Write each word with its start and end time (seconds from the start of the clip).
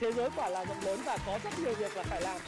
thế 0.00 0.12
giới 0.12 0.30
quả 0.36 0.48
là 0.48 0.64
rộng 0.64 0.80
lớn 0.84 1.00
và 1.04 1.18
có 1.26 1.38
rất 1.44 1.50
nhiều 1.64 1.74
việc 1.74 1.96
là 1.96 2.02
phải 2.02 2.20
làm 2.20 2.40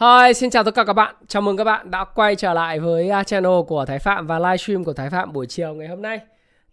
Hi, 0.00 0.34
xin 0.34 0.50
chào 0.50 0.64
tất 0.64 0.74
cả 0.74 0.84
các 0.84 0.92
bạn. 0.92 1.14
Chào 1.28 1.42
mừng 1.42 1.56
các 1.56 1.64
bạn 1.64 1.90
đã 1.90 2.04
quay 2.04 2.36
trở 2.36 2.54
lại 2.54 2.80
với 2.80 3.10
uh, 3.20 3.26
channel 3.26 3.52
của 3.66 3.84
Thái 3.84 3.98
Phạm 3.98 4.26
và 4.26 4.38
livestream 4.38 4.84
của 4.84 4.92
Thái 4.92 5.10
Phạm 5.10 5.32
buổi 5.32 5.46
chiều 5.46 5.74
ngày 5.74 5.88
hôm 5.88 6.02
nay. 6.02 6.20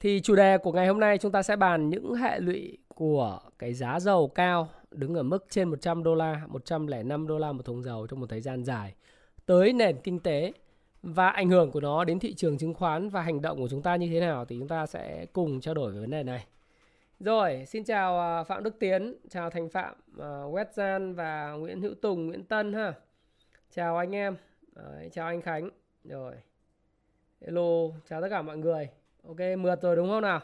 Thì 0.01 0.21
chủ 0.23 0.35
đề 0.35 0.57
của 0.57 0.71
ngày 0.71 0.87
hôm 0.87 0.99
nay 0.99 1.17
chúng 1.17 1.31
ta 1.31 1.43
sẽ 1.43 1.55
bàn 1.55 1.89
những 1.89 2.13
hệ 2.13 2.39
lụy 2.39 2.77
của 2.87 3.39
cái 3.59 3.73
giá 3.73 3.99
dầu 3.99 4.27
cao 4.27 4.69
đứng 4.91 5.15
ở 5.15 5.23
mức 5.23 5.45
trên 5.49 5.69
100 5.69 6.03
đô 6.03 6.15
la, 6.15 6.41
105 6.47 7.27
đô 7.27 7.37
la 7.37 7.51
một 7.51 7.65
thùng 7.65 7.83
dầu 7.83 8.07
trong 8.07 8.19
một 8.19 8.29
thời 8.29 8.41
gian 8.41 8.63
dài 8.63 8.93
tới 9.45 9.73
nền 9.73 9.97
kinh 10.03 10.19
tế 10.19 10.51
và 11.03 11.29
ảnh 11.29 11.49
hưởng 11.49 11.71
của 11.71 11.79
nó 11.79 12.03
đến 12.03 12.19
thị 12.19 12.33
trường 12.33 12.57
chứng 12.57 12.73
khoán 12.73 13.09
và 13.09 13.21
hành 13.21 13.41
động 13.41 13.57
của 13.57 13.67
chúng 13.67 13.81
ta 13.81 13.95
như 13.95 14.09
thế 14.11 14.19
nào 14.19 14.45
thì 14.45 14.59
chúng 14.59 14.67
ta 14.67 14.85
sẽ 14.85 15.25
cùng 15.33 15.61
trao 15.61 15.73
đổi 15.73 15.91
về 15.91 15.99
vấn 15.99 16.09
đề 16.09 16.23
này. 16.23 16.45
Rồi, 17.19 17.65
xin 17.67 17.83
chào 17.83 18.19
à, 18.19 18.43
Phạm 18.43 18.63
Đức 18.63 18.79
Tiến, 18.79 19.15
chào 19.29 19.49
Thành 19.49 19.69
Phạm, 19.69 19.95
à, 20.19 20.43
uh, 20.43 20.55
West 20.55 20.71
Gian 20.73 21.13
và 21.13 21.51
Nguyễn 21.51 21.81
Hữu 21.81 21.93
Tùng, 21.93 22.27
Nguyễn 22.27 22.43
Tân 22.43 22.73
ha. 22.73 22.93
Chào 23.71 23.97
anh 23.97 24.15
em. 24.15 24.35
Đấy, 24.75 25.09
chào 25.11 25.27
anh 25.27 25.41
Khánh. 25.41 25.69
Rồi. 26.03 26.33
Hello 27.41 27.89
chào 28.09 28.21
tất 28.21 28.27
cả 28.29 28.41
mọi 28.41 28.57
người 28.57 28.89
ok 29.27 29.37
mượt 29.57 29.81
rồi 29.81 29.95
đúng 29.95 30.09
không 30.09 30.21
nào? 30.21 30.39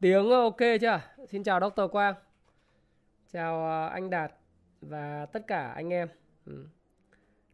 Tiếng 0.00 0.30
ờ, 0.30 0.42
ok 0.42 0.58
chưa? 0.80 1.00
Xin 1.28 1.42
chào 1.42 1.60
Dr. 1.60 1.82
Quang. 1.92 2.14
Chào 3.32 3.64
ờ, 3.64 3.86
anh 3.86 4.10
Đạt 4.10 4.32
và 4.80 5.26
tất 5.26 5.46
cả 5.46 5.72
anh 5.72 5.92
em. 5.92 6.08
Ừ. 6.46 6.66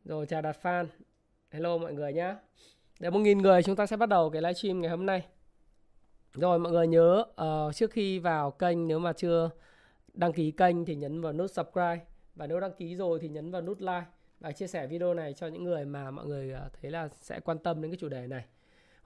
rồi 0.05 0.27
chào 0.27 0.43
Đạt 0.43 0.57
Phan. 0.57 0.87
Hello 1.51 1.79
mọi 1.79 1.93
người 1.93 2.13
nhé 2.13 2.35
để 3.01 3.11
một 3.11 3.19
nghìn 3.19 3.39
người 3.39 3.63
chúng 3.63 3.77
ta 3.77 3.87
sẽ 3.87 3.97
bắt 3.97 4.09
đầu 4.09 4.31
cái 4.31 4.43
livestream 4.43 4.81
ngày 4.81 4.91
hôm 4.91 5.07
nay. 5.07 5.27
Rồi 6.35 6.59
mọi 6.59 6.73
người 6.73 6.87
nhớ 6.87 7.25
uh, 7.43 7.75
trước 7.75 7.91
khi 7.91 8.19
vào 8.19 8.51
kênh 8.51 8.89
nếu 8.89 8.99
mà 8.99 9.13
chưa 9.13 9.51
đăng 10.15 10.33
ký 10.33 10.51
kênh 10.51 10.85
thì 10.85 10.95
nhấn 10.95 11.21
vào 11.21 11.33
nút 11.33 11.51
subscribe. 11.51 12.01
Và 12.35 12.47
nếu 12.47 12.61
đăng 12.61 12.73
ký 12.73 12.95
rồi 12.97 13.19
thì 13.23 13.29
nhấn 13.29 13.51
vào 13.51 13.63
nút 13.63 13.81
like 13.81 14.05
và 14.41 14.53
chia 14.53 14.67
sẻ 14.67 14.87
video 14.87 15.15
này 15.15 15.33
cho 15.33 15.47
những 15.47 15.65
người 15.65 15.85
mà 15.85 16.11
mọi 16.11 16.27
người 16.27 16.55
thấy 16.81 16.91
là 16.91 17.09
sẽ 17.21 17.41
quan 17.41 17.59
tâm 17.59 17.83
đến 17.83 17.91
cái 17.91 17.99
chủ 18.01 18.09
đề 18.09 18.27
này. 18.27 18.45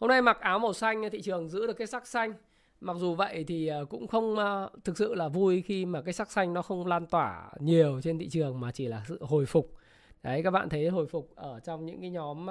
Hôm 0.01 0.09
nay 0.09 0.23
mặc 0.23 0.41
áo 0.41 0.59
màu 0.59 0.73
xanh, 0.73 1.11
thị 1.13 1.23
trường 1.23 1.49
giữ 1.49 1.67
được 1.67 1.73
cái 1.73 1.87
sắc 1.87 2.07
xanh. 2.07 2.35
Mặc 2.81 2.97
dù 2.97 3.15
vậy 3.15 3.45
thì 3.49 3.67
ờ, 3.67 3.85
cũng 3.85 4.07
không 4.07 4.37
ờ, 4.37 4.71
thực 4.85 4.99
sự 4.99 5.15
là 5.15 5.29
vui 5.29 5.63
khi 5.63 5.87
mà 5.87 6.03
cái 6.03 6.15
sắc 6.15 6.31
xanh 6.31 6.55
nó 6.55 6.63
không 6.63 6.87
lan 6.87 7.07
tỏa 7.07 7.51
nhiều 7.59 8.01
trên 8.03 8.19
thị 8.19 8.29
trường 8.29 8.61
mà 8.61 8.73
chỉ 8.73 8.89
là 8.89 9.05
sự 9.09 9.19
hồi 9.21 9.47
phục. 9.47 9.75
Đấy, 10.23 10.43
các 10.43 10.51
bạn 10.51 10.69
thấy 10.69 10.89
hồi 10.89 11.07
phục 11.07 11.33
ở 11.35 11.61
trong 11.61 11.87
những 11.87 12.01
cái 12.01 12.11
nhóm 12.11 12.47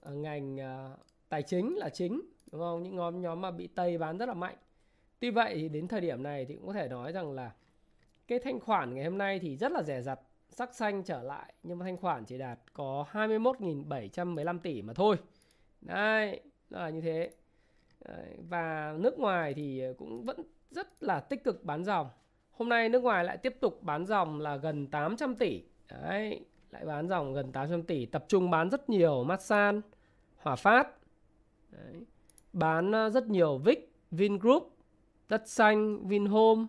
ờ, 0.00 0.14
ngành 0.14 0.58
tài 1.28 1.42
chính 1.42 1.76
là 1.76 1.88
chính, 1.88 2.20
đúng 2.52 2.60
không? 2.60 2.82
Những 2.82 2.96
nhóm 2.96 3.20
nhóm 3.20 3.40
mà 3.40 3.50
bị 3.50 3.66
Tây 3.66 3.98
bán 3.98 4.18
rất 4.18 4.26
là 4.26 4.34
mạnh. 4.34 4.56
Tuy 5.20 5.30
vậy 5.30 5.54
thì 5.54 5.68
đến 5.68 5.88
thời 5.88 6.00
điểm 6.00 6.22
này 6.22 6.44
thì 6.44 6.54
cũng 6.54 6.66
có 6.66 6.72
thể 6.72 6.88
nói 6.88 7.12
rằng 7.12 7.32
là 7.32 7.52
cái 8.28 8.38
thanh 8.38 8.60
khoản 8.60 8.94
ngày 8.94 9.04
hôm 9.04 9.18
nay 9.18 9.38
thì 9.38 9.56
rất 9.56 9.72
là 9.72 9.82
rẻ 9.82 10.02
rặt, 10.02 10.20
sắc 10.50 10.74
xanh 10.74 11.02
trở 11.02 11.22
lại, 11.22 11.52
nhưng 11.62 11.78
mà 11.78 11.84
thanh 11.84 11.96
khoản 11.96 12.24
chỉ 12.24 12.38
đạt 12.38 12.58
có 12.72 13.06
21.715 13.12 14.58
tỷ 14.58 14.82
mà 14.82 14.92
thôi. 14.92 15.16
Đấy, 15.86 16.40
là 16.70 16.90
như 16.90 17.00
thế. 17.00 17.30
Đấy, 18.08 18.36
và 18.48 18.94
nước 18.98 19.18
ngoài 19.18 19.54
thì 19.54 19.80
ờ, 19.80 19.94
cũng 19.98 20.24
vẫn 20.24 20.42
rất 20.70 21.02
là 21.02 21.20
tích 21.20 21.44
cực 21.44 21.64
bán 21.64 21.84
dòng. 21.84 22.08
Hôm 22.50 22.68
nay 22.68 22.88
nước 22.88 23.02
ngoài 23.02 23.24
lại 23.24 23.36
tiếp 23.36 23.56
tục 23.60 23.82
bán 23.82 24.06
dòng 24.06 24.40
là 24.40 24.56
gần 24.56 24.86
800 24.86 25.34
tỷ. 25.34 25.62
Đấy, 25.90 26.40
lại 26.70 26.84
bán 26.84 27.08
dòng 27.08 27.34
gần 27.34 27.52
800 27.52 27.82
tỷ, 27.82 28.06
tập 28.06 28.24
trung 28.28 28.50
bán 28.50 28.70
rất 28.70 28.88
nhiều 28.90 29.24
Masan, 29.24 29.80
Hòa 30.36 30.56
Phát. 30.56 30.88
Đấy, 31.70 32.04
bán 32.52 32.92
ờ, 32.92 33.10
rất 33.10 33.26
nhiều 33.28 33.58
Vic, 33.58 33.92
Vingroup, 34.10 34.76
Đất 35.28 35.48
Xanh, 35.48 36.08
Vinhome, 36.08 36.66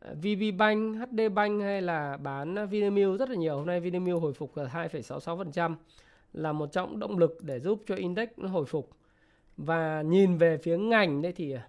ờ, 0.00 0.14
VB 0.14 0.58
Bank, 0.58 0.96
HD 0.96 1.20
Bank 1.34 1.62
hay 1.62 1.82
là 1.82 2.16
bán 2.16 2.68
Vinamilk 2.68 3.18
rất 3.18 3.30
là 3.30 3.36
nhiều. 3.36 3.56
Hôm 3.56 3.66
nay 3.66 3.80
Vinamilk 3.80 4.22
hồi 4.22 4.32
phục 4.32 4.56
là 4.56 4.64
2,66% 4.64 5.76
là 6.34 6.52
một 6.52 6.72
trong 6.72 6.98
động 6.98 7.18
lực 7.18 7.38
để 7.42 7.60
giúp 7.60 7.82
cho 7.86 7.94
index 7.94 8.28
nó 8.36 8.48
hồi 8.48 8.64
phục. 8.64 8.90
Và 9.56 10.02
nhìn 10.02 10.36
về 10.36 10.58
phía 10.58 10.78
ngành 10.78 11.22
đây 11.22 11.32
thì 11.32 11.52
à, 11.52 11.68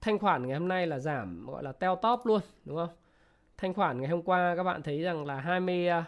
thanh 0.00 0.18
khoản 0.18 0.46
ngày 0.46 0.58
hôm 0.58 0.68
nay 0.68 0.86
là 0.86 0.98
giảm 0.98 1.46
gọi 1.46 1.62
là 1.62 1.72
teo 1.72 1.96
top 1.96 2.20
luôn 2.24 2.40
đúng 2.64 2.76
không? 2.76 2.88
Thanh 3.56 3.74
khoản 3.74 4.00
ngày 4.00 4.10
hôm 4.10 4.22
qua 4.22 4.56
các 4.56 4.62
bạn 4.62 4.82
thấy 4.82 5.02
rằng 5.02 5.26
là 5.26 5.40
20 5.40 5.86
uh, 5.86 5.90
à, 5.90 6.04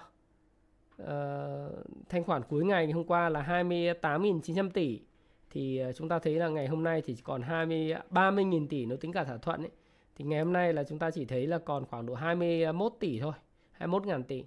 ờ, 0.96 1.72
thanh 2.08 2.24
khoản 2.24 2.42
cuối 2.42 2.64
ngày 2.64 2.92
hôm 2.92 3.04
qua 3.04 3.28
là 3.28 3.42
28.900 3.42 4.70
tỷ 4.70 5.00
thì 5.50 5.78
à, 5.78 5.92
chúng 5.92 6.08
ta 6.08 6.18
thấy 6.18 6.34
là 6.34 6.48
ngày 6.48 6.66
hôm 6.66 6.84
nay 6.84 7.02
thì 7.04 7.16
còn 7.24 7.42
20 7.42 7.94
30.000 8.10 8.68
tỷ 8.68 8.86
nếu 8.86 8.96
tính 8.96 9.12
cả 9.12 9.24
thỏa 9.24 9.36
thuận 9.36 9.62
ấy 9.62 9.70
thì 10.16 10.24
ngày 10.24 10.38
hôm 10.38 10.52
nay 10.52 10.72
là 10.72 10.84
chúng 10.84 10.98
ta 10.98 11.10
chỉ 11.10 11.24
thấy 11.24 11.46
là 11.46 11.58
còn 11.58 11.86
khoảng 11.86 12.06
độ 12.06 12.14
21 12.14 12.92
tỷ 13.00 13.20
thôi 13.20 13.32
21.000 13.78 14.22
tỷ 14.22 14.44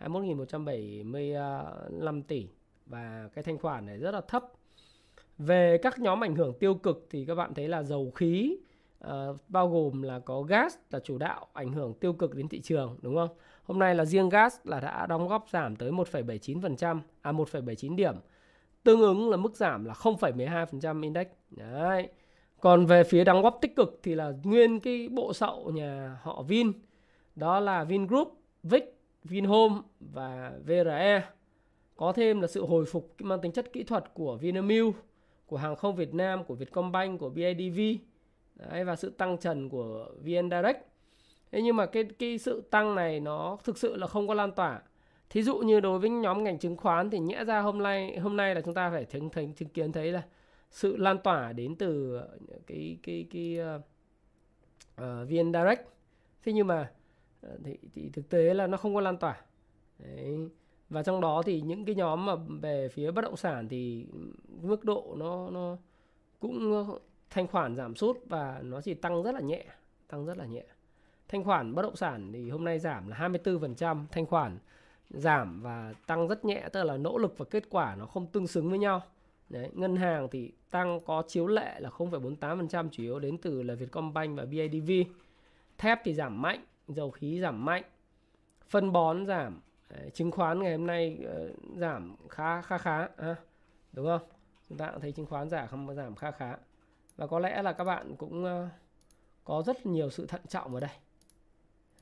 21.175 0.00 2.22
tỷ 2.22 2.48
và 2.90 3.28
cái 3.34 3.44
thanh 3.44 3.58
khoản 3.58 3.86
này 3.86 3.96
rất 3.96 4.10
là 4.10 4.20
thấp 4.20 4.44
về 5.38 5.78
các 5.82 5.98
nhóm 5.98 6.24
ảnh 6.24 6.34
hưởng 6.34 6.54
tiêu 6.58 6.74
cực 6.74 7.06
thì 7.10 7.24
các 7.24 7.34
bạn 7.34 7.54
thấy 7.54 7.68
là 7.68 7.82
dầu 7.82 8.10
khí 8.10 8.56
uh, 9.06 9.10
bao 9.48 9.68
gồm 9.68 10.02
là 10.02 10.18
có 10.18 10.42
gas 10.42 10.76
là 10.90 11.00
chủ 11.00 11.18
đạo 11.18 11.46
ảnh 11.52 11.72
hưởng 11.72 11.94
tiêu 11.94 12.12
cực 12.12 12.34
đến 12.34 12.48
thị 12.48 12.60
trường 12.60 12.98
đúng 13.02 13.14
không? 13.16 13.28
Hôm 13.64 13.78
nay 13.78 13.94
là 13.94 14.04
riêng 14.04 14.28
gas 14.28 14.56
là 14.64 14.80
đã 14.80 15.06
đóng 15.06 15.28
góp 15.28 15.46
giảm 15.50 15.76
tới 15.76 15.90
1,79% 15.90 17.00
à 17.22 17.32
1,79 17.32 17.96
điểm. 17.96 18.14
Tương 18.82 19.00
ứng 19.00 19.30
là 19.30 19.36
mức 19.36 19.56
giảm 19.56 19.84
là 19.84 19.94
0,12% 19.94 21.02
index. 21.02 21.26
Đấy. 21.50 22.08
Còn 22.60 22.86
về 22.86 23.04
phía 23.04 23.24
đóng 23.24 23.42
góp 23.42 23.58
tích 23.60 23.76
cực 23.76 24.00
thì 24.02 24.14
là 24.14 24.32
nguyên 24.44 24.80
cái 24.80 25.08
bộ 25.08 25.32
sậu 25.32 25.70
nhà 25.70 26.18
họ 26.22 26.42
Vin 26.42 26.72
đó 27.36 27.60
là 27.60 27.84
Vingroup, 27.84 28.40
Vic, 28.62 29.00
Vinhome 29.24 29.74
và 30.00 30.52
VRE. 30.66 31.22
Có 32.00 32.12
thêm 32.12 32.40
là 32.40 32.46
sự 32.46 32.66
hồi 32.66 32.84
phục 32.84 33.14
mang 33.18 33.40
tính 33.40 33.52
chất 33.52 33.72
kỹ 33.72 33.82
thuật 33.84 34.14
của 34.14 34.36
Vinamilk, 34.36 34.94
của 35.46 35.56
hàng 35.56 35.76
không 35.76 35.96
Việt 35.96 36.14
Nam, 36.14 36.44
của 36.44 36.54
Vietcombank, 36.54 37.20
của 37.20 37.30
BIDV 37.30 37.80
Đấy, 38.54 38.84
và 38.84 38.96
sự 38.96 39.10
tăng 39.10 39.38
trần 39.38 39.68
của 39.68 40.10
VN 40.22 40.50
Direct. 40.50 40.78
Thế 41.52 41.62
nhưng 41.62 41.76
mà 41.76 41.86
cái 41.86 42.04
cái 42.18 42.38
sự 42.38 42.62
tăng 42.70 42.94
này 42.94 43.20
nó 43.20 43.58
thực 43.64 43.78
sự 43.78 43.96
là 43.96 44.06
không 44.06 44.28
có 44.28 44.34
lan 44.34 44.52
tỏa. 44.52 44.82
Thí 45.30 45.42
dụ 45.42 45.58
như 45.58 45.80
đối 45.80 45.98
với 45.98 46.10
nhóm 46.10 46.44
ngành 46.44 46.58
chứng 46.58 46.76
khoán 46.76 47.10
thì 47.10 47.18
nhẽ 47.18 47.44
ra 47.44 47.60
hôm 47.60 47.82
nay 47.82 48.18
hôm 48.18 48.36
nay 48.36 48.54
là 48.54 48.60
chúng 48.60 48.74
ta 48.74 48.90
phải 48.90 49.04
chứng 49.04 49.30
thấy 49.30 49.52
chứng 49.56 49.68
kiến 49.68 49.92
thấy 49.92 50.12
là 50.12 50.22
sự 50.70 50.96
lan 50.96 51.18
tỏa 51.18 51.52
đến 51.52 51.76
từ 51.76 52.20
cái 52.66 52.98
cái 53.02 53.26
cái 53.30 53.58
ờ, 53.58 53.80
ờ, 54.96 55.22
uh, 55.22 55.22
uh, 55.22 55.30
VN 55.30 55.52
Direct 55.52 55.82
thế 56.44 56.52
nhưng 56.52 56.66
mà 56.66 56.92
uh, 57.46 57.60
thì, 57.64 57.76
thì 57.94 58.10
thực 58.12 58.28
tế 58.28 58.54
là 58.54 58.66
nó 58.66 58.76
không 58.76 58.94
có 58.94 59.00
lan 59.00 59.16
tỏa 59.16 59.40
Đấy 59.98 60.48
và 60.90 61.02
trong 61.02 61.20
đó 61.20 61.42
thì 61.46 61.60
những 61.60 61.84
cái 61.84 61.94
nhóm 61.94 62.26
mà 62.26 62.34
về 62.60 62.88
phía 62.88 63.10
bất 63.10 63.22
động 63.22 63.36
sản 63.36 63.68
thì 63.68 64.06
mức 64.62 64.84
độ 64.84 65.14
nó 65.18 65.50
nó 65.50 65.76
cũng 66.40 66.84
thanh 67.30 67.46
khoản 67.46 67.76
giảm 67.76 67.96
sút 67.96 68.18
và 68.26 68.60
nó 68.62 68.80
chỉ 68.80 68.94
tăng 68.94 69.22
rất 69.22 69.32
là 69.34 69.40
nhẹ 69.40 69.64
tăng 70.08 70.26
rất 70.26 70.38
là 70.38 70.44
nhẹ 70.44 70.64
thanh 71.28 71.44
khoản 71.44 71.74
bất 71.74 71.82
động 71.82 71.96
sản 71.96 72.30
thì 72.32 72.50
hôm 72.50 72.64
nay 72.64 72.78
giảm 72.78 73.08
là 73.08 73.16
24% 73.16 74.04
thanh 74.10 74.26
khoản 74.26 74.58
giảm 75.10 75.62
và 75.62 75.94
tăng 76.06 76.28
rất 76.28 76.44
nhẹ 76.44 76.68
tức 76.72 76.82
là 76.82 76.96
nỗ 76.96 77.18
lực 77.18 77.38
và 77.38 77.44
kết 77.44 77.70
quả 77.70 77.94
nó 77.98 78.06
không 78.06 78.26
tương 78.26 78.46
xứng 78.46 78.70
với 78.70 78.78
nhau 78.78 79.02
Đấy, 79.50 79.70
ngân 79.72 79.96
hàng 79.96 80.28
thì 80.30 80.52
tăng 80.70 81.00
có 81.00 81.22
chiếu 81.28 81.46
lệ 81.46 81.80
là 81.80 81.90
0,48% 81.90 82.88
chủ 82.92 83.02
yếu 83.02 83.18
đến 83.18 83.38
từ 83.38 83.62
là 83.62 83.74
Vietcombank 83.74 84.38
và 84.38 84.44
BIDV. 84.44 84.90
Thép 85.78 86.00
thì 86.04 86.14
giảm 86.14 86.42
mạnh, 86.42 86.64
dầu 86.88 87.10
khí 87.10 87.40
giảm 87.40 87.64
mạnh. 87.64 87.82
Phân 88.68 88.92
bón 88.92 89.26
giảm, 89.26 89.60
Đấy, 89.90 90.10
chứng 90.14 90.30
khoán 90.30 90.62
ngày 90.62 90.76
hôm 90.76 90.86
nay 90.86 91.18
uh, 91.24 91.78
giảm 91.78 92.16
khá 92.28 92.62
khá 92.62 92.78
khá 92.78 93.08
à, 93.16 93.36
đúng 93.92 94.06
không? 94.06 94.28
Chúng 94.68 94.78
ta 94.78 94.90
cũng 94.90 95.00
thấy 95.00 95.12
chứng 95.12 95.26
khoán 95.26 95.50
giảm 95.50 95.68
không 95.68 95.94
giảm 95.94 96.14
khá 96.14 96.30
khá. 96.30 96.56
Và 97.16 97.26
có 97.26 97.38
lẽ 97.38 97.62
là 97.62 97.72
các 97.72 97.84
bạn 97.84 98.16
cũng 98.16 98.44
uh, 98.44 98.68
có 99.44 99.62
rất 99.66 99.86
nhiều 99.86 100.10
sự 100.10 100.26
thận 100.26 100.42
trọng 100.48 100.74
ở 100.74 100.80
đây. 100.80 100.96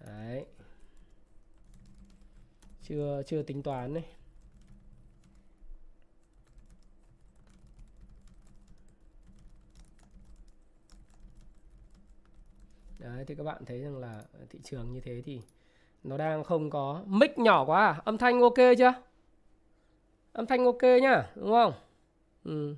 Đấy. 0.06 0.46
Chưa 2.82 3.22
chưa 3.26 3.42
tính 3.42 3.62
toán 3.62 3.94
này. 3.94 4.04
Đấy 12.98 13.24
thì 13.26 13.34
các 13.34 13.44
bạn 13.44 13.64
thấy 13.64 13.80
rằng 13.80 13.96
là 13.96 14.24
thị 14.50 14.60
trường 14.64 14.92
như 14.92 15.00
thế 15.00 15.22
thì 15.26 15.42
nó 16.04 16.16
đang 16.16 16.44
không 16.44 16.70
có 16.70 17.02
mic 17.06 17.38
nhỏ 17.38 17.64
quá 17.64 17.86
à? 17.86 18.00
Âm 18.04 18.18
thanh 18.18 18.40
ok 18.40 18.56
chưa? 18.78 18.92
Âm 20.32 20.46
thanh 20.46 20.64
ok 20.64 20.82
nhá, 20.82 21.26
đúng 21.34 21.50
không? 21.50 21.72
Ừ. 22.44 22.74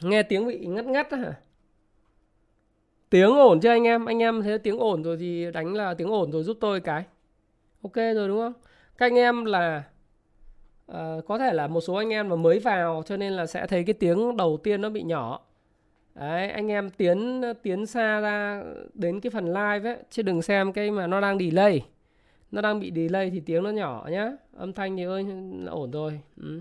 Nghe 0.00 0.22
tiếng 0.22 0.46
bị 0.46 0.66
ngắt 0.66 0.84
ngắt 0.84 1.12
hả? 1.12 1.34
Tiếng 3.10 3.36
ổn 3.36 3.60
chưa 3.60 3.70
anh 3.70 3.84
em? 3.84 4.04
Anh 4.04 4.18
em 4.18 4.42
thấy 4.42 4.58
tiếng 4.58 4.78
ổn 4.78 5.02
rồi 5.02 5.16
thì 5.16 5.50
đánh 5.52 5.74
là 5.74 5.94
tiếng 5.94 6.08
ổn 6.10 6.32
rồi 6.32 6.42
giúp 6.42 6.56
tôi 6.60 6.80
cái. 6.80 7.04
Ok 7.82 7.96
rồi 7.96 8.28
đúng 8.28 8.38
không? 8.38 8.52
Các 8.98 9.06
anh 9.06 9.14
em 9.14 9.44
là 9.44 9.82
uh, 10.92 10.96
có 11.26 11.38
thể 11.38 11.52
là 11.52 11.66
một 11.66 11.80
số 11.80 11.94
anh 11.94 12.10
em 12.12 12.28
mà 12.28 12.36
mới 12.36 12.58
vào 12.58 13.02
cho 13.06 13.16
nên 13.16 13.32
là 13.32 13.46
sẽ 13.46 13.66
thấy 13.66 13.84
cái 13.84 13.94
tiếng 13.94 14.36
đầu 14.36 14.58
tiên 14.62 14.80
nó 14.80 14.90
bị 14.90 15.02
nhỏ. 15.02 15.40
Đấy, 16.14 16.48
anh 16.48 16.68
em 16.68 16.90
tiến 16.90 17.42
tiến 17.62 17.86
xa 17.86 18.20
ra 18.20 18.62
đến 18.94 19.20
cái 19.20 19.30
phần 19.30 19.46
live 19.46 19.90
ấy 19.90 19.96
chứ 20.10 20.22
đừng 20.22 20.42
xem 20.42 20.72
cái 20.72 20.90
mà 20.90 21.06
nó 21.06 21.20
đang 21.20 21.38
delay. 21.38 21.86
Nó 22.50 22.62
đang 22.62 22.80
bị 22.80 22.92
delay 22.94 23.30
thì 23.30 23.40
tiếng 23.40 23.62
nó 23.62 23.70
nhỏ 23.70 24.06
nhá. 24.10 24.32
Âm 24.56 24.72
thanh 24.72 24.96
thì 24.96 25.04
ơi 25.04 25.26
ổn 25.66 25.90
rồi. 25.90 26.20
Ừ. 26.36 26.60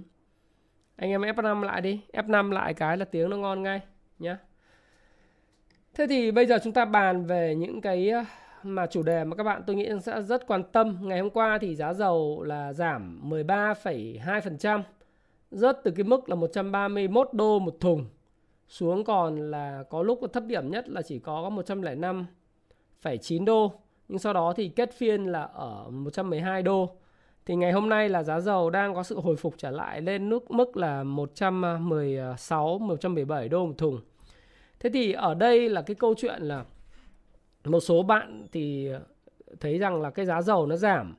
Anh 0.96 1.10
em 1.10 1.22
F5 1.22 1.62
lại 1.62 1.81
đi, 1.81 2.01
F5 2.13 2.51
lại 2.51 2.74
cái 2.74 2.98
là 2.98 3.06
tiếng 3.06 3.30
nó 3.30 3.38
ngon 3.38 3.63
ngay 3.63 3.81
nhá. 4.19 4.38
Thế 5.94 6.07
thì 6.07 6.31
bây 6.31 6.46
giờ 6.46 6.57
chúng 6.63 6.74
ta 6.74 6.86
bàn 6.86 7.25
về 7.25 7.56
những 7.56 7.81
cái 7.81 8.10
ờ, 8.10 8.24
mà 8.63 8.88
chủ 8.88 9.04
đề 9.04 9.24
mà 9.24 9.36
các 9.36 9.44
bạn 9.44 9.63
tôi 9.68 9.75
nghĩ 9.75 9.90
sẽ 10.01 10.22
rất 10.22 10.48
quan 10.48 10.63
tâm. 10.63 10.98
Ngày 11.01 11.19
hôm 11.19 11.30
qua 11.30 11.57
thì 11.62 11.75
giá 11.75 11.94
dầu 11.94 12.44
là 12.44 12.74
giảm 12.74 13.30
13,2%, 13.30 14.81
rớt 15.51 15.80
từ 15.84 15.92
cái 15.92 16.04
mức 16.04 16.30
là 16.30 16.36
131 16.36 17.30
đô 17.34 17.60
một 17.60 17.75
thùng 17.80 18.06
xuống 18.69 19.04
còn 19.04 19.51
là 19.51 19.83
có 19.89 20.04
lúc 20.04 20.19
thấp 20.33 20.44
điểm 20.45 20.71
nhất 20.71 20.89
là 20.89 21.01
chỉ 21.01 21.19
có 21.19 21.50
105,9 21.50 23.45
đô. 23.45 23.74
Nhưng 24.07 24.19
sau 24.19 24.33
đó 24.33 24.54
thì 24.56 24.69
kết 24.69 24.94
phiên 24.94 25.25
là 25.25 25.44
ở 25.44 25.89
112 25.89 26.63
đô. 26.63 26.89
Thì 27.45 27.56
ngày 27.56 27.71
hôm 27.71 27.89
nay 27.89 28.10
là 28.10 28.24
giá 28.24 28.39
dầu 28.39 28.69
đang 28.69 28.95
có 28.95 29.04
sự 29.04 29.19
hồi 29.19 29.36
phục 29.36 29.54
trở 29.57 29.71
lại 29.71 30.01
lên 30.01 30.30
nước 30.30 30.51
mức 30.51 30.77
là 30.77 31.04
116 31.04 32.80
117 32.80 33.50
đô 33.50 33.66
một 33.66 33.77
thùng. 33.77 34.00
Thế 34.80 34.89
thì 34.94 35.13
ở 35.13 35.33
đây 35.33 35.69
là 35.69 35.81
cái 35.81 35.95
câu 35.95 36.13
chuyện 36.18 36.44
là 36.44 36.65
một 37.65 37.80
số 37.80 38.04
bạn 38.04 38.48
thì 38.51 38.89
thấy 39.60 39.77
rằng 39.77 40.01
là 40.01 40.10
cái 40.10 40.25
giá 40.25 40.42
dầu 40.42 40.65
nó 40.65 40.75
giảm 40.75 41.15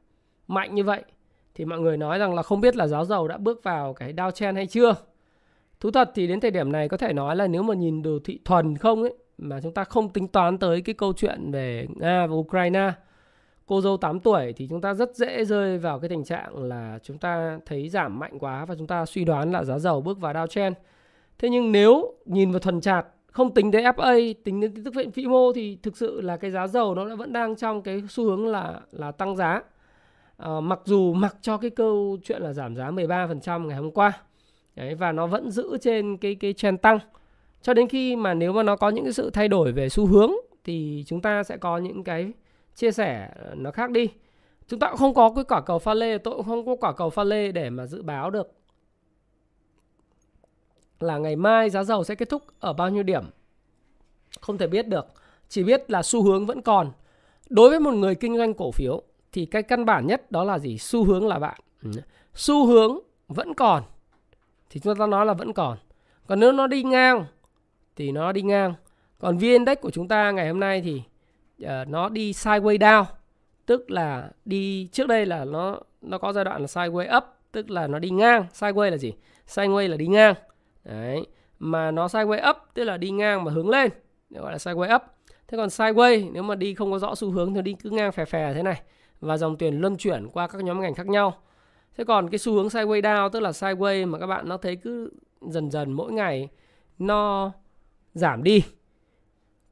mạnh 0.48 0.74
như 0.74 0.84
vậy 0.84 1.04
thì 1.54 1.64
mọi 1.64 1.80
người 1.80 1.96
nói 1.96 2.18
rằng 2.18 2.34
là 2.34 2.42
không 2.42 2.60
biết 2.60 2.76
là 2.76 2.86
giá 2.86 3.04
dầu 3.04 3.28
đã 3.28 3.36
bước 3.36 3.62
vào 3.62 3.94
cái 3.94 4.12
downtrend 4.12 4.54
hay 4.54 4.66
chưa. 4.66 4.94
Thú 5.80 5.90
thật 5.90 6.10
thì 6.14 6.26
đến 6.26 6.40
thời 6.40 6.50
điểm 6.50 6.72
này 6.72 6.88
có 6.88 6.96
thể 6.96 7.12
nói 7.12 7.36
là 7.36 7.46
nếu 7.46 7.62
mà 7.62 7.74
nhìn 7.74 8.02
đồ 8.02 8.18
thị 8.24 8.38
thuần 8.44 8.76
không 8.76 9.02
ấy 9.02 9.14
mà 9.38 9.60
chúng 9.60 9.74
ta 9.74 9.84
không 9.84 10.08
tính 10.08 10.28
toán 10.28 10.58
tới 10.58 10.80
cái 10.82 10.94
câu 10.94 11.12
chuyện 11.12 11.50
về 11.50 11.86
Nga 11.96 12.26
và 12.26 12.34
Ukraine 12.34 12.92
cô 13.66 13.80
dâu 13.80 13.96
8 13.96 14.20
tuổi 14.20 14.52
thì 14.56 14.66
chúng 14.68 14.80
ta 14.80 14.94
rất 14.94 15.16
dễ 15.16 15.44
rơi 15.44 15.78
vào 15.78 15.98
cái 15.98 16.08
tình 16.08 16.24
trạng 16.24 16.64
là 16.64 16.98
chúng 17.02 17.18
ta 17.18 17.58
thấy 17.66 17.88
giảm 17.88 18.18
mạnh 18.18 18.38
quá 18.38 18.64
và 18.64 18.74
chúng 18.78 18.86
ta 18.86 19.06
suy 19.06 19.24
đoán 19.24 19.52
là 19.52 19.64
giá 19.64 19.78
dầu 19.78 20.00
bước 20.00 20.20
vào 20.20 20.34
downtrend. 20.34 20.72
Thế 21.38 21.48
nhưng 21.50 21.72
nếu 21.72 22.14
nhìn 22.24 22.50
vào 22.50 22.58
thuần 22.60 22.80
chạt 22.80 23.06
không 23.26 23.54
tính 23.54 23.70
đến 23.70 23.84
FA, 23.84 24.34
tính 24.44 24.60
đến 24.60 24.84
tức 24.84 24.94
viện 24.94 25.10
vĩ 25.10 25.26
mô 25.26 25.52
thì 25.52 25.78
thực 25.82 25.96
sự 25.96 26.20
là 26.20 26.36
cái 26.36 26.50
giá 26.50 26.66
dầu 26.66 26.94
nó 26.94 27.16
vẫn 27.16 27.32
đang 27.32 27.56
trong 27.56 27.82
cái 27.82 28.02
xu 28.08 28.24
hướng 28.24 28.46
là 28.46 28.80
là 28.92 29.12
tăng 29.12 29.36
giá. 29.36 29.62
À, 30.36 30.60
mặc 30.60 30.80
dù 30.84 31.12
mặc 31.12 31.36
cho 31.40 31.56
cái 31.56 31.70
câu 31.70 32.16
chuyện 32.24 32.42
là 32.42 32.52
giảm 32.52 32.76
giá 32.76 32.90
13% 32.90 33.66
ngày 33.66 33.76
hôm 33.76 33.90
qua. 33.90 34.12
Đấy, 34.76 34.94
và 34.94 35.12
nó 35.12 35.26
vẫn 35.26 35.50
giữ 35.50 35.78
trên 35.80 36.16
cái 36.16 36.34
cái 36.34 36.52
trend 36.52 36.80
tăng. 36.80 36.98
Cho 37.62 37.74
đến 37.74 37.88
khi 37.88 38.16
mà 38.16 38.34
nếu 38.34 38.52
mà 38.52 38.62
nó 38.62 38.76
có 38.76 38.88
những 38.88 39.04
cái 39.04 39.12
sự 39.12 39.30
thay 39.30 39.48
đổi 39.48 39.72
về 39.72 39.88
xu 39.88 40.06
hướng 40.06 40.32
thì 40.64 41.04
chúng 41.06 41.22
ta 41.22 41.42
sẽ 41.42 41.56
có 41.56 41.78
những 41.78 42.04
cái 42.04 42.32
chia 42.74 42.90
sẻ 42.90 43.30
ờ, 43.36 43.54
nó 43.54 43.70
khác 43.70 43.90
đi. 43.90 44.08
Chúng 44.68 44.80
ta 44.80 44.88
cũng 44.88 44.98
không 44.98 45.14
có 45.14 45.32
cái 45.34 45.44
quả 45.44 45.60
cầu 45.60 45.78
pha 45.78 45.94
lê, 45.94 46.18
tôi 46.18 46.34
cũng 46.36 46.46
không 46.46 46.66
có 46.66 46.76
quả 46.80 46.92
cầu 46.92 47.10
pha 47.10 47.24
lê 47.24 47.52
để 47.52 47.70
mà 47.70 47.86
dự 47.86 48.02
báo 48.02 48.30
được 48.30 48.52
là 51.00 51.18
ngày 51.18 51.36
mai 51.36 51.70
giá 51.70 51.84
dầu 51.84 52.04
sẽ 52.04 52.14
kết 52.14 52.28
thúc 52.28 52.42
ở 52.60 52.72
bao 52.72 52.90
nhiêu 52.90 53.02
điểm. 53.02 53.24
Không 54.40 54.58
thể 54.58 54.66
biết 54.66 54.88
được. 54.88 55.06
Chỉ 55.48 55.62
biết 55.64 55.90
là 55.90 56.02
xu 56.02 56.22
hướng 56.22 56.46
vẫn 56.46 56.62
còn. 56.62 56.92
Đối 57.48 57.70
với 57.70 57.80
một 57.80 57.92
người 57.94 58.14
kinh 58.14 58.36
doanh 58.36 58.54
cổ 58.54 58.70
phiếu 58.70 59.02
thì 59.32 59.46
cái 59.46 59.62
căn 59.62 59.84
bản 59.84 60.06
nhất 60.06 60.30
đó 60.30 60.44
là 60.44 60.58
gì? 60.58 60.78
Xu 60.78 61.04
hướng 61.04 61.28
là 61.28 61.38
bạn. 61.38 61.60
Ừ. 61.82 61.90
Xu 62.34 62.66
hướng 62.66 62.98
vẫn 63.28 63.54
còn. 63.54 63.82
Thì 64.70 64.80
chúng 64.80 64.96
ta 64.96 65.06
nói 65.06 65.26
là 65.26 65.34
vẫn 65.34 65.52
còn. 65.52 65.78
Còn 66.26 66.40
nếu 66.40 66.52
nó 66.52 66.66
đi 66.66 66.82
ngang 66.82 67.24
thì 67.96 68.12
nó 68.12 68.32
đi 68.32 68.42
ngang. 68.42 68.74
Còn 69.18 69.38
VN 69.38 69.42
Index 69.42 69.78
của 69.80 69.90
chúng 69.90 70.08
ta 70.08 70.30
ngày 70.30 70.48
hôm 70.48 70.60
nay 70.60 70.80
thì 70.80 71.02
uh, 71.64 71.88
nó 71.88 72.08
đi 72.08 72.32
sideways 72.32 72.78
down, 72.78 73.04
tức 73.66 73.90
là 73.90 74.30
đi 74.44 74.88
trước 74.92 75.08
đây 75.08 75.26
là 75.26 75.44
nó 75.44 75.78
nó 76.02 76.18
có 76.18 76.32
giai 76.32 76.44
đoạn 76.44 76.60
là 76.60 76.66
sideways 76.66 77.16
up, 77.16 77.24
tức 77.52 77.70
là 77.70 77.86
nó 77.86 77.98
đi 77.98 78.10
ngang. 78.10 78.46
Sideways 78.52 78.90
là 78.90 78.96
gì? 78.96 79.12
Sideways 79.48 79.88
là 79.88 79.96
đi 79.96 80.06
ngang. 80.06 80.34
Đấy. 80.84 81.26
Mà 81.58 81.90
nó 81.90 82.06
sideways 82.06 82.50
up 82.50 82.56
tức 82.74 82.84
là 82.84 82.96
đi 82.96 83.10
ngang 83.10 83.44
mà 83.44 83.52
hướng 83.52 83.68
lên, 83.68 83.90
gọi 84.30 84.52
là 84.52 84.58
sideways 84.58 84.96
up. 84.96 85.02
Thế 85.48 85.56
còn 85.56 85.68
sideways 85.68 86.32
nếu 86.32 86.42
mà 86.42 86.54
đi 86.54 86.74
không 86.74 86.92
có 86.92 86.98
rõ 86.98 87.14
xu 87.14 87.30
hướng 87.30 87.54
thì 87.54 87.62
đi 87.62 87.76
cứ 87.82 87.90
ngang 87.90 88.12
phè 88.12 88.24
phè 88.24 88.54
thế 88.54 88.62
này 88.62 88.82
và 89.20 89.36
dòng 89.36 89.56
tiền 89.56 89.80
luân 89.80 89.96
chuyển 89.96 90.28
qua 90.28 90.46
các 90.46 90.64
nhóm 90.64 90.80
ngành 90.80 90.94
khác 90.94 91.06
nhau. 91.06 91.34
Thế 92.00 92.04
còn 92.04 92.30
cái 92.30 92.38
xu 92.38 92.52
hướng 92.52 92.66
sideways 92.66 93.00
down 93.00 93.28
tức 93.28 93.40
là 93.40 93.50
sideways 93.50 94.08
mà 94.08 94.18
các 94.18 94.26
bạn 94.26 94.48
nó 94.48 94.56
thấy 94.56 94.76
cứ 94.76 95.10
dần 95.40 95.70
dần 95.70 95.92
mỗi 95.92 96.12
ngày 96.12 96.48
nó 96.98 97.52
giảm 98.14 98.42
đi. 98.42 98.62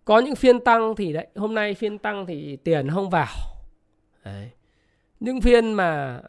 Có 0.05 0.19
những 0.19 0.37
phiên 0.37 0.61
tăng 0.61 0.95
thì 0.97 1.13
đấy, 1.13 1.27
hôm 1.37 1.55
nay 1.55 1.75
phiên 1.75 1.99
tăng 1.99 2.27
thì 2.27 2.57
tiền 2.57 2.91
không 2.91 3.11
vào. 3.11 3.27
Đấy. 4.25 4.51
Những 5.21 5.41
phiên 5.41 5.73
mà 5.73 6.21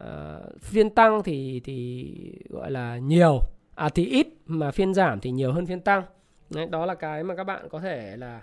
uh, 0.46 0.60
phiên 0.60 0.90
tăng 0.90 1.22
thì 1.22 1.60
thì 1.64 2.14
gọi 2.48 2.70
là 2.70 2.98
nhiều 2.98 3.40
à 3.74 3.88
thì 3.88 4.06
ít 4.06 4.26
mà 4.46 4.70
phiên 4.70 4.94
giảm 4.94 5.20
thì 5.20 5.30
nhiều 5.30 5.52
hơn 5.52 5.66
phiên 5.66 5.80
tăng 5.80 6.02
Đấy, 6.50 6.66
đó 6.66 6.86
là 6.86 6.94
cái 6.94 7.24
mà 7.24 7.36
các 7.36 7.44
bạn 7.44 7.68
có 7.70 7.80
thể 7.80 8.16
là 8.16 8.42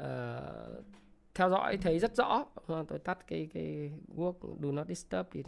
uh, 0.00 0.84
theo 1.34 1.50
dõi 1.50 1.76
thấy 1.76 1.98
rất 1.98 2.16
rõ 2.16 2.44
tôi 2.66 2.98
tắt 3.04 3.18
cái 3.26 3.48
cái 3.54 3.92
work 4.16 4.56
do 4.60 4.72
not 4.72 4.88
disturb 4.88 5.26
đi 5.32 5.42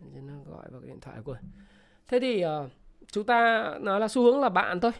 đã 0.00 0.20
nó 0.24 0.34
gọi 0.46 0.64
vào 0.70 0.80
cái 0.80 0.88
điện 0.88 1.00
thoại 1.00 1.16
của 1.24 1.36
thế 2.08 2.20
thì 2.20 2.44
uh, 2.44 2.70
chúng 3.12 3.24
ta 3.24 3.70
nói 3.80 4.00
là 4.00 4.08
xu 4.08 4.22
hướng 4.22 4.40
là 4.40 4.48
bạn 4.48 4.80
thôi. 4.80 4.92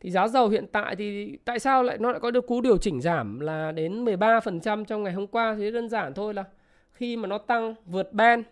Thì 0.00 0.10
giá 0.10 0.28
dầu 0.28 0.48
hiện 0.48 0.66
tại 0.72 0.96
thì 0.96 1.38
tại 1.44 1.58
sao 1.58 1.82
lại 1.82 1.98
nó 1.98 2.10
lại 2.10 2.20
có 2.20 2.30
được 2.30 2.46
cú 2.46 2.60
điều 2.60 2.78
chỉnh 2.78 3.00
giảm 3.00 3.40
là 3.40 3.72
đến 3.72 4.04
13% 4.04 4.84
trong 4.84 5.02
ngày 5.02 5.12
hôm 5.12 5.26
qua? 5.26 5.54
Thì 5.58 5.70
đơn 5.70 5.88
giản 5.88 6.14
thôi 6.14 6.34
là 6.34 6.44
khi 6.92 7.16
mà 7.16 7.26
nó 7.26 7.38
tăng 7.38 7.74
vượt 7.86 8.12
ben, 8.12 8.42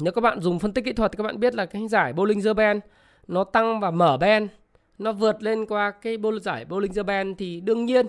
nếu 0.00 0.12
các 0.12 0.20
bạn 0.20 0.40
dùng 0.40 0.58
phân 0.58 0.72
tích 0.72 0.84
kỹ 0.84 0.92
thuật 0.92 1.12
thì 1.12 1.16
các 1.16 1.22
bạn 1.22 1.40
biết 1.40 1.54
là 1.54 1.66
cái 1.66 1.88
giải 1.88 2.12
Bollinger 2.12 2.56
Band 2.56 2.80
nó 3.28 3.44
tăng 3.44 3.80
và 3.80 3.90
mở 3.90 4.16
ben, 4.16 4.48
nó 4.98 5.12
vượt 5.12 5.42
lên 5.42 5.66
qua 5.66 5.90
cái 5.90 6.16
bô 6.16 6.38
giải 6.38 6.64
Bollinger 6.64 7.06
Band 7.06 7.36
thì 7.38 7.60
đương 7.60 7.84
nhiên 7.84 8.06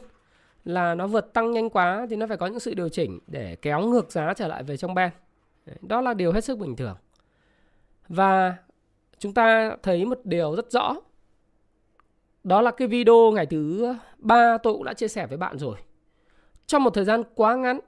là 0.66 0.96
nó 0.96 1.08
vượt 1.08 1.34
tăng 1.34 1.52
nhanh 1.52 1.70
quá 1.70 2.08
thì 2.10 2.16
nó 2.16 2.28
phải 2.28 2.38
có 2.38 2.48
những 2.48 2.60
sự 2.60 2.74
điều 2.74 2.90
chỉnh 2.90 3.20
để 3.28 3.56
kéo 3.62 3.82
ngược 3.82 4.12
giá 4.12 4.34
trở 4.34 4.48
lại 4.48 4.64
về 4.64 4.78
trong 4.78 4.94
band. 4.94 5.12
Đó 5.82 6.02
là 6.02 6.14
điều 6.14 6.32
hết 6.32 6.44
sức 6.44 6.58
bình 6.58 6.76
thường. 6.76 6.96
Và 8.08 8.56
chúng 9.20 9.34
ta 9.34 9.76
thấy 9.84 10.06
một 10.06 10.20
điều 10.24 10.56
rất 10.56 10.72
rõ. 10.72 10.96
Đó 12.44 12.62
là 12.62 12.72
cái 12.72 12.88
video 12.88 13.32
ngày 13.32 13.46
thứ 13.46 13.94
ba 14.18 14.58
tôi 14.58 14.74
cũng 14.74 14.84
đã 14.84 14.94
chia 14.94 15.08
sẻ 15.08 15.28
với 15.28 15.38
bạn 15.38 15.58
rồi. 15.58 15.78
Trong 16.68 16.84
một 16.84 16.90
thời 16.90 17.06
gian 17.06 17.24
quá 17.36 17.56
ngắn 17.56 17.80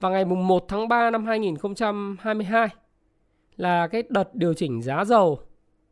vào 0.00 0.12
ngày 0.12 0.24
mùng 0.24 0.46
1 0.46 0.64
tháng 0.68 0.88
3 0.88 1.10
năm 1.10 1.26
2022 1.26 2.68
là 3.56 3.86
cái 3.86 4.02
đợt 4.08 4.34
điều 4.34 4.54
chỉnh 4.54 4.82
giá 4.82 5.04
dầu 5.04 5.38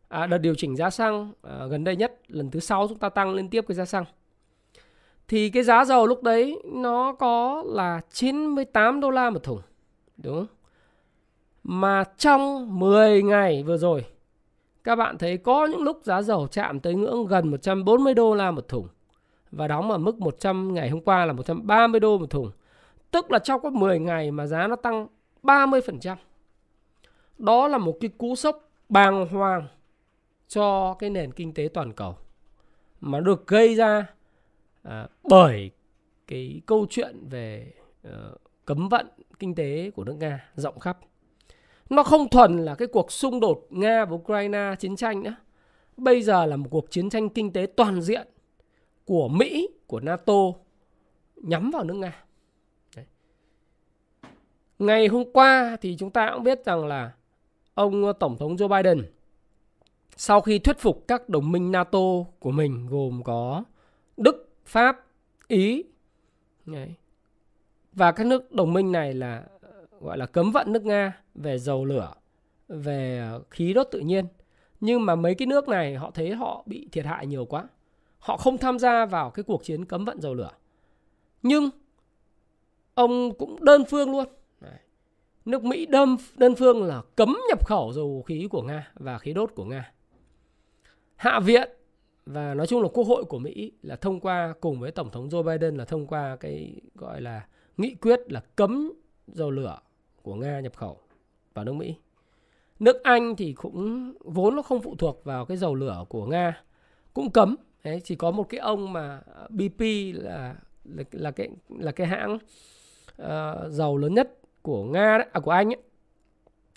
à, 0.09 0.27
đợt 0.27 0.39
điều 0.39 0.55
chỉnh 0.55 0.77
giá 0.77 0.91
xăng 0.91 1.33
à, 1.43 1.67
gần 1.67 1.85
đây 1.85 1.97
nhất 1.97 2.21
lần 2.29 2.51
thứ 2.51 2.61
sáu 2.61 2.89
chúng 2.89 2.99
ta 2.99 3.09
tăng 3.09 3.35
liên 3.35 3.49
tiếp 3.49 3.65
cái 3.69 3.75
giá 3.75 3.85
xăng 3.85 4.05
thì 5.29 5.51
cái 5.51 5.63
giá 5.63 5.85
dầu 5.85 6.07
lúc 6.07 6.23
đấy 6.23 6.63
nó 6.73 7.13
có 7.13 7.65
là 7.67 8.01
98 8.11 9.01
đô 9.01 9.11
la 9.11 9.31
một 9.31 9.43
thùng 9.43 9.61
đúng 10.17 10.35
không? 10.35 10.47
Mà 11.65 12.05
trong 12.19 12.79
10 12.79 13.23
ngày 13.23 13.63
vừa 13.63 13.77
rồi 13.77 14.05
các 14.85 14.97
bạn 14.97 15.19
thấy 15.19 15.37
có 15.37 15.67
những 15.67 15.83
lúc 15.83 16.01
giá 16.03 16.23
dầu 16.23 16.47
chạm 16.47 16.81
tới 16.81 16.95
ngưỡng 16.95 17.27
gần 17.27 17.49
140 17.49 18.15
đô 18.15 18.35
la 18.35 18.51
một 18.51 18.69
thùng 18.69 18.89
và 19.51 19.69
đóng 19.69 19.91
ở 19.91 19.99
mức 19.99 20.19
100 20.19 20.75
ngày 20.75 20.91
hôm 20.91 21.01
qua 21.01 21.25
là 21.25 21.33
130 21.33 22.01
đô 22.01 22.19
một 22.19 22.31
thùng. 22.31 22.51
Tức 23.11 23.31
là 23.31 23.39
trong 23.39 23.61
có 23.61 23.71
10 23.71 23.99
ngày 23.99 24.31
mà 24.31 24.47
giá 24.47 24.67
nó 24.67 24.77
tăng 24.77 25.07
30%. 25.43 26.17
Đó 27.39 27.69
là 27.69 27.79
một 27.79 27.97
cái 28.01 28.11
cú 28.19 28.35
sốc 28.35 28.71
bàng 28.89 29.29
hoàng 29.29 29.67
cho 30.49 30.95
cái 30.95 31.11
nền 31.11 31.33
kinh 31.33 31.55
tế 31.55 31.69
toàn 31.75 31.93
cầu 31.93 32.17
mà 33.01 33.21
được 33.21 33.47
gây 33.47 33.75
ra 33.75 34.07
à, 34.83 35.09
bởi 35.23 35.71
cái 36.27 36.61
câu 36.67 36.87
chuyện 36.91 37.29
về 37.31 37.73
uh, 38.09 38.41
cấm 38.65 38.89
vận 38.89 39.07
kinh 39.39 39.55
tế 39.55 39.91
của 39.95 40.05
nước 40.05 40.17
Nga 40.19 40.51
rộng 40.55 40.79
khắp. 40.79 40.99
Nó 41.93 42.03
không 42.03 42.29
thuần 42.29 42.65
là 42.65 42.75
cái 42.75 42.89
cuộc 42.89 43.13
xung 43.13 43.41
đột 43.41 43.67
Nga 43.71 44.05
và 44.05 44.15
Ukraine 44.17 44.75
chiến 44.79 44.97
tranh 44.97 45.23
nữa. 45.23 45.35
Bây 45.97 46.23
giờ 46.23 46.47
là 46.47 46.57
một 46.57 46.69
cuộc 46.71 46.91
chiến 46.91 47.11
tranh 47.11 47.29
kinh 47.29 47.53
tế 47.53 47.67
toàn 47.77 48.03
diện 48.03 48.29
của 49.05 49.29
Mỹ, 49.29 49.69
của 49.87 50.01
NATO 50.01 50.35
nhắm 51.37 51.71
vào 51.71 51.85
nước 51.85 51.95
Nga. 51.95 52.25
Đấy. 52.97 53.05
Ngày 54.79 55.07
hôm 55.07 55.33
qua 55.33 55.77
thì 55.81 55.97
chúng 55.99 56.11
ta 56.11 56.31
cũng 56.35 56.43
biết 56.43 56.65
rằng 56.65 56.87
là 56.87 57.13
ông 57.75 58.13
Tổng 58.21 58.37
thống 58.37 58.57
Joe 58.57 58.83
Biden 58.83 59.05
sau 60.17 60.41
khi 60.41 60.59
thuyết 60.59 60.79
phục 60.79 61.05
các 61.09 61.29
đồng 61.29 61.53
minh 61.53 61.73
NATO 61.73 62.25
của 62.39 62.51
mình 62.51 62.87
gồm 62.87 63.23
có 63.25 63.65
Đức, 64.17 64.49
Pháp, 64.65 65.07
Ý 65.49 65.85
Đấy. 66.67 66.95
Và 67.93 68.13
các 68.13 68.27
nước 68.27 68.53
đồng 68.53 68.73
minh 68.73 68.93
này 68.93 69.15
là 69.15 69.45
gọi 70.03 70.19
là 70.19 70.27
cấm 70.27 70.51
vận 70.51 70.73
nước 70.73 70.85
Nga 70.85 71.23
về 71.35 71.59
dầu 71.59 71.85
lửa, 71.85 72.15
về 72.69 73.19
ờ, 73.19 73.43
khí 73.51 73.73
đốt 73.73 73.89
tự 73.91 74.01
nhiên. 74.01 74.25
Nhưng 74.81 75.07
mà 75.07 75.15
mấy 75.15 75.35
cái 75.35 75.47
nước 75.47 75.69
này 75.69 75.95
họ 75.95 76.11
thấy 76.11 76.35
họ 76.35 76.63
bị 76.67 76.89
thiệt 76.93 77.07
hại 77.07 77.27
nhiều 77.27 77.45
quá. 77.45 77.69
Họ 78.19 78.37
không 78.37 78.59
tham 78.59 78.79
gia 78.79 79.07
vào 79.07 79.31
cái 79.31 79.43
cuộc 79.43 79.65
chiến 79.65 79.85
cấm 79.85 80.05
vận 80.05 80.21
dầu 80.21 80.35
lửa. 80.35 80.51
Nhưng 81.43 81.71
ông 82.95 83.35
cũng 83.39 83.65
đơn 83.65 83.85
phương 83.91 84.11
luôn. 84.11 84.27
Nước 85.45 85.65
Mỹ 85.65 85.87
đơn, 85.87 86.17
đơn 86.37 86.55
phương 86.55 86.83
là 86.83 87.03
cấm 87.17 87.37
nhập 87.49 87.67
khẩu 87.67 87.93
dầu 87.93 88.23
khí 88.27 88.49
của 88.51 88.63
Nga 88.63 88.93
và 88.95 89.19
khí 89.19 89.33
đốt 89.33 89.53
của 89.55 89.65
Nga. 89.65 89.93
Hạ 91.17 91.41
viện 91.41 91.69
và 92.27 92.55
nói 92.55 92.67
chung 92.67 92.83
là 92.83 92.89
quốc 92.89 93.05
hội 93.05 93.25
của 93.25 93.39
Mỹ 93.39 93.73
là 93.83 93.97
thông 93.97 94.21
qua 94.21 94.55
cùng 94.61 94.81
với 94.81 94.91
tổng 94.91 95.11
thống 95.11 95.29
Joe 95.29 95.43
Biden 95.43 95.77
là 95.77 95.85
thông 95.85 96.07
qua 96.07 96.37
cái 96.41 96.81
gọi 96.95 97.21
là 97.21 97.47
nghị 97.77 97.95
quyết 97.95 98.33
là 98.33 98.43
cấm 98.57 98.93
dầu 99.27 99.51
lửa 99.51 99.79
của 100.23 100.35
Nga 100.35 100.61
nhập 100.61 100.77
khẩu 100.77 100.99
vào 101.55 101.65
nước 101.65 101.73
Mỹ. 101.73 101.95
Nước 102.79 103.03
Anh 103.03 103.37
thì 103.37 103.53
cũng 103.53 104.13
vốn 104.21 104.57
nó 104.57 104.63
không 104.63 104.83
phụ 104.83 104.95
thuộc 104.99 105.25
vào 105.25 105.45
cái 105.45 105.57
dầu 105.57 105.75
lửa 105.75 106.05
của 106.09 106.27
Nga 106.27 106.63
cũng 107.15 107.31
cấm. 107.31 107.57
Đấy, 107.85 108.01
chỉ 108.05 108.15
có 108.15 108.31
một 108.31 108.49
cái 108.49 108.61
ông 108.61 108.93
mà 108.93 109.21
BP 109.49 109.81
là 110.15 110.55
là, 110.85 111.05
là 111.13 111.31
cái 111.31 111.49
là 111.69 111.93
cái 111.93 112.07
hãng 112.07 112.39
uh, 113.23 113.73
dầu 113.73 113.97
lớn 113.97 114.15
nhất 114.15 114.39
của 114.63 114.85
Nga 114.85 115.19
đấy, 115.19 115.27
à, 115.33 115.41
của 115.41 115.51
Anh 115.51 115.69
ấy. 115.69 115.83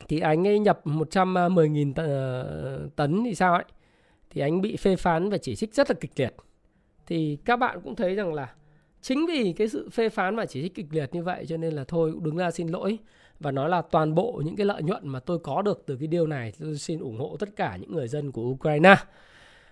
Thì 0.08 0.20
anh 0.20 0.48
ấy 0.48 0.60
nhập 0.60 0.82
110.000 0.86 1.94
t- 1.94 2.08
ờ, 2.08 2.90
tấn 2.96 3.24
thì 3.24 3.36
sao 3.36 3.54
ấy 3.54 3.64
thì 4.30 4.42
anh 4.42 4.62
bị 4.62 4.76
phê 4.76 4.96
phán 4.96 5.30
và 5.30 5.38
chỉ 5.38 5.56
trích 5.56 5.74
rất 5.74 5.90
là 5.90 5.96
kịch 6.00 6.12
liệt. 6.16 6.36
Thì 7.06 7.38
các 7.46 7.56
bạn 7.56 7.82
cũng 7.84 7.96
thấy 7.96 8.16
rằng 8.16 8.34
là 8.34 8.56
chính 9.02 9.26
vì 9.26 9.54
cái 9.54 9.68
sự 9.68 9.90
phê 9.90 10.10
phán 10.10 10.36
và 10.36 10.46
chỉ 10.46 10.62
trích 10.62 10.76
kịch 10.76 10.86
liệt 10.92 11.14
như 11.14 11.24
vậy 11.24 11.46
cho 11.48 11.58
nên 11.58 11.74
là 11.74 11.84
thôi 11.84 12.12
cũng 12.14 12.24
đứng 12.24 12.38
ra 12.38 12.52
xin 12.52 12.68
lỗi 12.68 12.98
và 13.40 13.52
nói 13.52 13.70
là 13.70 13.82
toàn 13.82 14.16
bộ 14.16 14.42
những 14.46 14.56
cái 14.56 14.66
lợi 14.66 14.84
nhuận 14.84 15.08
mà 15.08 15.20
tôi 15.20 15.40
có 15.40 15.62
được 15.62 15.84
từ 15.86 15.98
cái 15.98 16.08
điều 16.08 16.28
này 16.28 16.54
tôi 16.60 16.78
xin 16.78 17.00
ủng 17.00 17.20
hộ 17.20 17.38
tất 17.40 17.50
cả 17.56 17.78
những 17.82 17.94
người 17.94 18.08
dân 18.08 18.32
của 18.32 18.42
Ukraine 18.42 18.96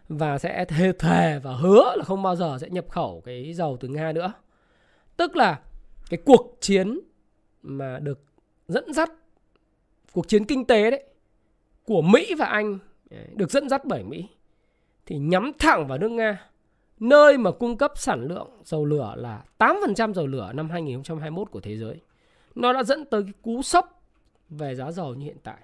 và 0.09 0.37
sẽ 0.37 0.65
thề 0.65 0.91
thề 0.99 1.39
và 1.39 1.53
hứa 1.53 1.95
là 1.95 2.03
không 2.03 2.23
bao 2.23 2.35
giờ 2.35 2.57
sẽ 2.61 2.69
nhập 2.69 2.85
khẩu 2.89 3.21
cái 3.25 3.53
dầu 3.53 3.77
từ 3.79 3.87
Nga 3.87 4.11
nữa. 4.11 4.33
Tức 5.17 5.35
là 5.35 5.59
cái 6.09 6.19
cuộc 6.25 6.57
chiến 6.61 6.99
mà 7.61 7.99
được 7.99 8.19
dẫn 8.67 8.93
dắt 8.93 9.11
cuộc 10.13 10.27
chiến 10.27 10.45
kinh 10.45 10.65
tế 10.65 10.91
đấy 10.91 11.03
của 11.85 12.01
Mỹ 12.01 12.35
và 12.37 12.45
Anh 12.45 12.79
được 13.33 13.51
dẫn 13.51 13.69
dắt 13.69 13.85
bởi 13.85 14.03
Mỹ 14.03 14.27
thì 15.05 15.17
nhắm 15.17 15.51
thẳng 15.59 15.87
vào 15.87 15.97
nước 15.97 16.11
Nga, 16.11 16.49
nơi 16.99 17.37
mà 17.37 17.51
cung 17.51 17.77
cấp 17.77 17.91
sản 17.95 18.27
lượng 18.27 18.49
dầu 18.63 18.85
lửa 18.85 19.13
là 19.17 19.43
8% 19.59 20.13
dầu 20.13 20.27
lửa 20.27 20.51
năm 20.53 20.69
2021 20.69 21.51
của 21.51 21.59
thế 21.59 21.77
giới. 21.77 22.01
Nó 22.55 22.73
đã 22.73 22.83
dẫn 22.83 23.05
tới 23.05 23.23
cái 23.23 23.33
cú 23.41 23.61
sốc 23.61 24.03
về 24.49 24.75
giá 24.75 24.91
dầu 24.91 25.15
như 25.15 25.25
hiện 25.25 25.37
tại. 25.43 25.57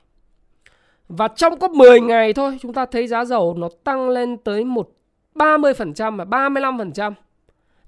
Và 1.09 1.27
trong 1.27 1.59
có 1.59 1.67
10 1.67 2.01
ngày 2.01 2.33
thôi, 2.33 2.57
chúng 2.61 2.73
ta 2.73 2.85
thấy 2.85 3.07
giá 3.07 3.25
dầu 3.25 3.55
nó 3.57 3.69
tăng 3.83 4.09
lên 4.09 4.37
tới 4.37 4.63
một 4.63 4.89
30% 5.35 6.17
và 6.17 6.25
35%. 6.25 7.13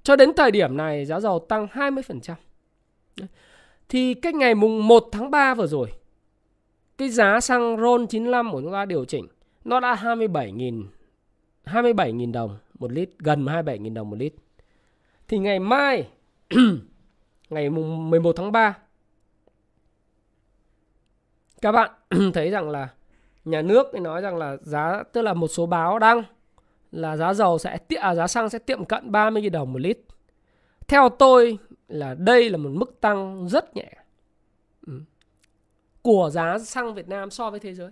Cho 0.03 0.15
đến 0.15 0.33
thời 0.37 0.51
điểm 0.51 0.77
này 0.77 1.05
giá 1.05 1.19
dầu 1.19 1.39
tăng 1.39 1.67
20%. 1.73 2.35
Thì 3.89 4.13
cách 4.13 4.35
ngày 4.35 4.55
mùng 4.55 4.87
1 4.87 5.09
tháng 5.11 5.31
3 5.31 5.53
vừa 5.53 5.67
rồi, 5.67 5.91
cái 6.97 7.09
giá 7.09 7.39
xăng 7.39 7.77
RON 7.77 8.07
95 8.07 8.51
của 8.51 8.61
chúng 8.61 8.71
ta 8.71 8.85
điều 8.85 9.05
chỉnh 9.05 9.27
nó 9.65 9.79
đã 9.79 9.95
27.000 9.95 10.83
27.000 11.65 12.31
đồng 12.31 12.57
một 12.79 12.91
lít, 12.91 13.09
gần 13.19 13.45
27.000 13.45 13.93
đồng 13.93 14.09
một 14.09 14.15
lít. 14.19 14.33
Thì 15.27 15.37
ngày 15.37 15.59
mai 15.59 16.07
ngày 17.49 17.69
mùng 17.69 18.09
11 18.09 18.33
tháng 18.35 18.51
3 18.51 18.77
các 21.61 21.71
bạn 21.71 21.91
thấy 22.33 22.49
rằng 22.49 22.69
là 22.69 22.89
nhà 23.45 23.61
nước 23.61 23.87
thì 23.93 23.99
nói 23.99 24.21
rằng 24.21 24.37
là 24.37 24.57
giá 24.61 25.03
tức 25.13 25.21
là 25.21 25.33
một 25.33 25.47
số 25.47 25.65
báo 25.65 25.99
đăng 25.99 26.23
là 26.91 27.17
giá 27.17 27.33
dầu 27.33 27.57
sẽ 27.57 27.77
à, 27.99 28.15
giá 28.15 28.27
xăng 28.27 28.49
sẽ 28.49 28.59
tiệm 28.59 28.85
cận 28.85 29.11
30.000 29.11 29.51
đồng 29.51 29.73
một 29.73 29.79
lít. 29.79 29.97
Theo 30.87 31.09
tôi 31.09 31.57
là 31.87 32.13
đây 32.13 32.49
là 32.49 32.57
một 32.57 32.69
mức 32.73 33.01
tăng 33.01 33.47
rất 33.49 33.75
nhẹ 33.75 33.91
ừ. 34.87 34.93
của 36.01 36.29
giá 36.33 36.59
xăng 36.59 36.93
Việt 36.93 37.07
Nam 37.07 37.29
so 37.29 37.49
với 37.49 37.59
thế 37.59 37.73
giới. 37.73 37.89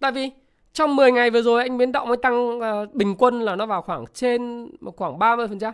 Tại 0.00 0.12
vì 0.12 0.30
trong 0.72 0.96
10 0.96 1.12
ngày 1.12 1.30
vừa 1.30 1.42
rồi 1.42 1.62
anh 1.62 1.78
biến 1.78 1.92
động 1.92 2.08
mới 2.08 2.16
tăng 2.16 2.58
uh, 2.58 2.94
bình 2.94 3.14
quân 3.18 3.40
là 3.40 3.56
nó 3.56 3.66
vào 3.66 3.82
khoảng 3.82 4.04
trên 4.14 4.70
khoảng 4.96 5.18
30%. 5.18 5.72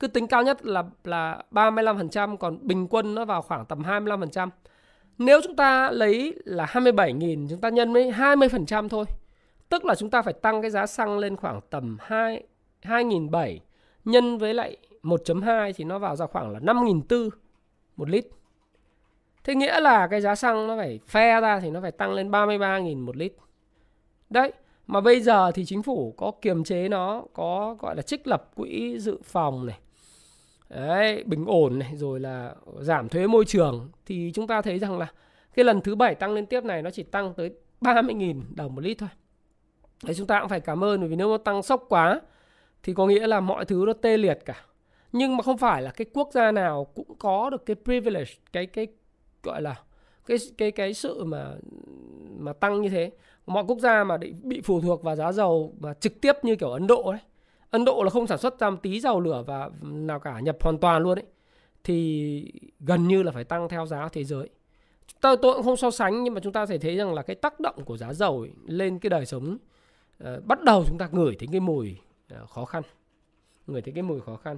Cứ 0.00 0.06
tính 0.06 0.26
cao 0.26 0.42
nhất 0.42 0.66
là 0.66 0.84
là 1.04 1.42
35% 1.52 2.36
còn 2.36 2.58
bình 2.62 2.86
quân 2.90 3.14
nó 3.14 3.24
vào 3.24 3.42
khoảng 3.42 3.66
tầm 3.66 3.82
25%. 3.82 4.48
Nếu 5.18 5.40
chúng 5.44 5.56
ta 5.56 5.90
lấy 5.90 6.34
là 6.44 6.66
27.000 6.66 7.48
chúng 7.50 7.60
ta 7.60 7.68
nhân 7.68 7.92
với 7.92 8.12
20% 8.12 8.88
thôi. 8.88 9.04
Tức 9.68 9.84
là 9.84 9.94
chúng 9.94 10.10
ta 10.10 10.22
phải 10.22 10.32
tăng 10.32 10.62
cái 10.62 10.70
giá 10.70 10.86
xăng 10.86 11.18
lên 11.18 11.36
khoảng 11.36 11.60
tầm 11.70 11.96
2 12.00 12.42
2.700 12.82 13.58
nhân 14.04 14.38
với 14.38 14.54
lại 14.54 14.76
1.2 15.02 15.72
thì 15.76 15.84
nó 15.84 15.98
vào 15.98 16.16
ra 16.16 16.26
khoảng 16.26 16.50
là 16.50 16.58
5.400 16.60 17.30
một 17.96 18.08
lít. 18.08 18.26
Thế 19.44 19.54
nghĩa 19.54 19.80
là 19.80 20.06
cái 20.06 20.20
giá 20.20 20.34
xăng 20.34 20.66
nó 20.66 20.76
phải 20.76 21.00
phe 21.06 21.40
ra 21.40 21.60
thì 21.60 21.70
nó 21.70 21.80
phải 21.80 21.92
tăng 21.92 22.12
lên 22.12 22.30
33.000 22.30 23.04
một 23.04 23.16
lít. 23.16 23.32
Đấy, 24.30 24.52
mà 24.86 25.00
bây 25.00 25.20
giờ 25.20 25.52
thì 25.52 25.64
chính 25.64 25.82
phủ 25.82 26.14
có 26.16 26.32
kiềm 26.42 26.64
chế 26.64 26.88
nó, 26.88 27.24
có 27.32 27.76
gọi 27.78 27.96
là 27.96 28.02
trích 28.02 28.26
lập 28.26 28.50
quỹ 28.54 28.98
dự 28.98 29.18
phòng 29.24 29.66
này. 29.66 29.78
Đấy, 30.68 31.24
bình 31.26 31.44
ổn 31.46 31.78
này, 31.78 31.96
rồi 31.96 32.20
là 32.20 32.54
giảm 32.80 33.08
thuế 33.08 33.26
môi 33.26 33.44
trường 33.44 33.90
thì 34.06 34.32
chúng 34.34 34.46
ta 34.46 34.62
thấy 34.62 34.78
rằng 34.78 34.98
là 34.98 35.06
cái 35.54 35.64
lần 35.64 35.80
thứ 35.80 35.94
bảy 35.94 36.14
tăng 36.14 36.34
liên 36.34 36.46
tiếp 36.46 36.64
này 36.64 36.82
nó 36.82 36.90
chỉ 36.90 37.02
tăng 37.02 37.34
tới 37.34 37.50
30.000 37.80 38.42
đồng 38.54 38.74
một 38.74 38.80
lít 38.80 38.98
thôi. 38.98 39.08
Đấy 40.04 40.14
chúng 40.14 40.26
ta 40.26 40.40
cũng 40.40 40.48
phải 40.48 40.60
cảm 40.60 40.84
ơn 40.84 41.08
vì 41.08 41.16
nếu 41.16 41.28
nó 41.28 41.38
tăng 41.38 41.62
sốc 41.62 41.86
quá 41.88 42.20
thì 42.82 42.94
có 42.94 43.06
nghĩa 43.06 43.26
là 43.26 43.40
mọi 43.40 43.64
thứ 43.64 43.84
nó 43.86 43.92
tê 43.92 44.16
liệt 44.16 44.38
cả. 44.44 44.64
Nhưng 45.12 45.36
mà 45.36 45.42
không 45.42 45.58
phải 45.58 45.82
là 45.82 45.90
cái 45.90 46.06
quốc 46.14 46.28
gia 46.32 46.52
nào 46.52 46.84
cũng 46.84 47.14
có 47.18 47.50
được 47.50 47.66
cái 47.66 47.76
privilege, 47.84 48.30
cái 48.52 48.66
cái 48.66 48.86
gọi 49.42 49.62
là 49.62 49.74
cái 50.26 50.38
cái 50.58 50.70
cái 50.70 50.94
sự 50.94 51.24
mà 51.24 51.54
mà 52.38 52.52
tăng 52.52 52.80
như 52.80 52.88
thế 52.88 53.10
mọi 53.46 53.64
quốc 53.66 53.78
gia 53.78 54.04
mà 54.04 54.16
bị 54.42 54.60
phụ 54.60 54.80
thuộc 54.80 55.02
vào 55.02 55.16
giá 55.16 55.32
dầu 55.32 55.74
mà 55.80 55.94
trực 55.94 56.20
tiếp 56.20 56.32
như 56.42 56.56
kiểu 56.56 56.70
Ấn 56.70 56.86
Độ 56.86 57.02
ấy 57.02 57.18
Ấn 57.70 57.84
Độ 57.84 58.02
là 58.02 58.10
không 58.10 58.26
sản 58.26 58.38
xuất 58.38 58.58
ra 58.58 58.70
một 58.70 58.78
tí 58.82 59.00
dầu 59.00 59.20
lửa 59.20 59.44
và 59.46 59.70
nào 59.82 60.20
cả 60.20 60.40
nhập 60.40 60.56
hoàn 60.60 60.78
toàn 60.78 61.02
luôn 61.02 61.14
đấy 61.14 61.24
thì 61.84 62.52
gần 62.80 63.08
như 63.08 63.22
là 63.22 63.32
phải 63.32 63.44
tăng 63.44 63.68
theo 63.68 63.86
giá 63.86 64.08
thế 64.08 64.24
giới. 64.24 64.48
Tôi, 65.20 65.36
tôi 65.36 65.54
cũng 65.54 65.64
không 65.64 65.76
so 65.76 65.90
sánh 65.90 66.24
nhưng 66.24 66.34
mà 66.34 66.40
chúng 66.40 66.52
ta 66.52 66.66
thể 66.66 66.78
thấy 66.78 66.96
rằng 66.96 67.14
là 67.14 67.22
cái 67.22 67.36
tác 67.36 67.60
động 67.60 67.84
của 67.84 67.96
giá 67.96 68.12
dầu 68.12 68.40
ấy, 68.40 68.50
lên 68.66 68.98
cái 68.98 69.10
đời 69.10 69.26
sống 69.26 69.58
uh, 70.24 70.44
bắt 70.44 70.62
đầu 70.64 70.84
chúng 70.88 70.98
ta 70.98 71.08
ngửi 71.12 71.36
thấy 71.38 71.48
cái 71.52 71.60
mùi 71.60 71.96
uh, 72.42 72.50
khó 72.50 72.64
khăn. 72.64 72.82
Ngửi 73.66 73.82
thấy 73.82 73.92
cái 73.94 74.02
mùi 74.02 74.20
khó 74.20 74.36
khăn. 74.36 74.56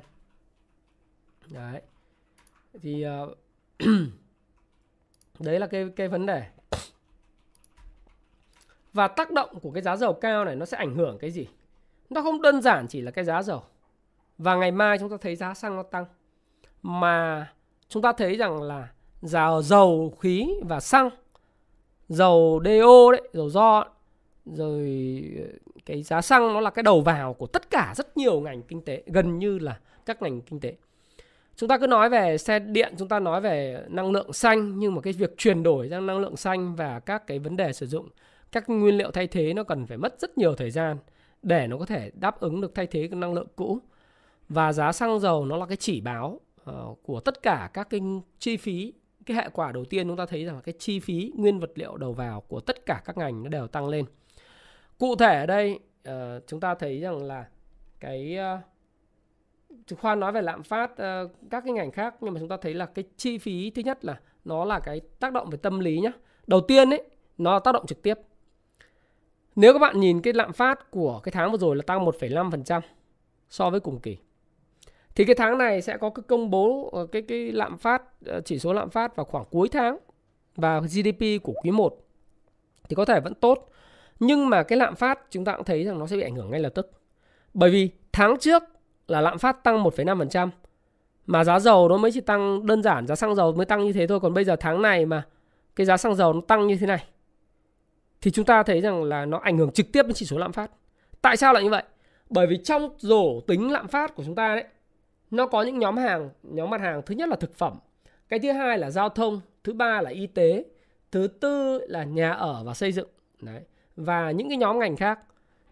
Đấy. 1.51 1.83
Thì 2.83 3.07
uh, 3.07 3.39
đấy 5.39 5.59
là 5.59 5.67
cái 5.67 5.89
cái 5.97 6.09
vấn 6.09 6.27
đề. 6.27 6.47
Và 8.93 9.09
tác 9.09 9.31
động 9.31 9.61
của 9.61 9.71
cái 9.71 9.83
giá 9.83 9.97
dầu 9.97 10.13
cao 10.13 10.45
này 10.45 10.57
nó 10.57 10.67
sẽ 10.67 10.77
ảnh 10.77 10.95
hưởng 10.95 11.19
cái 11.19 11.31
gì? 11.31 11.47
Nó 12.11 12.23
không 12.23 12.43
đơn 12.43 12.63
giản 12.63 12.87
chỉ 12.89 13.01
là 13.01 13.11
cái 13.11 13.25
giá 13.25 13.43
dầu. 13.43 13.63
Và 14.39 14.57
ngày 14.57 14.71
mai 14.71 14.99
chúng 14.99 15.11
ta 15.11 15.17
thấy 15.21 15.37
giá 15.37 15.55
xăng 15.55 15.77
nó 15.77 15.83
tăng. 15.83 16.05
Mà 16.83 17.47
chúng 17.89 18.03
ta 18.03 18.13
thấy 18.13 18.37
rằng 18.37 18.63
là 18.63 18.89
giá 19.23 19.51
dầu 19.63 20.17
khí 20.21 20.49
và 20.63 20.81
xăng, 20.81 21.11
dầu 22.09 22.61
DO 22.65 23.13
đấy, 23.13 23.29
dầu 23.33 23.51
do 23.51 23.85
rồi 24.47 25.23
ờ, 25.39 25.45
cái 25.87 26.03
giá 26.03 26.21
xăng 26.21 26.55
nó 26.55 26.61
là 26.61 26.71
cái 26.71 26.83
đầu 26.83 27.01
vào 27.01 27.35
của 27.35 27.47
tất 27.47 27.71
cả 27.71 27.95
rất 27.97 28.17
nhiều 28.17 28.41
ngành 28.41 28.63
kinh 28.63 28.85
tế, 28.85 29.03
gần 29.07 29.39
như 29.39 29.59
là 29.59 29.79
các 30.07 30.23
ngành 30.23 30.41
kinh 30.41 30.61
tế. 30.61 30.75
Chúng 31.57 31.69
ta 31.69 31.79
cứ 31.79 31.87
nói 31.87 32.09
về 32.09 32.39
xe 32.39 32.59
điện, 32.59 32.95
chúng 32.99 33.09
ta 33.09 33.21
nói 33.21 33.41
về 33.41 33.85
năng 33.89 34.13
lượng 34.13 34.33
xanh 34.33 34.79
nhưng 34.79 34.95
mà 34.95 35.01
cái 35.01 35.13
việc 35.13 35.39
chuyển 35.39 35.63
đổi 35.63 35.89
sang 35.91 36.07
năng 36.07 36.19
lượng 36.19 36.37
xanh 36.37 36.77
và 36.77 37.01
các 37.01 37.27
cái 37.27 37.39
vấn 37.39 37.57
đề 37.57 37.73
sử 37.73 37.87
dụng 37.87 38.09
các 38.53 38.69
nguyên 38.69 38.97
liệu 38.97 39.11
thay 39.11 39.27
thế 39.27 39.55
nó 39.55 39.65
cần 39.65 39.87
phải 39.87 39.99
mất 39.99 40.21
rất 40.21 40.39
nhiều 40.39 40.55
thời 40.55 40.71
gian 40.71 40.97
để 41.43 41.67
nó 41.67 41.79
có 41.79 41.87
thể 41.87 42.11
đáp 42.15 42.41
ứng 42.41 42.61
được 42.61 42.75
thay 42.75 42.87
thế 42.87 43.09
cái 43.09 43.19
năng 43.21 43.35
lượng 43.35 43.49
cũ. 43.57 43.79
Và 44.49 44.73
giá 44.73 44.93
xăng 44.93 45.21
dầu 45.21 45.45
nó 45.45 45.57
là 45.57 45.67
cái 45.67 45.77
chỉ 45.77 46.01
báo 46.01 46.41
uh, 46.71 46.99
của 47.03 47.21
tất 47.21 47.43
cả 47.43 47.71
các 47.75 47.91
cái 47.91 48.01
chi 48.39 48.57
phí 48.57 48.93
cái 49.27 49.37
hệ 49.37 49.49
quả 49.53 49.73
đầu 49.73 49.85
tiên 49.85 50.09
chúng 50.09 50.17
ta 50.17 50.27
thấy 50.27 50.45
rằng 50.45 50.55
là 50.55 50.61
cái 50.61 50.75
chi 50.79 51.01
phí 51.01 51.33
nguyên 51.37 51.61
vật 51.61 51.71
liệu 51.75 51.97
đầu 51.97 52.13
vào 52.13 52.41
của 52.41 52.61
tất 52.61 52.87
cả 52.87 53.03
các 53.05 53.17
ngành 53.17 53.43
nó 53.43 53.49
đều 53.49 53.67
tăng 53.67 53.89
lên. 53.89 54.05
Cụ 54.99 55.17
thể 55.17 55.41
ở 55.41 55.47
đây 55.47 55.79
uh, 56.09 56.13
chúng 56.47 56.61
ta 56.61 56.75
thấy 56.75 57.01
rằng 57.01 57.23
là 57.23 57.49
cái 58.01 58.37
ờ, 58.37 58.59
uh, 59.93 59.99
khoan 59.99 60.21
nói 60.21 60.33
về 60.33 60.43
lạm 60.43 60.63
phát 60.63 60.91
uh, 60.93 61.31
các 61.51 61.65
cái 61.65 61.73
ngành 61.73 61.91
khác 61.91 62.15
nhưng 62.21 62.35
mà 62.35 62.41
chúng 62.41 62.49
ta 62.49 62.57
thấy 62.57 62.75
là 62.75 62.87
cái 62.87 63.05
chi 63.17 63.39
phí 63.39 63.71
thứ 63.71 63.83
nhất 63.83 64.05
là 64.05 64.21
nó 64.45 64.65
là 64.65 64.81
cái 64.81 65.01
tác 65.21 65.33
động 65.33 65.51
về 65.51 65.59
tâm 65.63 65.81
lý 65.81 66.01
nhá. 66.01 66.13
Đầu 66.47 66.61
tiên 66.61 66.91
ấy 66.91 67.05
nó 67.39 67.59
tác 67.59 67.73
động 67.73 67.87
trực 67.87 68.03
tiếp 68.03 68.19
nếu 69.57 69.73
các 69.73 69.79
bạn 69.79 70.01
nhìn 70.01 70.21
cái 70.23 70.33
lạm 70.33 70.53
phát 70.53 70.91
của 70.91 71.21
cái 71.23 71.33
tháng 71.33 71.51
vừa 71.53 71.59
rồi 71.59 71.77
là 71.77 71.83
tăng 71.83 72.05
1,5% 72.05 72.81
so 73.51 73.71
với 73.71 73.81
cùng 73.81 74.01
kỳ. 74.01 74.17
thì 75.15 75.25
cái 75.25 75.35
tháng 75.35 75.59
này 75.59 75.83
sẽ 75.83 75.97
có 75.97 76.11
cái 76.11 76.23
công 76.29 76.51
bố 76.51 76.91
ờ, 76.93 77.07
cái 77.07 77.23
cái 77.23 77.53
lạm 77.53 77.79
phát 77.79 78.03
ờ, 78.27 78.41
chỉ 78.41 78.59
số 78.59 78.73
lạm 78.73 78.91
phát 78.91 79.17
vào 79.17 79.25
khoảng 79.25 79.45
cuối 79.51 79.69
tháng 79.69 79.99
và 80.57 80.81
GDP 80.81 81.43
của 81.43 81.53
quý 81.63 81.71
1 81.71 81.97
thì 82.89 82.95
có 82.95 83.05
thể 83.05 83.21
vẫn 83.21 83.35
tốt 83.35 83.71
nhưng 84.21 84.49
mà 84.49 84.63
cái 84.63 84.79
lạm 84.79 84.95
phát 84.95 85.21
chúng 85.31 85.45
ta 85.45 85.57
cũng 85.57 85.65
thấy 85.65 85.85
rằng 85.85 85.99
nó 85.99 86.07
sẽ 86.07 86.17
bị 86.17 86.23
ảnh 86.23 86.35
hưởng 86.35 86.51
ngay 86.51 86.61
lập 86.61 86.71
tức 86.75 86.91
bởi 87.55 87.71
vì 87.71 87.91
tháng 88.13 88.39
trước 88.39 88.63
là 89.09 89.21
lạm 89.21 89.39
phát 89.39 89.65
tăng 89.65 89.85
1,5% 89.85 90.49
mà 91.27 91.45
giá 91.45 91.61
dầu 91.61 91.89
nó 91.89 91.97
mới 91.97 92.13
chỉ 92.13 92.21
tăng 92.21 92.67
đơn 92.67 92.83
giản 92.83 93.07
giá 93.07 93.15
xăng 93.15 93.35
dầu 93.35 93.53
mới 93.53 93.67
tăng 93.67 93.85
như 93.85 93.93
thế 93.93 94.07
thôi 94.07 94.21
còn 94.21 94.35
bây 94.35 94.45
giờ 94.45 94.57
tháng 94.57 94.83
này 94.83 95.07
mà 95.07 95.23
cái 95.77 95.87
giá 95.87 95.97
xăng 95.97 96.15
dầu 96.15 96.33
nó 96.33 96.41
tăng 96.49 96.67
như 96.67 96.77
thế 96.77 96.87
này 96.87 97.05
thì 98.21 98.31
chúng 98.31 98.45
ta 98.45 98.63
thấy 98.63 98.81
rằng 98.81 99.03
là 99.03 99.25
nó 99.25 99.39
ảnh 99.39 99.59
hưởng 99.59 99.73
trực 99.73 99.93
tiếp 99.93 100.03
đến 100.03 100.13
chỉ 100.15 100.27
số 100.27 100.39
lạm 100.39 100.53
phát 100.53 100.71
tại 101.23 101.37
sao 101.37 101.53
lại 101.53 101.63
như 101.63 101.71
vậy 101.71 101.83
bởi 102.31 102.47
vì 102.47 102.57
trong 102.65 102.91
rổ 102.99 103.41
tính 103.41 103.71
lạm 103.71 103.89
phát 103.89 104.15
của 104.15 104.25
chúng 104.25 104.35
ta 104.35 104.55
đấy, 104.55 104.65
nó 105.31 105.47
có 105.47 105.63
những 105.63 105.79
nhóm 105.79 105.97
hàng, 105.97 106.31
nhóm 106.43 106.71
mặt 106.71 106.81
hàng, 106.81 107.03
thứ 107.07 107.15
nhất 107.15 107.29
là 107.29 107.37
thực 107.37 107.55
phẩm, 107.55 107.79
cái 108.29 108.39
thứ 108.39 108.53
hai 108.53 108.79
là 108.79 108.91
giao 108.91 109.09
thông, 109.09 109.41
thứ 109.65 109.73
ba 109.73 110.01
là 110.01 110.11
y 110.11 110.27
tế, 110.27 110.65
thứ 111.11 111.27
tư 111.27 111.87
là 111.89 112.05
nhà 112.05 112.33
ở 112.33 112.65
và 112.65 112.75
xây 112.75 112.93
dựng 112.93 113.09
đấy, 113.41 113.63
và 113.97 114.31
những 114.31 114.49
cái 114.49 114.59
nhóm 114.59 114.79
ngành 114.79 114.97
khác 114.97 115.21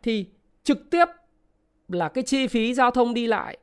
thì 0.02 0.26
trực 0.64 0.90
tiếp 0.90 1.04
là 1.88 2.08
cái 2.08 2.24
chi 2.24 2.46
phí 2.46 2.74
giao 2.74 2.90
thông 2.90 3.14
đi 3.14 3.26
lại, 3.26 3.58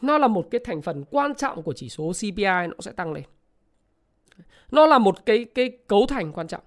nó 0.00 0.18
là 0.18 0.28
một 0.28 0.46
cái 0.50 0.60
thành 0.64 0.82
phần 0.82 1.04
quan 1.10 1.34
trọng 1.34 1.62
của 1.62 1.72
chỉ 1.72 1.88
số 1.88 2.12
CPI 2.12 2.44
nó 2.44 2.74
sẽ 2.80 2.92
tăng 2.92 3.12
lên. 3.12 3.24
Nó 4.70 4.86
là 4.86 4.98
một 4.98 5.26
cái 5.26 5.44
cái 5.44 5.70
cấu 5.86 6.06
thành 6.06 6.32
quan 6.32 6.46
trọng. 6.48 6.62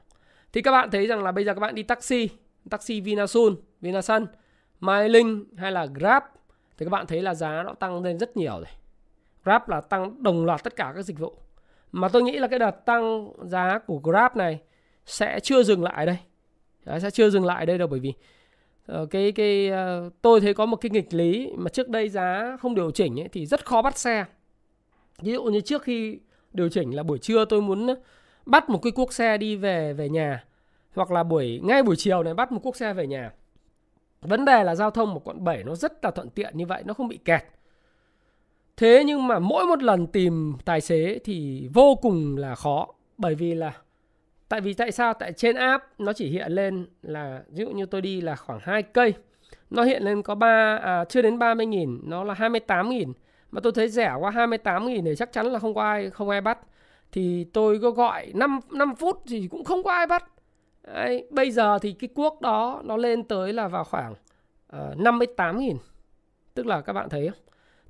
Thì 0.53 0.61
các 0.61 0.71
bạn 0.71 0.91
thấy 0.91 1.07
rằng 1.07 1.23
là 1.23 1.31
bây 1.31 1.45
giờ 1.45 1.53
các 1.53 1.59
bạn 1.59 1.75
đi 1.75 1.83
taxi, 1.83 2.29
taxi 2.69 3.01
Vinasun, 3.01 3.55
Vinasun, 3.81 4.25
MyLink 4.79 5.47
hay 5.57 5.71
là 5.71 5.85
Grab 5.85 6.23
thì 6.77 6.85
các 6.85 6.89
bạn 6.89 7.07
thấy 7.07 7.21
là 7.21 7.33
giá 7.33 7.63
nó 7.65 7.73
tăng 7.73 8.03
lên 8.03 8.19
rất 8.19 8.37
nhiều 8.37 8.53
rồi. 8.53 8.65
Grab 9.43 9.69
là 9.69 9.81
tăng 9.81 10.23
đồng 10.23 10.45
loạt 10.45 10.63
tất 10.63 10.75
cả 10.75 10.93
các 10.95 11.01
dịch 11.01 11.19
vụ. 11.19 11.33
Mà 11.91 12.09
tôi 12.09 12.23
nghĩ 12.23 12.39
là 12.39 12.47
cái 12.47 12.59
đợt 12.59 12.85
tăng 12.85 13.31
giá 13.43 13.79
của 13.79 13.97
Grab 13.97 14.35
này 14.35 14.59
sẽ 15.05 15.39
chưa 15.39 15.63
dừng 15.63 15.83
lại 15.83 16.05
đây. 16.05 16.17
Đấy, 16.85 16.99
sẽ 16.99 17.11
chưa 17.11 17.29
dừng 17.29 17.45
lại 17.45 17.65
đây 17.65 17.77
đâu 17.77 17.87
bởi 17.87 17.99
vì 17.99 18.13
uh, 18.91 19.09
cái 19.09 19.31
cái 19.31 19.71
uh, 19.71 20.13
tôi 20.21 20.41
thấy 20.41 20.53
có 20.53 20.65
một 20.65 20.75
cái 20.75 20.89
nghịch 20.89 21.13
lý 21.13 21.51
mà 21.57 21.69
trước 21.69 21.89
đây 21.89 22.09
giá 22.09 22.57
không 22.61 22.75
điều 22.75 22.91
chỉnh 22.91 23.19
ấy, 23.19 23.27
thì 23.27 23.45
rất 23.45 23.65
khó 23.65 23.81
bắt 23.81 23.97
xe. 23.97 24.25
Ví 25.21 25.31
dụ 25.31 25.43
như 25.43 25.61
trước 25.61 25.83
khi 25.83 26.19
điều 26.53 26.69
chỉnh 26.69 26.95
là 26.95 27.03
buổi 27.03 27.17
trưa 27.17 27.45
tôi 27.45 27.61
muốn 27.61 27.87
bắt 28.45 28.69
một 28.69 28.79
cái 28.81 28.91
cuốc 28.91 29.13
xe 29.13 29.37
đi 29.37 29.55
về 29.55 29.93
về 29.93 30.09
nhà 30.09 30.43
hoặc 30.95 31.11
là 31.11 31.23
buổi 31.23 31.59
ngay 31.63 31.83
buổi 31.83 31.95
chiều 31.95 32.23
này 32.23 32.33
bắt 32.33 32.51
một 32.51 32.59
cuốc 32.63 32.75
xe 32.75 32.93
về 32.93 33.07
nhà. 33.07 33.31
Vấn 34.21 34.45
đề 34.45 34.63
là 34.63 34.75
giao 34.75 34.91
thông 34.91 35.13
một 35.13 35.27
quận 35.27 35.43
7 35.43 35.63
nó 35.63 35.75
rất 35.75 36.03
là 36.03 36.11
thuận 36.11 36.29
tiện 36.29 36.57
như 36.57 36.65
vậy, 36.65 36.83
nó 36.85 36.93
không 36.93 37.07
bị 37.07 37.17
kẹt. 37.17 37.43
Thế 38.77 39.03
nhưng 39.05 39.27
mà 39.27 39.39
mỗi 39.39 39.65
một 39.65 39.83
lần 39.83 40.07
tìm 40.07 40.53
tài 40.65 40.81
xế 40.81 41.19
thì 41.23 41.67
vô 41.73 41.95
cùng 41.95 42.37
là 42.37 42.55
khó 42.55 42.87
bởi 43.17 43.35
vì 43.35 43.53
là 43.53 43.73
Tại 44.53 44.61
vì 44.61 44.73
tại 44.73 44.91
sao? 44.91 45.13
Tại 45.13 45.33
trên 45.33 45.55
app 45.55 45.83
nó 45.97 46.13
chỉ 46.13 46.29
hiện 46.29 46.51
lên 46.51 46.87
là 47.01 47.43
ví 47.49 47.65
dụ 47.65 47.71
như 47.71 47.85
tôi 47.85 48.01
đi 48.01 48.21
là 48.21 48.35
khoảng 48.35 48.59
2 48.63 48.83
cây. 48.83 49.13
Nó 49.69 49.83
hiện 49.83 50.03
lên 50.03 50.21
có 50.21 50.35
3 50.35 50.77
à, 50.83 51.05
chưa 51.05 51.21
đến 51.21 51.39
30 51.39 51.65
nghìn, 51.65 51.99
nó 52.03 52.23
là 52.23 52.33
28 52.33 52.89
nghìn. 52.89 53.13
Mà 53.51 53.61
tôi 53.63 53.71
thấy 53.75 53.89
rẻ 53.89 54.13
quá 54.19 54.31
28 54.31 54.87
nghìn 54.87 55.05
thì 55.05 55.15
chắc 55.17 55.31
chắn 55.31 55.45
là 55.45 55.59
không 55.59 55.73
có 55.73 55.81
ai 55.81 56.09
không 56.09 56.29
ai 56.29 56.41
bắt. 56.41 56.59
Thì 57.13 57.45
tôi 57.53 57.79
có 57.79 57.91
gọi 57.91 58.31
5 58.33 58.59
5 58.71 58.95
phút 58.95 59.21
thì 59.27 59.47
cũng 59.51 59.63
không 59.63 59.83
có 59.83 59.91
ai 59.91 60.07
bắt. 60.07 60.25
Đấy, 60.83 61.27
bây 61.29 61.51
giờ 61.51 61.79
thì 61.79 61.91
cái 61.91 62.07
cuốc 62.07 62.41
đó 62.41 62.81
nó 62.85 62.97
lên 62.97 63.23
tới 63.23 63.53
là 63.53 63.67
vào 63.67 63.83
khoảng 63.83 64.13
ờ, 64.67 64.89
uh, 64.91 64.99
58.000. 64.99 65.75
Tức 66.53 66.65
là 66.65 66.81
các 66.81 66.93
bạn 66.93 67.09
thấy 67.09 67.29
không? 67.29 67.39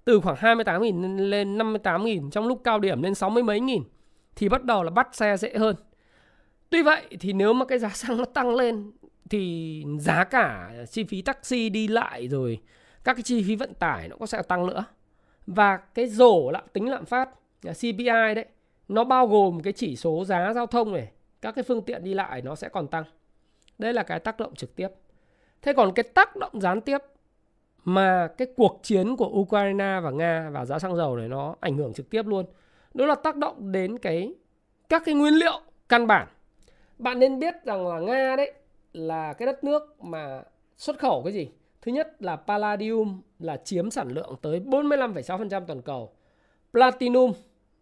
Từ 0.06 0.20
khoảng 0.20 0.36
28.000 0.36 1.30
lên 1.30 1.58
58.000 1.58 2.30
trong 2.30 2.48
lúc 2.48 2.62
cao 2.64 2.80
điểm 2.80 3.02
lên 3.02 3.16
60 3.16 3.44
mấy 3.44 3.60
nghìn 3.60 3.84
thì 4.36 4.50
bắt 4.50 4.64
đầu 4.64 4.84
là 4.84 4.90
bắt 4.90 5.08
xe 5.12 5.38
dễ 5.38 5.54
hơn. 5.58 5.76
Tuy 6.70 6.84
vậy 6.84 7.04
thì 7.20 7.34
nếu 7.34 7.54
mà 7.54 7.66
cái 7.66 7.80
giá 7.80 7.90
xăng 7.94 8.18
nó 8.18 8.26
tăng 8.26 8.56
lên 8.56 8.92
thì 9.30 9.84
giá 10.00 10.24
cả 10.24 10.72
chi 10.92 11.04
phí 11.04 11.22
taxi 11.22 11.70
đi 11.70 11.88
lại 11.88 12.28
rồi 12.28 12.60
các 13.04 13.14
cái 13.14 13.24
chi 13.24 13.44
phí 13.48 13.56
vận 13.56 13.74
tải 13.74 14.10
nó 14.10 14.16
có 14.20 14.26
sẽ 14.26 14.42
tăng 14.42 14.66
nữa. 14.66 14.86
Và 15.48 15.78
cái 15.78 16.08
rổ 16.08 16.52
lạm 16.52 16.64
tính 16.74 16.90
lạm 16.90 17.06
phát 17.06 17.30
CPI 17.62 18.34
đấy 18.36 18.46
nó 18.88 19.04
bao 19.04 19.28
gồm 19.28 19.62
cái 19.62 19.74
chỉ 19.74 19.96
số 19.96 20.26
giá 20.26 20.54
giao 20.54 20.68
thông 20.68 20.94
này, 20.94 21.12
các 21.42 21.52
cái 21.56 21.64
phương 21.64 21.82
tiện 21.82 22.04
đi 22.04 22.14
lại 22.14 22.42
nó 22.42 22.56
sẽ 22.56 22.70
còn 22.70 22.88
tăng. 22.88 23.04
Đây 23.78 23.94
là 23.94 24.04
cái 24.04 24.20
tác 24.20 24.40
động 24.40 24.56
trực 24.56 24.76
tiếp. 24.76 24.88
Thế 25.62 25.74
còn 25.74 25.94
cái 25.94 26.04
tác 26.04 26.36
động 26.36 26.62
gián 26.62 26.82
tiếp 26.82 26.98
mà 27.84 28.28
cái 28.38 28.48
cuộc 28.58 28.80
chiến 28.84 29.16
của 29.16 29.28
Ukraine 29.28 30.00
và 30.04 30.12
Nga 30.12 30.50
và 30.50 30.66
giá 30.66 30.80
xăng 30.80 30.96
dầu 30.96 31.16
này 31.16 31.28
nó 31.28 31.56
ảnh 31.60 31.78
hưởng 31.78 31.94
trực 31.94 32.10
tiếp 32.10 32.26
luôn. 32.28 32.46
Đó 32.94 33.06
là 33.06 33.16
tác 33.16 33.36
động 33.36 33.72
đến 33.72 34.00
cái 34.00 34.34
các 34.90 35.02
cái 35.06 35.16
nguyên 35.16 35.34
liệu 35.34 35.62
căn 35.90 36.08
bản 36.08 36.28
bạn 36.98 37.20
nên 37.20 37.40
biết 37.40 37.54
rằng 37.66 37.88
là 37.88 38.00
Nga 38.00 38.36
đấy 38.36 38.54
là 38.94 39.34
cái 39.34 39.46
đất 39.46 39.64
nước 39.64 40.04
mà 40.04 40.44
xuất 40.78 41.00
khẩu 41.00 41.22
cái 41.24 41.34
gì? 41.34 41.50
Thứ 41.82 41.92
nhất 41.92 42.22
là 42.22 42.36
palladium 42.36 43.22
là 43.40 43.58
chiếm 43.58 43.92
sản 43.92 44.10
lượng 44.10 44.36
tới 44.42 44.60
45,6% 44.60 45.66
toàn 45.66 45.82
cầu. 45.82 46.14
Platinum 46.72 47.34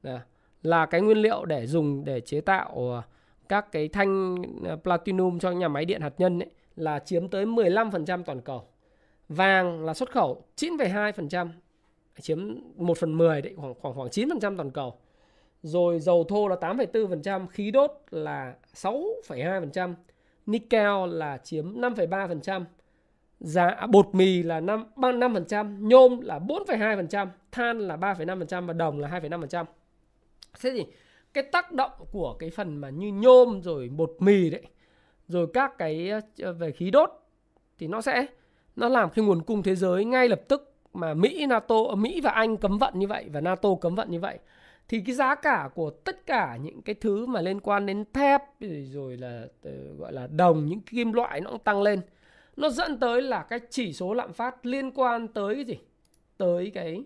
là 0.04 0.22
là 0.64 0.86
cái 0.86 1.02
nguyên 1.02 1.18
liệu 1.18 1.46
để 1.46 1.68
dùng 1.68 2.06
để 2.06 2.22
chế 2.22 2.42
tạo 2.42 2.92
ờ, 2.92 3.02
các 3.50 3.72
cái 3.72 3.88
thanh 3.88 4.36
ờ, 4.64 4.76
platinum 4.76 5.40
cho 5.40 5.52
nhà 5.52 5.68
máy 5.68 5.86
điện 5.86 6.02
hạt 6.02 6.14
nhân 6.18 6.40
ấy, 6.40 6.50
là 6.76 7.00
chiếm 7.00 7.28
tới 7.28 7.46
15% 7.46 8.24
toàn 8.24 8.42
cầu. 8.42 8.64
Vàng 9.30 9.86
là 9.86 9.94
xuất 9.94 10.12
khẩu 10.12 10.44
9,2%, 10.58 11.48
chiếm 12.22 12.56
1 12.76 12.98
phần 12.98 13.18
10 13.18 13.42
đấy, 13.42 13.54
khoảng 13.58 13.74
khoảng 13.82 13.96
khoảng 13.96 14.10
9% 14.10 14.58
toàn 14.58 14.72
cầu 14.72 14.96
rồi 15.64 16.00
dầu 16.00 16.24
thô 16.24 16.48
là 16.48 16.56
8,4%, 16.56 17.48
khí 17.48 17.72
đốt 17.72 17.92
là 18.12 18.56
6,2%, 18.76 19.94
nickel 20.46 21.08
là 21.08 21.38
chiếm 21.38 21.82
5,3%, 21.82 22.64
giá 23.40 23.68
à, 23.68 23.88
bột 23.88 24.16
mì 24.16 24.44
là 24.44 24.60
5 24.60 24.86
5%, 24.96 25.88
nhôm 25.88 26.22
là 26.22 26.40
4,2%, 26.40 27.28
than 27.52 27.80
là 27.80 27.98
3,5% 27.98 28.66
và 28.66 28.74
đồng 28.74 29.00
là 29.00 29.08
2,5%. 29.08 29.66
Thế 30.62 30.72
thì 30.72 30.86
cái 31.34 31.44
tác 31.44 31.72
động 31.72 31.92
của 32.12 32.36
cái 32.40 32.50
phần 32.50 32.78
mà 32.78 32.90
như 32.90 33.12
nhôm 33.12 33.62
rồi 33.62 33.90
bột 33.90 34.16
mì 34.20 34.50
đấy, 34.50 34.64
rồi 35.28 35.48
các 35.54 35.78
cái 35.78 36.12
ờ, 36.42 36.54
về 36.54 36.72
khí 36.72 36.92
đốt 36.92 37.10
thì 37.80 37.88
nó 37.88 38.02
sẽ 38.02 38.26
nó 38.76 38.90
làm 38.90 39.10
cái 39.10 39.26
nguồn 39.26 39.42
cung 39.42 39.64
thế 39.64 39.76
giới 39.76 40.06
ngay 40.06 40.30
lập 40.30 40.42
tức 40.48 40.74
mà 40.94 41.14
Mỹ, 41.14 41.46
NATO, 41.46 41.96
Mỹ 41.96 42.22
và 42.22 42.32
Anh 42.32 42.58
cấm 42.58 42.78
vận 42.78 43.00
như 43.00 43.08
vậy 43.08 43.30
và 43.34 43.42
NATO 43.42 43.70
cấm 43.82 43.96
vận 43.96 44.12
như 44.12 44.20
vậy. 44.20 44.40
Thì 44.88 45.02
cái 45.06 45.16
giá 45.16 45.36
cả 45.36 45.70
của 45.76 45.90
tất 45.90 46.26
cả 46.26 46.58
những 46.62 46.82
cái 46.82 46.96
thứ 46.96 47.26
mà 47.26 47.42
liên 47.42 47.60
quan 47.60 47.86
đến 47.86 48.06
thép 48.14 48.42
rồi 48.94 49.18
là 49.18 49.48
ờ, 49.64 49.72
gọi 49.98 50.14
là 50.14 50.28
đồng 50.28 50.66
những 50.66 50.82
kim 50.82 51.14
loại 51.14 51.42
nó 51.42 51.50
cũng 51.50 51.60
tăng 51.60 51.82
lên. 51.82 52.02
Nó 52.56 52.70
dẫn 52.70 53.00
tới 53.00 53.22
là 53.22 53.44
cái 53.44 53.60
chỉ 53.70 53.94
số 53.94 54.14
lạm 54.14 54.34
phát 54.34 54.66
liên 54.66 54.92
quan 54.92 55.28
tới 55.28 55.56
cái 55.56 55.64
gì? 55.64 55.80
Tới 56.38 56.72
cái 56.74 57.04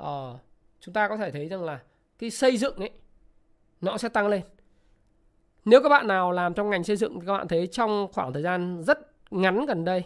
uh, 0.00 0.40
chúng 0.80 0.94
ta 0.94 1.08
có 1.08 1.16
thể 1.16 1.30
thấy 1.30 1.48
rằng 1.48 1.64
là 1.64 1.80
cái 2.18 2.30
xây 2.30 2.56
dựng 2.56 2.76
ấy, 2.76 2.90
nó 3.80 3.98
sẽ 3.98 4.08
tăng 4.08 4.28
lên. 4.28 4.42
Nếu 5.64 5.82
các 5.82 5.88
bạn 5.88 6.06
nào 6.06 6.32
làm 6.32 6.54
trong 6.54 6.70
ngành 6.70 6.84
xây 6.84 6.96
dựng 6.96 7.20
thì 7.20 7.26
các 7.26 7.32
bạn 7.32 7.48
thấy 7.48 7.66
trong 7.66 8.08
khoảng 8.12 8.32
thời 8.32 8.42
gian 8.42 8.82
rất 8.82 8.98
ngắn 9.30 9.66
gần 9.66 9.84
đây 9.84 10.04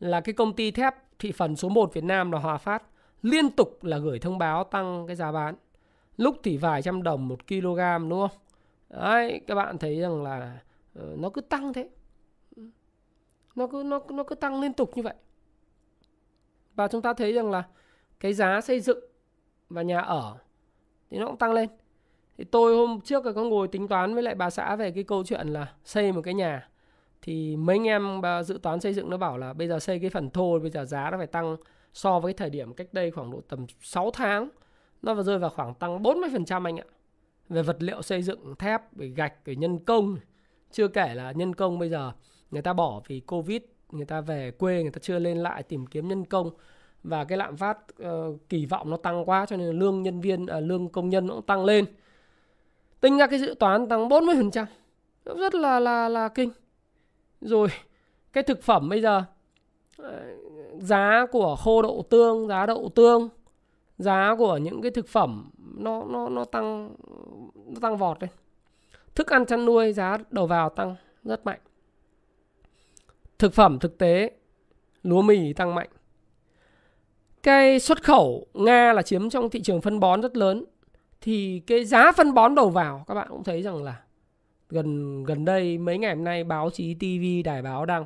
là 0.00 0.20
cái 0.20 0.32
công 0.32 0.56
ty 0.56 0.70
thép 0.70 0.94
thị 1.18 1.32
phần 1.32 1.56
số 1.56 1.68
1 1.68 1.94
Việt 1.94 2.04
Nam 2.04 2.32
là 2.32 2.38
Hòa 2.38 2.58
Phát 2.58 2.82
liên 3.22 3.50
tục 3.50 3.84
là 3.84 3.98
gửi 3.98 4.18
thông 4.18 4.38
báo 4.38 4.64
tăng 4.64 5.06
cái 5.06 5.16
giá 5.16 5.32
bán, 5.32 5.54
lúc 6.16 6.36
thì 6.42 6.56
vài 6.56 6.82
trăm 6.82 7.02
đồng 7.02 7.28
một 7.28 7.46
kg, 7.46 8.08
đúng 8.08 8.28
không? 8.28 8.38
Đấy, 8.88 9.40
các 9.46 9.54
bạn 9.54 9.78
thấy 9.78 10.00
rằng 10.00 10.22
là 10.22 10.58
ờ, 10.94 11.14
nó 11.18 11.30
cứ 11.30 11.40
tăng 11.40 11.72
thế. 11.72 11.88
Nó 13.54 13.66
cứ, 13.66 13.82
nó 13.86 14.00
nó 14.08 14.24
cứ 14.24 14.34
tăng 14.34 14.60
liên 14.60 14.72
tục 14.72 14.90
như 14.96 15.02
vậy. 15.02 15.14
Và 16.74 16.88
chúng 16.88 17.02
ta 17.02 17.14
thấy 17.14 17.32
rằng 17.32 17.50
là 17.50 17.62
cái 18.20 18.32
giá 18.32 18.60
xây 18.60 18.80
dựng 18.80 18.98
và 19.68 19.82
nhà 19.82 20.00
ở 20.00 20.38
thì 21.10 21.18
nó 21.18 21.26
cũng 21.26 21.36
tăng 21.36 21.52
lên 21.52 21.68
thì 22.38 22.44
tôi 22.44 22.76
hôm 22.76 23.00
trước 23.00 23.22
có 23.34 23.44
ngồi 23.44 23.68
tính 23.68 23.88
toán 23.88 24.14
với 24.14 24.22
lại 24.22 24.34
bà 24.34 24.50
xã 24.50 24.76
về 24.76 24.90
cái 24.90 25.04
câu 25.04 25.24
chuyện 25.24 25.48
là 25.48 25.72
xây 25.84 26.12
một 26.12 26.22
cái 26.22 26.34
nhà 26.34 26.68
thì 27.22 27.56
mấy 27.56 27.76
anh 27.76 27.86
em 27.86 28.22
dự 28.44 28.58
toán 28.62 28.80
xây 28.80 28.94
dựng 28.94 29.10
nó 29.10 29.16
bảo 29.16 29.38
là 29.38 29.52
bây 29.52 29.68
giờ 29.68 29.78
xây 29.78 29.98
cái 29.98 30.10
phần 30.10 30.30
thô 30.30 30.58
bây 30.58 30.70
giờ 30.70 30.84
giá 30.84 31.10
nó 31.10 31.18
phải 31.18 31.26
tăng 31.26 31.56
so 31.92 32.20
với 32.20 32.32
thời 32.32 32.50
điểm 32.50 32.74
cách 32.74 32.88
đây 32.92 33.10
khoảng 33.10 33.30
độ 33.30 33.40
tầm 33.48 33.66
6 33.80 34.10
tháng 34.10 34.48
nó 35.02 35.14
vào 35.14 35.24
rơi 35.24 35.38
vào 35.38 35.50
khoảng 35.50 35.74
tăng 35.74 36.02
40% 36.02 36.64
anh 36.64 36.76
ạ. 36.76 36.84
Về 37.48 37.62
vật 37.62 37.76
liệu 37.82 38.02
xây 38.02 38.22
dựng 38.22 38.56
thép, 38.56 38.96
về 38.96 39.08
gạch, 39.08 39.44
về 39.44 39.56
nhân 39.56 39.78
công. 39.78 40.16
Chưa 40.70 40.88
kể 40.88 41.14
là 41.14 41.32
nhân 41.32 41.54
công 41.54 41.78
bây 41.78 41.88
giờ 41.88 42.12
người 42.50 42.62
ta 42.62 42.72
bỏ 42.72 43.02
vì 43.06 43.20
Covid, 43.20 43.62
người 43.90 44.04
ta 44.04 44.20
về 44.20 44.50
quê 44.50 44.82
người 44.82 44.90
ta 44.90 44.98
chưa 45.02 45.18
lên 45.18 45.38
lại 45.38 45.62
tìm 45.62 45.86
kiếm 45.86 46.08
nhân 46.08 46.24
công 46.24 46.50
và 47.08 47.24
cái 47.24 47.38
lạm 47.38 47.56
phát 47.56 47.78
uh, 48.02 48.48
kỳ 48.48 48.66
vọng 48.66 48.90
nó 48.90 48.96
tăng 48.96 49.28
quá 49.28 49.46
cho 49.46 49.56
nên 49.56 49.78
lương 49.78 50.02
nhân 50.02 50.20
viên 50.20 50.42
uh, 50.42 50.50
lương 50.62 50.88
công 50.88 51.08
nhân 51.08 51.26
nó 51.26 51.34
cũng 51.34 51.46
tăng 51.46 51.64
lên. 51.64 51.84
Tính 53.00 53.18
ra 53.18 53.26
cái 53.26 53.38
dự 53.38 53.54
toán 53.58 53.88
tăng 53.88 54.08
40%. 54.08 54.66
Rất 55.24 55.54
là 55.54 55.80
là 55.80 56.08
là 56.08 56.28
kinh. 56.28 56.50
Rồi 57.40 57.68
cái 58.32 58.42
thực 58.42 58.62
phẩm 58.62 58.88
bây 58.88 59.02
giờ 59.02 59.22
uh, 60.02 60.06
giá 60.78 61.26
của 61.32 61.56
khô 61.56 61.82
đậu 61.82 62.04
tương, 62.10 62.48
giá 62.48 62.66
đậu 62.66 62.88
tương 62.94 63.28
giá 63.98 64.34
của 64.38 64.56
những 64.56 64.82
cái 64.82 64.90
thực 64.90 65.08
phẩm 65.08 65.50
nó 65.76 66.04
nó 66.04 66.28
nó 66.28 66.44
tăng 66.44 66.96
nó 67.54 67.80
tăng 67.80 67.96
vọt 67.96 68.22
lên 68.22 68.30
thức 69.14 69.28
ăn 69.28 69.46
chăn 69.46 69.64
nuôi 69.64 69.92
giá 69.92 70.18
đầu 70.30 70.46
vào 70.46 70.68
tăng 70.68 70.96
rất 71.24 71.46
mạnh 71.46 71.60
thực 73.38 73.54
phẩm 73.54 73.78
thực 73.78 73.98
tế 73.98 74.30
lúa 75.02 75.22
mì 75.22 75.52
tăng 75.52 75.74
mạnh 75.74 75.88
cái 77.46 77.80
xuất 77.80 78.02
khẩu 78.02 78.46
nga 78.54 78.92
là 78.92 79.02
chiếm 79.02 79.30
trong 79.30 79.50
thị 79.50 79.60
trường 79.60 79.80
phân 79.80 80.00
bón 80.00 80.22
rất 80.22 80.36
lớn 80.36 80.64
thì 81.20 81.62
cái 81.66 81.84
giá 81.84 82.12
phân 82.12 82.34
bón 82.34 82.54
đầu 82.54 82.70
vào 82.70 83.04
các 83.08 83.14
bạn 83.14 83.28
cũng 83.30 83.44
thấy 83.44 83.62
rằng 83.62 83.82
là 83.82 84.00
gần 84.68 85.24
gần 85.24 85.44
đây 85.44 85.78
mấy 85.78 85.98
ngày 85.98 86.14
hôm 86.14 86.24
nay 86.24 86.44
báo 86.44 86.70
chí 86.70 86.94
TV 86.94 87.44
đài 87.44 87.62
báo 87.62 87.86
đăng 87.86 88.04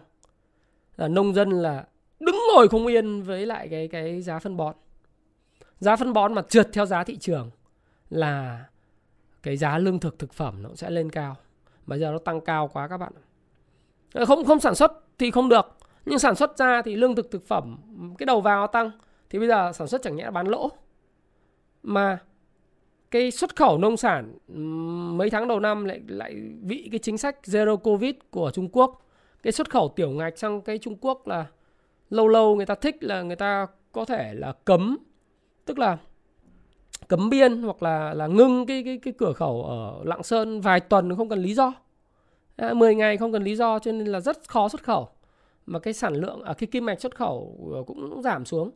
là 0.97 1.09
nông 1.09 1.35
dân 1.35 1.51
là 1.51 1.85
đứng 2.21 2.37
ngồi 2.55 2.69
không 2.69 2.87
yên 2.87 3.23
với 3.23 3.47
lại 3.47 3.69
cái 3.69 3.89
cái 3.89 4.23
giá 4.23 4.39
phân 4.39 4.57
bón. 4.57 4.75
Giá 5.79 5.97
phân 5.97 6.13
bón 6.13 6.35
mà 6.35 6.43
trượt 6.49 6.69
theo 6.73 6.87
giá 6.87 7.05
thị 7.05 7.17
trường 7.17 7.51
là 8.11 8.65
cái 9.43 9.57
giá 9.57 9.79
lương 9.79 9.99
thực 9.99 10.19
thực 10.19 10.33
phẩm 10.33 10.63
nó 10.63 10.71
sẽ 10.75 10.91
lên 10.91 11.11
cao. 11.11 11.37
Bây 11.87 12.01
giờ 12.01 12.11
nó 12.11 12.19
tăng 12.19 12.41
cao 12.41 12.71
quá 12.73 12.89
các 12.89 12.97
bạn. 12.97 13.13
Không 14.27 14.45
không 14.45 14.61
sản 14.61 14.75
xuất 14.75 14.93
thì 15.19 15.31
không 15.31 15.49
được, 15.49 15.77
nhưng 16.07 16.19
sản 16.19 16.35
xuất 16.35 16.59
ra 16.59 16.83
thì 16.83 16.97
lương 16.97 17.15
thực 17.15 17.31
thực 17.31 17.49
phẩm 17.49 17.77
cái 18.19 18.27
đầu 18.27 18.41
vào 18.41 18.67
tăng 18.67 18.91
thì 19.31 19.39
bây 19.39 19.49
giờ 19.49 19.73
sản 19.73 19.89
xuất 19.89 20.03
chẳng 20.03 20.17
nhẽ 20.17 20.31
bán 20.31 20.47
lỗ. 20.47 20.71
Mà 21.83 22.19
cái 23.11 23.31
xuất 23.31 23.57
khẩu 23.57 23.79
nông 23.79 23.97
sản 23.97 24.39
mấy 25.19 25.31
tháng 25.31 25.49
đầu 25.49 25.61
năm 25.61 25.85
lại 25.85 26.01
lại 26.09 26.35
bị 26.63 26.89
cái 26.93 26.99
chính 26.99 27.19
sách 27.19 27.37
zero 27.45 27.77
covid 27.77 28.15
của 28.31 28.51
Trung 28.51 28.69
Quốc 28.73 29.07
cái 29.43 29.53
xuất 29.53 29.71
khẩu 29.71 29.93
tiểu 29.97 30.11
ngạch 30.11 30.39
sang 30.39 30.61
cái 30.61 30.79
Trung 30.79 30.97
Quốc 31.01 31.29
là 31.29 31.47
lâu 32.11 32.29
lâu 32.29 32.57
người 32.57 32.67
ta 32.67 32.75
thích 32.75 32.97
là 33.01 33.23
người 33.23 33.37
ta 33.37 33.67
có 33.93 34.05
thể 34.05 34.35
là 34.35 34.53
cấm 34.65 34.99
tức 35.65 35.79
là 35.79 35.99
cấm 37.09 37.31
biên 37.31 37.63
hoặc 37.63 37.83
là 37.83 38.15
là 38.15 38.27
ngưng 38.27 38.67
cái 38.67 38.83
cái 38.85 38.99
cái 39.03 39.15
cửa 39.19 39.33
khẩu 39.33 39.63
ở 39.63 40.03
Lạng 40.05 40.23
Sơn 40.23 40.61
vài 40.61 40.81
tuần 40.81 41.17
không 41.17 41.29
cần 41.29 41.43
lý 41.43 41.55
do. 41.55 41.73
À, 42.57 42.75
10 42.75 42.95
ngày 42.95 43.17
không 43.17 43.33
cần 43.33 43.45
lý 43.45 43.57
do 43.57 43.79
cho 43.79 43.93
nên 43.93 44.07
là 44.07 44.21
rất 44.21 44.49
khó 44.49 44.69
xuất 44.69 44.83
khẩu. 44.83 45.09
Mà 45.67 45.79
cái 45.79 45.95
sản 45.95 46.15
lượng 46.15 46.43
ở 46.43 46.51
à, 46.51 46.55
cái 46.55 46.67
kim 46.67 46.87
ngạch 46.87 47.01
xuất 47.01 47.17
khẩu 47.17 47.71
ờ, 47.75 47.83
cũng 47.87 48.23
giảm 48.23 48.45
xuống 48.45 48.71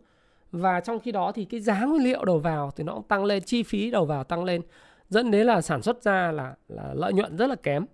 và 0.54 0.80
trong 0.80 1.00
khi 1.00 1.12
đó 1.12 1.32
thì 1.32 1.44
cái 1.44 1.60
giá 1.60 1.84
nguyên 1.84 2.04
liệu 2.04 2.24
đầu 2.24 2.38
vào 2.38 2.70
thì 2.76 2.84
nó 2.84 2.94
cũng 2.94 3.02
tăng 3.02 3.24
lên, 3.24 3.42
chi 3.42 3.62
phí 3.62 3.90
đầu 3.90 4.04
vào 4.04 4.24
tăng 4.24 4.44
lên. 4.44 4.62
Dẫn 5.08 5.30
đến 5.30 5.46
là 5.46 5.60
sản 5.60 5.82
xuất 5.82 6.02
ra 6.02 6.32
là 6.32 6.54
là 6.68 6.94
lợi 6.94 7.12
nhuận 7.12 7.36
rất 7.36 7.46
là 7.46 7.54
kém. 7.54 7.86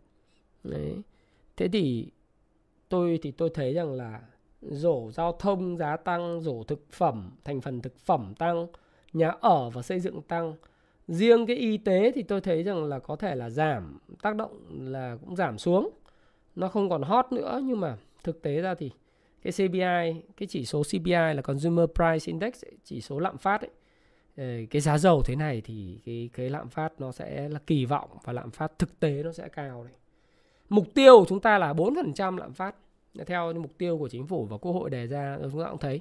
Đấy. 0.64 0.96
thế 1.57 1.68
thì 1.68 2.11
tôi 2.88 3.18
thì 3.23 3.31
tôi 3.31 3.51
thấy 3.55 3.75
rằng 3.75 3.92
là 3.92 4.20
rổ 4.61 5.11
giao 5.12 5.33
thông 5.33 5.77
giá 5.77 5.96
tăng, 5.96 6.40
rổ 6.40 6.62
thực 6.62 6.92
phẩm, 6.92 7.31
thành 7.44 7.61
phần 7.61 7.81
thực 7.81 7.99
phẩm 7.99 8.35
tăng, 8.38 8.66
nhà 9.12 9.33
ở 9.40 9.70
và 9.70 9.83
xây 9.83 10.01
dựng 10.01 10.23
tăng. 10.23 10.55
Riêng 11.09 11.46
cái 11.46 11.57
y 11.57 11.77
tế 11.77 12.12
thì 12.14 12.23
tôi 12.23 12.40
thấy 12.40 12.62
rằng 12.62 12.85
là 12.85 12.99
có 12.99 13.16
thể 13.16 13.35
là 13.35 13.51
giảm, 13.51 13.99
tác 14.23 14.37
động 14.37 14.64
là 14.70 15.16
cũng 15.20 15.37
giảm 15.37 15.59
xuống. 15.59 15.90
Nó 16.57 16.68
không 16.68 16.90
còn 16.90 17.03
hot 17.03 17.33
nữa 17.33 17.61
nhưng 17.64 17.81
mà 17.81 17.96
thực 18.25 18.42
tế 18.42 18.61
ra 18.61 18.75
thì 18.75 18.90
cái 19.42 19.53
CPI 19.53 20.22
cái 20.37 20.46
chỉ 20.48 20.64
số 20.64 20.83
CPI 20.83 21.12
là 21.12 21.42
Consumer 21.42 21.87
Price 21.94 22.26
Index 22.26 22.62
chỉ 22.85 23.00
số 23.00 23.18
lạm 23.18 23.38
phát 23.38 23.61
ấy, 23.61 23.70
ờ, 24.37 24.44
cái 24.70 24.81
giá 24.81 24.98
dầu 24.98 25.22
thế 25.22 25.37
này 25.37 25.61
thì 25.64 26.00
cái 26.07 26.31
cái 26.33 26.50
lạm 26.50 26.68
phát 26.68 26.92
nó 27.00 27.12
sẽ 27.12 27.48
là 27.48 27.59
kỳ 27.66 27.85
vọng 27.85 28.11
và 28.24 28.33
lạm 28.33 28.50
phát 28.50 28.79
thực 28.79 29.00
tế 29.00 29.22
nó 29.22 29.33
sẽ 29.33 29.48
cao 29.48 29.85
đấy. 29.85 29.92
Mục 30.68 30.87
tiêu 30.94 31.18
của 31.18 31.26
chúng 31.29 31.40
ta 31.40 31.59
là 31.59 31.72
4% 31.72 32.37
lạm 32.37 32.53
phát. 32.53 32.74
Theo 33.26 33.53
mục 33.53 33.79
tiêu 33.79 33.98
của 33.98 34.09
chính 34.09 34.26
phủ 34.26 34.44
và 34.44 34.57
quốc 34.57 34.72
hội 34.72 34.90
đề 34.90 35.07
ra 35.07 35.38
chúng 35.53 35.62
ta 35.62 35.70
cũng 35.70 35.79
thấy. 35.79 36.00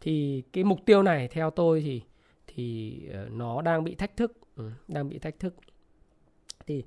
Thì 0.00 0.42
cái 0.52 0.64
mục 0.64 0.78
tiêu 0.84 1.02
này 1.02 1.28
theo 1.28 1.50
tôi 1.50 1.80
thì 1.80 2.02
thì 2.46 3.00
ờ, 3.12 3.28
nó 3.30 3.62
đang 3.62 3.84
bị 3.84 3.94
thách 3.94 4.16
thức. 4.16 4.32
Ừ, 4.56 4.70
đang 4.88 5.08
bị 5.08 5.18
thách 5.18 5.38
thức. 5.38 5.54
Thì 6.66 6.84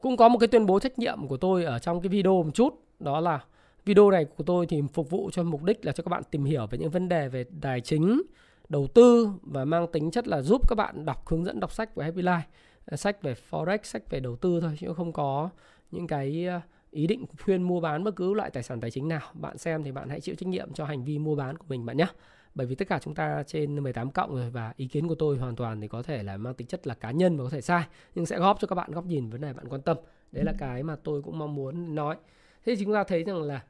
cũng 0.00 0.16
có 0.16 0.28
một 0.28 0.38
cái 0.38 0.48
tuyên 0.48 0.66
bố 0.66 0.80
trách 0.80 0.98
nhiệm 0.98 1.26
của 1.28 1.36
tôi 1.36 1.64
ở 1.64 1.78
trong 1.78 2.00
cái 2.00 2.08
video 2.08 2.42
một 2.42 2.54
chút 2.54 2.82
đó 2.98 3.20
là 3.20 3.44
Video 3.84 4.10
này 4.10 4.24
của 4.24 4.44
tôi 4.44 4.66
thì 4.66 4.82
phục 4.92 5.10
vụ 5.10 5.30
cho 5.32 5.42
mục 5.42 5.62
đích 5.62 5.84
là 5.84 5.92
cho 5.92 6.02
các 6.02 6.08
bạn 6.08 6.22
tìm 6.30 6.44
hiểu 6.44 6.66
về 6.66 6.78
những 6.78 6.90
vấn 6.90 7.08
đề 7.08 7.28
về 7.28 7.44
tài 7.60 7.80
chính, 7.80 8.22
đầu 8.68 8.86
tư 8.86 9.32
và 9.42 9.64
mang 9.64 9.86
tính 9.92 10.10
chất 10.10 10.28
là 10.28 10.42
giúp 10.42 10.68
các 10.68 10.74
bạn 10.74 11.04
đọc 11.04 11.28
hướng 11.28 11.44
dẫn 11.44 11.60
đọc 11.60 11.72
sách 11.72 11.94
của 11.94 12.02
Happy 12.02 12.22
Life, 12.22 12.40
ờ, 12.86 12.96
sách 12.96 13.22
về 13.22 13.34
forex, 13.50 13.78
sách 13.82 14.02
về 14.10 14.20
đầu 14.20 14.36
tư 14.36 14.60
thôi 14.60 14.76
chứ 14.80 14.92
không 14.96 15.12
có 15.12 15.50
những 15.90 16.06
cái 16.06 16.46
ờ, 16.46 16.60
ý 16.90 17.06
định 17.06 17.24
khuyên 17.44 17.62
mua 17.62 17.80
bán 17.80 18.04
bất 18.04 18.16
cứ 18.16 18.34
loại 18.34 18.50
tài 18.50 18.62
sản 18.62 18.80
tài 18.80 18.90
chính 18.90 19.08
nào. 19.08 19.20
Bạn 19.34 19.58
xem 19.58 19.82
thì 19.82 19.92
bạn 19.92 20.08
hãy 20.08 20.20
chịu 20.20 20.34
trách 20.34 20.48
nhiệm 20.48 20.72
cho 20.72 20.84
hành 20.84 21.04
vi 21.04 21.18
mua 21.18 21.34
bán 21.34 21.56
của 21.56 21.64
mình 21.68 21.86
bạn 21.86 21.96
nhé. 21.96 22.06
Bởi 22.54 22.66
vì 22.66 22.74
tất 22.74 22.88
cả 22.88 22.98
chúng 23.02 23.14
ta 23.14 23.42
trên 23.46 23.82
18 23.82 24.10
cộng 24.10 24.36
rồi 24.36 24.50
và 24.50 24.72
ý 24.76 24.86
kiến 24.86 25.08
của 25.08 25.14
tôi 25.14 25.38
hoàn 25.38 25.56
toàn 25.56 25.80
thì 25.80 25.88
có 25.88 26.02
thể 26.02 26.22
là 26.22 26.36
mang 26.36 26.54
tính 26.54 26.66
chất 26.66 26.86
là 26.86 26.94
cá 26.94 27.10
nhân 27.10 27.36
và 27.36 27.44
có 27.44 27.50
thể 27.50 27.60
sai 27.60 27.82
nhưng 28.14 28.26
sẽ 28.26 28.38
góp 28.38 28.60
cho 28.60 28.66
các 28.66 28.74
bạn 28.74 28.90
góc 28.90 29.06
nhìn 29.06 29.30
vấn 29.30 29.40
đề 29.40 29.52
bạn 29.52 29.68
quan 29.68 29.82
tâm. 29.82 29.96
Đấy 30.32 30.44
là 30.44 30.52
cái 30.58 30.82
mà 30.82 30.96
tôi 30.96 31.22
cũng 31.22 31.38
mong 31.38 31.54
muốn 31.54 31.94
nói. 31.94 32.16
Thế 32.64 32.76
thì 32.76 32.84
chúng 32.84 32.94
ta 32.94 33.04
thấy 33.04 33.24
rằng 33.24 33.42
là 33.42 33.62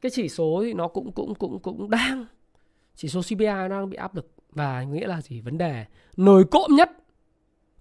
cái 0.00 0.10
chỉ 0.10 0.28
số 0.28 0.62
thì 0.64 0.74
nó 0.74 0.88
cũng 0.88 1.12
cũng 1.12 1.34
cũng 1.34 1.58
cũng 1.58 1.90
đang, 1.90 2.26
chỉ 2.94 3.08
số 3.08 3.20
CPI 3.22 3.46
đang 3.46 3.90
bị 3.90 3.96
áp 3.96 4.14
lực. 4.14 4.32
Và 4.50 4.82
nghĩa 4.82 5.06
là 5.06 5.20
gì? 5.20 5.40
Vấn 5.40 5.58
đề 5.58 5.84
nổi 6.16 6.44
cộm 6.50 6.70
nhất 6.74 6.90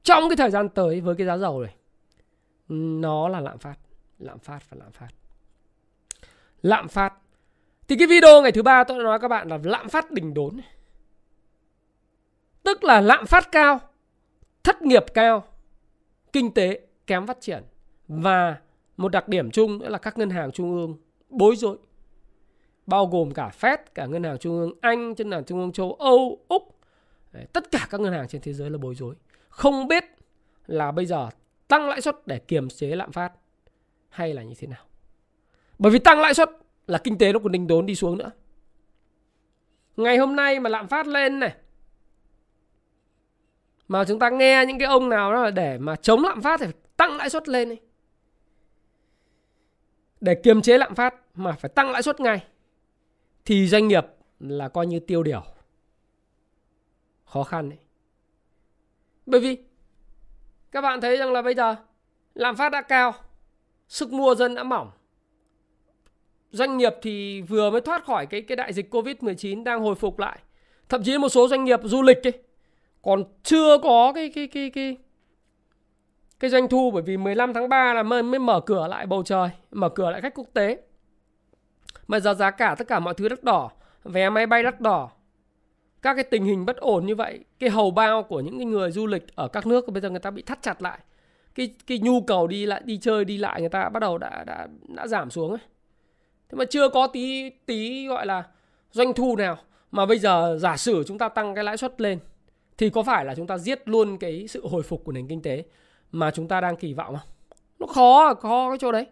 trong 0.04 0.30
cái 0.30 0.38
thời 0.38 0.52
gian 0.52 0.70
tới 0.70 1.02
với 1.02 1.16
cái 1.16 1.28
giá 1.28 1.38
dầu 1.38 1.62
này, 1.62 1.76
nó 2.70 3.28
là 3.28 3.40
lạm 3.40 3.58
phát 3.58 3.80
lạm 4.20 4.40
phát 4.40 4.70
và 4.70 4.78
lạm 4.80 4.92
phát. 4.92 5.10
Lạm 6.62 6.88
phát. 6.88 7.14
Thì 7.88 7.96
cái 7.96 8.08
video 8.08 8.42
ngày 8.42 8.52
thứ 8.52 8.64
ba 8.64 8.84
tôi 8.84 8.98
đã 8.98 9.04
nói 9.04 9.20
các 9.20 9.28
bạn 9.28 9.48
là 9.48 9.60
lạm 9.64 9.90
phát 9.90 10.12
đỉnh 10.12 10.34
đốn 10.34 10.62
tức 12.64 12.84
là 12.84 13.02
lạm 13.02 13.26
phát 13.26 13.52
cao, 13.52 13.80
thất 14.64 14.82
nghiệp 14.82 15.06
cao, 15.14 15.44
kinh 16.34 16.54
tế 16.54 16.80
kém 17.08 17.28
phát 17.28 17.38
triển. 17.42 17.64
Và 18.08 18.58
một 18.98 19.12
đặc 19.12 19.28
điểm 19.28 19.52
chung 19.52 19.80
nữa 19.80 19.90
là 19.90 19.98
các 19.98 20.18
ngân 20.18 20.30
hàng 20.30 20.52
trung 20.52 20.72
ương 20.72 20.98
bối 21.30 21.56
rối 21.56 21.78
bao 22.86 23.06
gồm 23.06 23.32
cả 23.32 23.52
Fed, 23.60 23.78
cả 23.96 24.06
ngân 24.06 24.24
hàng 24.24 24.38
trung 24.38 24.60
ương 24.60 24.72
Anh, 24.82 25.14
ngân 25.18 25.32
hàng 25.32 25.44
trung 25.44 25.60
ương 25.60 25.72
châu 25.72 25.94
Âu, 25.94 26.40
Úc. 26.48 26.80
Đấy, 27.32 27.46
tất 27.54 27.72
cả 27.72 27.88
các 27.90 28.02
ngân 28.02 28.14
hàng 28.14 28.28
trên 28.28 28.42
thế 28.42 28.54
giới 28.54 28.70
là 28.70 28.78
bối 28.78 28.96
rối. 28.96 29.16
Không 29.50 29.88
biết 29.88 30.04
là 30.66 30.92
bây 30.92 31.06
giờ 31.06 31.30
tăng 31.68 31.90
lãi 31.90 32.02
suất 32.02 32.28
để 32.28 32.40
kiềm 32.40 32.70
chế 32.70 32.88
lạm 32.88 33.12
phát 33.12 33.34
hay 34.10 34.34
là 34.34 34.44
như 34.44 34.54
thế 34.58 34.68
nào. 34.68 34.84
Bởi 35.80 35.92
vì 35.92 36.00
tăng 36.00 36.20
lãi 36.20 36.34
suất 36.34 36.50
là 36.88 36.98
kinh 36.98 37.18
tế 37.18 37.34
nó 37.34 37.40
còn 37.40 37.52
đình 37.52 37.68
đốn 37.68 37.86
đi 37.86 37.96
xuống 37.96 38.18
nữa. 38.18 38.32
Ngày 39.98 40.18
hôm 40.18 40.36
nay 40.36 40.60
mà 40.60 40.70
lạm 40.70 40.88
phát 40.88 41.08
lên 41.08 41.40
này 41.40 41.56
mà 43.88 44.06
chúng 44.06 44.20
ta 44.20 44.30
nghe 44.30 44.66
những 44.68 44.80
cái 44.80 44.88
ông 44.88 45.10
nào 45.10 45.34
đó 45.34 45.44
là 45.44 45.52
để 45.52 45.78
mà 45.78 45.96
chống 45.96 46.24
lạm 46.24 46.42
phát 46.42 46.60
thì 46.60 46.66
phải 46.66 46.76
tăng 46.98 47.18
lãi 47.18 47.30
suất 47.30 47.50
lên 47.50 47.70
này. 47.70 47.78
Để 50.22 50.36
kiềm 50.36 50.62
chế 50.62 50.78
lạm 50.78 50.96
phát 50.96 51.16
mà 51.36 51.52
phải 51.52 51.70
tăng 51.70 51.92
lãi 51.92 52.04
suất 52.04 52.20
ngay 52.20 52.44
thì 53.46 53.68
doanh 53.68 53.88
nghiệp 53.88 54.06
là 54.40 54.70
coi 54.70 54.88
như 54.88 55.00
tiêu 55.00 55.24
điều. 55.24 55.42
Khó 57.26 57.44
khăn 57.44 57.70
đấy. 57.70 57.80
Bởi 59.26 59.40
vì 59.40 59.58
các 60.72 60.82
bạn 60.82 61.02
thấy 61.02 61.18
rằng 61.18 61.32
là 61.32 61.42
bây 61.42 61.56
giờ 61.56 61.76
lạm 62.34 62.56
phát 62.56 62.70
đã 62.70 62.82
cao 62.82 63.14
sức 63.88 64.14
mua 64.14 64.36
dân 64.36 64.56
đã 64.56 64.64
mỏng. 64.64 64.92
Doanh 66.52 66.78
nghiệp 66.78 66.94
thì 67.02 67.42
vừa 67.42 67.70
mới 67.70 67.82
thoát 67.82 68.06
khỏi 68.06 68.26
cái 68.26 68.42
cái 68.42 68.56
đại 68.56 68.74
dịch 68.74 68.90
covid 68.90 69.16
19 69.22 69.64
đang 69.64 69.82
hồi 69.82 69.96
phục 69.96 70.20
lại. 70.20 70.40
Thậm 70.90 71.04
chí 71.04 71.18
một 71.18 71.30
số 71.30 71.48
doanh 71.48 71.64
nghiệp 71.64 71.80
du 71.84 72.02
lịch 72.02 72.28
ấy, 72.28 72.34
còn 73.02 73.24
chưa 73.44 73.78
có 73.78 74.14
cái 74.16 74.30
cái 74.30 74.48
cái 74.48 74.70
cái 74.70 74.98
cái 76.40 76.50
doanh 76.50 76.68
thu 76.68 76.92
bởi 76.92 77.02
vì 77.02 77.18
15 77.18 77.54
tháng 77.54 77.70
3 77.70 77.94
là 77.94 78.04
mới, 78.04 78.24
mới 78.24 78.40
mở 78.40 78.60
cửa 78.60 78.88
lại 78.88 79.06
bầu 79.06 79.24
trời, 79.24 79.50
mở 79.72 79.90
cửa 79.90 80.12
lại 80.12 80.22
khách 80.22 80.34
quốc 80.36 80.48
tế. 80.54 80.78
Mà 82.08 82.20
giờ 82.20 82.34
giá 82.34 82.52
cả 82.52 82.76
tất 82.78 82.88
cả 82.88 83.00
mọi 83.00 83.14
thứ 83.14 83.30
đắt 83.30 83.44
đỏ, 83.44 83.72
vé 84.04 84.30
máy 84.30 84.48
bay 84.48 84.64
đắt 84.64 84.82
đỏ. 84.82 85.12
Các 86.02 86.14
cái 86.14 86.24
tình 86.24 86.46
hình 86.46 86.66
bất 86.66 86.78
ổn 86.78 87.06
như 87.06 87.16
vậy, 87.16 87.40
cái 87.60 87.70
hầu 87.70 87.92
bao 87.92 88.24
của 88.24 88.40
những 88.40 88.58
cái 88.58 88.66
người 88.66 88.92
du 88.92 89.08
lịch 89.08 89.36
ở 89.36 89.48
các 89.48 89.68
nước 89.68 89.88
bây 89.88 90.02
giờ 90.02 90.10
người 90.10 90.20
ta 90.20 90.32
bị 90.32 90.42
thắt 90.42 90.62
chặt 90.62 90.82
lại. 90.82 91.00
Cái 91.56 91.76
cái 91.88 92.00
nhu 92.00 92.22
cầu 92.22 92.48
đi 92.48 92.66
lại 92.66 92.82
đi 92.86 92.98
chơi 92.98 93.26
đi 93.26 93.38
lại 93.38 93.60
người 93.60 93.70
ta 93.70 93.90
bắt 93.90 94.00
đầu 94.00 94.18
đã 94.18 94.44
đã 94.44 94.68
đã 94.88 95.08
giảm 95.08 95.30
xuống 95.30 95.50
ấy. 95.50 95.60
Thế 96.50 96.56
mà 96.56 96.66
chưa 96.66 96.90
có 96.90 97.08
tí 97.08 97.50
tí 97.50 98.08
gọi 98.08 98.26
là 98.26 98.44
doanh 98.92 99.14
thu 99.14 99.36
nào 99.36 99.58
mà 99.92 100.06
bây 100.06 100.20
giờ 100.20 100.58
giả 100.62 100.78
sử 100.78 101.04
chúng 101.08 101.18
ta 101.18 101.30
tăng 101.30 101.56
cái 101.56 101.64
lãi 101.64 101.78
suất 101.78 102.02
lên 102.02 102.20
thì 102.78 102.90
có 102.90 103.04
phải 103.04 103.26
là 103.26 103.36
chúng 103.36 103.48
ta 103.48 103.58
giết 103.58 103.88
luôn 103.90 104.18
cái 104.18 104.48
sự 104.48 104.68
hồi 104.68 104.84
phục 104.84 105.04
của 105.04 105.12
nền 105.12 105.28
kinh 105.28 105.42
tế 105.42 105.64
mà 106.12 106.32
chúng 106.32 106.48
ta 106.48 106.62
đang 106.62 106.76
kỳ 106.76 106.94
vọng 106.94 107.16
không? 107.20 107.30
Nó 107.80 107.88
khó, 107.88 108.28
à, 108.28 108.34
khó 108.34 108.70
cái 108.70 108.78
chỗ 108.78 108.92
đấy. 108.92 109.06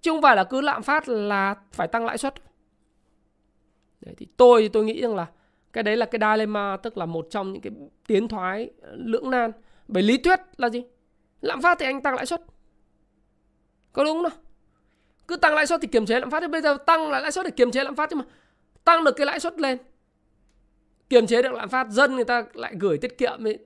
Chứ 0.00 0.10
không 0.10 0.22
phải 0.22 0.36
là 0.36 0.44
cứ 0.44 0.60
lạm 0.60 0.82
phát 0.82 1.08
là 1.08 1.54
phải 1.72 1.88
tăng 1.88 2.04
lãi 2.04 2.18
suất. 2.18 2.34
Đấy, 4.00 4.14
thì 4.18 4.26
tôi 4.36 4.62
thì 4.62 4.68
tôi 4.68 4.84
nghĩ 4.84 5.02
rằng 5.02 5.14
là 5.14 5.26
cái 5.72 5.84
đấy 5.84 5.96
là 5.96 6.06
cái 6.06 6.18
dilemma 6.20 6.76
tức 6.76 6.98
là 6.98 7.06
một 7.06 7.26
trong 7.30 7.52
những 7.52 7.62
cái 7.62 7.72
tiến 8.06 8.28
thoái 8.28 8.70
lưỡng 8.92 9.30
nan. 9.30 9.52
Bởi 9.88 10.02
lý 10.02 10.18
thuyết 10.18 10.40
là 10.56 10.68
gì? 10.68 10.84
Lạm 11.40 11.62
phát 11.62 11.78
thì 11.78 11.86
anh 11.86 12.02
tăng 12.02 12.14
lãi 12.14 12.26
suất. 12.26 12.42
Có 13.92 14.04
đúng 14.04 14.22
không? 14.22 14.40
Cứ 15.28 15.36
tăng 15.36 15.54
lãi 15.54 15.66
suất 15.66 15.80
thì 15.80 15.88
kiềm 15.88 16.06
chế 16.06 16.20
lạm 16.20 16.30
phát 16.30 16.40
Thế 16.40 16.48
bây 16.48 16.62
giờ 16.62 16.76
tăng 16.86 17.10
là 17.10 17.20
lãi 17.20 17.32
suất 17.32 17.44
để 17.44 17.50
kiềm 17.50 17.70
chế 17.70 17.84
lạm 17.84 17.96
phát 17.96 18.10
chứ 18.10 18.16
mà 18.16 18.24
tăng 18.84 19.04
được 19.04 19.12
cái 19.16 19.26
lãi 19.26 19.40
suất 19.40 19.60
lên 19.60 19.78
kiềm 21.08 21.26
chế 21.26 21.42
được 21.42 21.52
lạm 21.52 21.68
phát 21.68 21.90
dân 21.90 22.14
người 22.14 22.24
ta 22.24 22.44
lại 22.54 22.74
gửi 22.78 22.98
tiết 22.98 23.18
kiệm 23.18 23.46
ấy, 23.46 23.58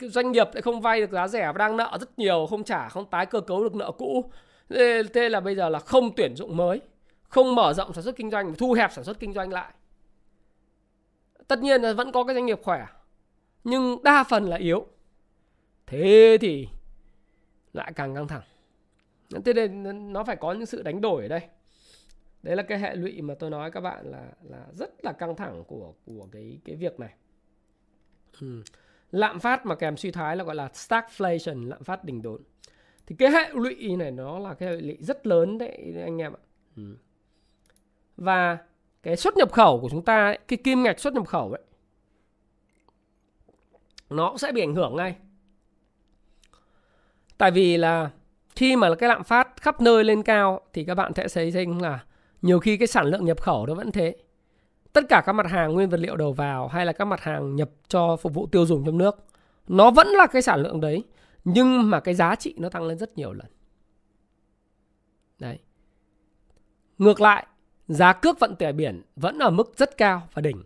doanh 0.00 0.32
nghiệp 0.32 0.48
lại 0.52 0.62
không 0.62 0.80
vay 0.80 1.00
được 1.00 1.10
giá 1.10 1.28
rẻ 1.28 1.46
và 1.46 1.58
đang 1.58 1.76
nợ 1.76 1.96
rất 2.00 2.18
nhiều, 2.18 2.46
không 2.50 2.64
trả, 2.64 2.88
không 2.88 3.10
tái 3.10 3.26
cơ 3.26 3.40
cấu 3.40 3.64
được 3.64 3.74
nợ 3.74 3.92
cũ. 3.98 4.30
Thế 5.14 5.28
là 5.28 5.40
bây 5.40 5.56
giờ 5.56 5.68
là 5.68 5.78
không 5.78 6.14
tuyển 6.16 6.36
dụng 6.36 6.56
mới, 6.56 6.80
không 7.28 7.54
mở 7.54 7.72
rộng 7.72 7.92
sản 7.92 8.04
xuất 8.04 8.16
kinh 8.16 8.30
doanh, 8.30 8.54
thu 8.54 8.72
hẹp 8.72 8.92
sản 8.92 9.04
xuất 9.04 9.20
kinh 9.20 9.32
doanh 9.32 9.52
lại. 9.52 9.72
Tất 11.48 11.58
nhiên 11.58 11.82
là 11.82 11.92
vẫn 11.92 12.12
có 12.12 12.24
cái 12.24 12.34
doanh 12.34 12.46
nghiệp 12.46 12.60
khỏe, 12.62 12.86
nhưng 13.64 14.02
đa 14.02 14.24
phần 14.24 14.44
là 14.44 14.56
yếu. 14.56 14.86
Thế 15.86 16.38
thì 16.40 16.68
lại 17.72 17.92
càng 17.96 18.14
căng 18.14 18.28
thẳng. 18.28 18.42
Thế 19.44 19.52
nên 19.52 20.12
nó 20.12 20.24
phải 20.24 20.36
có 20.36 20.52
những 20.52 20.66
sự 20.66 20.82
đánh 20.82 21.00
đổi 21.00 21.22
ở 21.22 21.28
đây. 21.28 21.40
Đấy 22.42 22.56
là 22.56 22.62
cái 22.62 22.78
hệ 22.78 22.94
lụy 22.94 23.22
mà 23.22 23.34
tôi 23.38 23.50
nói 23.50 23.70
các 23.70 23.80
bạn 23.80 24.10
là 24.10 24.26
là 24.42 24.66
rất 24.72 24.90
là 25.04 25.12
căng 25.12 25.36
thẳng 25.36 25.64
của 25.66 25.92
của 26.04 26.26
cái 26.32 26.58
cái 26.64 26.76
việc 26.76 27.00
này. 27.00 27.14
Ừ 28.40 28.62
lạm 29.14 29.40
phát 29.40 29.66
mà 29.66 29.74
kèm 29.74 29.96
suy 29.96 30.10
thoái 30.10 30.36
là 30.36 30.44
gọi 30.44 30.54
là 30.54 30.68
stagflation 30.74 31.68
lạm 31.68 31.84
phát 31.84 32.04
đỉnh 32.04 32.22
đốn. 32.22 32.42
Thì 33.06 33.16
cái 33.18 33.30
hệ 33.30 33.50
lụy 33.54 33.96
này 33.96 34.10
nó 34.10 34.38
là 34.38 34.54
cái 34.54 34.68
hệ 34.68 34.76
lụy 34.76 34.96
rất 35.00 35.26
lớn 35.26 35.58
đấy 35.58 35.94
anh 36.04 36.22
em 36.22 36.32
ạ. 36.32 36.42
Ừ. 36.76 36.96
và 38.16 38.58
cái 39.02 39.16
xuất 39.16 39.36
nhập 39.36 39.52
khẩu 39.52 39.80
của 39.80 39.88
chúng 39.88 40.04
ta 40.04 40.26
ấy, 40.26 40.38
cái 40.48 40.56
kim 40.64 40.82
ngạch 40.82 41.00
xuất 41.00 41.14
nhập 41.14 41.26
khẩu 41.26 41.52
ấy 41.52 41.62
nó 44.10 44.28
cũng 44.28 44.38
sẽ 44.38 44.52
bị 44.52 44.62
ảnh 44.62 44.74
hưởng 44.74 44.96
ngay. 44.96 45.16
Tại 47.38 47.50
vì 47.50 47.76
là 47.76 48.10
khi 48.56 48.76
mà 48.76 48.94
cái 48.94 49.08
lạm 49.08 49.24
phát 49.24 49.48
khắp 49.60 49.80
nơi 49.80 50.04
lên 50.04 50.22
cao 50.22 50.60
thì 50.72 50.84
các 50.84 50.94
bạn 50.94 51.12
sẽ 51.14 51.28
thấy 51.34 51.50
rằng 51.50 51.82
là 51.82 52.04
nhiều 52.42 52.60
khi 52.60 52.76
cái 52.76 52.86
sản 52.86 53.06
lượng 53.06 53.24
nhập 53.24 53.40
khẩu 53.40 53.66
nó 53.66 53.74
vẫn 53.74 53.92
thế 53.92 54.16
tất 54.94 55.04
cả 55.08 55.22
các 55.26 55.32
mặt 55.32 55.46
hàng 55.46 55.72
nguyên 55.72 55.88
vật 55.88 56.00
liệu 56.00 56.16
đầu 56.16 56.32
vào 56.32 56.68
hay 56.68 56.86
là 56.86 56.92
các 56.92 57.04
mặt 57.04 57.20
hàng 57.20 57.56
nhập 57.56 57.70
cho 57.88 58.16
phục 58.16 58.34
vụ 58.34 58.46
tiêu 58.46 58.66
dùng 58.66 58.86
trong 58.86 58.98
nước, 58.98 59.26
nó 59.68 59.90
vẫn 59.90 60.06
là 60.06 60.26
cái 60.26 60.42
sản 60.42 60.62
lượng 60.62 60.80
đấy, 60.80 61.04
nhưng 61.44 61.90
mà 61.90 62.00
cái 62.00 62.14
giá 62.14 62.34
trị 62.34 62.54
nó 62.58 62.68
tăng 62.68 62.82
lên 62.82 62.98
rất 62.98 63.18
nhiều 63.18 63.32
lần. 63.32 63.46
Đấy. 65.38 65.58
Ngược 66.98 67.20
lại, 67.20 67.46
giá 67.88 68.12
cước 68.12 68.40
vận 68.40 68.56
tải 68.56 68.72
biển 68.72 69.02
vẫn 69.16 69.38
ở 69.38 69.50
mức 69.50 69.72
rất 69.76 69.96
cao 69.96 70.28
và 70.32 70.42
đỉnh. 70.42 70.62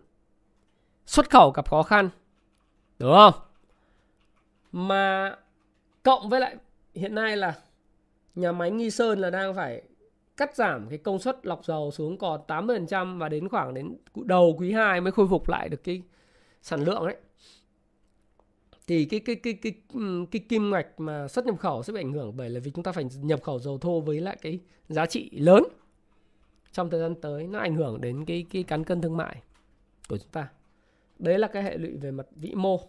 Xuất 1.07 1.31
khẩu 1.31 1.51
gặp 1.51 1.71
khó 1.71 1.83
khăn, 1.83 2.09
đúng 2.99 3.13
không? 3.15 3.35
Mà 4.73 5.37
cộng 6.03 6.29
với 6.29 6.41
lại 6.41 6.57
hiện 6.95 7.15
nay 7.15 7.37
là 7.37 7.55
nhà 8.35 8.53
máy 8.53 8.71
Nghi 8.71 8.91
Sơn 8.91 9.19
là 9.19 9.31
đang 9.31 9.55
phải 9.55 9.83
cắt 10.39 10.57
giảm 10.57 10.89
cái 10.89 10.99
công 10.99 11.19
suất 11.19 11.47
lọc 11.47 11.65
dầu 11.65 11.91
xuống 11.91 12.19
còn 12.19 12.41
80% 12.47 13.19
và 13.19 13.29
đến 13.29 13.49
khoảng 13.49 13.75
đến 13.75 13.97
đầu 14.15 14.57
quý 14.59 14.73
2 14.73 15.01
mới 15.01 15.13
khôi 15.13 15.29
phục 15.29 15.49
lại 15.49 15.69
được 15.69 15.85
cái 15.85 16.03
sản 16.63 16.85
lượng 16.85 17.03
ấy. 17.03 17.17
Thì 18.87 19.05
cái 19.05 19.21
cái 19.21 19.37
cái 19.37 19.53
cái 19.53 19.73
cái, 19.73 20.03
cái 20.31 20.41
kim 20.49 20.71
ngạch 20.71 21.01
mà 21.01 21.29
xuất 21.29 21.47
nhập 21.47 21.59
khẩu 21.59 21.83
sẽ 21.83 21.93
bị 21.93 22.01
ảnh 22.01 22.13
hưởng 22.13 22.37
bởi 22.37 22.51
là 22.51 22.61
vì 22.61 22.71
chúng 22.71 22.85
ta 22.85 22.93
phải 22.93 23.05
nhập 23.23 23.43
khẩu 23.43 23.59
dầu 23.59 23.79
thô 23.79 24.01
với 24.01 24.21
lại 24.21 24.37
cái 24.43 24.59
giá 24.89 25.07
trị 25.07 25.31
lớn 25.31 25.63
trong 26.73 26.91
thời 26.91 27.01
gian 27.01 27.15
tới 27.15 27.47
nó 27.47 27.59
ảnh 27.59 27.75
hưởng 27.77 28.01
đến 28.01 28.25
cái 28.25 28.47
cái 28.51 28.63
cán 28.63 28.85
cân 28.85 29.03
thương 29.03 29.17
mại 29.17 29.43
của 30.09 30.19
chúng 30.19 30.31
ta. 30.33 30.49
Đấy 31.19 31.39
là 31.39 31.49
cái 31.49 31.63
hệ 31.63 31.79
lụy 31.79 31.97
về 31.97 32.11
mặt 32.11 32.27
vĩ 32.37 32.55
mô. 32.55 32.81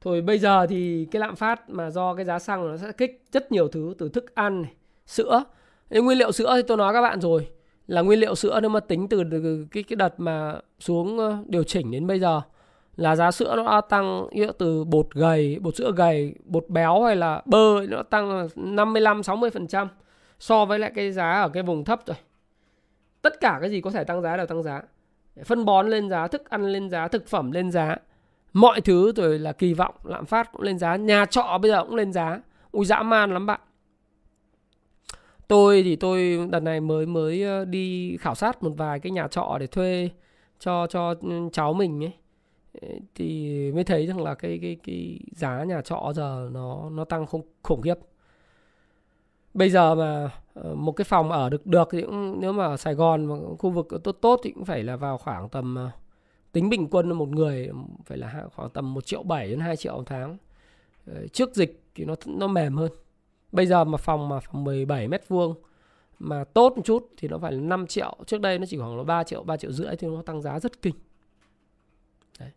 Thôi 0.00 0.20
bây 0.20 0.38
giờ 0.38 0.66
thì 0.66 1.08
cái 1.10 1.20
lạm 1.20 1.36
phát 1.36 1.70
mà 1.70 1.90
do 1.90 2.14
cái 2.14 2.24
giá 2.24 2.38
xăng 2.38 2.68
nó 2.68 2.76
sẽ 2.76 2.92
kích 2.92 3.24
rất 3.32 3.52
nhiều 3.52 3.68
thứ 3.68 3.94
từ 3.98 4.08
thức 4.08 4.34
ăn 4.34 4.62
này, 4.62 4.72
sữa 5.06 5.44
nên 5.90 6.04
nguyên 6.04 6.18
liệu 6.18 6.32
sữa 6.32 6.52
thì 6.56 6.62
tôi 6.62 6.76
nói 6.76 6.92
các 6.92 7.02
bạn 7.02 7.20
rồi 7.20 7.48
là 7.86 8.00
nguyên 8.00 8.20
liệu 8.20 8.34
sữa 8.34 8.60
nếu 8.60 8.70
mà 8.70 8.80
tính 8.80 9.08
từ 9.08 9.24
cái 9.70 9.82
cái 9.82 9.96
đợt 9.96 10.20
mà 10.20 10.54
xuống 10.78 11.18
ờ, 11.18 11.36
điều 11.46 11.62
chỉnh 11.62 11.90
đến 11.90 12.06
bây 12.06 12.20
giờ 12.20 12.40
là 12.96 13.16
giá 13.16 13.30
sữa 13.30 13.54
nó 13.56 13.64
đã 13.64 13.80
tăng 13.80 14.26
từ 14.58 14.84
bột 14.84 15.06
gầy, 15.14 15.58
bột 15.60 15.76
sữa 15.76 15.92
gầy, 15.96 16.34
bột 16.44 16.64
béo 16.68 17.02
hay 17.02 17.16
là 17.16 17.42
bơ 17.46 17.86
nó 17.88 18.02
tăng 18.02 18.48
55 18.54 19.20
60% 19.20 19.86
so 20.38 20.64
với 20.64 20.78
lại 20.78 20.92
cái 20.94 21.12
giá 21.12 21.32
ở 21.32 21.48
cái 21.48 21.62
vùng 21.62 21.84
thấp 21.84 22.00
rồi. 22.06 22.16
Tất 23.22 23.40
cả 23.40 23.58
cái 23.60 23.70
gì 23.70 23.80
có 23.80 23.90
thể 23.90 24.04
tăng 24.04 24.22
giá 24.22 24.36
đều 24.36 24.46
tăng 24.46 24.62
giá. 24.62 24.82
Phân 25.44 25.64
bón 25.64 25.88
lên 25.88 26.10
giá, 26.10 26.28
thức 26.28 26.50
ăn 26.50 26.66
lên 26.72 26.90
giá, 26.90 27.08
thực 27.08 27.26
phẩm 27.26 27.52
lên 27.52 27.70
giá. 27.70 27.96
Mọi 28.52 28.80
thứ 28.80 29.12
rồi 29.16 29.38
là 29.38 29.52
kỳ 29.52 29.74
vọng 29.74 29.94
lạm 30.04 30.26
phát 30.26 30.52
cũng 30.52 30.62
lên 30.62 30.78
giá, 30.78 30.96
nhà 30.96 31.24
trọ 31.24 31.58
bây 31.62 31.70
giờ 31.70 31.84
cũng 31.84 31.94
lên 31.94 32.12
giá. 32.12 32.40
Ui 32.72 32.84
dã 32.84 33.02
man 33.02 33.32
lắm 33.32 33.46
bạn 33.46 33.60
tôi 35.48 35.82
thì 35.82 35.96
tôi 35.96 36.48
đợt 36.50 36.60
này 36.60 36.80
mới 36.80 37.06
mới 37.06 37.42
ờ, 37.42 37.64
đi 37.64 38.16
khảo 38.16 38.34
sát 38.34 38.62
một 38.62 38.70
vài 38.76 39.00
cái 39.00 39.12
nhà 39.12 39.28
trọ 39.28 39.56
để 39.60 39.66
thuê 39.66 40.10
cho 40.58 40.86
cho 40.86 41.14
ừ, 41.22 41.48
cháu 41.52 41.74
mình 41.74 42.04
ấy. 42.04 42.12
Thì 43.14 43.72
mới 43.72 43.84
thấy 43.84 44.06
rằng 44.06 44.22
là 44.22 44.34
cái 44.34 44.58
cái 44.62 44.76
cái 44.84 45.20
giá 45.32 45.64
nhà 45.64 45.82
trọ 45.82 46.12
giờ 46.14 46.48
nó 46.52 46.90
nó 46.90 47.04
tăng 47.04 47.26
không 47.26 47.42
khủng 47.62 47.82
khiếp. 47.82 47.94
Bây 49.54 49.70
giờ 49.70 49.94
mà 49.94 50.30
ờ, 50.54 50.74
một 50.74 50.92
cái 50.92 51.04
phòng 51.04 51.32
ở 51.32 51.50
được 51.50 51.66
được 51.66 51.88
thì 51.92 52.02
cũng, 52.02 52.40
nếu 52.40 52.52
mà 52.52 52.64
ở 52.64 52.76
Sài 52.76 52.94
Gòn 52.94 53.26
mà 53.26 53.34
khu 53.58 53.70
vực 53.70 53.88
tốt 54.04 54.12
tốt 54.12 54.40
thì 54.44 54.50
cũng 54.50 54.64
phải 54.64 54.82
là 54.82 54.96
vào 54.96 55.18
khoảng 55.18 55.48
tầm 55.48 55.74
ờ, 55.74 55.90
tính 56.52 56.68
bình 56.68 56.88
quân 56.90 57.12
một 57.12 57.28
người 57.28 57.70
phải 58.06 58.18
là 58.18 58.44
khoảng 58.54 58.70
tầm 58.70 58.94
1 58.94 59.06
triệu 59.06 59.22
7 59.22 59.48
đến 59.50 59.60
2 59.60 59.76
triệu 59.76 59.96
một 59.96 60.02
tháng. 60.06 60.36
Trước 61.32 61.54
dịch 61.54 61.82
thì 61.94 62.04
nó 62.04 62.14
nó 62.26 62.46
mềm 62.46 62.76
hơn. 62.76 62.92
Bây 63.52 63.66
giờ 63.66 63.84
mà 63.84 63.98
phòng 63.98 64.28
mà 64.28 64.40
phòng 64.40 64.64
17 64.64 65.08
mét 65.08 65.28
vuông 65.28 65.54
mà 66.18 66.44
tốt 66.44 66.72
một 66.76 66.82
chút 66.84 67.08
thì 67.16 67.28
nó 67.28 67.38
phải 67.38 67.52
là 67.52 67.60
5 67.60 67.86
triệu. 67.86 68.16
Trước 68.26 68.40
đây 68.40 68.58
nó 68.58 68.66
chỉ 68.68 68.78
khoảng 68.78 68.96
là 68.96 69.02
3 69.02 69.24
triệu, 69.24 69.42
3 69.42 69.56
triệu 69.56 69.72
rưỡi 69.72 69.96
thì 69.96 70.08
nó 70.08 70.22
tăng 70.22 70.42
giá 70.42 70.60
rất 70.60 70.82
kinh. 70.82 70.94
Đấy. 72.40 72.50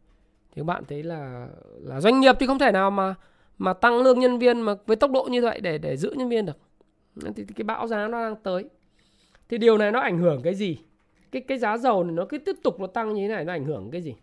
Thì 0.51 0.61
các 0.61 0.65
bạn 0.65 0.83
thấy 0.87 1.03
là 1.03 1.47
là 1.79 2.01
doanh 2.01 2.19
nghiệp 2.19 2.35
thì 2.39 2.47
không 2.47 2.59
thể 2.59 2.71
nào 2.71 2.91
mà 2.91 3.15
mà 3.57 3.73
tăng 3.73 4.01
lương 4.01 4.19
nhân 4.19 4.39
viên 4.39 4.61
mà 4.61 4.73
với 4.85 4.95
tốc 4.95 5.11
độ 5.11 5.23
như 5.23 5.41
vậy 5.41 5.59
để 5.59 5.77
để 5.77 5.97
giữ 5.97 6.13
nhân 6.17 6.29
viên 6.29 6.45
được. 6.45 6.57
Thì, 7.21 7.31
thì 7.35 7.53
cái 7.55 7.63
bão 7.63 7.87
giá 7.87 8.07
nó 8.07 8.23
đang 8.23 8.35
tới. 8.35 8.69
Thì 9.49 9.57
điều 9.57 9.77
này 9.77 9.91
nó 9.91 9.99
ảnh 9.99 10.17
hưởng 10.17 10.41
cái 10.43 10.55
gì? 10.55 10.77
Cái 11.31 11.41
cái 11.41 11.57
giá 11.57 11.77
dầu 11.77 12.03
này 12.03 12.13
nó 12.13 12.25
cứ 12.29 12.37
tiếp 12.37 12.55
tục 12.63 12.79
nó 12.79 12.87
tăng 12.87 13.13
như 13.13 13.27
thế 13.27 13.35
này 13.35 13.45
nó 13.45 13.53
ảnh 13.53 13.65
hưởng 13.65 13.91
cái 13.91 14.01
gì? 14.01 14.15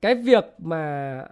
Cái 0.00 0.14
việc 0.14 0.44
mà 0.58 1.24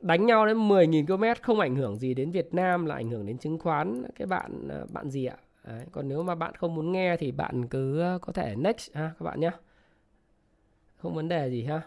đánh 0.00 0.26
nhau 0.26 0.46
đến 0.46 0.56
10.000 0.56 1.06
km 1.06 1.42
không 1.42 1.60
ảnh 1.60 1.76
hưởng 1.76 1.96
gì 1.96 2.14
đến 2.14 2.30
Việt 2.30 2.54
Nam 2.54 2.86
là 2.86 2.94
ảnh 2.94 3.10
hưởng 3.10 3.26
đến 3.26 3.38
chứng 3.38 3.58
khoán. 3.58 4.02
Cái 4.18 4.26
bạn 4.26 4.68
à, 4.68 4.80
bạn 4.92 5.10
gì 5.10 5.26
ạ? 5.26 5.36
Đấy, 5.64 5.86
còn 5.92 6.08
nếu 6.08 6.22
mà 6.22 6.34
bạn 6.34 6.54
không 6.54 6.74
muốn 6.74 6.92
nghe 6.92 7.16
thì 7.16 7.32
bạn 7.32 7.66
cứ 7.68 8.00
à, 8.00 8.18
có 8.20 8.32
thể 8.32 8.54
next 8.56 8.94
ha 8.94 9.10
các 9.18 9.24
bạn 9.24 9.40
nhé 9.40 9.50
không 10.96 11.14
vấn 11.14 11.28
đề 11.28 11.50
gì 11.50 11.64
ha. 11.64 11.80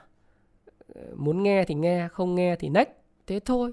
Ờ, 0.95 1.02
muốn 1.15 1.43
nghe 1.43 1.65
thì 1.65 1.76
nghe 1.76 2.08
không 2.08 2.36
nghe 2.36 2.56
thì 2.56 2.69
next. 2.69 2.89
Thế 3.28 3.39
thôi 3.39 3.72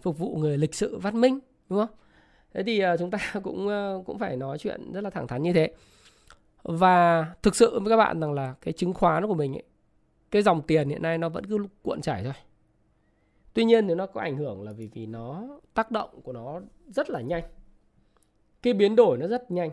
phục 0.00 0.18
vụ 0.18 0.36
người 0.36 0.58
lịch 0.58 0.74
sự 0.74 0.98
văn 0.98 1.20
minh 1.20 1.38
đúng 1.68 1.78
không? 1.78 1.96
Thế 2.54 2.62
thì 2.62 2.80
à, 2.80 2.96
chúng 2.96 3.10
ta 3.10 3.18
cũng 3.42 3.68
cũng 4.06 4.18
phải 4.18 4.36
nói 4.36 4.58
chuyện 4.58 4.92
rất 4.92 5.00
là 5.00 5.10
thẳng 5.10 5.26
thắn 5.26 5.42
như 5.42 5.52
thế. 5.52 5.70
Và 6.62 7.26
thực 7.42 7.56
sự 7.56 7.80
với 7.80 7.90
các 7.90 7.96
bạn 7.96 8.20
rằng 8.20 8.32
là 8.32 8.54
cái 8.60 8.72
chứng 8.72 8.94
khoán 8.94 9.26
của 9.26 9.34
mình 9.34 9.54
ấy, 9.54 9.62
cái 10.30 10.42
dòng 10.42 10.62
tiền 10.62 10.88
hiện 10.88 11.02
nay 11.02 11.18
nó 11.18 11.28
vẫn 11.28 11.46
cứ 11.46 11.58
cuộn 11.82 12.00
chảy 12.00 12.24
thôi 12.24 12.32
tuy 13.56 13.64
nhiên 13.64 13.88
thì 13.88 13.94
nó 13.94 14.06
có 14.06 14.20
ảnh 14.20 14.36
hưởng 14.36 14.62
là 14.62 14.72
vì 14.72 14.88
vì 14.94 15.06
nó, 15.06 15.48
tác 15.74 15.90
động 15.90 16.20
của 16.22 16.32
nó 16.32 16.60
rất 16.86 17.10
là 17.10 17.20
nhanh 17.20 17.44
cái 18.62 18.72
biến 18.72 18.96
đổi 18.96 19.18
nó 19.18 19.26
rất 19.26 19.50
nhanh 19.50 19.70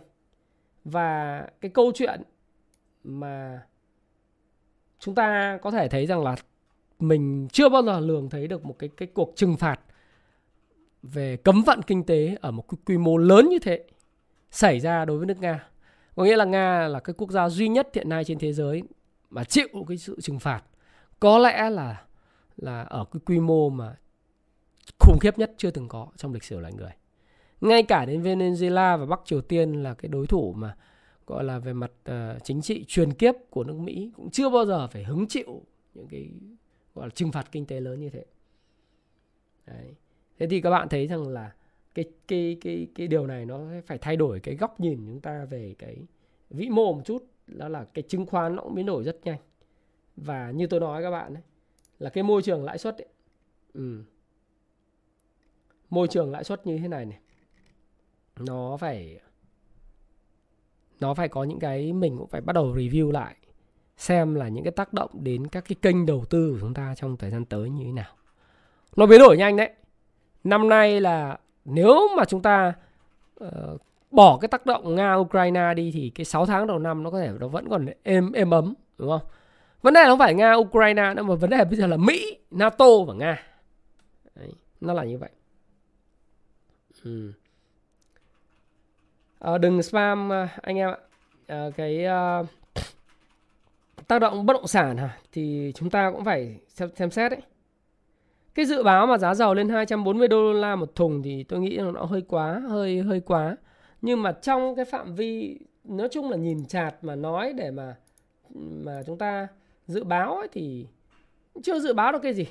và 0.85 1.41
cái 1.61 1.71
câu 1.71 1.91
chuyện 1.95 2.21
mà 3.03 3.61
chúng 4.99 5.15
ta 5.15 5.57
có 5.61 5.71
thể 5.71 5.87
thấy 5.87 6.05
rằng 6.05 6.23
là 6.23 6.35
mình 6.99 7.47
chưa 7.51 7.69
bao 7.69 7.83
giờ 7.83 7.99
lường 7.99 8.29
thấy 8.29 8.47
được 8.47 8.65
một 8.65 8.79
cái 8.79 8.89
cái 8.97 9.07
cuộc 9.13 9.33
trừng 9.35 9.57
phạt 9.57 9.79
về 11.03 11.37
cấm 11.37 11.63
vận 11.63 11.81
kinh 11.81 12.03
tế 12.03 12.37
ở 12.41 12.51
một 12.51 12.69
cái 12.69 12.77
quy 12.85 12.97
mô 12.97 13.17
lớn 13.17 13.49
như 13.49 13.59
thế 13.59 13.83
xảy 14.51 14.79
ra 14.79 15.05
đối 15.05 15.17
với 15.17 15.25
nước 15.25 15.39
Nga. 15.39 15.67
Có 16.15 16.23
nghĩa 16.23 16.35
là 16.35 16.45
Nga 16.45 16.87
là 16.87 16.99
cái 16.99 17.13
quốc 17.17 17.31
gia 17.31 17.49
duy 17.49 17.67
nhất 17.67 17.89
hiện 17.93 18.09
nay 18.09 18.23
trên 18.23 18.39
thế 18.39 18.53
giới 18.53 18.83
mà 19.29 19.43
chịu 19.43 19.67
cái 19.87 19.97
sự 19.97 20.21
trừng 20.21 20.39
phạt. 20.39 20.61
Có 21.19 21.37
lẽ 21.37 21.69
là 21.69 22.03
là 22.57 22.81
ở 22.81 23.05
cái 23.11 23.19
quy 23.25 23.39
mô 23.39 23.69
mà 23.69 23.95
khủng 24.99 25.19
khiếp 25.21 25.37
nhất 25.37 25.53
chưa 25.57 25.71
từng 25.71 25.87
có 25.87 26.07
trong 26.15 26.33
lịch 26.33 26.43
sử 26.43 26.59
loài 26.59 26.73
người. 26.73 26.91
Ngay 27.61 27.83
cả 27.83 28.05
đến 28.05 28.21
Venezuela 28.21 28.97
và 28.97 29.05
Bắc 29.05 29.21
Triều 29.25 29.41
Tiên 29.41 29.83
là 29.83 29.93
cái 29.93 30.09
đối 30.09 30.27
thủ 30.27 30.53
mà 30.53 30.75
gọi 31.27 31.43
là 31.43 31.59
về 31.59 31.73
mặt 31.73 31.91
uh, 32.09 32.43
chính 32.43 32.61
trị 32.61 32.85
truyền 32.87 33.13
kiếp 33.13 33.35
của 33.49 33.63
nước 33.63 33.77
Mỹ 33.77 34.11
cũng 34.15 34.29
chưa 34.29 34.49
bao 34.49 34.65
giờ 34.65 34.87
phải 34.87 35.03
hứng 35.03 35.27
chịu 35.27 35.61
những 35.93 36.07
cái 36.07 36.29
gọi 36.95 37.05
là 37.05 37.09
trừng 37.09 37.31
phạt 37.31 37.51
kinh 37.51 37.65
tế 37.65 37.79
lớn 37.79 37.99
như 37.99 38.09
thế. 38.09 38.25
Đấy. 39.65 39.95
Thế 40.39 40.47
thì 40.47 40.61
các 40.61 40.69
bạn 40.69 40.89
thấy 40.89 41.07
rằng 41.07 41.27
là 41.27 41.53
cái 41.95 42.05
cái 42.27 42.57
cái 42.61 42.87
cái 42.95 43.07
điều 43.07 43.27
này 43.27 43.45
nó 43.45 43.59
phải 43.85 43.97
thay 43.97 44.15
đổi 44.15 44.39
cái 44.39 44.55
góc 44.55 44.79
nhìn 44.79 45.05
chúng 45.07 45.21
ta 45.21 45.45
về 45.45 45.75
cái 45.79 45.97
vĩ 46.49 46.69
mô 46.69 46.93
một 46.93 47.01
chút 47.05 47.25
đó 47.47 47.67
là 47.67 47.85
cái 47.93 48.03
chứng 48.07 48.25
khoán 48.25 48.55
nó 48.55 48.63
cũng 48.63 48.75
biến 48.75 48.85
đổi 48.85 49.03
rất 49.03 49.19
nhanh. 49.23 49.39
Và 50.15 50.51
như 50.51 50.67
tôi 50.67 50.79
nói 50.79 51.03
các 51.03 51.11
bạn 51.11 51.33
ấy 51.33 51.43
là 52.03 52.09
cái 52.09 52.23
môi 52.23 52.41
trường 52.41 52.63
lãi 52.63 52.77
suất 52.77 52.97
ấy. 52.97 53.07
Ừ. 53.73 54.03
Môi 55.89 56.07
trường 56.07 56.31
lãi 56.31 56.43
suất 56.43 56.67
như 56.67 56.77
thế 56.77 56.87
này 56.87 57.05
này 57.05 57.19
nó 58.39 58.77
phải 58.77 59.19
nó 60.99 61.13
phải 61.13 61.27
có 61.27 61.43
những 61.43 61.59
cái 61.59 61.93
mình 61.93 62.17
cũng 62.17 62.27
phải 62.27 62.41
bắt 62.41 62.53
đầu 62.53 62.75
review 62.75 63.11
lại 63.11 63.35
xem 63.97 64.35
là 64.35 64.47
những 64.47 64.63
cái 64.63 64.71
tác 64.71 64.93
động 64.93 65.09
đến 65.13 65.47
các 65.47 65.63
cái 65.67 65.75
kênh 65.81 66.05
đầu 66.05 66.25
tư 66.29 66.51
của 66.51 66.59
chúng 66.59 66.73
ta 66.73 66.95
trong 66.95 67.17
thời 67.17 67.31
gian 67.31 67.45
tới 67.45 67.69
như 67.69 67.83
thế 67.85 67.91
nào. 67.91 68.13
Nó 68.95 69.05
biến 69.05 69.19
đổi 69.19 69.37
nhanh 69.37 69.57
đấy. 69.57 69.69
Năm 70.43 70.69
nay 70.69 71.01
là 71.01 71.37
nếu 71.65 72.09
mà 72.17 72.25
chúng 72.25 72.41
ta 72.41 72.73
uh, 73.43 73.81
bỏ 74.11 74.37
cái 74.41 74.47
tác 74.47 74.65
động 74.65 74.95
Nga 74.95 75.13
Ukraine 75.13 75.73
đi 75.73 75.91
thì 75.91 76.11
cái 76.15 76.25
6 76.25 76.45
tháng 76.45 76.67
đầu 76.67 76.79
năm 76.79 77.03
nó 77.03 77.09
có 77.09 77.19
thể 77.19 77.31
nó 77.39 77.47
vẫn 77.47 77.69
còn 77.69 77.85
êm 78.03 78.31
êm 78.31 78.49
ấm 78.49 78.73
đúng 78.97 79.09
không? 79.09 79.29
Vấn 79.83 79.93
đề 79.93 80.05
không 80.05 80.19
phải 80.19 80.33
Nga 80.33 80.53
Ukraine 80.53 81.13
nữa 81.13 81.23
mà 81.23 81.35
vấn 81.35 81.49
đề 81.49 81.65
bây 81.65 81.75
giờ 81.75 81.87
là 81.87 81.97
Mỹ, 81.97 82.37
NATO 82.51 82.85
và 83.07 83.13
Nga. 83.13 83.43
Đấy, 84.35 84.49
nó 84.81 84.93
là 84.93 85.03
như 85.03 85.17
vậy. 85.17 85.29
Ừ. 87.03 87.31
À, 89.39 89.57
đừng 89.57 89.83
spam 89.83 90.29
ờ, 90.29 90.47
anh 90.61 90.77
em 90.77 90.89
ạ. 90.89 90.97
À, 91.47 91.69
cái 91.75 92.05
uh, 92.41 92.47
tác 94.07 94.19
động 94.19 94.45
bất 94.45 94.53
động 94.53 94.67
sản 94.67 94.97
hả 94.97 95.17
thì 95.31 95.71
chúng 95.75 95.89
ta 95.89 96.11
cũng 96.11 96.25
phải 96.25 96.59
xem, 96.67 96.89
xem 96.95 97.11
xét 97.11 97.31
đấy. 97.31 97.41
Cái 98.55 98.65
dự 98.65 98.83
báo 98.83 99.07
mà 99.07 99.17
giá 99.17 99.33
dầu 99.33 99.53
lên 99.53 99.69
240 99.69 100.27
đô 100.27 100.53
la 100.53 100.75
một 100.75 100.95
thùng 100.95 101.23
thì 101.23 101.43
tôi 101.43 101.59
nghĩ 101.59 101.77
là 101.77 101.91
nó 101.91 102.05
hơi 102.05 102.21
quá, 102.27 102.61
hơi 102.69 103.01
hơi 103.01 103.19
quá. 103.19 103.57
Nhưng 104.01 104.21
mà 104.21 104.31
trong 104.31 104.75
cái 104.75 104.85
phạm 104.85 105.15
vi 105.15 105.59
nói 105.83 106.07
chung 106.11 106.29
là 106.29 106.37
nhìn 106.37 106.65
chạt 106.65 106.95
mà 107.01 107.15
nói 107.15 107.53
để 107.53 107.71
mà 107.71 107.95
mà 108.55 109.03
chúng 109.05 109.17
ta 109.17 109.47
dự 109.87 110.03
báo 110.03 110.37
ấy 110.37 110.47
thì 110.47 110.87
chưa 111.63 111.79
dự 111.79 111.93
báo 111.93 112.11
được 112.11 112.19
cái 112.21 112.33
gì. 112.33 112.47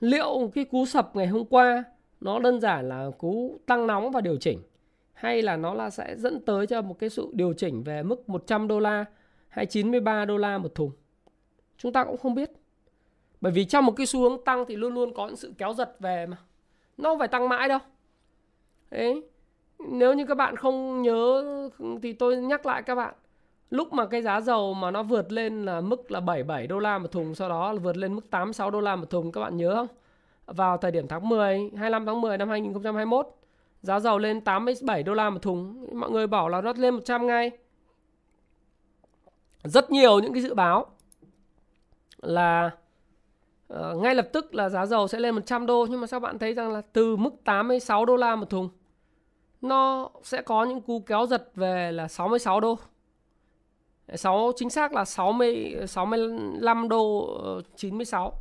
Liệu 0.00 0.50
cái 0.54 0.64
cú 0.64 0.86
sập 0.86 1.16
ngày 1.16 1.26
hôm 1.26 1.44
qua 1.44 1.84
nó 2.20 2.38
đơn 2.38 2.60
giản 2.60 2.88
là 2.88 3.10
cú 3.18 3.60
tăng 3.66 3.86
nóng 3.86 4.10
và 4.10 4.20
điều 4.20 4.36
chỉnh, 4.36 4.62
hay 5.12 5.42
là 5.42 5.56
nó 5.56 5.74
là 5.74 5.90
sẽ 5.90 6.16
dẫn 6.16 6.44
tới 6.44 6.66
cho 6.66 6.82
một 6.82 6.98
cái 6.98 7.10
sự 7.10 7.28
điều 7.32 7.52
chỉnh 7.52 7.82
về 7.82 8.02
mức 8.02 8.28
100 8.28 8.68
đô 8.68 8.80
la 8.80 9.04
hay 9.48 9.66
93 9.66 10.24
đô 10.24 10.36
la 10.36 10.58
một 10.58 10.74
thùng. 10.74 10.90
Chúng 11.78 11.92
ta 11.92 12.04
cũng 12.04 12.16
không 12.16 12.34
biết. 12.34 12.50
Bởi 13.40 13.52
vì 13.52 13.64
trong 13.64 13.86
một 13.86 13.92
cái 13.96 14.06
xu 14.06 14.20
hướng 14.20 14.44
tăng 14.44 14.64
thì 14.68 14.76
luôn 14.76 14.94
luôn 14.94 15.14
có 15.14 15.26
những 15.26 15.36
sự 15.36 15.52
kéo 15.58 15.74
giật 15.74 15.96
về 16.00 16.26
mà. 16.26 16.36
Nó 16.96 17.10
không 17.10 17.18
phải 17.18 17.28
tăng 17.28 17.48
mãi 17.48 17.68
đâu. 17.68 17.78
Đấy. 18.90 19.22
Nếu 19.88 20.14
như 20.14 20.26
các 20.26 20.34
bạn 20.34 20.56
không 20.56 21.02
nhớ 21.02 21.44
thì 22.02 22.12
tôi 22.12 22.36
nhắc 22.36 22.66
lại 22.66 22.82
các 22.82 22.94
bạn. 22.94 23.14
Lúc 23.70 23.92
mà 23.92 24.06
cái 24.06 24.22
giá 24.22 24.40
dầu 24.40 24.74
mà 24.74 24.90
nó 24.90 25.02
vượt 25.02 25.32
lên 25.32 25.64
là 25.64 25.80
mức 25.80 26.10
là 26.10 26.20
77 26.20 26.66
đô 26.66 26.78
la 26.78 26.98
một 26.98 27.12
thùng 27.12 27.34
Sau 27.34 27.48
đó 27.48 27.72
là 27.72 27.78
vượt 27.78 27.96
lên 27.96 28.14
mức 28.14 28.30
86 28.30 28.70
đô 28.70 28.80
la 28.80 28.96
một 28.96 29.10
thùng 29.10 29.32
Các 29.32 29.40
bạn 29.40 29.56
nhớ 29.56 29.74
không? 29.74 29.86
Vào 30.46 30.76
thời 30.76 30.90
điểm 30.90 31.08
tháng 31.08 31.28
10 31.28 31.70
25 31.76 32.06
tháng 32.06 32.20
10 32.20 32.38
năm 32.38 32.48
2021 32.48 33.26
Giá 33.82 34.00
dầu 34.00 34.18
lên 34.18 34.40
87 34.40 35.02
đô 35.02 35.14
la 35.14 35.30
một 35.30 35.42
thùng 35.42 35.86
Mọi 36.00 36.10
người 36.10 36.26
bảo 36.26 36.48
là 36.48 36.60
nó 36.60 36.72
lên 36.76 36.94
100 36.94 37.26
ngay 37.26 37.50
Rất 39.64 39.90
nhiều 39.90 40.18
những 40.18 40.32
cái 40.32 40.42
dự 40.42 40.54
báo 40.54 40.86
Là 42.22 42.70
uh, 43.74 43.96
ngay 43.96 44.14
lập 44.14 44.28
tức 44.32 44.54
là 44.54 44.68
giá 44.68 44.86
dầu 44.86 45.08
sẽ 45.08 45.20
lên 45.20 45.34
100 45.34 45.66
đô 45.66 45.86
nhưng 45.90 46.00
mà 46.00 46.06
sao 46.06 46.20
bạn 46.20 46.38
thấy 46.38 46.54
rằng 46.54 46.72
là 46.72 46.82
từ 46.92 47.16
mức 47.16 47.30
86 47.44 48.06
đô 48.06 48.16
la 48.16 48.36
một 48.36 48.50
thùng 48.50 48.68
nó 49.60 50.08
sẽ 50.22 50.42
có 50.42 50.64
những 50.64 50.80
cú 50.80 51.00
kéo 51.00 51.26
giật 51.26 51.50
về 51.54 51.92
là 51.92 52.08
66 52.08 52.60
đô. 52.60 52.78
6 54.16 54.52
chính 54.56 54.70
xác 54.70 54.92
là 54.92 55.04
60 55.04 55.76
65 55.86 56.88
đô 56.88 57.26
ờ, 57.42 57.62
96. 57.76 58.32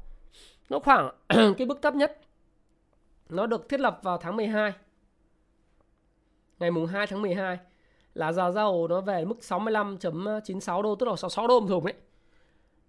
Nó 0.69 0.79
khoảng 0.79 1.11
cái 1.57 1.67
mức 1.67 1.81
thấp 1.81 1.95
nhất. 1.95 2.19
Nó 3.29 3.47
được 3.47 3.69
thiết 3.69 3.79
lập 3.79 3.99
vào 4.03 4.17
tháng 4.17 4.35
12. 4.35 4.73
Ngày 6.59 6.71
mùng 6.71 6.85
2 6.85 7.07
tháng 7.07 7.21
12 7.21 7.57
là 8.13 8.31
giá 8.31 8.51
dầu 8.51 8.87
nó 8.87 9.01
về 9.01 9.25
mức 9.25 9.37
65.96 9.41 10.81
đô, 10.81 10.95
tức 10.95 11.05
là 11.05 11.15
66 11.15 11.47
đô 11.47 11.59
một 11.59 11.67
thùng 11.69 11.83
ấy. 11.83 11.93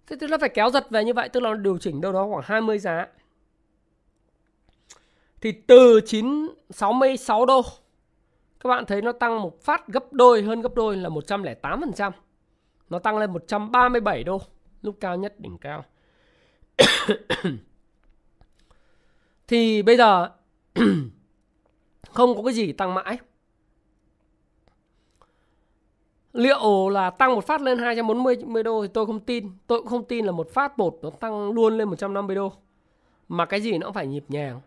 Thế 0.07 0.15
tức 0.19 0.27
là 0.27 0.37
phải 0.37 0.49
kéo 0.49 0.69
giật 0.69 0.89
về 0.89 1.03
như 1.03 1.13
vậy, 1.13 1.29
tức 1.29 1.39
là 1.39 1.49
nó 1.49 1.55
điều 1.55 1.77
chỉnh 1.77 2.01
đâu 2.01 2.11
đó 2.11 2.27
khoảng 2.31 2.43
20 2.45 2.79
giá. 2.79 3.07
Thì 5.41 5.51
từ 5.51 6.01
9 6.05 6.47
66 6.69 7.45
đô, 7.45 7.61
các 8.59 8.67
bạn 8.69 8.85
thấy 8.85 9.01
nó 9.01 9.11
tăng 9.11 9.41
một 9.41 9.63
phát 9.63 9.87
gấp 9.87 10.13
đôi, 10.13 10.41
hơn 10.41 10.61
gấp 10.61 10.75
đôi 10.75 10.97
là 10.97 11.09
108%. 11.09 12.11
Nó 12.91 12.99
tăng 12.99 13.17
lên 13.17 13.33
137 13.33 14.23
đô 14.23 14.41
lúc 14.81 14.95
cao 14.99 15.15
nhất 15.15 15.39
đỉnh 15.39 15.57
cao. 15.57 15.83
thì 19.47 19.81
bây 19.81 19.97
giờ 19.97 20.29
không 22.11 22.35
có 22.35 22.43
cái 22.43 22.53
gì 22.53 22.71
tăng 22.71 22.93
mãi. 22.93 23.17
Liệu 26.33 26.89
là 26.89 27.09
tăng 27.09 27.35
một 27.35 27.47
phát 27.47 27.61
lên 27.61 27.77
240 27.77 28.63
đô 28.63 28.81
thì 28.81 28.87
tôi 28.93 29.05
không 29.05 29.19
tin. 29.19 29.51
Tôi 29.67 29.79
cũng 29.79 29.87
không 29.87 30.05
tin 30.05 30.25
là 30.25 30.31
một 30.31 30.49
phát 30.53 30.77
một 30.77 30.99
nó 31.01 31.09
tăng 31.09 31.51
luôn 31.51 31.77
lên 31.77 31.89
150 31.89 32.35
đô. 32.35 32.53
Mà 33.27 33.45
cái 33.45 33.61
gì 33.61 33.77
nó 33.77 33.87
cũng 33.87 33.93
phải 33.93 34.07
nhịp 34.07 34.25
nhàng. 34.27 34.61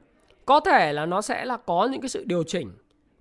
Có 0.45 0.61
thể 0.61 0.93
là 0.93 1.07
nó 1.07 1.23
sẽ 1.23 1.45
là 1.45 1.57
có 1.57 1.89
những 1.93 2.01
cái 2.01 2.09
sự 2.09 2.25
điều 2.25 2.43
chỉnh. 2.43 2.73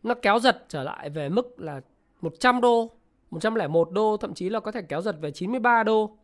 Nó 0.03 0.15
kéo 0.21 0.39
giật 0.39 0.65
trở 0.67 0.83
lại 0.83 1.09
về 1.09 1.29
mức 1.29 1.59
là 1.59 1.81
100 2.21 2.61
đô, 2.61 2.91
101 3.33 3.91
đô, 3.91 4.17
thậm 4.17 4.33
chí 4.33 4.49
là 4.49 4.59
có 4.59 4.71
thể 4.71 4.81
kéo 4.81 5.01
giật 5.01 5.15
về 5.21 5.31
93 5.31 5.83
đô. 5.83 6.17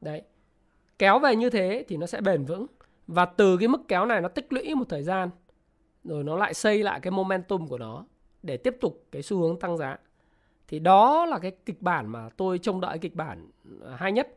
Đấy. 0.00 0.22
Kéo 0.98 1.18
về 1.18 1.36
như 1.36 1.50
thế 1.50 1.84
thì 1.88 1.96
nó 1.96 2.06
sẽ 2.06 2.20
bền 2.20 2.44
vững. 2.44 2.66
Và 3.06 3.24
từ 3.24 3.56
cái 3.56 3.68
mức 3.68 3.80
kéo 3.88 4.06
này 4.06 4.20
nó 4.20 4.28
tích 4.28 4.52
lũy 4.52 4.74
một 4.74 4.88
thời 4.88 5.02
gian. 5.02 5.30
Rồi 6.04 6.24
nó 6.24 6.36
lại 6.36 6.54
xây 6.54 6.82
lại 6.82 7.00
cái 7.00 7.10
momentum 7.10 7.66
của 7.66 7.78
nó 7.78 8.04
để 8.42 8.56
tiếp 8.56 8.76
tục 8.80 9.04
cái 9.12 9.22
xu 9.22 9.38
hướng 9.38 9.60
tăng 9.60 9.76
giá. 9.76 9.98
Thì 10.68 10.78
đó 10.78 11.26
là 11.26 11.38
cái 11.38 11.50
kịch 11.50 11.82
bản 11.82 12.08
mà 12.08 12.28
tôi 12.36 12.58
trông 12.58 12.80
đợi 12.80 12.98
kịch 12.98 13.14
bản 13.14 13.50
à, 13.84 13.96
hay 13.96 14.12
nhất. 14.12 14.34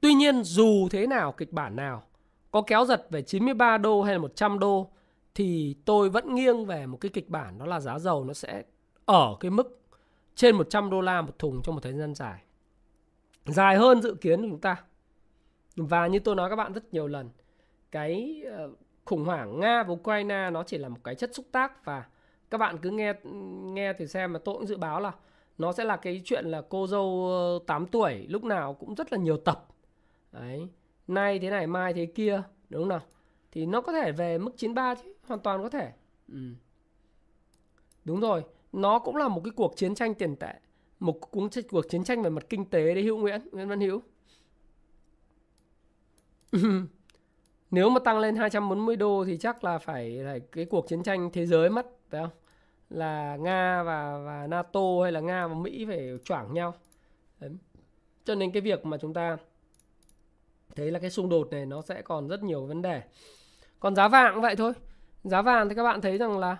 Tuy 0.00 0.14
nhiên 0.14 0.42
dù 0.42 0.88
thế 0.90 1.06
nào 1.06 1.32
kịch 1.32 1.52
bản 1.52 1.76
nào 1.76 2.02
có 2.50 2.62
kéo 2.62 2.84
giật 2.84 3.06
về 3.10 3.22
93 3.22 3.78
đô 3.78 4.02
hay 4.02 4.14
là 4.14 4.18
100 4.18 4.58
đô 4.58 4.90
thì 5.34 5.76
tôi 5.84 6.10
vẫn 6.10 6.34
nghiêng 6.34 6.66
về 6.66 6.86
một 6.86 6.98
cái 7.00 7.10
kịch 7.14 7.30
bản 7.30 7.58
đó 7.58 7.66
là 7.66 7.80
giá 7.80 7.98
dầu 7.98 8.24
nó 8.24 8.32
sẽ 8.32 8.62
ở 9.04 9.36
cái 9.40 9.50
mức 9.50 9.80
trên 10.34 10.56
100 10.56 10.90
đô 10.90 11.00
la 11.00 11.22
một 11.22 11.38
thùng 11.38 11.62
trong 11.62 11.74
một 11.74 11.80
thời 11.80 11.92
gian 11.92 12.14
dài. 12.14 12.42
Dài 13.44 13.76
hơn 13.76 14.02
dự 14.02 14.14
kiến 14.14 14.42
của 14.42 14.48
chúng 14.50 14.60
ta. 14.60 14.84
Và 15.76 16.06
như 16.06 16.18
tôi 16.18 16.36
nói 16.36 16.50
các 16.50 16.56
bạn 16.56 16.72
rất 16.72 16.94
nhiều 16.94 17.06
lần, 17.06 17.30
cái 17.90 18.42
ờ, 18.50 18.70
khủng 19.04 19.24
hoảng 19.24 19.60
Nga 19.60 19.82
và 19.82 19.94
Ukraine 19.94 20.50
nó 20.50 20.62
chỉ 20.62 20.78
là 20.78 20.88
một 20.88 20.98
cái 21.04 21.14
chất 21.14 21.34
xúc 21.34 21.46
tác 21.52 21.84
và 21.84 22.04
các 22.50 22.58
bạn 22.58 22.78
cứ 22.78 22.90
nghe 22.90 23.12
nghe 23.64 23.92
thì 23.92 24.06
xem 24.06 24.32
mà 24.32 24.38
tôi 24.44 24.54
cũng 24.54 24.66
dự 24.66 24.76
báo 24.76 25.00
là 25.00 25.12
nó 25.58 25.72
sẽ 25.72 25.84
là 25.84 25.96
cái 25.96 26.22
chuyện 26.24 26.44
là 26.44 26.62
cô 26.68 26.86
dâu 26.86 27.28
ờ, 27.28 27.58
8 27.66 27.86
tuổi 27.86 28.26
lúc 28.28 28.44
nào 28.44 28.74
cũng 28.74 28.94
rất 28.94 29.12
là 29.12 29.18
nhiều 29.18 29.36
tập 29.36 29.66
đấy 30.32 30.68
nay 31.06 31.38
thế 31.38 31.50
này 31.50 31.66
mai 31.66 31.92
thế 31.92 32.06
kia 32.06 32.42
đúng 32.68 32.82
không 32.82 32.88
nào 32.88 33.00
thì 33.52 33.66
nó 33.66 33.80
có 33.80 33.92
thể 33.92 34.12
về 34.12 34.38
mức 34.38 34.50
93 34.56 34.94
chứ 34.94 35.14
hoàn 35.26 35.40
toàn 35.40 35.62
có 35.62 35.68
thể 35.68 35.92
ừ. 36.28 36.38
đúng 38.04 38.20
rồi 38.20 38.44
nó 38.74 38.98
cũng 38.98 39.16
là 39.16 39.28
một 39.28 39.40
cái 39.44 39.52
cuộc 39.56 39.76
chiến 39.76 39.94
tranh 39.94 40.14
tiền 40.14 40.36
tệ 40.36 40.54
một 41.00 41.20
cuộc, 41.20 41.48
cuộc 41.70 41.88
chiến 41.88 42.04
tranh 42.04 42.22
về 42.22 42.30
mặt 42.30 42.44
kinh 42.48 42.70
tế 42.70 42.94
đấy 42.94 43.04
hữu 43.04 43.18
nguyễn 43.18 43.40
nguyễn 43.52 43.68
văn 43.68 43.80
hữu 43.80 44.02
nếu 47.70 47.90
mà 47.90 48.00
tăng 48.00 48.18
lên 48.18 48.36
240 48.36 48.96
đô 48.96 49.24
thì 49.24 49.36
chắc 49.36 49.64
là 49.64 49.78
phải 49.78 50.10
là 50.10 50.38
cái 50.52 50.64
cuộc 50.64 50.88
chiến 50.88 51.02
tranh 51.02 51.30
thế 51.32 51.46
giới 51.46 51.70
mất 51.70 51.86
phải 52.10 52.20
không 52.20 52.30
là 52.90 53.36
Nga 53.36 53.82
và 53.82 54.18
và 54.18 54.46
NATO 54.46 54.80
hay 55.02 55.12
là 55.12 55.20
Nga 55.20 55.46
và 55.46 55.54
Mỹ 55.54 55.84
phải 55.88 56.10
choảng 56.24 56.54
nhau. 56.54 56.74
Đấy. 57.40 57.50
Cho 58.24 58.34
nên 58.34 58.52
cái 58.52 58.62
việc 58.62 58.86
mà 58.86 58.96
chúng 58.96 59.14
ta 59.14 59.36
thấy 60.76 60.90
là 60.90 60.98
cái 60.98 61.10
xung 61.10 61.28
đột 61.28 61.48
này 61.50 61.66
nó 61.66 61.82
sẽ 61.82 62.02
còn 62.02 62.28
rất 62.28 62.42
nhiều 62.42 62.66
vấn 62.66 62.82
đề. 62.82 63.02
Còn 63.80 63.94
giá 63.94 64.08
vàng 64.08 64.34
cũng 64.34 64.42
vậy 64.42 64.56
thôi. 64.56 64.72
Giá 65.24 65.42
vàng 65.42 65.68
thì 65.68 65.74
các 65.74 65.82
bạn 65.82 66.00
thấy 66.00 66.18
rằng 66.18 66.38
là 66.38 66.56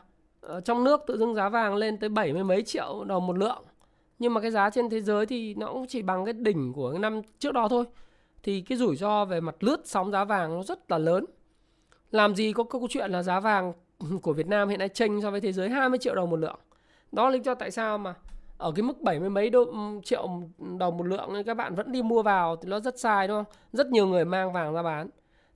ở 0.46 0.60
trong 0.60 0.84
nước 0.84 1.00
tự 1.06 1.18
dưng 1.18 1.34
giá 1.34 1.48
vàng 1.48 1.74
lên 1.74 1.98
tới 1.98 2.08
bảy 2.08 2.32
mươi 2.32 2.44
mấy 2.44 2.62
triệu 2.62 3.04
đồng 3.04 3.26
một 3.26 3.38
lượng. 3.38 3.64
Nhưng 4.18 4.34
mà 4.34 4.40
cái 4.40 4.50
giá 4.50 4.70
trên 4.70 4.90
thế 4.90 5.00
giới 5.00 5.26
thì 5.26 5.54
nó 5.54 5.72
cũng 5.72 5.86
chỉ 5.86 6.02
bằng 6.02 6.24
cái 6.24 6.32
đỉnh 6.32 6.72
của 6.72 6.90
cái 6.90 6.98
năm 6.98 7.22
trước 7.38 7.52
đó 7.52 7.68
thôi. 7.68 7.84
Thì 8.42 8.60
cái 8.60 8.78
rủi 8.78 8.96
ro 8.96 9.24
về 9.24 9.40
mặt 9.40 9.54
lướt 9.60 9.80
sóng 9.84 10.12
giá 10.12 10.24
vàng 10.24 10.54
nó 10.54 10.62
rất 10.62 10.90
là 10.90 10.98
lớn. 10.98 11.24
Làm 12.10 12.34
gì 12.34 12.52
có 12.52 12.64
câu 12.64 12.86
chuyện 12.90 13.10
là 13.10 13.22
giá 13.22 13.40
vàng 13.40 13.72
của 14.22 14.32
Việt 14.32 14.46
Nam 14.46 14.68
hiện 14.68 14.78
nay 14.78 14.88
chênh 14.88 15.22
so 15.22 15.30
với 15.30 15.40
thế 15.40 15.52
giới 15.52 15.68
20 15.68 15.98
triệu 15.98 16.14
đồng 16.14 16.30
một 16.30 16.36
lượng. 16.36 16.58
Đó 17.12 17.24
là 17.24 17.30
lý 17.30 17.40
do 17.44 17.54
tại 17.54 17.70
sao 17.70 17.98
mà 17.98 18.14
ở 18.58 18.72
cái 18.76 18.82
mức 18.82 19.00
70 19.00 19.30
mấy 19.30 19.50
đô, 19.50 19.64
ừ, 19.64 20.00
triệu 20.04 20.28
đồng 20.78 20.96
một 20.96 21.06
lượng 21.06 21.32
nên 21.32 21.44
các 21.44 21.54
bạn 21.54 21.74
vẫn 21.74 21.92
đi 21.92 22.02
mua 22.02 22.22
vào 22.22 22.56
thì 22.56 22.68
nó 22.68 22.80
rất 22.80 22.98
sai 22.98 23.28
đúng 23.28 23.36
không? 23.36 23.54
Rất 23.72 23.86
nhiều 23.86 24.06
người 24.06 24.24
mang 24.24 24.52
vàng 24.52 24.74
ra 24.74 24.82
bán. 24.82 25.08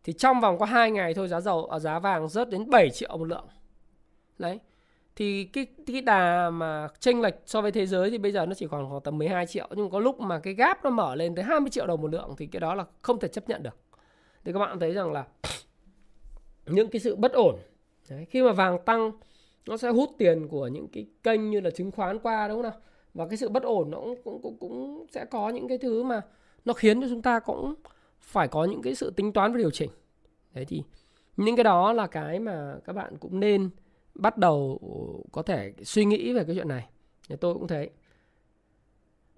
Thì 0.05 0.13
trong 0.13 0.41
vòng 0.41 0.59
có 0.59 0.67
2 0.67 0.91
ngày 0.91 1.15
thôi 1.15 1.29
giá 1.29 1.41
dầu 1.41 1.65
ở 1.65 1.79
giá 1.79 1.99
vàng 1.99 2.29
rớt 2.29 2.51
đến 2.51 2.71
7 2.71 2.91
triệu 2.91 3.17
một 3.17 3.25
lượng. 3.25 3.47
Đấy. 4.39 4.59
Thì 5.19 5.45
cái 5.45 5.67
cái 5.87 6.01
đà 6.01 6.51
mà 6.51 6.89
chênh 7.01 7.21
lệch 7.21 7.35
so 7.47 7.61
với 7.61 7.73
thế 7.73 7.87
giới 7.87 8.11
thì 8.11 8.19
bây 8.19 8.33
giờ 8.33 8.47
nó 8.47 8.55
chỉ 8.55 8.67
còn 8.71 8.89
khoảng 8.89 9.01
tầm 9.01 9.19
12 9.19 9.47
triệu. 9.47 9.69
Nhưng 9.77 9.91
có 9.91 9.99
lúc 9.99 10.21
mà 10.21 10.41
cái 10.41 10.55
gap 10.55 10.85
nó 10.85 10.91
mở 10.91 11.15
lên 11.15 11.35
tới 11.35 11.45
20 11.45 11.71
triệu 11.71 11.87
đồng 11.87 12.03
một 12.03 12.11
lượng 12.11 12.35
thì 12.39 12.47
cái 12.47 12.61
đó 12.61 12.75
là 12.75 12.85
không 13.03 13.21
thể 13.21 13.29
chấp 13.29 13.49
nhận 13.49 13.63
được. 13.63 13.77
Thì 14.45 14.53
các 14.53 14.59
bạn 14.59 14.81
thấy 14.81 14.93
rằng 14.93 15.13
là 15.13 15.27
những 16.67 16.89
cái 16.89 17.01
sự 17.01 17.17
bất 17.17 17.33
ổn 17.33 17.57
Đấy, 18.11 18.27
khi 18.31 18.43
mà 18.43 18.53
vàng 18.53 18.79
tăng 18.85 19.13
nó 19.67 19.77
sẽ 19.77 19.89
hút 19.89 20.11
tiền 20.19 20.49
của 20.49 20.67
những 20.67 20.89
cái 20.89 21.07
kênh 21.23 21.51
như 21.51 21.61
là 21.61 21.71
chứng 21.71 21.91
khoán 21.91 22.19
qua 22.19 22.49
đúng 22.49 22.57
không 22.57 22.63
nào? 22.63 22.81
Và 23.15 23.27
cái 23.29 23.37
sự 23.37 23.49
bất 23.49 23.63
ổn 23.63 23.91
nó 23.91 24.01
cũng 24.01 24.17
cũng 24.25 24.43
cũng, 24.43 24.57
cũng 24.59 25.07
sẽ 25.11 25.25
có 25.25 25.49
những 25.49 25.69
cái 25.69 25.79
thứ 25.79 26.03
mà 26.03 26.21
nó 26.65 26.73
khiến 26.73 27.01
cho 27.01 27.09
chúng 27.09 27.23
ta 27.23 27.41
cũng 27.41 27.75
phải 28.21 28.49
có 28.49 28.65
những 28.65 28.83
cái 28.83 28.95
sự 28.95 29.11
tính 29.17 29.33
toán 29.33 29.53
và 29.53 29.59
điều 29.59 29.71
chỉnh. 29.71 29.91
Đấy 30.55 30.65
thì 30.69 30.83
những 31.37 31.57
cái 31.57 31.65
đó 31.65 31.93
là 31.93 32.07
cái 32.07 32.39
mà 32.39 32.77
các 32.85 32.93
bạn 32.93 33.17
cũng 33.17 33.41
nên 33.41 33.71
bắt 34.19 34.39
đầu 34.39 34.79
ờ, 34.83 35.29
có 35.33 35.43
thể 35.43 35.73
suy 35.83 36.05
nghĩ 36.05 36.33
về 36.33 36.45
cái 36.45 36.57
chuyện 36.57 36.69
này. 36.69 36.89
Thì 37.29 37.37
tôi 37.37 37.55
cũng 37.55 37.69
thấy 37.69 37.91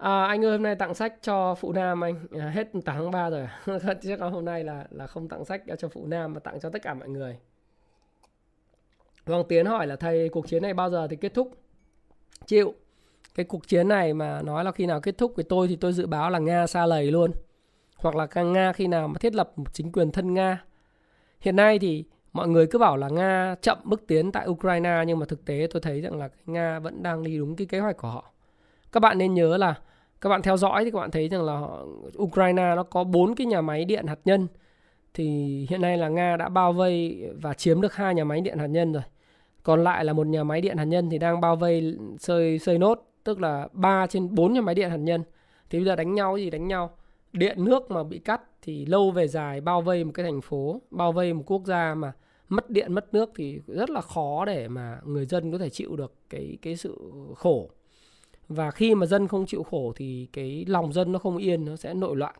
À, 0.01 0.25
anh 0.25 0.45
ơi 0.45 0.51
hôm 0.51 0.63
nay 0.63 0.75
tặng 0.75 0.93
sách 0.93 1.13
cho 1.21 1.55
phụ 1.55 1.73
nam 1.73 2.03
anh. 2.03 2.27
À, 2.31 2.49
hết 2.49 2.67
tháng 2.85 3.11
3 3.11 3.29
rồi. 3.29 3.47
Chắc 4.01 4.21
là 4.21 4.29
hôm 4.29 4.45
nay 4.45 4.63
là 4.63 4.87
là 4.89 5.07
không 5.07 5.27
tặng 5.27 5.45
sách 5.45 5.61
cho 5.77 5.89
phụ 5.89 6.05
nam 6.05 6.33
mà 6.33 6.39
tặng 6.39 6.59
cho 6.59 6.69
tất 6.69 6.81
cả 6.81 6.93
mọi 6.93 7.09
người. 7.09 7.37
Hoàng 9.25 9.43
Tiến 9.49 9.65
hỏi 9.65 9.87
là 9.87 9.95
thầy 9.95 10.29
cuộc 10.29 10.47
chiến 10.47 10.61
này 10.61 10.73
bao 10.73 10.89
giờ 10.89 11.07
thì 11.07 11.15
kết 11.15 11.33
thúc? 11.33 11.51
Chịu. 12.45 12.73
Cái 13.35 13.45
cuộc 13.45 13.67
chiến 13.67 13.87
này 13.87 14.13
mà 14.13 14.41
nói 14.41 14.63
là 14.63 14.71
khi 14.71 14.85
nào 14.85 15.01
kết 15.01 15.17
thúc 15.17 15.35
với 15.35 15.45
tôi 15.49 15.67
thì 15.67 15.75
tôi 15.75 15.93
dự 15.93 16.07
báo 16.07 16.29
là 16.29 16.39
Nga 16.39 16.67
xa 16.67 16.85
lầy 16.85 17.11
luôn. 17.11 17.31
Hoặc 17.95 18.15
là 18.15 18.43
Nga 18.43 18.73
khi 18.73 18.87
nào 18.87 19.07
mà 19.07 19.17
thiết 19.19 19.35
lập 19.35 19.51
một 19.55 19.73
chính 19.73 19.91
quyền 19.91 20.11
thân 20.11 20.33
Nga. 20.33 20.63
Hiện 21.39 21.55
nay 21.55 21.79
thì 21.79 22.05
mọi 22.33 22.47
người 22.47 22.67
cứ 22.67 22.79
bảo 22.79 22.97
là 22.97 23.09
Nga 23.09 23.55
chậm 23.61 23.77
bước 23.83 24.07
tiến 24.07 24.31
tại 24.31 24.47
Ukraine, 24.47 25.03
nhưng 25.07 25.19
mà 25.19 25.25
thực 25.25 25.45
tế 25.45 25.67
tôi 25.71 25.81
thấy 25.81 26.01
rằng 26.01 26.17
là 26.19 26.29
Nga 26.45 26.79
vẫn 26.79 27.03
đang 27.03 27.23
đi 27.23 27.37
đúng 27.37 27.55
cái 27.55 27.67
kế 27.67 27.79
hoạch 27.79 27.97
của 27.97 28.07
họ. 28.07 28.31
Các 28.91 28.99
bạn 28.99 29.17
nên 29.17 29.33
nhớ 29.33 29.57
là 29.57 29.75
các 30.21 30.29
bạn 30.29 30.41
theo 30.41 30.57
dõi 30.57 30.85
thì 30.85 30.91
các 30.91 30.99
bạn 30.99 31.11
thấy 31.11 31.29
rằng 31.29 31.43
là 31.43 31.61
Ukraine 32.17 32.75
nó 32.75 32.83
có 32.83 33.03
bốn 33.03 33.35
cái 33.35 33.47
nhà 33.47 33.61
máy 33.61 33.85
điện 33.85 34.07
hạt 34.07 34.19
nhân. 34.25 34.47
Thì 35.13 35.25
hiện 35.69 35.81
nay 35.81 35.97
là 35.97 36.09
Nga 36.09 36.37
đã 36.37 36.49
bao 36.49 36.73
vây 36.73 37.23
và 37.41 37.53
chiếm 37.53 37.81
được 37.81 37.95
hai 37.95 38.15
nhà 38.15 38.23
máy 38.23 38.41
điện 38.41 38.57
hạt 38.57 38.67
nhân 38.67 38.93
rồi. 38.93 39.03
Còn 39.63 39.83
lại 39.83 40.05
là 40.05 40.13
một 40.13 40.27
nhà 40.27 40.43
máy 40.43 40.61
điện 40.61 40.77
hạt 40.77 40.83
nhân 40.83 41.09
thì 41.09 41.17
đang 41.17 41.41
bao 41.41 41.55
vây 41.55 41.97
xây 42.19 42.59
xây 42.59 42.77
nốt, 42.77 43.03
tức 43.23 43.41
là 43.41 43.67
3 43.71 44.07
trên 44.07 44.35
4 44.35 44.53
nhà 44.53 44.61
máy 44.61 44.75
điện 44.75 44.89
hạt 44.89 44.97
nhân. 44.97 45.23
Thì 45.69 45.79
bây 45.79 45.85
giờ 45.85 45.95
đánh 45.95 46.13
nhau 46.13 46.37
gì 46.37 46.49
đánh 46.49 46.67
nhau? 46.67 46.89
Điện 47.33 47.65
nước 47.65 47.91
mà 47.91 48.03
bị 48.03 48.19
cắt 48.19 48.41
thì 48.61 48.85
lâu 48.85 49.11
về 49.11 49.27
dài 49.27 49.61
bao 49.61 49.81
vây 49.81 50.03
một 50.03 50.11
cái 50.13 50.25
thành 50.25 50.41
phố, 50.41 50.81
bao 50.91 51.11
vây 51.11 51.33
một 51.33 51.43
quốc 51.45 51.65
gia 51.65 51.95
mà 51.95 52.13
mất 52.49 52.69
điện, 52.69 52.93
mất 52.93 53.13
nước 53.13 53.31
thì 53.35 53.59
rất 53.67 53.89
là 53.89 54.01
khó 54.01 54.45
để 54.45 54.67
mà 54.67 54.99
người 55.05 55.25
dân 55.25 55.51
có 55.51 55.57
thể 55.57 55.69
chịu 55.69 55.95
được 55.95 56.13
cái 56.29 56.57
cái 56.61 56.75
sự 56.75 56.97
khổ. 57.35 57.69
Và 58.47 58.71
khi 58.71 58.95
mà 58.95 59.05
dân 59.05 59.27
không 59.27 59.45
chịu 59.45 59.63
khổ 59.63 59.93
thì 59.95 60.27
cái 60.33 60.65
lòng 60.67 60.93
dân 60.93 61.11
nó 61.11 61.19
không 61.19 61.37
yên, 61.37 61.65
nó 61.65 61.75
sẽ 61.75 61.93
nội 61.93 62.15
loạn. 62.15 62.35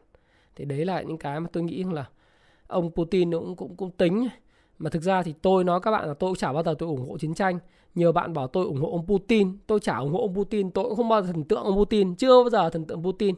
Thì 0.56 0.66
đấy 0.66 0.86
là 0.86 1.02
những 1.02 1.18
cái 1.18 1.40
mà 1.40 1.50
tôi 1.54 1.64
nghĩ 1.64 1.84
là 1.84 2.10
ông 2.68 2.92
Putin 2.92 3.32
cũng 3.32 3.56
cũng 3.56 3.76
cũng 3.76 3.92
tính. 3.92 4.28
Mà 4.80 4.90
thực 4.90 5.04
ra 5.04 5.24
thì 5.24 5.34
tôi 5.42 5.64
nói 5.64 5.80
các 5.84 5.92
bạn 5.92 6.08
là 6.08 6.14
tôi 6.14 6.30
cũng 6.30 6.38
chả 6.38 6.54
bao 6.54 6.64
giờ 6.64 6.76
tôi 6.80 6.90
ủng 6.90 7.10
hộ 7.10 7.18
chiến 7.18 7.34
tranh. 7.34 7.60
Nhiều 7.96 8.12
bạn 8.12 8.34
bảo 8.34 8.48
tôi 8.48 8.66
ủng 8.66 8.82
hộ 8.82 8.92
ông 8.92 9.08
Putin, 9.08 9.58
tôi 9.68 9.80
chả 9.80 9.98
ủng 9.98 10.12
hộ 10.12 10.20
ông 10.20 10.36
Putin, 10.36 10.72
tôi 10.72 10.86
cũng 10.86 10.96
không 10.96 11.10
bao 11.10 11.22
giờ 11.22 11.28
thần 11.34 11.44
tượng 11.44 11.64
ông 11.64 11.76
Putin, 11.76 12.16
chưa 12.16 12.44
bao 12.44 12.50
giờ 12.50 12.70
thần 12.70 12.86
tượng 12.86 13.04
Putin 13.04 13.36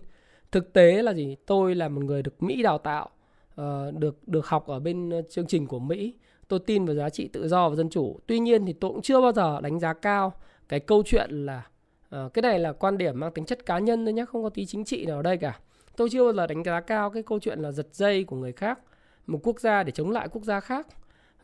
thực 0.53 0.73
tế 0.73 1.01
là 1.01 1.13
gì? 1.13 1.35
Tôi 1.45 1.75
là 1.75 1.89
một 1.89 2.03
người 2.03 2.23
được 2.23 2.43
Mỹ 2.43 2.63
đào 2.63 2.77
tạo 2.77 3.09
ờ, 3.55 3.91
được 3.91 4.27
được 4.27 4.47
học 4.47 4.67
ở 4.67 4.79
bên 4.79 5.09
ờ, 5.09 5.21
chương 5.29 5.47
trình 5.47 5.67
của 5.67 5.79
Mỹ. 5.79 6.13
Tôi 6.47 6.59
tin 6.59 6.85
vào 6.85 6.95
giá 6.95 7.09
trị 7.09 7.27
tự 7.27 7.47
do 7.47 7.69
và 7.69 7.75
dân 7.75 7.89
chủ. 7.89 8.19
Tuy 8.27 8.39
nhiên 8.39 8.65
thì 8.65 8.73
tôi 8.73 8.91
cũng 8.91 9.01
chưa 9.01 9.21
bao 9.21 9.31
giờ 9.31 9.61
đánh 9.61 9.79
giá 9.79 9.93
cao 9.93 10.33
cái 10.69 10.79
câu 10.79 11.03
chuyện 11.05 11.45
là 11.45 11.67
ờ, 12.09 12.29
cái 12.33 12.41
này 12.41 12.59
là 12.59 12.73
quan 12.73 12.97
điểm 12.97 13.19
mang 13.19 13.31
tính 13.31 13.45
chất 13.45 13.65
cá 13.65 13.79
nhân 13.79 14.05
thôi 14.05 14.13
nhé, 14.13 14.25
không 14.25 14.43
có 14.43 14.49
tí 14.49 14.65
chính 14.65 14.85
trị 14.85 15.05
nào 15.05 15.15
ở 15.15 15.21
đây 15.21 15.37
cả. 15.37 15.59
Tôi 15.97 16.09
chưa 16.09 16.23
bao 16.23 16.33
giờ 16.33 16.47
đánh 16.47 16.63
giá 16.63 16.81
cao 16.81 17.09
cái 17.09 17.23
câu 17.23 17.39
chuyện 17.39 17.59
là 17.59 17.71
giật 17.71 17.87
dây 17.91 18.23
của 18.23 18.35
người 18.35 18.51
khác, 18.51 18.79
một 19.27 19.39
quốc 19.43 19.59
gia 19.59 19.83
để 19.83 19.91
chống 19.91 20.11
lại 20.11 20.27
quốc 20.31 20.43
gia 20.43 20.59
khác. 20.59 20.87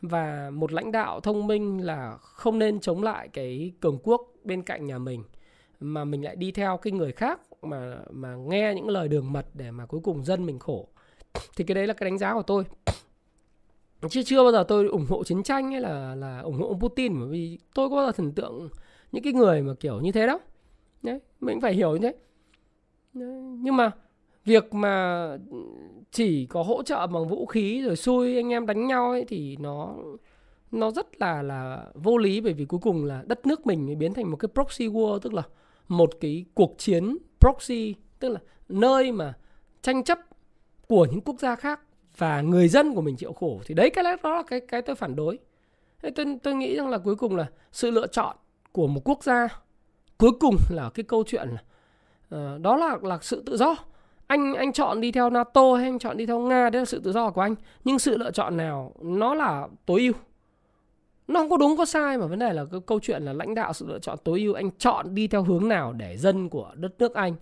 Và 0.02 0.50
một 0.50 0.72
lãnh 0.72 0.92
đạo 0.92 1.20
thông 1.20 1.46
minh 1.46 1.86
là 1.86 2.16
không 2.20 2.58
nên 2.58 2.80
chống 2.80 3.02
lại 3.02 3.28
cái 3.28 3.72
cường 3.80 3.98
quốc 4.02 4.32
bên 4.44 4.62
cạnh 4.62 4.86
nhà 4.86 4.98
mình 4.98 5.24
mà 5.80 6.04
mình 6.04 6.24
lại 6.24 6.36
đi 6.36 6.52
theo 6.52 6.76
cái 6.76 6.92
người 6.92 7.12
khác 7.12 7.40
mà 7.62 7.98
mà 8.10 8.34
nghe 8.34 8.72
những 8.76 8.88
lời 8.88 9.08
đường 9.08 9.32
mật 9.32 9.46
để 9.54 9.70
mà 9.70 9.86
cuối 9.86 10.00
cùng 10.04 10.24
dân 10.24 10.46
mình 10.46 10.58
khổ. 10.58 10.88
Thì 11.56 11.64
cái 11.64 11.74
đấy 11.74 11.86
là 11.86 11.94
cái 11.94 12.10
đánh 12.10 12.18
giá 12.18 12.34
của 12.34 12.42
tôi. 12.42 12.64
Chứ 14.10 14.22
chưa 14.22 14.42
bao 14.42 14.52
giờ 14.52 14.64
tôi 14.68 14.86
ủng 14.86 15.06
hộ 15.08 15.24
chiến 15.24 15.42
tranh 15.42 15.70
hay 15.70 15.80
là 15.80 16.14
là 16.14 16.40
ủng 16.40 16.58
hộ 16.58 16.68
ông 16.68 16.80
Putin 16.80 17.20
bởi 17.20 17.28
vì 17.28 17.58
tôi 17.74 17.90
có 17.90 17.96
bao 17.96 18.06
giờ 18.06 18.12
thần 18.12 18.32
tượng 18.32 18.68
những 19.12 19.24
cái 19.24 19.32
người 19.32 19.62
mà 19.62 19.74
kiểu 19.80 20.00
như 20.00 20.12
thế 20.12 20.26
đó 20.26 20.40
Đấy, 21.02 21.20
mình 21.40 21.60
phải 21.60 21.74
hiểu 21.74 21.92
như 21.92 21.98
thế. 21.98 22.14
Đấy, 23.12 23.42
nhưng 23.58 23.76
mà 23.76 23.90
việc 24.44 24.74
mà 24.74 25.26
chỉ 26.10 26.46
có 26.46 26.62
hỗ 26.62 26.82
trợ 26.82 27.06
bằng 27.06 27.28
vũ 27.28 27.46
khí 27.46 27.82
rồi 27.82 27.96
xui 27.96 28.36
anh 28.36 28.52
em 28.52 28.66
đánh 28.66 28.86
nhau 28.86 29.10
ấy 29.10 29.24
thì 29.28 29.56
nó 29.56 29.96
nó 30.72 30.90
rất 30.90 31.20
là 31.20 31.42
là 31.42 31.86
vô 31.94 32.18
lý 32.18 32.40
bởi 32.40 32.52
vì 32.52 32.64
cuối 32.64 32.80
cùng 32.82 33.04
là 33.04 33.22
đất 33.26 33.46
nước 33.46 33.66
mình 33.66 33.86
mới 33.86 33.94
biến 33.94 34.14
thành 34.14 34.30
một 34.30 34.36
cái 34.36 34.48
proxy 34.54 34.88
war 34.88 35.18
tức 35.18 35.34
là 35.34 35.42
một 35.88 36.10
cái 36.20 36.44
cuộc 36.54 36.74
chiến 36.78 37.16
proxy 37.40 37.94
tức 38.18 38.28
là 38.28 38.40
nơi 38.68 39.12
mà 39.12 39.34
tranh 39.82 40.04
chấp 40.04 40.18
của 40.88 41.06
những 41.10 41.20
quốc 41.20 41.40
gia 41.40 41.56
khác 41.56 41.80
và 42.16 42.40
người 42.40 42.68
dân 42.68 42.94
của 42.94 43.00
mình 43.00 43.16
chịu 43.16 43.32
khổ 43.32 43.60
thì 43.66 43.74
đấy 43.74 43.90
cái 43.90 44.04
đó 44.22 44.36
là 44.36 44.42
cái 44.42 44.60
cái 44.60 44.82
tôi 44.82 44.96
phản 44.96 45.16
đối. 45.16 45.38
Thế 46.02 46.10
tôi 46.10 46.26
tôi 46.42 46.54
nghĩ 46.54 46.76
rằng 46.76 46.88
là 46.88 46.98
cuối 46.98 47.16
cùng 47.16 47.36
là 47.36 47.46
sự 47.72 47.90
lựa 47.90 48.06
chọn 48.06 48.36
của 48.72 48.86
một 48.86 49.00
quốc 49.04 49.24
gia 49.24 49.48
cuối 50.18 50.32
cùng 50.40 50.56
là 50.70 50.90
cái 50.94 51.04
câu 51.04 51.24
chuyện 51.26 51.48
là 51.48 51.62
uh, 52.54 52.60
đó 52.60 52.76
là 52.76 52.96
là 53.02 53.18
sự 53.22 53.42
tự 53.46 53.56
do. 53.56 53.76
Anh 54.26 54.54
anh 54.54 54.72
chọn 54.72 55.00
đi 55.00 55.12
theo 55.12 55.30
NATO 55.30 55.74
hay 55.74 55.84
anh 55.84 55.98
chọn 55.98 56.16
đi 56.16 56.26
theo 56.26 56.40
Nga 56.40 56.70
đấy 56.70 56.80
là 56.80 56.84
sự 56.84 57.00
tự 57.04 57.12
do 57.12 57.30
của 57.30 57.40
anh. 57.40 57.54
Nhưng 57.84 57.98
sự 57.98 58.18
lựa 58.18 58.30
chọn 58.30 58.56
nào 58.56 58.92
nó 59.02 59.34
là 59.34 59.68
tối 59.86 60.00
ưu 60.00 60.12
nó 61.30 61.40
không 61.40 61.50
có 61.50 61.56
đúng 61.56 61.76
có 61.76 61.84
sai 61.84 62.18
mà 62.18 62.26
vấn 62.26 62.38
đề 62.38 62.52
là 62.52 62.64
cái 62.72 62.80
câu 62.86 63.00
chuyện 63.02 63.22
là 63.22 63.32
lãnh 63.32 63.54
đạo 63.54 63.72
sự 63.72 63.86
lựa 63.88 63.98
chọn 63.98 64.18
tối 64.24 64.40
ưu 64.40 64.54
anh 64.54 64.70
chọn 64.78 65.14
đi 65.14 65.28
theo 65.28 65.42
hướng 65.42 65.68
nào 65.68 65.92
để 65.92 66.16
dân 66.16 66.48
của 66.48 66.70
đất 66.74 66.94
nước 66.98 67.14
anh. 67.14 67.34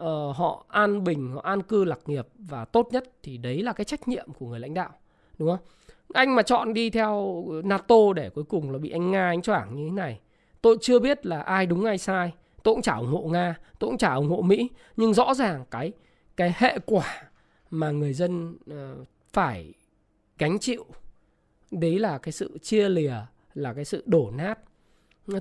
Uh, 0.00 0.36
họ 0.36 0.64
an 0.68 1.04
bình 1.04 1.30
họ 1.30 1.40
an 1.40 1.62
cư 1.62 1.84
lạc 1.84 1.98
nghiệp 2.06 2.26
và 2.38 2.64
tốt 2.64 2.88
nhất 2.90 3.04
thì 3.22 3.38
đấy 3.38 3.62
là 3.62 3.72
cái 3.72 3.84
trách 3.84 4.08
nhiệm 4.08 4.32
của 4.38 4.46
người 4.46 4.60
lãnh 4.60 4.74
đạo 4.74 4.90
đúng 5.38 5.48
không? 5.48 5.66
Anh 6.12 6.34
mà 6.34 6.42
chọn 6.42 6.74
đi 6.74 6.90
theo 6.90 7.44
NATO 7.64 8.12
để 8.16 8.30
cuối 8.30 8.44
cùng 8.44 8.70
là 8.70 8.78
bị 8.78 8.90
anh 8.90 9.10
Nga 9.10 9.26
anh 9.26 9.42
choảng 9.42 9.74
như 9.76 9.84
thế 9.84 9.90
này. 9.90 10.20
Tôi 10.62 10.76
chưa 10.80 10.98
biết 10.98 11.26
là 11.26 11.40
ai 11.40 11.66
đúng 11.66 11.84
ai 11.84 11.98
sai. 11.98 12.32
Tôi 12.62 12.74
cũng 12.74 12.82
chả 12.82 12.96
ủng 12.96 13.12
hộ 13.12 13.22
nga 13.22 13.54
tôi 13.78 13.90
cũng 13.90 13.98
chả 13.98 14.14
ủng 14.14 14.28
hộ 14.28 14.42
mỹ. 14.42 14.70
Nhưng 14.96 15.14
rõ 15.14 15.34
ràng 15.34 15.64
cái 15.70 15.92
cái 16.36 16.54
hệ 16.56 16.78
quả 16.86 17.22
mà 17.70 17.90
người 17.90 18.12
dân 18.12 18.58
uh, 18.70 19.06
phải 19.32 19.74
gánh 20.38 20.58
chịu 20.58 20.84
đấy 21.80 21.98
là 21.98 22.18
cái 22.18 22.32
sự 22.32 22.58
chia 22.62 22.88
lìa, 22.88 23.14
là 23.54 23.72
cái 23.74 23.84
sự 23.84 24.02
đổ 24.06 24.30
nát. 24.36 24.58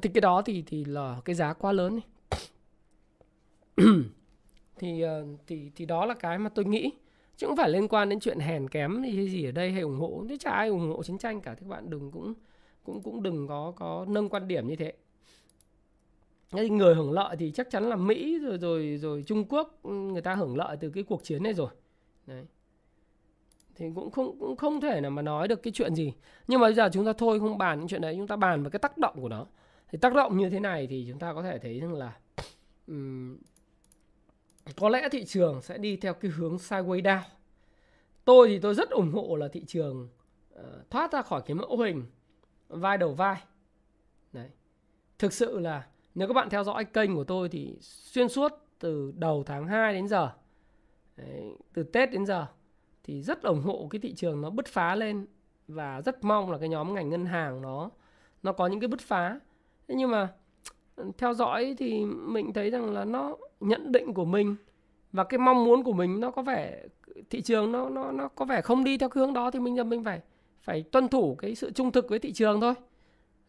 Thì 0.02 0.10
cái 0.14 0.22
đó 0.22 0.42
thì 0.42 0.64
thì 0.68 0.86
là 0.86 1.22
cái 1.26 1.36
giá 1.36 1.54
quá 1.54 1.72
lớn 1.72 2.00
thì 4.78 5.02
ờ, 5.02 5.26
thì 5.48 5.72
thì 5.76 5.86
đó 5.86 6.06
là 6.06 6.14
cái 6.14 6.38
mà 6.38 6.50
tôi 6.50 6.66
nghĩ. 6.66 6.92
Chứ 7.38 7.48
không 7.48 7.58
phải 7.58 7.70
liên 7.70 7.88
quan 7.88 8.10
đến 8.10 8.20
chuyện 8.20 8.40
hèn 8.40 8.70
kém 8.70 9.04
hay 9.04 9.30
gì 9.30 9.46
ở 9.46 9.52
đây 9.52 9.72
hay 9.72 9.82
ủng 9.82 10.00
hộ. 10.00 10.26
Chứ 10.30 10.38
chả 10.40 10.52
ai 10.52 10.68
ủng 10.68 10.90
hộ 10.90 11.04
chiến 11.04 11.18
tranh 11.18 11.42
cả. 11.42 11.56
Các 11.56 11.68
bạn 11.68 11.90
đừng 11.90 12.12
cũng 12.12 12.34
cũng 12.84 13.02
cũng 13.04 13.24
đừng 13.24 13.48
có 13.48 13.74
có 13.76 14.06
nâng 14.10 14.30
quan 14.30 14.48
điểm 14.48 14.68
như 14.68 14.76
thế. 14.76 14.94
Cái 16.52 16.70
người 16.70 16.96
hưởng 16.96 17.12
lợi 17.12 17.36
thì 17.40 17.52
chắc 17.52 17.70
chắn 17.70 17.84
là 17.84 17.96
Mỹ, 17.96 18.40
rồi 18.40 18.58
rồi 18.58 18.98
rồi 19.02 19.24
Trung 19.28 19.46
Quốc 19.50 19.80
ừ, 19.84 19.92
người 19.92 20.22
ta 20.22 20.36
hưởng 20.36 20.58
lợi 20.58 20.78
từ 20.80 20.90
cái 20.90 21.04
cuộc 21.04 21.24
chiến 21.24 21.44
này 21.44 21.54
rồi. 21.54 21.70
Đấy. 22.26 22.46
Thì 23.76 23.86
cũng 23.96 24.12
không 24.12 24.40
cũng 24.40 24.56
không 24.56 24.82
thể 24.82 25.02
nào 25.02 25.12
mà 25.12 25.22
nói 25.22 25.48
được 25.48 25.64
cái 25.64 25.74
chuyện 25.74 25.96
gì. 25.96 26.14
Nhưng 26.48 26.60
mà 26.60 26.68
bây 26.68 26.74
giờ 26.74 26.90
chúng 26.94 27.06
ta 27.06 27.14
thôi 27.14 27.40
không 27.40 27.58
bàn 27.58 27.80
những 27.80 27.88
chuyện 27.88 28.02
đấy, 28.02 28.16
chúng 28.18 28.28
ta 28.28 28.36
bàn 28.36 28.64
về 28.64 28.70
cái 28.70 28.80
tác 28.80 28.98
động 28.98 29.16
của 29.22 29.30
nó. 29.30 29.46
Thì 29.92 29.98
tác 29.98 30.14
động 30.14 30.38
như 30.38 30.50
thế 30.50 30.60
này 30.60 30.88
thì 30.88 31.06
chúng 31.10 31.20
ta 31.20 31.34
có 31.34 31.44
thể 31.44 31.60
thấy 31.60 31.80
rằng 31.80 31.94
là 31.94 32.14
um, 32.88 33.38
có 34.76 34.90
lẽ 34.90 35.10
thị 35.12 35.26
trường 35.26 35.62
sẽ 35.62 35.78
đi 35.78 35.98
theo 35.98 36.14
cái 36.14 36.32
hướng 36.32 36.56
sideways 36.56 37.02
down. 37.02 37.22
Tôi 38.26 38.48
thì 38.48 38.60
tôi 38.60 38.76
rất 38.76 38.90
ủng 38.90 39.12
hộ 39.12 39.36
là 39.36 39.48
thị 39.48 39.64
trường 39.68 40.10
uh, 40.54 40.90
thoát 40.90 41.12
ra 41.12 41.22
khỏi 41.22 41.42
cái 41.46 41.56
mẫu 41.56 41.78
hình 41.78 42.06
vai 42.68 42.98
đầu 42.98 43.14
vai. 43.14 43.42
Đấy. 44.34 44.50
Thực 45.20 45.34
sự 45.34 45.60
là 45.60 45.88
nếu 46.16 46.28
các 46.28 46.34
bạn 46.34 46.50
theo 46.50 46.64
dõi 46.64 46.86
kênh 46.86 47.16
của 47.16 47.24
tôi 47.24 47.50
thì 47.50 47.78
xuyên 47.82 48.30
suốt 48.30 48.52
từ 48.80 49.14
đầu 49.16 49.44
tháng 49.44 49.68
2 49.68 49.94
đến 49.94 50.08
giờ 50.08 50.32
đấy, 51.18 51.56
từ 51.74 51.84
Tết 51.84 52.12
đến 52.12 52.26
giờ 52.26 52.48
thì 53.04 53.22
rất 53.22 53.44
ủng 53.44 53.62
hộ 53.62 53.88
cái 53.90 54.00
thị 54.00 54.14
trường 54.14 54.42
nó 54.42 54.50
bứt 54.50 54.68
phá 54.68 54.96
lên 54.96 55.26
và 55.68 56.02
rất 56.02 56.24
mong 56.24 56.52
là 56.52 56.58
cái 56.58 56.70
nhóm 56.70 56.94
ngành 56.94 57.10
ngân 57.10 57.26
hàng 57.26 57.62
nó 57.62 57.90
nó 58.44 58.54
có 58.54 58.68
những 58.68 58.80
cái 58.80 58.88
bứt 58.88 59.02
phá. 59.02 59.40
Thế 59.88 59.96
nhưng 59.96 60.12
mà, 60.12 60.34
theo 61.18 61.34
dõi 61.34 61.76
thì 61.78 62.06
mình 62.06 62.54
thấy 62.54 62.70
rằng 62.70 62.94
là 62.94 63.06
nó 63.06 63.38
nhận 63.60 63.92
định 63.92 64.14
của 64.14 64.26
mình 64.26 64.56
và 65.12 65.24
cái 65.24 65.38
mong 65.38 65.66
muốn 65.66 65.84
của 65.84 65.94
mình 65.94 66.20
nó 66.20 66.32
có 66.32 66.42
vẻ, 66.42 66.84
thị 67.30 67.42
trường 67.42 67.72
nó 67.72 67.90
nó 67.90 68.12
nó 68.12 68.28
có 68.28 68.46
vẻ 68.46 68.62
không 68.62 68.84
đi 68.84 68.98
theo 68.98 69.10
cái 69.10 69.20
hướng 69.22 69.34
đó 69.34 69.52
thì 69.52 69.60
mình 69.60 69.90
mình 69.90 70.04
phải 70.04 70.22
phải 70.62 70.84
tuân 70.84 71.08
thủ 71.08 71.36
cái 71.36 71.56
sự 71.56 71.72
trung 71.72 71.92
thực 71.92 72.10
với 72.10 72.20
thị 72.20 72.34
trường 72.34 72.62
thôi 72.62 72.74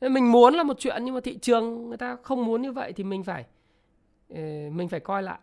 mình 0.00 0.32
muốn 0.32 0.54
là 0.54 0.62
một 0.62 0.78
chuyện 0.78 1.04
nhưng 1.04 1.14
mà 1.14 1.20
thị 1.20 1.38
trường 1.38 1.88
người 1.88 1.96
ta 1.96 2.16
không 2.22 2.46
muốn 2.46 2.62
như 2.62 2.72
vậy 2.72 2.92
thì 2.92 3.04
mình 3.04 3.24
phải 3.24 3.44
ờ, 4.28 4.42
mình 4.72 4.88
phải 4.88 5.00
coi 5.00 5.22
lại 5.22 5.38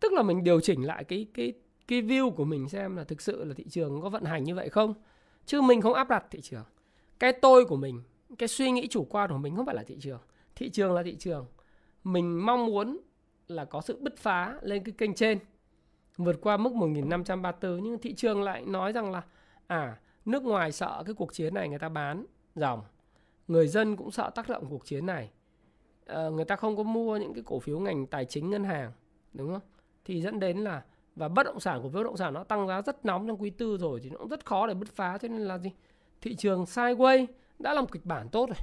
tức 0.00 0.12
là 0.12 0.22
mình 0.22 0.44
điều 0.44 0.60
chỉnh 0.60 0.86
lại 0.86 1.04
cái 1.04 1.26
cái 1.34 1.52
cái 1.88 2.02
view 2.02 2.30
của 2.30 2.44
mình 2.44 2.68
xem 2.68 2.96
là 2.96 3.04
thực 3.04 3.20
sự 3.20 3.44
là 3.44 3.54
thị 3.54 3.64
trường 3.70 4.00
có 4.00 4.08
vận 4.08 4.24
hành 4.24 4.44
như 4.44 4.54
vậy 4.54 4.68
không? 4.68 4.94
Chứ 5.46 5.60
mình 5.60 5.80
không 5.80 5.94
áp 5.94 6.08
đặt 6.08 6.24
thị 6.30 6.40
trường. 6.40 6.64
Cái 7.18 7.32
tôi 7.32 7.64
của 7.64 7.76
mình 7.76 8.02
cái 8.38 8.48
suy 8.48 8.70
nghĩ 8.70 8.86
chủ 8.88 9.06
quan 9.10 9.30
của 9.30 9.38
mình 9.38 9.56
không 9.56 9.66
phải 9.66 9.74
là 9.74 9.82
thị 9.86 9.96
trường. 10.00 10.20
Thị 10.54 10.70
trường 10.70 10.94
là 10.94 11.02
thị 11.02 11.16
trường. 11.18 11.46
Mình 12.04 12.46
mong 12.46 12.66
muốn 12.66 13.00
là 13.48 13.64
có 13.64 13.80
sự 13.80 13.98
bứt 14.00 14.16
phá 14.16 14.58
lên 14.62 14.84
cái 14.84 14.94
kênh 14.98 15.14
trên 15.14 15.38
vượt 16.16 16.40
qua 16.40 16.56
mức 16.56 16.72
1534 16.72 17.82
nhưng 17.82 17.98
thị 17.98 18.14
trường 18.14 18.42
lại 18.42 18.64
nói 18.66 18.92
rằng 18.92 19.10
là 19.10 19.22
à 19.66 19.98
nước 20.24 20.42
ngoài 20.42 20.72
sợ 20.72 21.02
cái 21.06 21.14
cuộc 21.14 21.32
chiến 21.32 21.54
này 21.54 21.68
người 21.68 21.78
ta 21.78 21.88
bán 21.88 22.26
dòng. 22.54 22.82
Người 23.48 23.68
dân 23.68 23.96
cũng 23.96 24.10
sợ 24.10 24.30
tác 24.34 24.48
động 24.48 24.66
cuộc 24.70 24.86
chiến 24.86 25.06
này. 25.06 25.30
À, 26.06 26.28
người 26.28 26.44
ta 26.44 26.56
không 26.56 26.76
có 26.76 26.82
mua 26.82 27.16
những 27.16 27.34
cái 27.34 27.42
cổ 27.46 27.58
phiếu 27.58 27.78
ngành 27.78 28.06
tài 28.06 28.24
chính 28.24 28.50
ngân 28.50 28.64
hàng 28.64 28.92
đúng 29.32 29.52
không? 29.52 29.62
Thì 30.04 30.20
dẫn 30.20 30.40
đến 30.40 30.58
là 30.58 30.84
và 31.16 31.28
bất 31.28 31.42
động 31.42 31.60
sản 31.60 31.82
của 31.82 31.88
bất 31.88 32.02
động 32.02 32.16
sản 32.16 32.34
nó 32.34 32.44
tăng 32.44 32.68
giá 32.68 32.82
rất 32.82 33.04
nóng 33.04 33.26
trong 33.26 33.42
quý 33.42 33.50
tư 33.50 33.76
rồi 33.76 34.00
thì 34.02 34.10
nó 34.10 34.18
cũng 34.18 34.28
rất 34.28 34.46
khó 34.46 34.66
để 34.66 34.74
bứt 34.74 34.88
phá. 34.88 35.18
Cho 35.18 35.28
nên 35.28 35.40
là 35.40 35.58
gì? 35.58 35.70
Thị 36.20 36.34
trường 36.34 36.64
sideways 36.64 37.26
đã 37.58 37.74
làm 37.74 37.86
kịch 37.86 38.04
bản 38.04 38.28
tốt 38.28 38.48
rồi. 38.48 38.56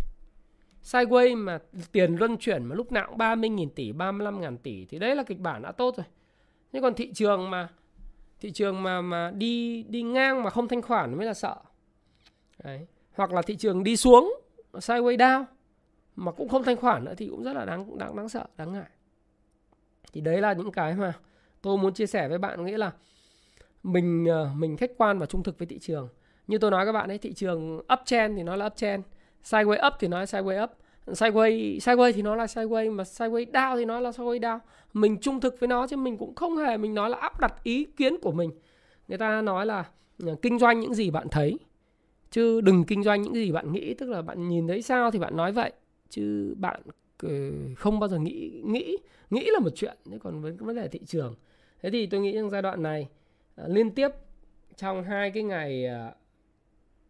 Sideways 0.83 1.37
mà 1.37 1.59
tiền 1.91 2.15
luân 2.15 2.37
chuyển 2.37 2.63
mà 2.63 2.75
lúc 2.75 2.91
nào 2.91 3.07
cũng 3.09 3.17
30.000 3.17 3.69
tỷ 3.69 3.91
35.000 3.91 4.57
tỷ 4.57 4.85
thì 4.85 4.99
đấy 4.99 5.15
là 5.15 5.23
kịch 5.23 5.39
bản 5.39 5.61
đã 5.61 5.71
tốt 5.71 5.97
rồi. 5.97 6.05
Nhưng 6.71 6.83
còn 6.83 6.93
thị 6.93 7.13
trường 7.13 7.49
mà, 7.49 7.69
thị 8.39 8.51
trường 8.51 8.83
mà 8.83 9.01
mà 9.01 9.31
đi 9.31 9.83
đi 9.83 10.03
ngang 10.03 10.43
mà 10.43 10.49
không 10.49 10.67
thanh 10.67 10.81
khoản 10.81 11.17
mới 11.17 11.25
là 11.25 11.33
sợ. 11.33 11.55
Đấy. 12.63 12.87
hoặc 13.13 13.33
là 13.33 13.41
thị 13.41 13.55
trường 13.55 13.83
đi 13.83 13.97
xuống 13.97 14.33
sideways 14.73 15.17
down 15.17 15.45
mà 16.15 16.31
cũng 16.31 16.49
không 16.49 16.63
thanh 16.63 16.75
khoản 16.75 17.05
nữa 17.05 17.13
thì 17.17 17.27
cũng 17.27 17.43
rất 17.43 17.53
là 17.53 17.65
đáng 17.65 17.97
đáng 17.97 18.15
đáng 18.15 18.29
sợ, 18.29 18.45
đáng 18.57 18.73
ngại. 18.73 18.89
Thì 20.13 20.21
đấy 20.21 20.41
là 20.41 20.53
những 20.53 20.71
cái 20.71 20.95
mà 20.95 21.13
tôi 21.63 21.77
muốn 21.77 21.93
chia 21.93 22.05
sẻ 22.05 22.27
với 22.27 22.37
bạn 22.37 22.65
nghĩa 22.65 22.77
là 22.77 22.91
mình 23.83 24.25
ờ, 24.25 24.49
mình 24.55 24.77
khách 24.77 24.91
quan 24.97 25.19
và 25.19 25.25
trung 25.25 25.43
thực 25.43 25.59
với 25.59 25.65
thị 25.65 25.79
trường. 25.79 26.09
Như 26.47 26.57
tôi 26.57 26.71
nói 26.71 26.85
các 26.85 26.91
bạn 26.91 27.09
ấy, 27.09 27.17
thị 27.17 27.33
trường 27.33 27.77
uptrend 27.93 28.37
thì 28.37 28.43
nó 28.43 28.55
là 28.55 28.65
uptrend 28.65 29.03
sideways 29.43 29.87
up 29.87 29.93
thì 29.99 30.07
nó 30.07 30.19
là 30.19 30.25
sideways 30.25 30.63
up, 30.63 30.69
sideways 31.07 31.77
sideways 31.77 32.11
thì 32.11 32.21
nó 32.21 32.35
là 32.35 32.45
sideways 32.45 32.91
mà 32.91 33.03
sideways 33.03 33.51
down 33.51 33.77
thì 33.77 33.85
nó 33.85 33.99
là 33.99 34.09
sideways 34.09 34.39
down. 34.39 34.59
Mình 34.93 35.17
trung 35.21 35.39
thực 35.39 35.59
với 35.59 35.67
nó 35.67 35.87
chứ 35.87 35.97
mình 35.97 36.17
cũng 36.17 36.35
không 36.35 36.57
hề 36.57 36.77
mình 36.77 36.93
nói 36.93 37.09
là 37.09 37.17
áp 37.17 37.39
đặt 37.39 37.63
ý 37.63 37.85
kiến 37.97 38.17
của 38.21 38.31
mình. 38.31 38.51
Người 39.07 39.17
ta 39.17 39.41
nói 39.41 39.65
là 39.65 39.85
ờ, 40.25 40.35
kinh 40.41 40.59
doanh 40.59 40.79
những 40.79 40.93
gì 40.93 41.11
bạn 41.11 41.27
thấy, 41.31 41.59
chứ 42.31 42.61
đừng 42.61 42.83
kinh 42.83 43.03
doanh 43.03 43.21
những 43.21 43.35
gì 43.35 43.51
bạn 43.51 43.71
nghĩ. 43.71 43.93
Tức 43.93 44.09
là 44.09 44.21
bạn 44.21 44.49
nhìn 44.49 44.67
thấy 44.67 44.81
sao 44.81 45.11
thì 45.11 45.19
bạn 45.19 45.37
nói 45.37 45.51
vậy, 45.51 45.71
chứ 46.09 46.55
bạn 46.57 46.81
ờ, 47.23 47.29
không 47.77 47.99
bao 47.99 48.09
giờ 48.09 48.19
nghĩ 48.19 48.61
nghĩ 48.65 48.97
nghĩ 49.29 49.49
là 49.53 49.59
một 49.59 49.71
chuyện. 49.75 49.97
Chứ 50.11 50.17
còn 50.23 50.41
với 50.41 50.51
vấn 50.51 50.75
đề 50.75 50.87
thị 50.87 50.99
trường 51.05 51.35
thế 51.83 51.89
thì 51.89 52.05
tôi 52.05 52.19
nghĩ 52.19 52.33
trong 52.33 52.49
giai 52.49 52.61
đoạn 52.61 52.83
này 52.83 53.09
ờ, 53.55 53.67
liên 53.67 53.91
tiếp 53.91 54.09
trong 54.75 55.03
hai 55.03 55.31
cái 55.31 55.43
ngày 55.43 55.85
ờ, 55.85 56.13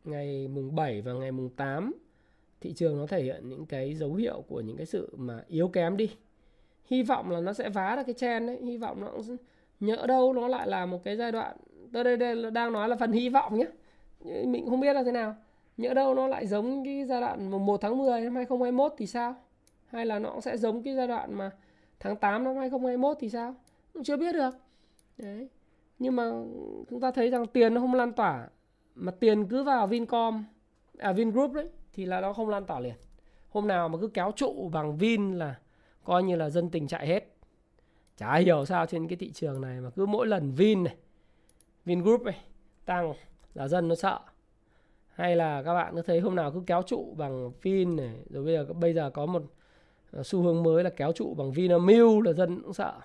ngày 0.04 0.48
mùng 0.48 0.76
7 0.76 1.02
và 1.02 1.14
ngày 1.14 1.32
mùng 1.32 1.50
8 1.50 1.94
thị 2.62 2.74
trường 2.74 2.98
nó 2.98 3.08
thể 3.08 3.24
hiện 3.24 3.50
những 3.50 3.66
cái 3.66 3.94
dấu 3.94 4.14
hiệu 4.14 4.44
của 4.48 4.62
những 4.62 4.78
cái 4.78 4.86
sự 4.86 5.16
mà 5.18 5.44
yếu 5.48 5.68
kém 5.68 5.98
đi. 5.98 6.12
Hy 6.86 7.04
vọng 7.04 7.32
là 7.32 7.40
nó 7.40 7.54
sẽ 7.54 7.70
vá 7.70 7.96
được 7.96 8.04
cái 8.06 8.14
chen 8.14 8.48
đấy 8.48 8.60
hy 8.64 8.78
vọng 8.78 9.02
nó 9.02 9.12
cũng 9.12 9.38
nhỡ 9.80 10.06
đâu 10.08 10.34
nó 10.34 10.48
lại 10.48 10.68
là 10.68 10.86
một 10.86 11.04
cái 11.04 11.16
giai 11.16 11.32
đoạn 11.32 11.58
tôi 11.94 12.04
đây, 12.04 12.18
đây 12.18 12.52
đang 12.52 12.74
nói 12.74 12.90
là 12.90 12.96
phần 12.96 13.12
hy 13.12 13.30
vọng 13.30 13.58
nhé 13.58 13.66
mình 14.46 14.70
không 14.70 14.80
biết 14.80 14.94
là 14.94 15.04
thế 15.04 15.12
nào. 15.12 15.36
Nhỡ 15.78 15.94
đâu 15.94 16.16
nó 16.16 16.28
lại 16.28 16.48
giống 16.48 16.86
cái 16.86 17.06
giai 17.06 17.22
đoạn 17.22 17.52
mùng 17.52 17.66
1 17.66 17.82
tháng 17.82 17.98
10 17.98 18.22
năm 18.22 18.36
2021 18.36 18.94
thì 18.98 19.08
sao? 19.08 19.36
Hay 19.86 20.06
là 20.06 20.20
nó 20.20 20.30
cũng 20.32 20.42
sẽ 20.42 20.58
giống 20.58 20.84
cái 20.84 20.96
giai 20.96 21.08
đoạn 21.08 21.34
mà 21.34 21.52
tháng 22.00 22.16
8 22.16 22.44
năm 22.44 22.56
2021 22.56 23.18
thì 23.20 23.30
sao? 23.30 23.56
Cũng 23.94 24.04
chưa 24.04 24.18
biết 24.18 24.34
được. 24.34 24.56
Đấy. 25.18 25.50
Nhưng 26.00 26.16
mà 26.16 26.32
chúng 26.90 27.00
ta 27.02 27.12
thấy 27.12 27.30
rằng 27.30 27.48
tiền 27.48 27.74
nó 27.74 27.82
không 27.82 27.94
lan 27.94 28.14
tỏa, 28.14 28.48
mà 28.96 29.12
tiền 29.12 29.48
cứ 29.48 29.64
vào 29.64 29.88
Vincom 29.88 30.46
à 30.98 31.12
Vingroup 31.14 31.52
đấy, 31.52 31.70
thì 31.94 32.06
là 32.06 32.22
nó 32.22 32.34
không 32.34 32.50
lan 32.50 32.66
tỏa 32.66 32.80
liền. 32.80 32.96
Hôm 33.50 33.68
nào 33.68 33.90
mà 33.90 33.98
cứ 34.02 34.08
kéo 34.08 34.32
trụ 34.36 34.70
bằng 34.74 34.98
Vin 34.98 35.32
là 35.32 35.60
coi 36.04 36.24
như 36.24 36.36
là 36.36 36.50
dân 36.50 36.70
tình 36.70 36.88
chạy 36.88 37.08
hết. 37.08 37.36
Chả 38.18 38.36
hiểu 38.36 38.66
sao 38.66 38.86
trên 38.86 39.08
cái 39.08 39.18
thị 39.18 39.32
trường 39.32 39.62
này 39.62 39.82
mà 39.82 39.90
cứ 39.90 40.06
mỗi 40.06 40.28
lần 40.28 40.52
Vin 40.52 40.84
này, 40.84 40.96
Vingroup 41.86 42.22
này 42.22 42.38
tăng 42.86 43.14
là 43.54 43.68
dân 43.68 43.88
nó 43.88 43.96
sợ. 43.96 44.20
Hay 45.08 45.36
là 45.36 45.64
các 45.64 45.74
bạn 45.74 45.96
cứ 45.96 46.02
thấy 46.02 46.20
hôm 46.20 46.36
nào 46.36 46.52
cứ 46.52 46.64
kéo 46.66 46.82
trụ 46.82 47.14
bằng 47.18 47.52
Vin 47.62 47.96
này, 47.96 48.16
rồi 48.30 48.44
bây 48.44 48.54
giờ 48.56 48.74
bây 48.74 48.94
giờ 48.94 49.10
có 49.10 49.26
một 49.26 49.44
à, 50.12 50.24
xu 50.24 50.42
hướng 50.42 50.64
mới 50.64 50.84
là 50.84 50.90
kéo 50.90 51.12
trụ 51.12 51.34
bằng 51.34 51.52
Vinamilk 51.52 52.26
là 52.26 52.34
dân 52.34 52.62
cũng 52.62 52.74
sợ 52.74 53.00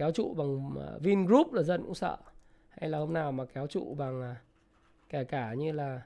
kéo 0.00 0.10
trụ 0.10 0.34
bằng 0.34 0.70
à, 0.80 0.98
Vingroup 1.00 1.52
là 1.52 1.62
dân 1.62 1.82
cũng 1.82 1.94
sợ. 1.94 2.16
Hay 2.68 2.90
là 2.90 2.98
hôm 2.98 3.12
nào 3.12 3.32
mà 3.32 3.44
kéo 3.44 3.66
trụ 3.66 3.94
bằng 3.94 4.22
à, 4.22 4.36
kể 5.08 5.24
cả 5.24 5.54
như 5.54 5.72
là 5.72 6.02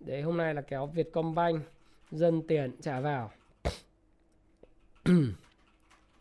đấy 0.00 0.22
hôm 0.22 0.36
nay 0.36 0.54
là 0.54 0.62
kéo 0.62 0.86
Vietcombank 0.86 1.62
dân 2.10 2.42
tiền 2.46 2.76
trả 2.80 3.00
vào. 3.00 3.30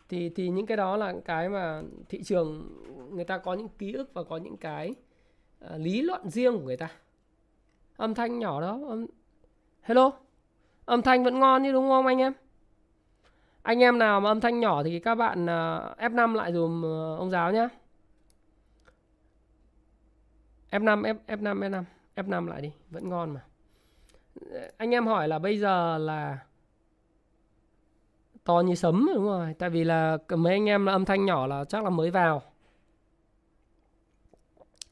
Thì 0.09 0.29
thì 0.29 0.49
những 0.49 0.65
cái 0.65 0.77
đó 0.77 0.97
là 0.97 1.13
cái 1.25 1.49
mà 1.49 1.81
thị 2.09 2.23
trường 2.23 2.77
người 3.15 3.25
ta 3.25 3.37
có 3.37 3.53
những 3.53 3.69
ký 3.69 3.93
ức 3.93 4.13
và 4.13 4.23
có 4.23 4.37
những 4.37 4.57
cái 4.57 4.95
uh, 5.65 5.71
lý 5.77 6.01
luận 6.01 6.29
riêng 6.29 6.57
của 6.57 6.65
người 6.65 6.77
ta. 6.77 6.91
Âm 7.97 8.13
thanh 8.13 8.39
nhỏ 8.39 8.61
đó 8.61 8.79
âm... 8.87 9.05
hello? 9.81 10.11
Âm 10.85 11.01
thanh 11.01 11.23
vẫn 11.23 11.39
ngon 11.39 11.63
như 11.63 11.71
đúng 11.71 11.87
không 11.87 12.05
anh 12.05 12.17
em? 12.17 12.33
Anh 13.63 13.79
em 13.79 13.99
nào 13.99 14.21
mà 14.21 14.29
âm 14.29 14.41
thanh 14.41 14.59
nhỏ 14.59 14.83
thì 14.83 14.99
các 14.99 15.15
bạn 15.15 15.49
à, 15.49 15.79
F5 15.97 16.33
lại 16.33 16.53
dùm 16.53 16.85
à, 16.85 17.15
ông 17.17 17.29
giáo 17.29 17.51
nhá. 17.51 17.69
F5 20.71 21.01
F 21.01 21.15
F5 21.27 21.59
F5 21.59 21.83
F5 22.15 22.47
lại 22.47 22.61
đi, 22.61 22.71
vẫn 22.89 23.09
ngon 23.09 23.33
mà. 23.33 23.41
Anh 24.77 24.91
em 24.91 25.07
hỏi 25.07 25.27
là 25.27 25.39
bây 25.39 25.59
giờ 25.59 25.97
là 25.97 26.39
to 28.43 28.59
như 28.59 28.75
sấm 28.75 29.09
đúng 29.15 29.23
rồi. 29.23 29.53
Tại 29.59 29.69
vì 29.69 29.83
là 29.83 30.17
mấy 30.29 30.53
anh 30.53 30.69
em 30.69 30.85
là 30.85 30.91
âm 30.91 31.05
thanh 31.05 31.25
nhỏ 31.25 31.47
là 31.47 31.65
chắc 31.65 31.83
là 31.83 31.89
mới 31.89 32.11
vào. 32.11 32.41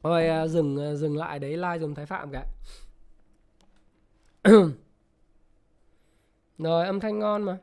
Rồi 0.02 0.28
à, 0.28 0.46
dừng 0.46 0.96
dừng 0.96 1.16
lại 1.16 1.38
đấy, 1.38 1.56
like 1.56 1.78
dùm 1.78 1.94
thái 1.94 2.06
phạm 2.06 2.30
cả. 2.32 2.44
Rồi, 6.58 6.86
âm 6.86 7.00
thanh 7.00 7.18
ngon 7.18 7.42
mà. 7.42 7.58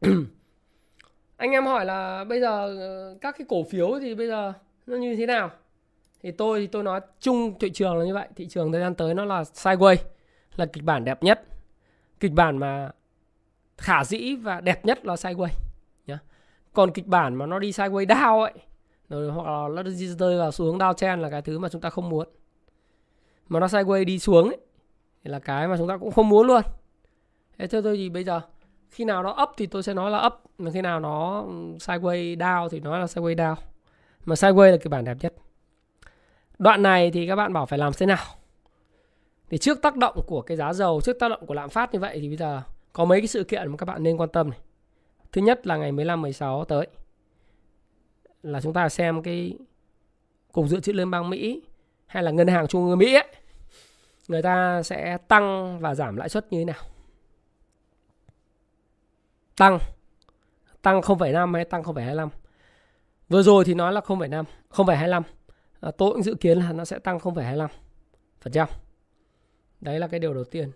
anh 1.36 1.50
em 1.50 1.66
hỏi 1.66 1.84
là 1.84 2.24
bây 2.24 2.40
giờ 2.40 2.76
ờ, 2.78 3.16
các 3.20 3.34
cái 3.38 3.46
cổ 3.48 3.62
phiếu 3.62 3.98
thì 4.00 4.14
bây 4.14 4.26
giờ 4.26 4.52
nó 4.86 4.96
như 4.96 5.16
thế 5.16 5.26
nào? 5.26 5.50
Thì 6.22 6.30
tôi 6.30 6.60
thì 6.60 6.66
tôi 6.66 6.82
nói 6.82 7.00
chung 7.20 7.58
thị 7.58 7.70
trường 7.70 7.98
là 7.98 8.04
như 8.04 8.14
vậy. 8.14 8.28
Thị 8.36 8.46
trường 8.46 8.72
thời 8.72 8.80
gian 8.80 8.94
tới 8.94 9.14
nó 9.14 9.24
là 9.24 9.42
sideways, 9.42 9.96
là 10.56 10.66
kịch 10.66 10.84
bản 10.84 11.04
đẹp 11.04 11.22
nhất. 11.22 11.42
Kịch 12.20 12.32
bản 12.32 12.58
mà 12.58 12.90
khả 13.78 14.04
dĩ 14.04 14.34
và 14.34 14.60
đẹp 14.60 14.84
nhất 14.84 15.06
là 15.06 15.14
sideways, 15.14 15.58
nhá. 16.06 16.18
Còn 16.72 16.90
kịch 16.90 17.06
bản 17.06 17.34
mà 17.34 17.46
nó 17.46 17.58
đi 17.58 17.70
sideways 17.70 18.06
down 18.06 18.40
ấy, 18.40 18.52
rồi 19.08 19.30
hoặc 19.30 19.46
là 19.46 19.68
nó 19.68 19.82
đi 19.82 20.06
rơi 20.06 20.38
vào 20.38 20.52
xuống 20.52 20.78
down 20.78 20.94
chen 20.94 21.20
là 21.20 21.30
cái 21.30 21.42
thứ 21.42 21.58
mà 21.58 21.68
chúng 21.68 21.80
ta 21.80 21.90
không 21.90 22.08
muốn. 22.08 22.28
Mà 23.48 23.60
nó 23.60 23.66
sideways 23.66 24.04
đi 24.04 24.18
xuống 24.18 24.48
ấy, 24.48 24.58
thì 25.24 25.30
là 25.30 25.38
cái 25.38 25.68
mà 25.68 25.76
chúng 25.76 25.88
ta 25.88 25.96
cũng 25.96 26.10
không 26.10 26.28
muốn 26.28 26.46
luôn. 26.46 26.62
Thế 27.58 27.66
thôi 27.66 27.82
tôi 27.84 27.96
thì 27.96 28.08
bây 28.08 28.24
giờ 28.24 28.40
khi 28.90 29.04
nào 29.04 29.22
nó 29.22 29.36
up 29.42 29.48
thì 29.56 29.66
tôi 29.66 29.82
sẽ 29.82 29.94
nói 29.94 30.10
là 30.10 30.26
up 30.26 30.32
mà 30.58 30.70
khi 30.70 30.80
nào 30.80 31.00
nó 31.00 31.44
sideways 31.78 32.36
down 32.36 32.68
thì 32.68 32.80
nói 32.80 33.00
là 33.00 33.06
sideways 33.06 33.36
down. 33.36 33.54
Mà 34.24 34.34
sideways 34.34 34.70
là 34.70 34.76
kịch 34.76 34.90
bản 34.90 35.04
đẹp 35.04 35.16
nhất. 35.20 35.34
Đoạn 36.58 36.82
này 36.82 37.10
thì 37.10 37.26
các 37.26 37.36
bạn 37.36 37.52
bảo 37.52 37.66
phải 37.66 37.78
làm 37.78 37.92
thế 37.98 38.06
nào? 38.06 38.24
Thì 39.50 39.58
trước 39.58 39.82
tác 39.82 39.96
động 39.96 40.20
của 40.26 40.42
cái 40.42 40.56
giá 40.56 40.72
dầu 40.72 41.00
trước 41.04 41.16
tác 41.20 41.28
động 41.28 41.46
của 41.46 41.54
lạm 41.54 41.70
phát 41.70 41.94
như 41.94 42.00
vậy 42.00 42.18
thì 42.20 42.28
bây 42.28 42.36
giờ 42.36 42.62
có 42.92 43.04
mấy 43.04 43.20
cái 43.20 43.28
sự 43.28 43.44
kiện 43.44 43.70
mà 43.70 43.76
các 43.76 43.84
bạn 43.86 44.02
nên 44.02 44.16
quan 44.16 44.28
tâm 44.28 44.50
này. 44.50 44.58
Thứ 45.32 45.42
nhất 45.42 45.66
là 45.66 45.76
ngày 45.76 45.92
15 45.92 46.22
16 46.22 46.64
tới. 46.64 46.86
Là 48.42 48.60
chúng 48.60 48.72
ta 48.72 48.88
xem 48.88 49.22
cái 49.22 49.58
cục 50.52 50.66
dự 50.66 50.80
trữ 50.80 50.92
liên 50.92 51.10
bang 51.10 51.30
Mỹ 51.30 51.62
hay 52.06 52.22
là 52.22 52.30
ngân 52.30 52.48
hàng 52.48 52.66
trung 52.66 52.88
ương 52.88 52.98
Mỹ 52.98 53.14
ấy, 53.14 53.26
người 54.28 54.42
ta 54.42 54.82
sẽ 54.82 55.18
tăng 55.28 55.78
và 55.80 55.94
giảm 55.94 56.16
lãi 56.16 56.28
suất 56.28 56.52
như 56.52 56.58
thế 56.58 56.64
nào 56.64 56.82
tăng. 59.56 59.78
Tăng 60.82 61.00
0,5 61.00 61.54
hay 61.54 61.64
tăng 61.64 61.82
0,25 61.82 62.28
vừa 63.28 63.42
rồi 63.42 63.64
thì 63.64 63.74
nói 63.74 63.92
là 63.92 64.00
0,5 64.00 64.44
0,25 64.70 65.22
à, 65.80 65.90
tôi 65.98 66.12
cũng 66.12 66.22
dự 66.22 66.34
kiến 66.34 66.58
là 66.58 66.72
nó 66.72 66.84
sẽ 66.84 66.98
tăng 66.98 67.18
0,25 67.18 67.68
phần 68.40 68.52
trăm. 68.52 68.68
Đấy 69.80 69.98
là 69.98 70.08
cái 70.08 70.20
điều 70.20 70.34
đầu 70.34 70.44
tiên. 70.44 70.70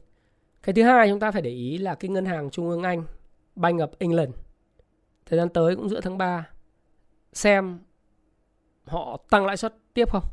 Cái 0.62 0.74
thứ 0.74 0.82
hai 0.82 1.08
chúng 1.08 1.20
ta 1.20 1.30
phải 1.30 1.42
để 1.42 1.50
ý 1.50 1.78
là 1.78 1.94
cái 1.94 2.08
ngân 2.08 2.24
hàng 2.24 2.50
trung 2.50 2.68
ương 2.68 2.82
Anh 2.82 3.04
Bank 3.56 3.80
of 3.80 3.88
England 3.98 4.30
thời 5.26 5.38
gian 5.38 5.48
tới 5.48 5.76
cũng 5.76 5.88
giữa 5.88 6.00
tháng 6.00 6.18
3 6.18 6.48
xem 7.32 7.78
họ 8.84 9.16
tăng 9.30 9.46
lãi 9.46 9.56
suất 9.56 9.74
tiếp 9.94 10.10
không? 10.10 10.24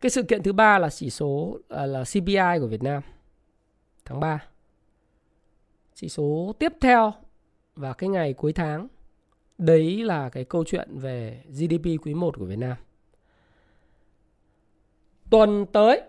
Cái 0.00 0.10
sự 0.10 0.22
kiện 0.22 0.42
thứ 0.42 0.52
ba 0.52 0.78
là 0.78 0.90
chỉ 0.90 1.10
số 1.10 1.58
à, 1.68 1.86
là, 1.86 1.86
là 1.86 2.04
CPI 2.04 2.60
của 2.60 2.66
Việt 2.66 2.82
Nam 2.82 3.02
tháng 4.04 4.20
3 4.20 4.46
chỉ 5.94 6.08
số 6.08 6.54
tiếp 6.58 6.72
theo 6.80 7.12
và 7.76 7.92
cái 7.92 8.08
ngày 8.10 8.32
cuối 8.32 8.52
tháng, 8.52 8.88
đấy 9.58 10.04
là 10.04 10.28
cái 10.28 10.44
câu 10.44 10.64
chuyện 10.64 10.88
về 10.98 11.42
GDP 11.48 11.84
quý 12.02 12.14
1 12.14 12.38
của 12.38 12.44
Việt 12.44 12.58
Nam. 12.58 12.76
Tuần 15.30 15.66
tới, 15.72 16.02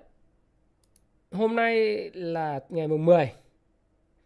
hôm 1.32 1.56
nay 1.56 1.98
là 2.14 2.60
ngày 2.70 2.88
mùng 2.88 3.06
10 3.06 3.32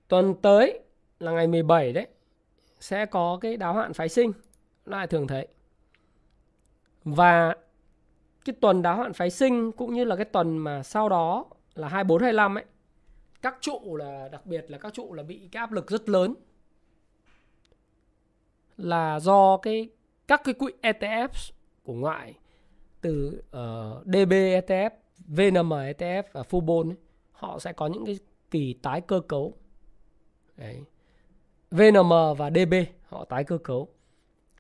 tuần 0.08 0.36
tới 0.42 0.80
là 1.20 1.32
ngày 1.32 1.48
17 1.48 1.94
đấy, 1.94 2.08
sẽ 2.80 3.06
có 3.06 3.38
cái 3.42 3.58
đáo 3.58 3.74
hạn 3.74 3.94
phái 3.94 4.10
sinh 4.10 4.32
lại 4.86 5.08
thường 5.08 5.28
thấy. 5.28 5.48
Và 7.04 7.56
cái 8.46 8.56
tuần 8.62 8.82
đáo 8.82 8.98
hạn 8.98 9.14
phái 9.14 9.30
sinh 9.30 9.72
cũng 9.72 9.94
như 9.94 10.04
là 10.04 10.16
cái 10.16 10.26
tuần 10.26 10.58
mà 10.58 10.84
sau 10.84 11.10
đó 11.10 11.46
là 11.76 11.88
24 11.88 12.22
25 12.22 12.58
ấy 12.58 12.66
các 13.42 13.58
trụ 13.62 13.96
là 13.96 14.30
đặc 14.32 14.46
biệt 14.46 14.72
là 14.72 14.78
các 14.78 14.94
trụ 14.94 15.14
là 15.14 15.24
bị 15.24 15.50
cái 15.52 15.60
áp 15.60 15.72
lực 15.72 15.92
rất 15.92 16.10
lớn 16.10 16.36
là 18.78 19.20
do 19.20 19.58
cái 19.58 19.90
các 20.28 20.42
cái 20.44 20.54
quỹ 20.54 20.72
ETF 20.82 21.30
của 21.84 21.94
ngoại 21.94 22.34
từ 23.02 23.42
ờ, 23.52 23.98
uh, 24.02 24.06
DB 24.06 24.32
ETF, 24.32 24.90
VNM 25.28 25.70
ETF 25.70 26.24
và 26.32 26.42
Fubon 26.42 26.90
ấy, 26.90 26.98
họ 27.32 27.60
sẽ 27.60 27.74
có 27.74 27.88
những 27.88 28.06
cái 28.06 28.20
kỳ 28.52 28.74
tái 28.74 29.02
cơ 29.02 29.20
cấu. 29.28 29.54
Đấy. 30.56 30.82
VNM 31.72 32.10
và 32.38 32.50
DB 32.50 32.74
họ 33.08 33.26
tái 33.26 33.44
cơ 33.44 33.58
cấu. 33.58 33.88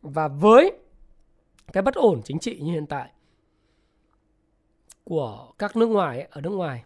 Và 0.02 0.28
với 0.28 0.72
cái 1.74 1.84
bất 1.84 1.96
ổn 1.96 2.22
chính 2.24 2.40
trị 2.40 2.60
như 2.60 2.72
hiện 2.72 2.86
tại 2.86 3.12
của 5.04 5.52
các 5.58 5.76
nước 5.76 5.88
ngoài 5.88 6.18
ấy, 6.18 6.28
ở 6.32 6.42
nước 6.42 6.50
ngoài 6.50 6.84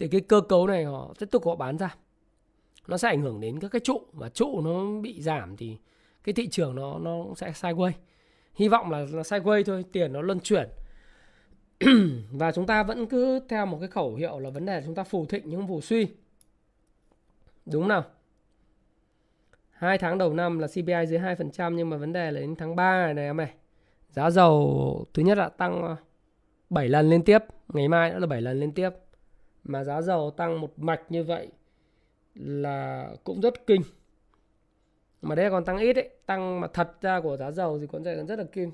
thì 0.00 0.08
cái 0.08 0.20
cơ 0.20 0.40
cấu 0.40 0.66
này 0.66 0.84
họ 0.84 1.14
tiếp 1.18 1.28
tục 1.30 1.46
họ 1.46 1.56
bán 1.56 1.78
ra. 1.78 1.94
Nó 2.88 2.98
sẽ 2.98 3.08
ảnh 3.08 3.22
hưởng 3.22 3.40
đến 3.40 3.60
các 3.60 3.68
cái 3.68 3.80
trụ 3.80 4.00
và 4.12 4.28
trụ 4.28 4.60
nó 4.60 5.00
bị 5.00 5.22
giảm 5.22 5.56
thì 5.56 5.76
cái 6.24 6.32
thị 6.32 6.48
trường 6.48 6.74
nó 6.74 6.98
nó 6.98 7.24
sẽ 7.36 7.50
sideways. 7.50 7.92
Hy 8.54 8.68
vọng 8.68 8.90
là 8.90 9.06
nó 9.12 9.22
sideways 9.22 9.64
thôi, 9.64 9.84
tiền 9.92 10.12
nó 10.12 10.22
luân 10.22 10.40
chuyển. 10.40 10.68
Và 12.32 12.52
chúng 12.52 12.66
ta 12.66 12.82
vẫn 12.82 13.06
cứ 13.06 13.40
theo 13.48 13.66
một 13.66 13.78
cái 13.80 13.88
khẩu 13.88 14.14
hiệu 14.14 14.38
là 14.38 14.50
vấn 14.50 14.66
đề 14.66 14.74
là 14.74 14.82
chúng 14.86 14.94
ta 14.94 15.04
phù 15.04 15.26
thịnh 15.26 15.42
nhưng 15.46 15.60
không 15.60 15.68
phù 15.68 15.80
suy. 15.80 16.08
Đúng 17.66 17.88
nào? 17.88 18.04
Hai 19.70 19.98
tháng 19.98 20.18
đầu 20.18 20.34
năm 20.34 20.58
là 20.58 20.66
CPI 20.66 21.06
dưới 21.08 21.18
2% 21.18 21.74
nhưng 21.74 21.90
mà 21.90 21.96
vấn 21.96 22.12
đề 22.12 22.30
là 22.30 22.40
đến 22.40 22.56
tháng 22.56 22.76
3 22.76 23.04
này 23.04 23.14
này 23.14 23.24
em 23.24 23.36
này 23.36 23.54
giá 24.10 24.30
dầu 24.30 25.06
thứ 25.14 25.22
nhất 25.22 25.38
là 25.38 25.48
tăng 25.48 25.82
ờ, 25.82 25.96
7 26.70 26.88
lần 26.88 27.10
liên 27.10 27.22
tiếp, 27.22 27.38
ngày 27.68 27.88
mai 27.88 28.10
nữa 28.10 28.18
là 28.18 28.26
7 28.26 28.40
lần 28.40 28.60
liên 28.60 28.72
tiếp 28.72 28.90
mà 29.64 29.84
giá 29.84 30.02
dầu 30.02 30.30
tăng 30.30 30.60
một 30.60 30.78
mạch 30.78 31.02
như 31.08 31.24
vậy 31.24 31.48
là 32.34 33.10
cũng 33.24 33.40
rất 33.40 33.66
kinh. 33.66 33.82
Mà 35.22 35.34
đây 35.34 35.50
còn 35.50 35.64
tăng 35.64 35.78
ít 35.78 35.96
ấy, 35.96 36.10
tăng 36.26 36.60
mà 36.60 36.68
thật 36.68 36.96
ra 37.00 37.20
của 37.20 37.36
giá 37.36 37.50
dầu 37.50 37.78
thì 37.78 37.86
cũng 37.86 38.02
rất 38.02 38.38
là 38.38 38.44
kinh. 38.52 38.72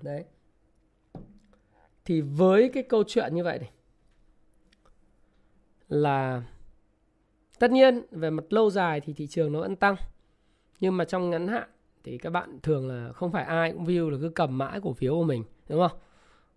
Đấy. 0.00 0.24
Thì 2.04 2.20
với 2.20 2.68
cái 2.68 2.82
câu 2.82 3.04
chuyện 3.06 3.34
như 3.34 3.44
vậy 3.44 3.58
này, 3.58 3.70
là 5.88 6.42
tất 7.58 7.70
nhiên 7.70 8.02
về 8.10 8.30
mặt 8.30 8.44
lâu 8.50 8.70
dài 8.70 9.00
thì 9.00 9.12
thị 9.12 9.26
trường 9.26 9.52
nó 9.52 9.60
vẫn 9.60 9.76
tăng. 9.76 9.96
Nhưng 10.80 10.96
mà 10.96 11.04
trong 11.04 11.30
ngắn 11.30 11.48
hạn 11.48 11.68
thì 12.04 12.18
các 12.18 12.30
bạn 12.30 12.58
thường 12.62 12.88
là 12.88 13.12
không 13.12 13.32
phải 13.32 13.44
ai 13.44 13.72
cũng 13.72 13.84
view 13.84 14.10
là 14.10 14.18
cứ 14.20 14.28
cầm 14.34 14.58
mãi 14.58 14.80
cổ 14.82 14.92
phiếu 14.92 15.14
của 15.14 15.24
mình, 15.24 15.44
đúng 15.68 15.88
không? 15.88 15.98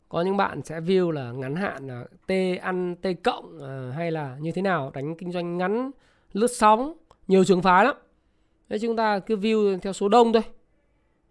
Có 0.10 0.22
những 0.22 0.38
bạn 0.38 0.62
sẽ 0.64 0.80
view 0.80 1.12
là 1.12 1.32
ngắn 1.32 1.56
hạn 1.56 1.88
là 1.88 2.06
T 2.28 2.32
ăn 2.62 2.96
T 2.96 3.08
cộng 3.24 3.64
à, 3.64 3.92
hay 3.96 4.12
là 4.12 4.38
như 4.42 4.52
thế 4.52 4.62
nào 4.62 4.92
đánh 4.94 5.16
kinh 5.16 5.32
doanh 5.32 5.58
ngắn 5.58 5.92
lướt 6.34 6.48
sóng 6.48 6.94
nhiều 7.28 7.44
trường 7.44 7.62
phái 7.62 7.86
lắm. 7.86 7.96
Thế 8.70 8.80
chúng 8.80 8.96
ta 8.96 9.20
cứ 9.20 9.36
view 9.36 9.80
theo 9.80 9.94
số 9.94 10.10
đông 10.10 10.34
thôi. 10.34 10.44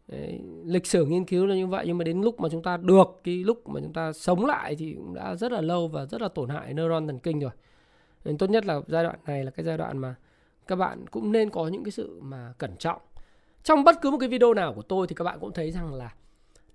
Đấy, 0.08 0.40
lịch 0.64 0.86
sử 0.86 1.04
nghiên 1.06 1.24
cứu 1.24 1.46
là 1.46 1.54
như 1.54 1.66
vậy 1.66 1.84
nhưng 1.86 1.98
mà 1.98 2.04
đến 2.04 2.22
lúc 2.22 2.40
mà 2.40 2.48
chúng 2.48 2.62
ta 2.62 2.76
được 2.76 3.20
cái 3.24 3.34
lúc 3.34 3.68
mà 3.68 3.80
chúng 3.80 3.92
ta 3.92 4.12
sống 4.12 4.46
lại 4.46 4.76
thì 4.76 4.94
cũng 4.94 5.14
đã 5.14 5.34
rất 5.34 5.52
là 5.52 5.60
lâu 5.60 5.88
và 5.88 6.04
rất 6.06 6.22
là 6.22 6.28
tổn 6.28 6.48
hại 6.48 6.74
neuron 6.74 7.06
thần 7.06 7.18
kinh 7.18 7.40
rồi. 7.40 7.50
Nên 8.24 8.38
tốt 8.38 8.50
nhất 8.50 8.66
là 8.66 8.80
giai 8.86 9.04
đoạn 9.04 9.18
này 9.26 9.44
là 9.44 9.50
cái 9.50 9.64
giai 9.66 9.78
đoạn 9.78 9.98
mà 9.98 10.14
các 10.66 10.76
bạn 10.76 11.06
cũng 11.10 11.32
nên 11.32 11.50
có 11.50 11.68
những 11.68 11.84
cái 11.84 11.90
sự 11.90 12.20
mà 12.22 12.52
cẩn 12.58 12.76
trọng. 12.76 13.00
Trong 13.62 13.84
bất 13.84 13.96
cứ 14.02 14.10
một 14.10 14.18
cái 14.18 14.28
video 14.28 14.54
nào 14.54 14.74
của 14.74 14.82
tôi 14.82 15.06
thì 15.06 15.14
các 15.14 15.24
bạn 15.24 15.38
cũng 15.40 15.52
thấy 15.52 15.70
rằng 15.70 15.94
là 15.94 16.14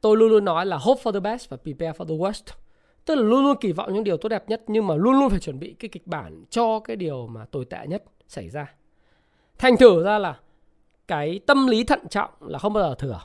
tôi 0.02 0.18
luôn 0.18 0.30
luôn 0.30 0.46
nói 0.46 0.66
là 0.66 0.78
hope 0.78 1.02
for 1.04 1.12
the 1.12 1.20
best 1.20 1.50
và 1.50 1.58
prepare 1.58 1.92
for 1.92 2.06
the 2.06 2.16
worst. 2.16 2.54
Tức 3.06 3.16
là 3.16 3.22
luôn 3.22 3.44
luôn 3.44 3.58
kỳ 3.62 3.72
vọng 3.72 3.94
những 3.94 4.04
điều 4.04 4.18
tốt 4.18 4.30
đẹp 4.30 4.50
nhất, 4.50 4.64
nhưng 4.68 4.88
mà 4.88 4.96
luôn 4.96 5.20
luôn 5.20 5.30
phải 5.30 5.40
chuẩn 5.40 5.60
bị 5.60 5.76
cái 5.80 5.90
kịch 5.90 6.08
bản 6.08 6.44
cho 6.50 6.80
cái 6.80 6.96
điều 6.96 7.28
mà 7.28 7.46
tồi 7.46 7.66
tệ 7.66 7.88
nhất 7.88 8.04
xảy 8.28 8.50
ra. 8.50 8.74
Thành 9.58 9.78
thử 9.78 10.04
ra 10.04 10.18
là 10.18 10.40
cái 11.08 11.40
tâm 11.48 11.68
lý 11.68 11.84
thận 11.84 12.08
trọng 12.10 12.30
là 12.40 12.60
không 12.60 12.74
bao 12.74 12.84
giờ 12.84 12.96
thừa. 12.96 13.20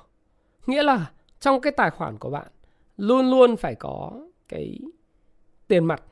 Nghĩa 0.67 0.83
là 0.83 1.11
trong 1.41 1.61
cái 1.61 1.73
tài 1.73 1.91
khoản 1.91 2.19
của 2.19 2.31
bạn 2.31 2.47
luôn 2.97 3.31
luôn 3.31 3.57
phải 3.57 3.75
có 3.75 4.13
cái 4.49 4.79
tiền 5.69 5.85
mặt. 5.85 6.03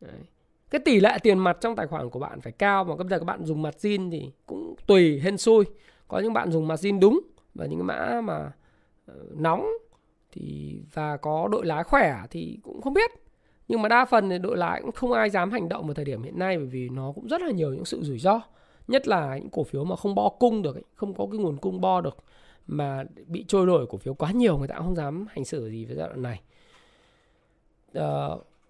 Đấy. 0.00 0.20
cái 0.70 0.80
tỷ 0.84 1.00
lệ 1.00 1.18
tiền 1.22 1.38
mặt 1.38 1.56
trong 1.60 1.76
tài 1.76 1.86
khoản 1.86 2.10
của 2.10 2.18
bạn 2.18 2.40
phải 2.40 2.52
cao 2.52 2.84
mà 2.84 2.96
bây 2.96 3.08
giờ 3.08 3.18
các 3.18 3.24
bạn 3.24 3.44
dùng 3.44 3.62
mặt 3.62 3.74
zin 3.78 4.10
thì 4.10 4.30
cũng 4.46 4.74
tùy, 4.86 5.20
hên 5.20 5.38
xui. 5.38 5.64
Có 6.08 6.18
những 6.18 6.32
bạn 6.32 6.52
dùng 6.52 6.68
mặt 6.68 6.80
zin 6.80 7.00
đúng 7.00 7.20
và 7.54 7.66
những 7.66 7.86
mã 7.86 8.20
mà 8.24 8.52
Ờ, 9.06 9.14
nóng 9.36 9.66
thì 10.32 10.78
và 10.92 11.16
có 11.16 11.48
đội 11.48 11.66
lái 11.66 11.84
khỏe 11.84 12.16
thì 12.30 12.58
cũng 12.62 12.82
không 12.82 12.94
biết. 12.94 13.10
Nhưng 13.68 13.82
mà 13.82 13.88
đa 13.88 14.04
phần 14.04 14.30
thì 14.30 14.38
đội 14.38 14.56
lái 14.56 14.82
cũng 14.82 14.92
không 14.92 15.12
ai 15.12 15.30
dám 15.30 15.50
hành 15.50 15.68
động 15.68 15.86
vào 15.86 15.94
thời 15.94 16.04
điểm 16.04 16.22
hiện 16.22 16.38
nay 16.38 16.56
bởi 16.56 16.66
vì 16.66 16.88
nó 16.88 17.12
cũng 17.14 17.28
rất 17.28 17.42
là 17.42 17.50
nhiều 17.50 17.74
những 17.74 17.84
sự 17.84 18.02
rủi 18.02 18.18
ro. 18.18 18.40
Nhất 18.88 19.08
là 19.08 19.38
những 19.38 19.50
cổ 19.50 19.64
phiếu 19.64 19.84
mà 19.84 19.96
không 19.96 20.14
bo 20.14 20.28
cung 20.28 20.62
được 20.62 20.76
không 20.94 21.14
có 21.14 21.26
cái 21.32 21.38
nguồn 21.38 21.56
cung 21.56 21.80
bo 21.80 22.00
được 22.00 22.16
mà 22.66 23.04
bị 23.26 23.44
trôi 23.48 23.66
nổi 23.66 23.86
cổ 23.90 23.98
phiếu 23.98 24.14
quá 24.14 24.30
nhiều 24.30 24.58
người 24.58 24.68
ta 24.68 24.74
cũng 24.74 24.86
không 24.86 24.96
dám 24.96 25.26
hành 25.30 25.44
xử 25.44 25.70
gì 25.70 25.84
với 25.84 25.96
giai 25.96 26.08
đoạn 26.08 26.22
này. 26.22 26.40
À, 27.94 28.28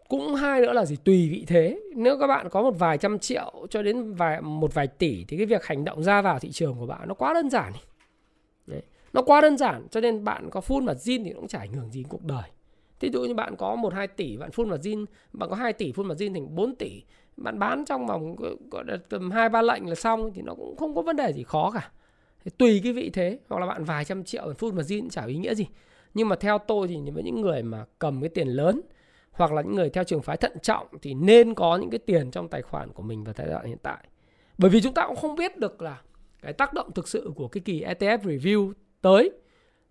cũng 0.09 0.35
hai 0.35 0.61
nữa 0.61 0.72
là 0.72 0.85
gì 0.85 0.97
tùy 1.05 1.28
vị 1.30 1.45
thế. 1.47 1.80
Nếu 1.97 2.18
các 2.18 2.26
bạn 2.26 2.49
có 2.51 2.62
một 2.62 2.78
vài 2.78 2.99
trăm 2.99 3.18
triệu 3.18 3.66
cho 3.70 3.82
đến 3.82 4.12
vài 4.12 4.41
một 4.41 4.74
vài 4.74 4.87
tỷ 4.87 5.24
thì 5.28 5.37
cái 5.37 5.47
việc 5.47 5.64
hành 5.64 5.85
động 5.85 6.03
ra 6.03 6.22
vào 6.22 6.39
thị 6.39 6.51
trường 6.53 6.78
của 6.78 6.87
bạn 6.87 7.09
nó 7.09 7.14
quá 7.14 7.35
đơn 7.35 7.51
giản. 7.51 7.72
ấy 7.72 7.82
nó 9.15 9.23
quá 9.23 9.41
đơn 9.41 9.57
giản 9.57 9.87
cho 9.91 10.01
nên 10.01 10.25
bạn 10.25 10.51
có 10.51 10.61
phun 10.61 10.85
mặt 10.85 10.97
zin 10.97 11.25
thì 11.25 11.33
cũng 11.33 11.49
chả 11.49 11.59
ảnh 11.59 11.73
hưởng 11.73 11.91
gì 11.91 12.03
đến 12.03 12.09
cuộc 12.09 12.25
đời 12.25 12.51
Thí 13.01 13.11
dụ 13.12 13.23
như 13.23 13.35
bạn 13.35 13.57
có 13.57 13.77
1 13.77 13.95
2 13.95 14.07
tỷ 14.07 14.37
bạn 14.37 14.51
phun 14.51 14.69
mặt 14.69 14.81
zin, 14.83 15.05
bạn 15.33 15.51
có 15.51 15.57
2 15.57 15.73
tỷ 15.73 15.93
phun 15.93 16.09
mặt 16.09 16.15
zin 16.19 16.35
thành 16.35 16.55
4 16.55 16.77
tỷ, 16.77 17.03
bạn 17.37 17.59
bán 17.59 17.85
trong 17.85 18.07
vòng 18.07 18.37
gọi 18.71 18.85
là 18.87 18.97
tầm 19.09 19.31
2 19.31 19.49
3 19.49 19.62
lệnh 19.62 19.89
là 19.89 19.95
xong 19.95 20.31
thì 20.35 20.43
nó 20.43 20.55
cũng 20.55 20.77
không 20.77 20.95
có 20.95 21.03
vấn 21.03 21.17
đề 21.17 21.33
gì 21.33 21.43
khó 21.43 21.71
cả. 21.71 21.91
Thì 22.45 22.51
tùy 22.59 22.81
cái 22.85 22.93
vị 22.93 23.11
thế 23.11 23.39
hoặc 23.49 23.59
là 23.59 23.67
bạn 23.67 23.85
vài 23.85 24.05
trăm 24.05 24.25
triệu 24.25 24.55
phun 24.59 24.77
mặt 24.77 24.83
zin 24.83 25.09
chả 25.09 25.27
ý 25.27 25.37
nghĩa 25.37 25.55
gì. 25.55 25.67
Nhưng 26.15 26.29
mà 26.29 26.37
theo 26.37 26.59
tôi 26.59 26.89
thì 26.89 27.11
với 27.11 27.23
những 27.23 27.41
người 27.41 27.62
mà 27.62 27.85
cầm 27.99 28.21
cái 28.21 28.29
tiền 28.29 28.49
lớn 28.49 28.81
hoặc 29.31 29.53
là 29.53 29.62
những 29.62 29.75
người 29.75 29.91
theo 29.91 30.05
trường 30.05 30.23
phái 30.23 30.37
thận 30.37 30.53
trọng 30.62 30.87
thì 31.03 31.15
nên 31.15 31.55
có 31.55 31.77
những 31.77 31.91
cái 31.91 31.99
tiền 31.99 32.31
trong 32.31 32.49
tài 32.49 32.62
khoản 32.62 32.93
của 32.93 33.03
mình 33.03 33.25
vào 33.25 33.35
thời 33.35 33.47
đoạn 33.47 33.67
hiện 33.67 33.79
tại. 33.83 34.09
Bởi 34.59 34.71
vì 34.71 34.81
chúng 34.81 34.95
ta 34.95 35.07
cũng 35.07 35.17
không 35.17 35.37
biết 35.37 35.59
được 35.59 35.83
là 35.83 36.01
cái 36.43 36.53
tác 36.53 36.75
động 36.75 36.93
thực 36.93 37.09
sự 37.09 37.33
của 37.37 37.49
cái 37.49 37.61
kỳ 37.65 37.85
ETF 37.85 38.19
review 38.19 38.73
tới. 39.05 39.31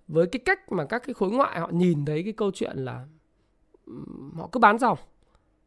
Với 0.07 0.27
cái 0.27 0.39
cách 0.45 0.71
mà 0.71 0.85
các 0.85 1.03
cái 1.05 1.13
khối 1.13 1.31
ngoại 1.31 1.59
họ 1.59 1.69
nhìn 1.73 2.05
thấy 2.05 2.23
cái 2.23 2.33
câu 2.33 2.51
chuyện 2.51 2.77
là 2.77 3.05
họ 4.35 4.49
cứ 4.51 4.59
bán 4.59 4.77
dòng 4.77 4.97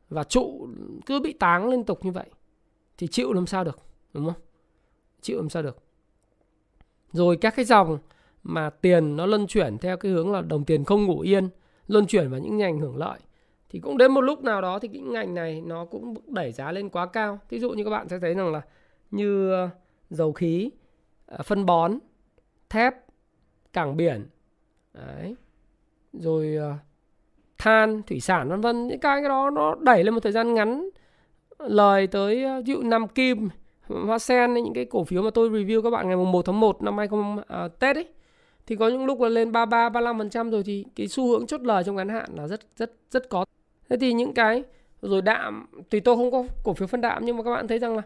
và 0.08 0.24
trụ, 0.24 0.68
cứ 1.06 1.20
bị 1.20 1.32
táng 1.32 1.68
liên 1.68 1.84
tục 1.84 2.04
như 2.04 2.10
vậy 2.10 2.26
thì 2.98 3.06
chịu 3.06 3.32
làm 3.32 3.46
sao 3.46 3.64
được, 3.64 3.78
đúng 4.12 4.24
không? 4.24 4.42
Chịu 5.20 5.36
làm 5.36 5.48
sao 5.48 5.62
được. 5.62 5.78
Rồi 7.12 7.36
các 7.36 7.56
cái 7.56 7.64
dòng 7.64 7.98
mà 8.42 8.70
tiền 8.70 9.16
nó 9.16 9.26
luân 9.26 9.46
chuyển 9.46 9.78
theo 9.78 9.96
cái 9.96 10.12
hướng 10.12 10.32
là 10.32 10.40
đồng 10.40 10.64
tiền 10.64 10.84
không 10.84 11.04
ngủ 11.04 11.20
yên, 11.20 11.48
luân 11.88 12.06
chuyển 12.06 12.30
vào 12.30 12.40
những 12.40 12.56
ngành 12.56 12.78
hưởng 12.78 12.96
lợi, 12.96 13.18
thì 13.68 13.80
cũng 13.80 13.98
đến 13.98 14.12
một 14.12 14.20
lúc 14.20 14.44
nào 14.44 14.60
đó 14.60 14.78
thì 14.78 14.88
cái 14.88 15.00
ngành 15.00 15.34
này 15.34 15.60
nó 15.60 15.84
cũng 15.84 16.14
đẩy 16.26 16.52
giá 16.52 16.72
lên 16.72 16.88
quá 16.88 17.06
cao. 17.06 17.38
Ví 17.48 17.60
dụ 17.60 17.70
như 17.70 17.84
các 17.84 17.90
bạn 17.90 18.08
sẽ 18.08 18.18
thấy 18.18 18.34
rằng 18.34 18.52
là 18.52 18.62
như 19.10 19.50
ờ, 19.50 19.68
dầu 20.10 20.32
khí 20.32 20.70
ờ, 21.26 21.42
phân 21.42 21.66
bón, 21.66 21.98
thép 22.68 22.94
cảng 23.76 23.96
biển. 23.96 24.26
Đấy. 24.94 25.34
Rồi 26.12 26.56
uh, 26.56 26.76
than 27.58 28.02
thủy 28.02 28.20
sản 28.20 28.48
vân 28.48 28.60
vân 28.60 28.88
những 28.88 29.00
cái 29.00 29.22
đó 29.22 29.50
nó 29.50 29.74
đẩy 29.80 30.04
lên 30.04 30.14
một 30.14 30.20
thời 30.20 30.32
gian 30.32 30.54
ngắn. 30.54 30.88
Lời 31.58 32.06
tới 32.06 32.44
ờ, 32.44 32.62
ví 32.66 32.72
dụ 32.72 32.82
nam 32.82 33.08
kim 33.08 33.48
hoa 33.88 34.18
sen 34.18 34.54
những 34.54 34.74
cái 34.74 34.84
cổ 34.84 35.04
phiếu 35.04 35.22
mà 35.22 35.30
tôi 35.30 35.50
review 35.50 35.82
các 35.82 35.90
bạn 35.90 36.08
ngày 36.08 36.16
1 36.16 36.46
tháng 36.46 36.60
1 36.60 36.82
năm 36.82 36.98
20 36.98 37.20
à, 37.48 37.68
Tết 37.68 37.96
ấy 37.96 38.06
thì 38.66 38.76
có 38.76 38.88
những 38.88 39.06
lúc 39.06 39.20
là 39.20 39.28
lên 39.28 39.52
33 39.52 39.88
35% 40.00 40.50
rồi 40.50 40.62
thì 40.62 40.84
cái 40.96 41.08
xu 41.08 41.28
hướng 41.28 41.46
chốt 41.46 41.60
lời 41.60 41.84
trong 41.84 41.96
ngắn 41.96 42.08
hạn 42.08 42.30
là 42.36 42.46
rất 42.48 42.60
rất 42.76 42.92
rất 43.10 43.28
có. 43.28 43.44
Thế 43.88 43.96
thì 44.00 44.12
những 44.12 44.34
cái 44.34 44.64
rồi 45.02 45.22
đạm 45.22 45.66
thì 45.90 46.00
tôi 46.00 46.16
không 46.16 46.30
có 46.30 46.44
cổ 46.64 46.74
phiếu 46.74 46.86
phân 46.86 47.00
đạm 47.00 47.26
nhưng 47.26 47.36
mà 47.36 47.42
các 47.42 47.50
bạn 47.50 47.68
thấy 47.68 47.78
rằng 47.78 47.96
là 47.96 48.02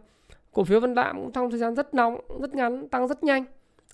cổ 0.53 0.65
phiếu 0.65 0.81
phân 0.81 0.95
đạm 0.95 1.17
cũng 1.17 1.33
trong 1.33 1.51
thời 1.51 1.59
gian 1.59 1.75
rất 1.75 1.95
nóng, 1.95 2.21
rất 2.41 2.55
ngắn, 2.55 2.89
tăng 2.89 3.09
rất 3.09 3.25
nhanh 3.25 3.45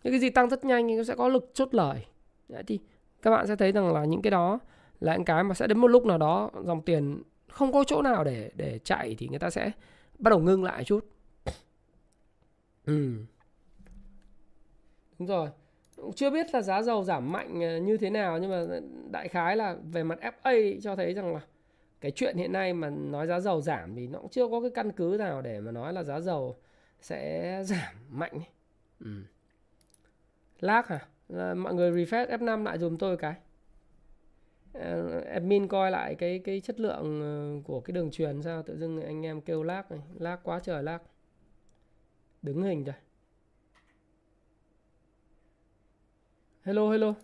những 0.07 0.13
cái 0.13 0.21
gì 0.21 0.31
tăng 0.31 0.49
rất 0.49 0.65
nhanh 0.65 0.89
thì 0.89 0.97
nó 0.97 1.05
sẽ 1.05 1.15
có 1.15 1.29
lực 1.29 1.51
chốt 1.55 1.75
lời 1.75 2.07
Đấy, 2.49 2.63
thì 2.67 2.79
các 3.23 3.31
bạn 3.31 3.47
sẽ 3.47 3.57
thấy 3.57 3.73
rằng 3.73 3.93
là 3.93 4.05
những 4.05 4.23
cái 4.23 4.31
đó 4.31 4.59
là 5.01 5.17
những 5.17 5.25
cái 5.25 5.45
mà 5.45 5.55
sẽ 5.55 5.67
đến 5.67 5.79
một 5.79 5.89
lúc 5.89 6.07
nào 6.07 6.19
đó 6.19 6.51
dòng 6.65 6.83
tiền 6.83 7.23
không 7.49 7.73
có 7.73 7.85
chỗ 7.85 8.03
nào 8.03 8.25
để 8.25 8.51
để 8.55 8.79
chạy 8.85 9.15
thì 9.19 9.29
người 9.29 9.39
ta 9.39 9.51
sẽ 9.51 9.71
bắt 10.19 10.31
đầu 10.31 10.39
ngưng 10.39 10.65
lại 10.65 10.85
chút 10.85 11.07
ừ 12.85 13.15
đúng 15.19 15.29
rồi 15.29 15.49
chưa 16.17 16.31
biết 16.31 16.55
là 16.55 16.63
giá 16.63 16.83
dầu 16.83 17.05
giảm 17.05 17.33
mạnh 17.33 17.61
ờ, 17.61 17.79
như 17.79 17.97
thế 17.97 18.11
nào, 18.11 18.39
nhưng 18.39 18.51
mà 18.51 18.81
đại 19.11 19.29
khái 19.29 19.57
là 19.57 19.77
về 19.93 20.05
mặt 20.05 20.19
FA 20.43 20.81
cho 20.83 20.97
thấy 20.97 21.15
rằng 21.15 21.35
là 21.35 21.41
cái 22.01 22.11
chuyện 22.11 22.37
hiện 22.37 22.53
nay 22.53 22.73
mà 22.73 22.91
nói 22.91 23.27
giá 23.27 23.41
dầu 23.41 23.61
giảm 23.61 23.95
thì 23.95 24.07
nó 24.07 24.19
cũng 24.19 24.31
chưa 24.31 24.49
có 24.49 24.61
cái 24.61 24.71
căn 24.75 24.93
cứ 24.93 25.17
nào 25.19 25.43
để 25.43 25.61
mà 25.61 25.73
nói 25.73 25.93
là 25.93 26.03
giá 26.03 26.21
dầu 26.21 26.57
sẽ 27.01 27.63
giảm 27.65 27.95
mạnh 28.11 28.33
ấy. 28.33 28.49
Ừ 29.01 29.11
lag 30.61 30.85
hả? 30.87 31.07
À? 31.37 31.55
mọi 31.55 31.75
người 31.75 31.91
refresh 31.91 32.27
F5 32.39 32.65
lại 32.65 32.79
dùm 32.79 32.97
tôi 32.97 33.17
cái. 33.17 33.35
Ờ, 34.73 35.21
admin 35.21 35.69
coi 35.69 35.91
lại 35.91 36.15
cái 36.15 36.39
cái 36.45 36.61
chất 36.61 36.81
lượng 36.81 37.21
ờ, 37.21 37.63
của 37.65 37.81
cái 37.81 37.93
đường 37.93 38.11
truyền 38.11 38.43
sao, 38.43 38.63
tự 38.63 38.77
dưng 38.79 39.03
anh 39.03 39.27
em 39.27 39.41
kêu 39.41 39.63
lag 39.63 39.83
này. 39.91 40.01
Lag 40.19 40.39
quá 40.43 40.61
trời 40.63 40.83
lag. 40.83 41.01
Đứng 42.43 42.63
hình 42.63 42.85
rồi 42.85 42.95
hello 46.65 46.91
hello. 46.91 47.15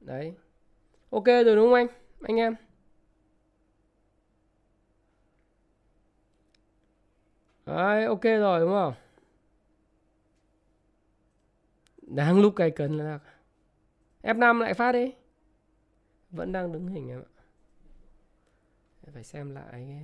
Đấy. 0.00 0.34
Ok 1.10 1.24
rồi 1.26 1.56
đúng 1.56 1.66
không 1.66 1.74
anh? 1.74 1.86
Anh 2.22 2.36
em. 2.36 2.54
Đấy, 7.66 8.04
ok 8.04 8.22
rồi 8.22 8.60
đúng 8.60 8.70
không? 8.70 8.94
Đang 12.14 12.40
lúc 12.40 12.56
cày 12.56 12.70
cần 12.70 12.98
là 12.98 13.18
F5 14.22 14.58
lại 14.58 14.74
phát 14.74 14.92
đi. 14.92 15.12
Vẫn 16.30 16.52
đang 16.52 16.72
đứng 16.72 16.88
hình 16.88 17.08
em 17.08 17.20
ạ. 17.20 17.32
Phải 19.14 19.24
xem 19.24 19.54
lại 19.54 20.02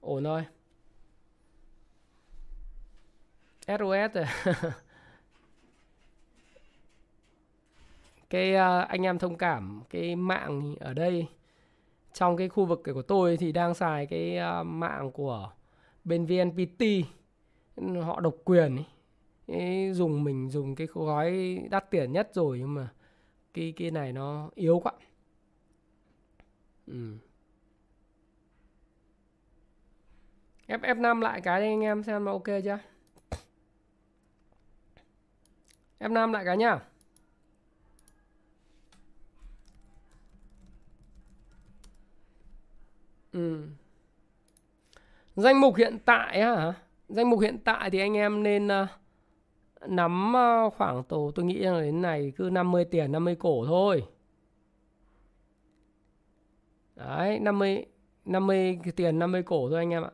ổn 0.00 0.24
thôi. 0.24 0.44
SOS 3.66 4.14
rồi. 4.14 4.26
Cái 8.30 8.54
uh, 8.54 8.88
anh 8.88 9.02
em 9.02 9.18
thông 9.18 9.36
cảm 9.36 9.82
cái 9.90 10.16
mạng 10.16 10.74
ở 10.80 10.94
đây. 10.94 11.26
Trong 12.12 12.36
cái 12.36 12.48
khu 12.48 12.64
vực 12.64 12.82
của 12.94 13.02
tôi 13.02 13.36
thì 13.36 13.52
đang 13.52 13.74
xài 13.74 14.06
cái 14.06 14.38
uh, 14.60 14.66
mạng 14.66 15.10
của 15.12 15.52
bên 16.04 16.26
VNPT 16.26 16.82
họ 18.02 18.20
độc 18.20 18.34
quyền 18.44 18.76
ấy 18.76 18.84
ấy, 19.48 19.92
dùng 19.92 20.24
mình 20.24 20.50
dùng 20.50 20.74
cái 20.74 20.86
gói 20.92 21.58
đắt 21.70 21.90
tiền 21.90 22.12
nhất 22.12 22.30
rồi 22.32 22.58
nhưng 22.58 22.74
mà 22.74 22.88
cái 23.54 23.72
cái 23.76 23.90
này 23.90 24.12
nó 24.12 24.50
yếu 24.54 24.80
quá 24.80 24.92
ừ. 26.86 27.16
F 30.68 30.80
F5 30.80 31.20
lại 31.20 31.40
cái 31.40 31.60
đây 31.60 31.68
anh 31.68 31.80
em 31.80 32.02
xem 32.02 32.24
nó 32.24 32.32
ok 32.32 32.44
chưa 32.64 32.78
F5 36.00 36.32
lại 36.32 36.44
cái 36.44 36.56
nhá 36.56 36.78
Ừ. 43.36 43.66
Danh 45.36 45.60
mục 45.60 45.76
hiện 45.76 45.98
tại 46.04 46.42
hả? 46.42 46.72
Danh 47.08 47.30
mục 47.30 47.40
hiện 47.40 47.58
tại 47.64 47.90
thì 47.90 47.98
anh 47.98 48.16
em 48.16 48.42
nên 48.42 48.66
uh, 48.66 48.88
nắm 49.88 50.32
ờ, 50.36 50.70
khoảng 50.70 51.04
tổ 51.04 51.32
tôi 51.34 51.44
nghĩ 51.44 51.58
là 51.58 51.80
đến 51.80 52.02
này 52.02 52.32
cứ 52.36 52.50
50 52.52 52.84
tiền 52.84 53.12
50 53.12 53.36
cổ 53.36 53.66
thôi. 53.66 54.04
Đấy, 56.96 57.38
50 57.38 57.84
50 58.24 58.78
tiền 58.96 59.18
50 59.18 59.42
cổ 59.42 59.68
thôi 59.70 59.78
anh 59.78 59.90
em 59.90 60.02
ạ. 60.02 60.10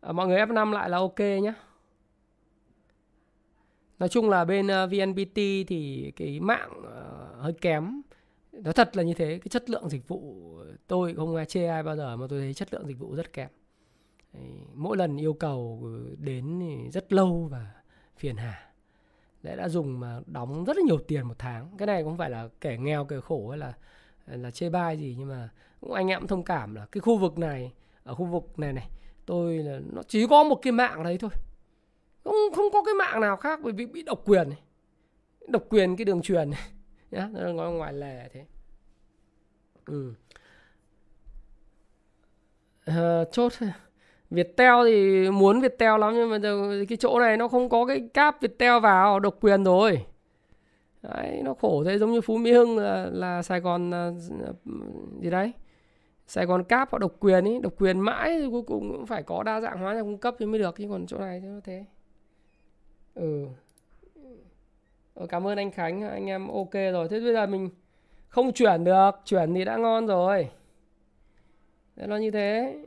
À, 0.00 0.12
mọi 0.12 0.26
người 0.26 0.38
F5 0.38 0.72
lại 0.72 0.90
là 0.90 0.98
ok 0.98 1.18
nhé. 1.20 1.52
Nói 3.98 4.08
chung 4.08 4.30
là 4.30 4.44
bên 4.44 4.66
ờ, 4.66 4.86
VNPT 4.86 5.36
thì 5.66 6.12
cái 6.16 6.40
mạng 6.40 6.70
ờ, 6.84 7.34
hơi 7.40 7.52
kém 7.52 8.02
nó 8.52 8.72
thật 8.72 8.96
là 8.96 9.02
như 9.02 9.14
thế 9.14 9.38
cái 9.38 9.48
chất 9.50 9.70
lượng 9.70 9.88
dịch 9.88 10.08
vụ 10.08 10.44
tôi 10.86 11.14
không 11.14 11.36
chê 11.48 11.66
ai 11.66 11.82
bao 11.82 11.96
giờ 11.96 12.16
mà 12.16 12.26
tôi 12.30 12.40
thấy 12.40 12.54
chất 12.54 12.74
lượng 12.74 12.86
dịch 12.86 12.98
vụ 12.98 13.14
rất 13.14 13.32
kém 13.32 13.48
mỗi 14.74 14.96
lần 14.96 15.16
yêu 15.16 15.32
cầu 15.32 15.80
ừ, 15.82 16.16
đến 16.18 16.60
rất 16.92 17.12
lâu 17.12 17.48
và 17.50 17.70
phiền 18.16 18.36
hà. 18.36 18.70
Để 19.42 19.56
đã 19.56 19.68
dùng 19.68 20.00
mà 20.00 20.20
đóng 20.26 20.64
rất 20.64 20.76
là 20.76 20.82
nhiều 20.86 20.98
tiền 20.98 21.26
một 21.28 21.34
tháng. 21.38 21.76
Cái 21.78 21.86
này 21.86 22.02
cũng 22.02 22.16
phải 22.16 22.30
là 22.30 22.48
kẻ 22.60 22.76
nghèo 22.78 23.04
kẻ 23.04 23.20
khổ 23.20 23.48
hay 23.48 23.58
là 23.58 23.72
là 24.26 24.50
chê 24.50 24.70
bai 24.70 24.98
gì 24.98 25.16
nhưng 25.18 25.28
mà 25.28 25.48
cũng 25.80 25.92
anh 25.92 26.08
em 26.08 26.20
cũng 26.20 26.28
thông 26.28 26.44
cảm 26.44 26.74
là 26.74 26.86
cái 26.92 27.00
khu 27.00 27.18
vực 27.18 27.38
này 27.38 27.72
ở 28.04 28.14
khu 28.14 28.24
vực 28.24 28.58
này 28.58 28.72
này 28.72 28.90
tôi 29.26 29.58
là 29.58 29.80
nó 29.92 30.02
chỉ 30.02 30.26
có 30.30 30.44
một 30.44 30.58
cái 30.62 30.72
mạng 30.72 31.02
đấy 31.02 31.18
thôi. 31.18 31.30
Không 32.24 32.34
không 32.54 32.66
có 32.72 32.82
cái 32.84 32.94
mạng 32.94 33.20
nào 33.20 33.36
khác 33.36 33.60
bởi 33.62 33.72
vì 33.72 33.86
bị 33.86 34.02
độc 34.02 34.22
quyền 34.24 34.50
này 34.50 34.58
độc 35.48 35.62
quyền 35.68 35.96
cái 35.96 36.04
đường 36.04 36.22
truyền 36.22 36.50
này 36.50 36.60
nhá 37.10 37.28
nó 37.32 37.52
nói 37.52 37.72
ngoài 37.72 37.92
lề 37.92 38.28
thế. 38.32 38.46
Ừ. 39.86 40.14
à, 42.84 43.24
chốt 43.32 43.52
Viettel 44.34 44.74
thì 44.86 45.30
muốn 45.30 45.60
Viettel 45.60 46.00
lắm 46.00 46.14
nhưng 46.14 46.30
mà 46.30 46.38
cái 46.88 46.96
chỗ 46.96 47.18
này 47.18 47.36
nó 47.36 47.48
không 47.48 47.68
có 47.68 47.86
cái 47.86 48.08
cáp 48.14 48.40
Viettel 48.40 48.80
vào 48.80 49.20
độc 49.20 49.36
quyền 49.40 49.64
rồi. 49.64 50.04
Đấy 51.02 51.40
nó 51.44 51.54
khổ 51.54 51.84
thế 51.84 51.98
giống 51.98 52.12
như 52.12 52.20
Phú 52.20 52.36
Mỹ 52.36 52.52
Hưng 52.52 52.78
là, 52.78 53.08
là 53.12 53.42
Sài 53.42 53.60
Gòn 53.60 53.90
là, 53.90 54.12
gì 55.20 55.30
đấy 55.30 55.52
Sài 56.26 56.46
Gòn 56.46 56.64
cáp 56.64 56.92
họ 56.92 56.98
độc 56.98 57.12
quyền 57.20 57.44
ấy 57.44 57.58
độc 57.62 57.72
quyền 57.78 58.00
mãi 58.00 58.38
thì 58.38 58.48
cuối 58.50 58.62
cùng 58.62 58.92
cũng 58.92 59.06
phải 59.06 59.22
có 59.22 59.42
đa 59.42 59.60
dạng 59.60 59.78
hóa 59.78 59.94
nhà 59.94 60.02
cung 60.02 60.18
cấp 60.18 60.34
thì 60.38 60.46
mới 60.46 60.58
được 60.58 60.74
chứ 60.78 60.86
còn 60.90 61.06
chỗ 61.06 61.18
này 61.18 61.40
thì 61.40 61.48
nó 61.48 61.60
thế. 61.64 61.84
Ừ. 63.14 63.46
Ừ. 65.14 65.26
cảm 65.28 65.46
ơn 65.46 65.58
anh 65.58 65.70
Khánh 65.70 66.02
anh 66.02 66.26
em 66.26 66.48
ok 66.48 66.72
rồi. 66.72 67.08
Thế 67.08 67.20
bây 67.20 67.32
giờ 67.32 67.46
mình 67.46 67.70
không 68.28 68.52
chuyển 68.52 68.84
được 68.84 69.10
chuyển 69.24 69.54
thì 69.54 69.64
đã 69.64 69.76
ngon 69.76 70.06
rồi. 70.06 70.48
Thế 71.96 72.06
nó 72.06 72.16
như 72.16 72.30
thế. 72.30 72.78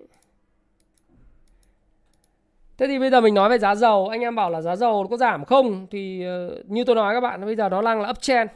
Thế 2.78 2.88
thì 2.88 3.00
bây 3.00 3.10
giờ 3.10 3.22
mình 3.22 3.34
nói 3.34 3.50
về 3.50 3.58
giá 3.58 3.76
dầu. 3.76 4.08
Anh 4.08 4.22
em 4.22 4.36
bảo 4.36 4.50
là 4.50 4.62
giá 4.62 4.76
dầu 4.76 5.08
có 5.10 5.18
giảm 5.18 5.46
không? 5.46 5.88
Thì 5.92 6.26
uh, 6.28 6.70
như 6.70 6.84
tôi 6.84 6.96
nói 6.96 7.14
các 7.14 7.22
bạn 7.22 7.46
Bây 7.46 7.56
giờ 7.56 7.70
nó 7.70 7.82
đang 7.82 8.02
là 8.02 8.10
uptrend. 8.10 8.50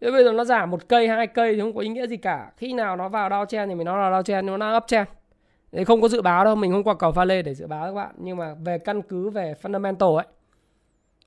Thế 0.00 0.10
bây 0.10 0.24
giờ 0.24 0.32
nó 0.32 0.44
giảm 0.44 0.70
một 0.70 0.88
cây 0.88 1.08
hai 1.08 1.26
cây 1.26 1.54
thì 1.54 1.60
không 1.60 1.74
có 1.74 1.80
ý 1.80 1.88
nghĩa 1.88 2.06
gì 2.06 2.16
cả. 2.16 2.52
Khi 2.56 2.72
nào 2.72 2.96
nó 2.96 3.08
vào 3.08 3.28
downtrend 3.28 3.68
thì 3.68 3.74
mình 3.74 3.84
nói 3.84 4.10
là 4.10 4.20
downtrend 4.20 4.44
Nó 4.44 4.56
đang 4.56 4.76
uptrend. 4.76 5.08
Đấy 5.72 5.84
không 5.84 6.00
có 6.00 6.08
dự 6.08 6.22
báo 6.22 6.44
đâu 6.44 6.54
Mình 6.54 6.72
không 6.72 6.84
qua 6.84 6.94
cầu 6.94 7.12
pha 7.12 7.24
lê 7.24 7.42
để 7.42 7.54
dự 7.54 7.66
báo 7.66 7.86
các 7.86 7.92
bạn. 7.92 8.14
Nhưng 8.18 8.36
mà 8.36 8.54
về 8.64 8.78
căn 8.78 9.02
cứ 9.02 9.30
về 9.30 9.54
fundamental 9.62 10.16
ấy 10.16 10.26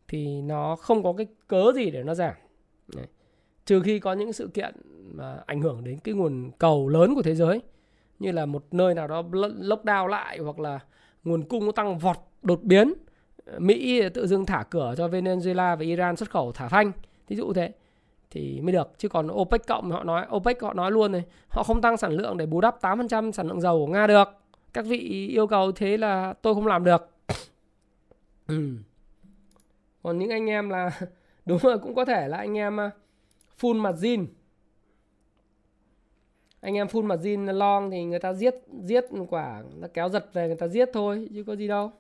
thì 0.08 0.42
nó 0.42 0.76
không 0.76 1.04
có 1.04 1.14
cái 1.14 1.28
cớ 1.48 1.72
gì 1.76 1.92
để 1.92 2.04
nó 2.04 2.16
giảm. 2.16 2.34
Đấy. 2.96 3.06
trừ 3.66 3.82
khi 3.82 4.00
có 4.00 4.14
những 4.14 4.34
sự 4.34 4.50
kiện 4.54 4.76
mà 5.14 5.38
ảnh 5.46 5.62
hưởng 5.62 5.84
đến 5.84 6.00
cái 6.04 6.16
nguồn 6.16 6.52
cầu 6.58 6.88
lớn 6.88 7.16
của 7.16 7.22
thế 7.22 7.36
giới 7.36 7.62
như 8.20 8.32
là 8.32 8.46
một 8.46 8.64
nơi 8.72 8.94
nào 8.94 9.08
đó 9.08 9.22
lockdown 9.42 10.08
lại 10.08 10.38
hoặc 10.38 10.60
là 10.60 10.80
nguồn 11.24 11.44
cung 11.44 11.66
nó 11.66 11.72
tăng 11.72 11.98
vọt 11.98 12.18
đột 12.42 12.64
biến. 12.64 12.94
Mỹ 13.58 14.10
tự 14.14 14.28
dưng 14.28 14.46
thả 14.46 14.64
cửa 14.70 14.94
cho 14.98 15.08
Venezuela 15.08 15.76
và 15.76 15.82
Iran 15.82 16.16
xuất 16.16 16.30
khẩu 16.30 16.52
thả 16.52 16.68
phanh, 16.68 16.92
thí 17.28 17.36
dụ 17.36 17.54
thế, 17.54 17.72
thì 18.32 18.62
mới 18.62 18.74
được. 18.74 18.92
Chứ 18.98 19.10
còn 19.10 19.28
OPEC 19.32 19.68
cộng 19.68 19.92
họ 19.92 20.04
nói, 20.04 20.26
OPEC 20.36 20.62
họ 20.62 20.74
nói 20.74 20.92
luôn 20.92 21.12
này, 21.12 21.24
họ 21.48 21.64
không 21.64 21.82
tăng 21.82 21.98
sản 21.98 22.12
lượng 22.12 22.38
để 22.38 22.46
bù 22.46 22.62
đắp 22.62 22.82
8% 22.82 23.32
sản 23.32 23.48
lượng 23.48 23.62
dầu 23.62 23.86
của 23.86 23.94
Nga 23.94 24.08
được. 24.08 24.28
Các 24.74 24.86
vị 24.86 25.28
yêu 25.28 25.48
cầu 25.48 25.72
thế 25.72 25.98
là 25.98 26.34
tôi 26.42 26.56
không 26.56 26.68
làm 26.68 26.84
được. 26.84 27.10
Ừ 28.48 28.70
còn 30.04 30.20
những 30.20 30.30
anh 30.30 30.50
em 30.50 30.70
là, 30.70 31.00
đúng 31.46 31.58
rồi, 31.58 31.80
cũng 31.80 31.96
có 31.96 32.06
thể 32.06 32.28
là 32.28 32.38
anh 32.38 32.58
em 32.58 32.80
à, 32.80 32.92
full 33.60 33.76
mặt 33.76 33.92
margin 33.92 34.26
anh 36.62 36.76
em 36.76 36.88
full 36.88 37.18
zin 37.18 37.54
long 37.54 37.92
thì 37.92 38.04
người 38.04 38.20
ta 38.20 38.34
giết 38.34 38.56
giết 38.84 39.06
quả, 39.30 39.64
nó 39.76 39.88
kéo 39.94 40.10
giật 40.10 40.34
về 40.34 40.48
người 40.48 40.56
ta 40.56 40.68
giết 40.68 40.90
thôi, 40.94 41.30
chứ 41.34 41.44
có 41.48 41.56
gì 41.56 41.68
đâu. 41.68 41.92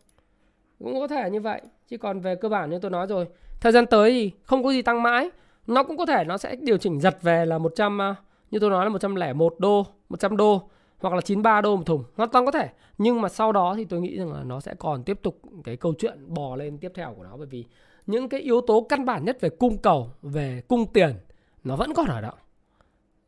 Cũng 0.80 1.00
có 1.00 1.08
thể 1.08 1.30
như 1.30 1.42
vậy, 1.42 1.62
chứ 1.88 1.98
còn 1.98 2.20
về 2.20 2.36
cơ 2.36 2.50
bản 2.50 2.70
như 2.70 2.80
tôi 2.80 2.92
nói 2.92 3.08
rồi, 3.08 3.28
thời 3.62 3.72
gian 3.72 3.86
tới 3.86 4.12
thì 4.12 4.32
không 4.44 4.64
có 4.64 4.72
gì 4.72 4.82
tăng 4.82 5.04
mãi. 5.04 5.30
Nó 5.68 5.84
cũng 5.84 5.98
có 5.98 6.06
thể 6.06 6.24
nó 6.24 6.38
sẽ 6.38 6.56
điều 6.56 6.78
chỉnh 6.78 7.00
giật 7.00 7.18
về 7.22 7.46
là 7.46 7.58
100 7.58 8.02
à, 8.02 8.16
như 8.52 8.60
tôi 8.60 8.70
nói 8.70 8.86
là 8.86 8.90
101 8.90 9.56
đô 9.60 9.86
100 10.10 10.38
đô, 10.38 10.62
hoặc 10.98 11.14
là 11.14 11.22
93 11.22 11.62
đô 11.62 11.76
một 11.76 11.86
thùng. 11.86 12.04
Hoàn 12.16 12.30
toàn 12.30 12.46
có 12.46 12.52
thể, 12.52 12.70
nhưng 12.98 13.22
mà 13.22 13.30
sau 13.30 13.52
đó 13.52 13.74
thì 13.78 13.86
tôi 13.86 14.02
nghĩ 14.02 14.18
rằng 14.18 14.34
là 14.34 14.44
nó 14.44 14.60
sẽ 14.60 14.74
còn 14.80 15.04
tiếp 15.04 15.20
tục 15.24 15.42
cái 15.64 15.78
câu 15.78 15.94
chuyện 15.94 16.20
bò 16.28 16.56
lên 16.56 16.78
tiếp 16.78 16.92
theo 16.96 17.14
của 17.18 17.24
nó, 17.24 17.38
bởi 17.38 17.48
vì 17.48 17.66
những 18.08 18.30
cái 18.30 18.40
yếu 18.40 18.62
tố 18.62 18.86
căn 18.90 19.06
bản 19.06 19.26
nhất 19.26 19.42
về 19.42 19.50
cung 19.50 19.78
cầu, 19.78 20.12
về 20.22 20.62
cung 20.68 20.86
tiền, 20.94 21.14
nó 21.64 21.76
vẫn 21.76 21.94
còn 21.94 22.08
ở 22.08 22.22
đó. 22.22 22.32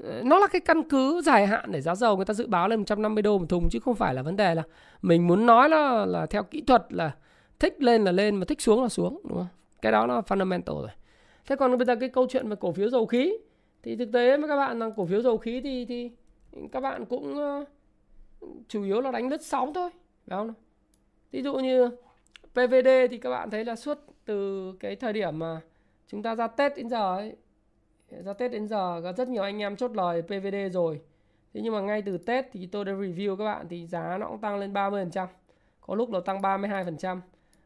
Ờ, 0.04 0.22
nó 0.26 0.40
là 0.40 0.48
cái 0.48 0.62
căn 0.62 0.90
cứ 0.90 1.22
dài 1.22 1.48
hạn 1.48 1.72
để 1.72 1.82
giá 1.82 1.96
dầu 1.96 2.16
người 2.16 2.26
ta 2.26 2.34
dự 2.34 2.48
báo 2.48 2.68
lên 2.68 2.80
150 2.80 3.22
đô 3.22 3.38
một 3.38 3.46
thùng 3.50 3.70
chứ 3.70 3.80
không 3.80 3.96
phải 3.96 4.14
là 4.14 4.22
vấn 4.22 4.36
đề 4.36 4.56
là 4.56 4.64
mình 5.02 5.28
muốn 5.28 5.46
nói 5.46 5.70
là 5.70 6.06
là 6.06 6.26
theo 6.26 6.44
kỹ 6.44 6.62
thuật 6.62 6.86
là 6.90 7.12
thích 7.60 7.82
lên 7.82 8.04
là 8.04 8.12
lên 8.12 8.36
mà 8.36 8.46
thích 8.46 8.62
xuống 8.62 8.84
là 8.84 8.90
xuống 8.90 9.22
đúng 9.24 9.38
không? 9.38 9.48
Cái 9.82 9.92
đó 9.92 10.06
là 10.06 10.22
fundamental 10.22 10.82
rồi. 10.82 10.90
Thế 11.46 11.56
còn 11.56 11.78
bây 11.78 11.86
giờ 11.86 11.96
cái 11.96 12.10
câu 12.10 12.28
chuyện 12.30 12.50
về 12.50 12.56
cổ 12.60 12.72
phiếu 12.72 12.90
dầu 12.90 13.06
khí 13.06 13.34
thì 13.84 13.96
thực 13.96 14.12
tế 14.14 14.38
với 14.38 14.48
các 14.50 14.58
bạn 14.58 14.80
rằng 14.80 14.92
cổ 14.96 15.06
phiếu 15.06 15.22
dầu 15.22 15.38
khí 15.38 15.62
thì 15.62 15.86
thì 15.86 16.12
các 16.72 16.80
bạn 16.80 17.06
cũng 17.06 17.38
uh, 17.38 17.68
chủ 18.68 18.84
yếu 18.84 19.02
là 19.02 19.12
đánh 19.12 19.30
lướt 19.30 19.42
sóng 19.42 19.74
thôi, 19.74 19.90
phải 20.28 20.38
không? 20.38 20.54
Ví 21.32 21.42
dụ 21.42 21.56
như 21.56 21.90
PVD 22.54 22.88
thì 23.12 23.18
các 23.18 23.30
bạn 23.30 23.50
thấy 23.50 23.66
là 23.66 23.76
suốt 23.76 23.98
từ 24.26 24.72
cái 24.80 24.96
thời 24.96 25.14
điểm 25.14 25.40
mà 25.40 25.62
chúng 26.08 26.24
ta 26.24 26.36
ra 26.36 26.48
Tết 26.48 26.78
đến 26.78 26.90
giờ 26.90 27.16
ấy, 27.16 27.36
ra 28.26 28.34
Tết 28.34 28.52
đến 28.52 28.68
giờ 28.68 29.02
có 29.04 29.14
rất 29.14 29.28
nhiều 29.28 29.44
anh 29.44 29.62
em 29.62 29.76
chốt 29.76 29.92
lời 29.92 30.22
PVD 30.22 30.74
rồi. 30.74 31.02
Thế 31.54 31.62
nhưng 31.62 31.74
mà 31.74 31.82
ngay 31.82 32.02
từ 32.02 32.18
Tết 32.18 32.46
thì 32.52 32.66
tôi 32.66 32.86
đã 32.86 32.92
review 32.92 33.36
các 33.36 33.46
bạn 33.46 33.68
thì 33.70 33.88
giá 33.88 34.18
nó 34.18 34.28
cũng 34.28 34.42
tăng 34.42 34.58
lên 34.58 34.74
30% 34.74 35.28
có 35.82 35.96
lúc 35.96 36.10
nó 36.10 36.20
tăng 36.20 36.42
32% 36.42 37.20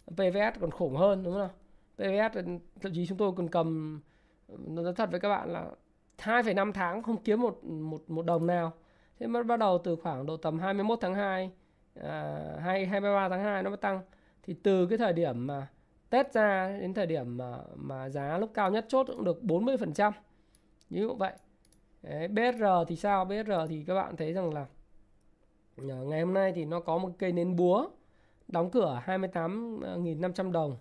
PVS 0.08 0.60
còn 0.62 0.72
khủng 0.72 0.96
hơn 0.96 1.24
đúng 1.24 1.34
không 1.34 1.50
PVS 1.96 2.38
thậm 2.82 2.94
chí 2.94 3.06
chúng 3.08 3.18
tôi 3.18 3.32
còn 3.38 3.48
cầm 3.48 4.00
nói 4.68 4.94
thật 4.96 5.12
với 5.12 5.20
các 5.20 5.30
bạn 5.30 5.54
là 5.54 5.66
2,5 6.18 6.72
tháng 6.72 7.04
không 7.04 7.18
kiếm 7.18 7.42
một 7.42 7.64
một 7.64 8.10
một 8.10 8.26
đồng 8.26 8.48
nào. 8.48 8.72
Thế 9.20 9.28
mà 9.28 9.44
bắt 9.44 9.60
đầu 9.60 9.78
từ 9.84 9.96
khoảng 9.96 10.26
độ 10.26 10.38
tầm 10.38 10.60
21 10.60 11.00
tháng 11.02 11.16
2 11.16 11.52
à, 11.96 12.40
23 12.64 13.30
tháng 13.30 13.44
2 13.44 13.64
nó 13.64 13.70
mới 13.70 13.78
tăng. 13.78 14.02
Thì 14.44 14.56
từ 14.64 14.88
cái 14.88 14.98
thời 14.98 15.14
điểm 15.14 15.48
mà 15.48 15.68
Tết 16.10 16.34
ra 16.34 16.78
đến 16.82 16.94
thời 16.94 17.06
điểm 17.06 17.38
mà, 17.38 17.58
mà 17.76 18.10
giá 18.10 18.38
lúc 18.38 18.52
cao 18.54 18.72
nhất 18.72 18.86
chốt 18.88 19.08
cũng 19.08 19.24
được 19.24 19.40
40% 19.44 20.12
như 20.90 21.10
vậy. 21.10 21.34
Đấy, 22.02 22.28
BR 22.28 22.64
thì 22.88 22.96
sao? 22.96 23.26
BR 23.26 23.52
thì 23.70 23.84
các 23.88 23.94
bạn 23.96 24.16
thấy 24.16 24.34
rằng 24.34 24.54
là 24.54 24.66
ờ, 25.78 26.06
ngày 26.06 26.22
hôm 26.22 26.34
nay 26.34 26.52
thì 26.56 26.66
nó 26.66 26.80
có 26.80 26.98
một 26.98 27.12
cây 27.20 27.32
nến 27.32 27.56
búa 27.56 27.88
đóng 28.48 28.72
cửa 28.72 29.02
28.500 29.06 30.52
đồng. 30.52 30.78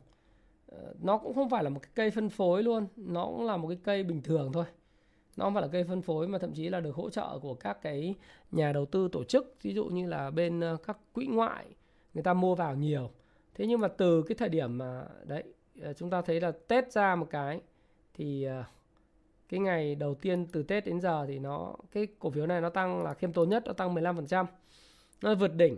Ờ, 0.66 0.94
nó 1.02 1.18
cũng 1.18 1.34
không 1.34 1.50
phải 1.50 1.64
là 1.64 1.70
một 1.70 1.80
cái 1.82 1.90
cây 1.94 2.10
phân 2.10 2.30
phối 2.30 2.62
luôn 2.62 2.86
nó 2.96 3.26
cũng 3.26 3.46
là 3.46 3.56
một 3.56 3.68
cái 3.68 3.78
cây 3.84 4.02
bình 4.02 4.22
thường 4.22 4.52
thôi. 4.52 4.64
Nó 5.36 5.44
không 5.44 5.54
phải 5.54 5.62
là 5.62 5.68
cây 5.68 5.84
phân 5.84 6.02
phối 6.02 6.28
mà 6.28 6.38
thậm 6.38 6.52
chí 6.54 6.68
là 6.68 6.80
được 6.80 6.94
hỗ 6.94 7.10
trợ 7.10 7.38
của 7.42 7.54
các 7.54 7.82
cái 7.82 8.14
nhà 8.52 8.72
đầu 8.72 8.86
tư 8.86 9.08
tổ 9.12 9.24
chức 9.24 9.56
ví 9.62 9.74
dụ 9.74 9.84
như 9.84 10.06
là 10.06 10.30
bên 10.30 10.60
ờ, 10.60 10.76
các 10.86 10.98
quỹ 11.12 11.26
ngoại 11.26 11.66
người 12.14 12.22
ta 12.22 12.34
mua 12.34 12.54
vào 12.54 12.74
nhiều. 12.74 13.10
Thế 13.54 13.66
nhưng 13.66 13.80
mà 13.80 13.88
từ 13.88 14.22
cái 14.22 14.36
thời 14.38 14.48
điểm 14.48 14.78
mà 14.78 15.04
đấy 15.24 15.44
chúng 15.96 16.10
ta 16.10 16.22
thấy 16.22 16.40
là 16.40 16.52
tết 16.68 16.92
ra 16.92 17.16
một 17.16 17.26
cái 17.30 17.60
thì 18.14 18.48
cái 19.54 19.60
ngày 19.60 19.94
đầu 19.94 20.14
tiên 20.14 20.46
từ 20.52 20.62
tết 20.62 20.86
đến 20.86 21.00
giờ 21.00 21.24
thì 21.28 21.38
nó, 21.38 21.74
cái 21.92 22.06
cổ 22.18 22.30
phiếu 22.30 22.46
này 22.46 22.60
nó 22.60 22.68
tăng 22.68 23.02
là 23.04 23.14
khiêm 23.14 23.32
tốn 23.32 23.48
nhất, 23.48 23.62
nó 23.66 23.72
tăng 23.72 23.94
15% 23.94 24.46
nó 25.22 25.34
vượt 25.34 25.54
đỉnh. 25.54 25.76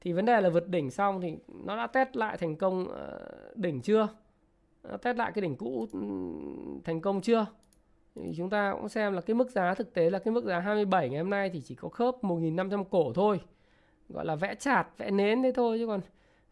Thì 0.00 0.12
vấn 0.12 0.24
đề 0.24 0.40
là 0.40 0.48
vượt 0.48 0.68
đỉnh 0.68 0.90
xong 0.90 1.20
thì 1.20 1.36
nó 1.64 1.76
đã 1.76 1.86
test 1.86 2.16
lại 2.16 2.36
thành 2.36 2.56
công 2.56 2.88
ờ, 2.88 3.20
đỉnh 3.54 3.80
chưa? 3.80 4.08
Nó 4.82 4.96
test 4.96 5.18
lại 5.18 5.32
cái 5.34 5.42
đỉnh 5.42 5.56
cũ 5.56 5.86
ừ, 5.92 5.98
thành 6.84 7.00
công 7.00 7.20
chưa? 7.20 7.46
Thì 8.14 8.34
chúng 8.36 8.50
ta 8.50 8.72
cũng 8.72 8.88
xem 8.88 9.12
là 9.12 9.20
cái 9.20 9.34
mức 9.34 9.50
giá 9.50 9.74
thực 9.74 9.94
tế 9.94 10.10
là 10.10 10.18
cái 10.18 10.34
mức 10.34 10.44
giá 10.44 10.58
27 10.58 11.08
ngày 11.08 11.20
hôm 11.20 11.30
nay 11.30 11.50
thì 11.50 11.60
chỉ 11.60 11.74
có 11.74 11.88
khớp 11.88 12.14
1.500 12.22 12.84
cổ 12.84 13.12
thôi. 13.12 13.40
Gọi 14.08 14.24
là 14.24 14.36
vẽ 14.36 14.54
chạt, 14.54 14.88
vẽ 14.98 15.10
nến 15.10 15.42
thế 15.42 15.52
thôi 15.52 15.78
chứ 15.78 15.86
còn 15.86 16.00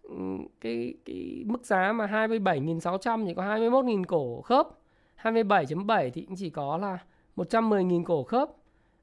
ừ, 0.02 0.14
cái 0.60 0.94
cái 1.04 1.42
mức 1.46 1.66
giá 1.66 1.92
mà 1.92 2.06
27.600 2.06 3.26
thì 3.26 3.34
có 3.34 3.42
21.000 3.42 4.04
cổ 4.04 4.40
khớp. 4.42 4.68
27.7 5.22 6.10
thì 6.10 6.22
cũng 6.22 6.36
chỉ 6.36 6.50
có 6.50 6.76
là 6.76 6.98
110.000 7.36 8.04
cổ 8.04 8.22
khớp 8.22 8.50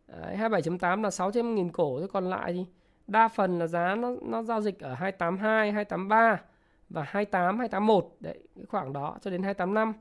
Đấy, 0.08 0.38
27.8 0.38 1.02
là 1.02 1.10
600.000 1.10 1.70
cổ 1.70 2.00
thôi 2.00 2.08
còn 2.14 2.30
lại 2.30 2.54
thì 2.54 2.66
đa 3.08 3.28
phần 3.28 3.60
là 3.60 3.68
giá 3.68 3.96
nó 3.96 4.12
nó 4.22 4.44
giao 4.44 4.62
dịch 4.62 4.80
ở 4.80 4.94
282, 4.94 5.72
283 5.72 6.42
và 6.90 7.04
28, 7.04 7.60
281 7.60 8.16
đấy 8.20 8.40
cái 8.56 8.66
khoảng 8.66 8.94
đó 8.94 9.18
cho 9.22 9.32
đến 9.32 9.44
285. 9.44 9.94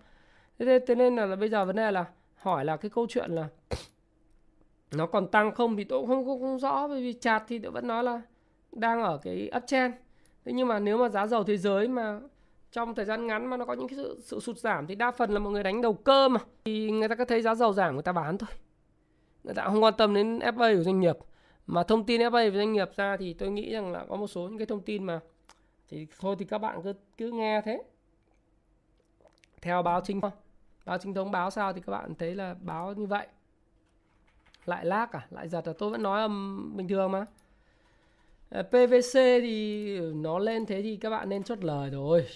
Thế, 0.59 0.79
thế 0.87 0.95
nên 0.95 1.17
là, 1.17 1.27
là 1.27 1.37
bây 1.37 1.49
giờ 1.49 1.65
vấn 1.65 1.77
đề 1.77 1.91
là 1.91 2.05
hỏi 2.37 2.65
là 2.65 2.77
cái 2.77 2.91
câu 2.91 3.07
chuyện 3.09 3.31
là 3.31 3.49
nó 4.93 5.07
còn 5.07 5.27
tăng 5.27 5.55
không 5.55 5.77
thì 5.77 5.85
tôi 5.85 6.01
cũng 6.01 6.09
không, 6.09 6.25
không, 6.25 6.41
không 6.41 6.59
rõ 6.59 6.89
bởi 6.89 7.03
vì 7.03 7.13
chạt 7.13 7.45
thì 7.49 7.59
tôi 7.59 7.73
vẫn 7.73 7.87
nói 7.87 8.05
là 8.05 8.21
đang 8.73 9.03
ở 9.03 9.19
cái 9.23 9.51
uptrend. 9.57 9.95
Thế 10.45 10.53
nhưng 10.53 10.69
mà 10.69 10.79
nếu 10.79 10.99
mà 10.99 11.09
giá 11.09 11.27
dầu 11.27 11.45
thế 11.45 11.57
giới 11.57 11.89
mà 11.89 12.21
trong 12.73 12.95
thời 12.95 13.05
gian 13.05 13.27
ngắn 13.27 13.47
mà 13.47 13.57
nó 13.57 13.64
có 13.64 13.73
những 13.73 13.89
cái 13.89 13.97
sự, 13.97 14.20
sự 14.23 14.41
sụt 14.41 14.59
giảm 14.59 14.87
thì 14.87 14.95
đa 14.95 15.11
phần 15.11 15.31
là 15.31 15.39
mọi 15.39 15.53
người 15.53 15.62
đánh 15.62 15.83
đầu 15.83 15.95
cơ 15.95 16.29
mà. 16.29 16.41
Thì 16.64 16.91
người 16.91 17.09
ta 17.09 17.14
cứ 17.14 17.25
thấy 17.25 17.43
giá 17.43 17.55
dầu 17.55 17.73
giảm 17.73 17.95
người 17.95 18.03
ta 18.03 18.12
bán 18.12 18.39
thôi. 18.39 18.51
Người 19.45 19.55
ta 19.55 19.64
không 19.64 19.83
quan 19.83 19.95
tâm 19.99 20.14
đến 20.14 20.39
FA 20.39 20.77
của 20.77 20.83
doanh 20.83 21.01
nghiệp. 21.01 21.16
Mà 21.66 21.83
thông 21.83 22.07
tin 22.07 22.20
FA 22.20 22.31
về 22.31 22.59
doanh 22.59 22.73
nghiệp 22.73 22.91
ra 22.97 23.16
thì 23.16 23.35
tôi 23.35 23.51
nghĩ 23.51 23.73
rằng 23.73 23.93
là 23.93 24.05
có 24.09 24.16
một 24.16 24.27
số 24.27 24.49
những 24.49 24.59
cái 24.59 24.66
thông 24.66 24.83
tin 24.83 25.05
mà 25.05 25.20
thì 25.89 26.07
thôi 26.20 26.37
thì 26.39 26.45
các 26.45 26.59
bạn 26.59 26.83
cứ 26.85 26.93
cứ 27.16 27.31
nghe 27.31 27.61
thế. 27.64 27.83
Theo 29.62 29.83
báo 29.83 30.01
chính 30.05 30.20
báo 30.85 30.99
chính 30.99 31.14
thống 31.14 31.31
báo 31.31 31.51
sao 31.51 31.73
thì 31.73 31.81
các 31.87 31.93
bạn 31.93 32.14
thấy 32.14 32.35
là 32.35 32.55
báo 32.61 32.95
như 32.95 33.07
vậy. 33.07 33.27
Lại 34.66 34.85
lag 34.85 35.09
à? 35.12 35.27
Lại 35.31 35.49
giật 35.49 35.68
à? 35.68 35.73
Tôi 35.79 35.91
vẫn 35.91 36.03
nói 36.03 36.20
là 36.20 36.29
bình 36.77 36.89
thường 36.89 37.12
mà. 37.12 37.27
Ờ, 38.51 38.62
PVC 38.62 39.14
thì 39.14 40.01
nó 40.01 40.39
lên 40.39 40.66
thế 40.66 40.83
thì 40.83 40.97
các 40.97 41.11
bạn 41.11 41.29
nên 41.29 41.43
chốt 41.43 41.64
lời 41.64 41.91
rồi 41.91 42.27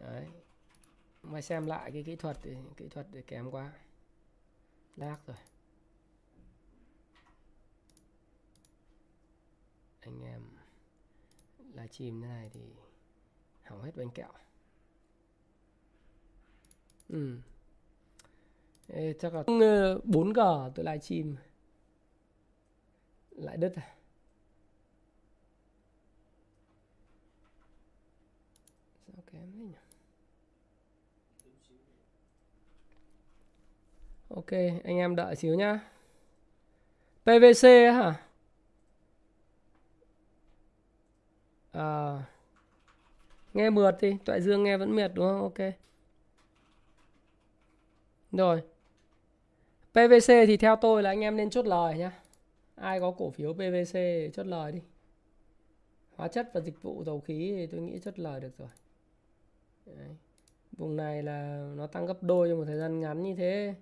đấy. 0.00 0.26
Mà 1.22 1.40
xem 1.40 1.66
lại 1.66 1.90
cái 1.92 2.02
kỹ 2.02 2.16
thuật 2.16 2.38
thì 2.42 2.56
kỹ 2.76 2.88
thuật 2.88 3.06
thì 3.12 3.22
kém 3.22 3.50
quá. 3.50 3.72
Lag 4.96 5.16
rồi. 5.26 5.36
Anh 10.00 10.22
em 10.24 10.42
livestream 11.74 12.22
thế 12.22 12.28
này 12.28 12.50
thì 12.52 12.60
hỏng 13.64 13.82
hết 13.82 13.96
bánh 13.96 14.10
kẹo. 14.10 14.32
Ừ. 17.08 17.38
Ê, 18.88 19.14
chắc 19.20 19.34
là 19.34 19.42
4G 20.04 20.36
ờ, 20.36 20.72
tôi 20.74 20.84
livestream. 20.84 21.36
Lại 23.30 23.56
đứt 23.56 23.72
à 23.76 23.96
sao 29.16 29.22
kém 29.32 29.52
thế 29.52 29.58
nhỉ 29.58 29.74
ok 34.36 34.52
anh 34.84 34.96
em 34.98 35.16
đợi 35.16 35.36
xíu 35.36 35.54
nhá. 35.54 35.80
PVC 37.24 37.92
hả? 37.92 38.14
À, 41.72 42.18
nghe 43.54 43.70
mượt 43.70 43.96
thì 44.00 44.16
toại 44.24 44.40
dương 44.40 44.62
nghe 44.64 44.76
vẫn 44.76 44.96
mệt 44.96 45.10
đúng 45.14 45.26
không? 45.26 45.42
Ok. 45.42 45.72
Rồi. 48.32 48.62
PVC 49.92 50.46
thì 50.46 50.56
theo 50.56 50.76
tôi 50.76 51.02
là 51.02 51.10
anh 51.10 51.20
em 51.20 51.36
nên 51.36 51.50
chốt 51.50 51.66
lời 51.66 51.98
nhá. 51.98 52.12
Ai 52.74 53.00
có 53.00 53.10
cổ 53.10 53.30
phiếu 53.30 53.52
PVC 53.52 53.98
chốt 54.34 54.46
lời 54.46 54.72
đi. 54.72 54.80
Hóa 56.16 56.28
chất 56.28 56.50
và 56.54 56.60
dịch 56.60 56.82
vụ 56.82 57.04
dầu 57.04 57.20
khí 57.20 57.54
thì 57.56 57.66
tôi 57.66 57.80
nghĩ 57.80 57.98
chốt 58.04 58.18
lời 58.18 58.40
được 58.40 58.58
rồi. 58.58 58.68
Đấy. 59.86 60.16
vùng 60.72 60.96
này 60.96 61.22
là 61.22 61.68
nó 61.76 61.86
tăng 61.86 62.06
gấp 62.06 62.22
đôi 62.22 62.48
trong 62.48 62.58
một 62.58 62.64
thời 62.66 62.78
gian 62.78 63.00
ngắn 63.00 63.22
như 63.22 63.34
thế 63.34 63.74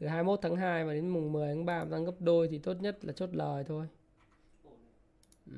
từ 0.00 0.06
21 0.06 0.38
tháng 0.42 0.56
2 0.56 0.84
và 0.84 0.92
đến 0.92 1.08
mùng 1.08 1.32
10 1.32 1.48
tháng 1.48 1.64
3 1.64 1.84
tăng 1.90 2.04
gấp 2.04 2.14
đôi 2.20 2.48
thì 2.48 2.58
tốt 2.58 2.74
nhất 2.80 3.04
là 3.04 3.12
chốt 3.12 3.30
lời 3.32 3.64
thôi. 3.68 3.86
Ừ. 5.46 5.52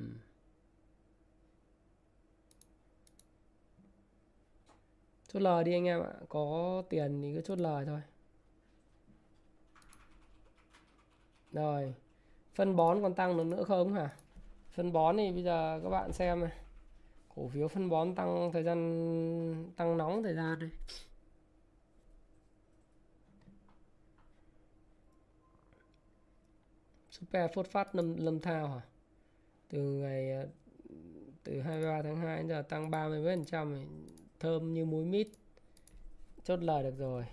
chốt 5.28 5.40
lời 5.40 5.64
đi 5.64 5.72
anh 5.72 5.84
em 5.84 6.00
ạ 6.02 6.12
có 6.28 6.82
tiền 6.88 7.22
thì 7.22 7.34
cứ 7.34 7.40
chốt 7.40 7.58
lời 7.58 7.84
thôi. 7.86 8.00
Rồi 11.52 11.94
phân 12.54 12.76
bón 12.76 13.02
còn 13.02 13.14
tăng 13.14 13.36
được 13.36 13.44
nữa 13.44 13.64
không 13.64 13.94
hả? 13.94 14.10
Phân 14.72 14.92
bón 14.92 15.16
thì 15.16 15.32
bây 15.32 15.42
giờ 15.42 15.80
các 15.82 15.90
bạn 15.90 16.12
xem 16.12 16.40
này. 16.40 16.52
Cổ 17.34 17.48
phiếu 17.48 17.68
phân 17.68 17.88
bón 17.88 18.14
tăng 18.14 18.50
thời 18.52 18.62
gian 18.62 19.72
tăng 19.76 19.96
nóng 19.98 20.22
thời 20.22 20.34
gian 20.34 20.58
đây 20.58 20.70
super 27.22 27.50
phốt 27.54 27.66
phát 27.66 27.94
lâm 27.94 28.16
lâm 28.16 28.40
thao 28.40 28.68
hả? 28.68 28.80
Từ 29.68 29.78
ngày 29.78 30.32
ờ, 30.32 30.48
từ 31.44 31.60
23 31.60 32.02
tháng 32.02 32.16
2 32.16 32.38
đến 32.38 32.48
giờ 32.48 32.62
tăng 32.62 32.90
30 32.90 33.22
phần 33.24 33.44
trăm 33.44 33.86
thơm 34.40 34.74
như 34.74 34.84
muối 34.84 35.04
mít. 35.04 35.28
Chốt 36.44 36.56
lời 36.56 36.82
được 36.82 36.98
rồi. 36.98 37.24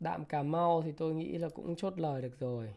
Đạm 0.00 0.24
cà 0.24 0.42
mau 0.42 0.82
thì 0.82 0.92
tôi 0.92 1.14
nghĩ 1.14 1.38
là 1.38 1.48
cũng 1.48 1.76
chốt 1.76 1.98
lời 1.98 2.22
được 2.22 2.40
rồi. 2.40 2.74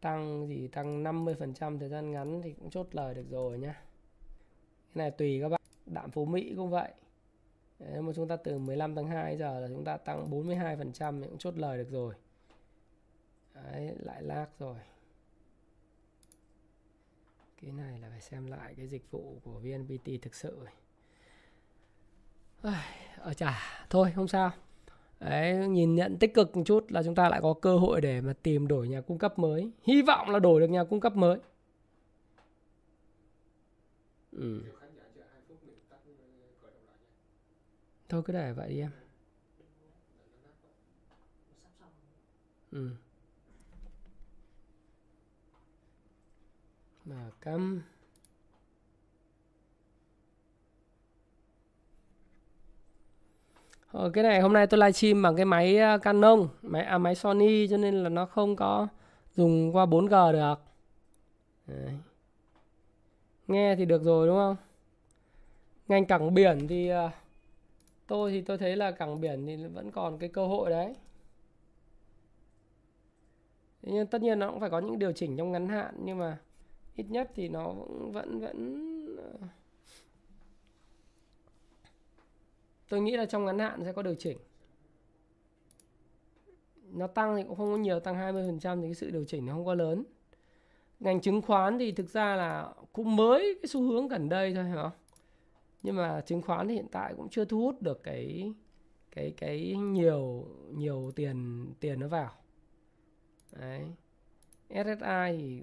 Tăng 0.00 0.48
gì? 0.48 0.68
Tăng 0.68 1.04
50% 1.04 1.78
thời 1.78 1.88
gian 1.88 2.10
ngắn 2.12 2.42
thì 2.42 2.52
cũng 2.52 2.70
chốt 2.70 2.88
lời 2.92 3.14
được 3.14 3.26
rồi 3.30 3.58
nhá. 3.58 3.82
Cái 4.94 4.94
này 4.94 5.10
tùy 5.10 5.40
các 5.42 5.48
bạn. 5.48 5.60
Đạm 5.86 6.10
phú 6.10 6.24
mỹ 6.24 6.54
cũng 6.56 6.70
vậy 6.70 6.92
nếu 7.78 8.02
mà 8.02 8.12
chúng 8.16 8.28
ta 8.28 8.36
từ 8.36 8.58
15 8.58 8.94
tháng 8.94 9.06
2 9.06 9.36
giờ 9.36 9.60
là 9.60 9.68
chúng 9.68 9.84
ta 9.84 9.96
tăng 9.96 10.30
42% 10.30 11.22
thì 11.22 11.28
cũng 11.28 11.38
chốt 11.38 11.56
lời 11.56 11.78
được 11.78 11.90
rồi. 11.90 12.14
Đấy, 13.54 13.94
lại 13.98 14.22
lag 14.22 14.46
rồi. 14.58 14.76
Cái 17.62 17.72
này 17.72 17.98
là 17.98 18.08
phải 18.10 18.20
xem 18.20 18.46
lại 18.46 18.74
cái 18.76 18.86
dịch 18.86 19.10
vụ 19.10 19.40
của 19.44 19.60
VNPT 19.60 20.22
thực 20.22 20.34
sự. 20.34 20.58
Ở 22.62 22.72
ờ, 23.18 23.34
chả 23.34 23.58
thôi 23.90 24.12
không 24.14 24.28
sao. 24.28 24.50
Đấy, 25.20 25.68
nhìn 25.68 25.94
nhận 25.94 26.18
tích 26.18 26.34
cực 26.34 26.56
một 26.56 26.62
chút 26.66 26.92
là 26.92 27.02
chúng 27.02 27.14
ta 27.14 27.28
lại 27.28 27.40
có 27.42 27.54
cơ 27.54 27.76
hội 27.76 28.00
để 28.00 28.20
mà 28.20 28.32
tìm 28.42 28.68
đổi 28.68 28.88
nhà 28.88 29.00
cung 29.00 29.18
cấp 29.18 29.38
mới. 29.38 29.70
Hy 29.82 30.02
vọng 30.02 30.30
là 30.30 30.38
đổi 30.38 30.60
được 30.60 30.70
nhà 30.70 30.84
cung 30.84 31.00
cấp 31.00 31.16
mới. 31.16 31.38
Ừ. 34.32 34.62
thôi 38.08 38.22
cứ 38.24 38.32
để 38.32 38.52
vậy 38.52 38.68
đi 38.68 38.80
em 38.80 38.90
ừ 42.70 42.90
mà 47.04 47.30
cắm 47.40 47.82
Ờ, 53.94 54.10
cái 54.10 54.24
này 54.24 54.40
hôm 54.40 54.52
nay 54.52 54.66
tôi 54.66 54.78
livestream 54.78 55.22
bằng 55.22 55.36
cái 55.36 55.44
máy 55.44 55.78
ờ, 55.78 55.98
Canon, 55.98 56.48
máy 56.62 56.82
à, 56.82 56.98
máy 56.98 57.14
Sony 57.14 57.68
cho 57.68 57.76
nên 57.76 57.94
là 57.94 58.08
nó 58.08 58.26
không 58.26 58.56
có 58.56 58.88
dùng 59.36 59.76
qua 59.76 59.86
4G 59.86 60.32
được. 60.32 60.54
Đấy. 61.66 61.94
Nghe 63.48 63.76
thì 63.76 63.84
được 63.84 64.02
rồi 64.02 64.26
đúng 64.26 64.36
không? 64.36 64.56
Ngành 65.88 66.06
cảng 66.06 66.34
biển 66.34 66.68
thì 66.68 66.92
uh, 66.92 67.10
tôi 68.14 68.30
thì 68.30 68.40
tôi 68.42 68.58
thấy 68.58 68.76
là 68.76 68.90
cảng 68.90 69.20
biển 69.20 69.46
thì 69.46 69.56
vẫn 69.56 69.90
còn 69.90 70.18
cái 70.18 70.28
cơ 70.28 70.46
hội 70.46 70.70
đấy. 70.70 70.94
nhưng 73.82 74.06
tất 74.06 74.22
nhiên 74.22 74.38
nó 74.38 74.50
cũng 74.50 74.60
phải 74.60 74.70
có 74.70 74.78
những 74.78 74.98
điều 74.98 75.12
chỉnh 75.12 75.36
trong 75.36 75.52
ngắn 75.52 75.68
hạn, 75.68 75.94
nhưng 76.04 76.18
mà 76.18 76.38
ít 76.96 77.06
nhất 77.08 77.30
thì 77.34 77.48
nó 77.48 77.72
vẫn 77.72 78.10
vẫn 78.12 78.40
vẫn 78.40 79.36
tôi 82.88 83.00
nghĩ 83.00 83.16
là 83.16 83.26
trong 83.26 83.44
ngắn 83.44 83.58
hạn 83.58 83.84
sẽ 83.84 83.92
có 83.92 84.02
điều 84.02 84.14
chỉnh. 84.14 84.38
Nó 86.92 87.06
tăng 87.06 87.36
thì 87.36 87.42
cũng 87.42 87.56
không 87.56 87.72
có 87.72 87.76
nhiều, 87.76 88.00
tăng 88.00 88.14
20% 88.14 88.80
thì 88.80 88.86
cái 88.86 88.94
sự 88.94 89.10
điều 89.10 89.24
chỉnh 89.24 89.46
nó 89.46 89.52
không 89.52 89.66
có 89.66 89.74
lớn. 89.74 90.04
Ngành 91.00 91.20
chứng 91.20 91.42
khoán 91.42 91.78
thì 91.78 91.92
thực 91.92 92.08
ra 92.08 92.36
là 92.36 92.74
cũng 92.92 93.16
mới 93.16 93.58
cái 93.62 93.68
xu 93.68 93.82
hướng 93.82 94.08
gần 94.08 94.28
đây 94.28 94.54
thôi 94.54 94.64
phải 94.64 94.82
không 94.82 95.03
nhưng 95.84 95.96
mà 95.96 96.20
chứng 96.20 96.42
khoán 96.42 96.68
thì 96.68 96.74
hiện 96.74 96.88
tại 96.92 97.14
cũng 97.16 97.28
chưa 97.28 97.44
thu 97.44 97.60
hút 97.60 97.82
được 97.82 98.02
cái 98.02 98.52
cái 99.10 99.34
cái 99.36 99.76
nhiều 99.76 100.48
nhiều 100.70 101.12
tiền 101.16 101.66
tiền 101.80 102.00
nó 102.00 102.08
vào. 102.08 102.30
Đấy. 103.52 103.82
SSI 104.68 105.36
thì 105.38 105.62